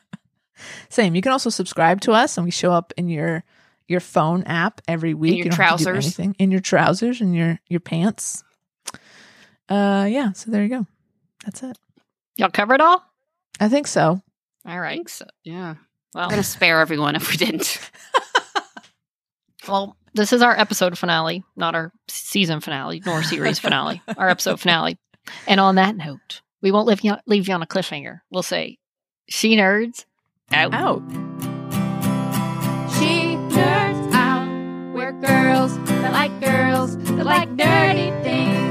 Same. 0.89 1.15
You 1.17 1.23
can 1.23 1.33
also 1.33 1.51
subscribe 1.51 2.01
to 2.03 2.13
us, 2.13 2.37
and 2.39 2.45
we 2.45 2.51
show 2.53 2.73
up 2.73 2.93
in 2.97 3.09
your 3.09 3.43
your 3.89 4.01
phone 4.01 4.45
app 4.45 4.81
every 4.87 5.13
week. 5.15 5.33
In 5.33 5.37
your 5.39 5.45
you 5.47 5.51
don't 5.51 5.59
have 5.61 5.79
to 5.79 5.85
do 5.85 5.91
trousers. 5.93 6.19
in 6.39 6.51
your 6.53 6.61
trousers 6.61 7.21
and 7.21 7.35
your 7.35 7.59
your 7.69 7.81
pants. 7.81 8.45
Uh, 9.69 10.07
yeah. 10.09 10.33
So 10.33 10.51
there 10.53 10.63
you 10.63 10.69
go. 10.69 10.87
That's 11.45 11.63
it. 11.65 11.77
Y'all 12.37 12.51
cover 12.51 12.75
it 12.75 12.81
all? 12.81 13.05
I 13.59 13.69
think 13.69 13.87
so. 13.87 14.21
All 14.67 14.81
right. 14.81 14.97
Thanks. 14.97 15.23
Yeah. 15.45 15.75
Well, 16.15 16.25
I'm 16.25 16.31
gonna 16.31 16.43
spare 16.43 16.81
everyone 16.81 17.17
if 17.17 17.31
we 17.31 17.37
didn't. 17.37 17.79
well, 19.69 19.97
this 20.15 20.33
is 20.33 20.43
our 20.43 20.59
episode 20.59 20.99
finale, 20.99 21.45
not 21.57 21.75
our 21.75 21.93
season 22.09 22.61
finale 22.61 23.03
nor 23.05 23.23
series 23.23 23.59
finale. 23.59 24.03
Our 24.17 24.29
episode 24.29 24.59
finale. 24.59 24.99
And 25.47 25.61
on 25.61 25.77
that 25.77 25.97
note, 25.97 26.43
we 26.63 26.73
won't 26.73 26.89
leave 26.89 27.03
you, 27.03 27.15
leave 27.27 27.47
you 27.47 27.55
on 27.55 27.63
a 27.63 27.67
cliffhanger. 27.67 28.21
We'll 28.31 28.43
say, 28.43 28.79
she 29.29 29.57
nerds 29.57 30.05
out. 30.51 30.75
Out. 30.75 31.03
She 32.99 33.37
nerds 33.55 34.13
out. 34.13 34.95
We're 34.95 35.13
girls 35.13 35.79
that 35.79 36.13
like 36.13 36.41
girls 36.41 36.97
that 36.97 37.25
like 37.25 37.57
dirty 37.57 38.11
things. 38.25 38.70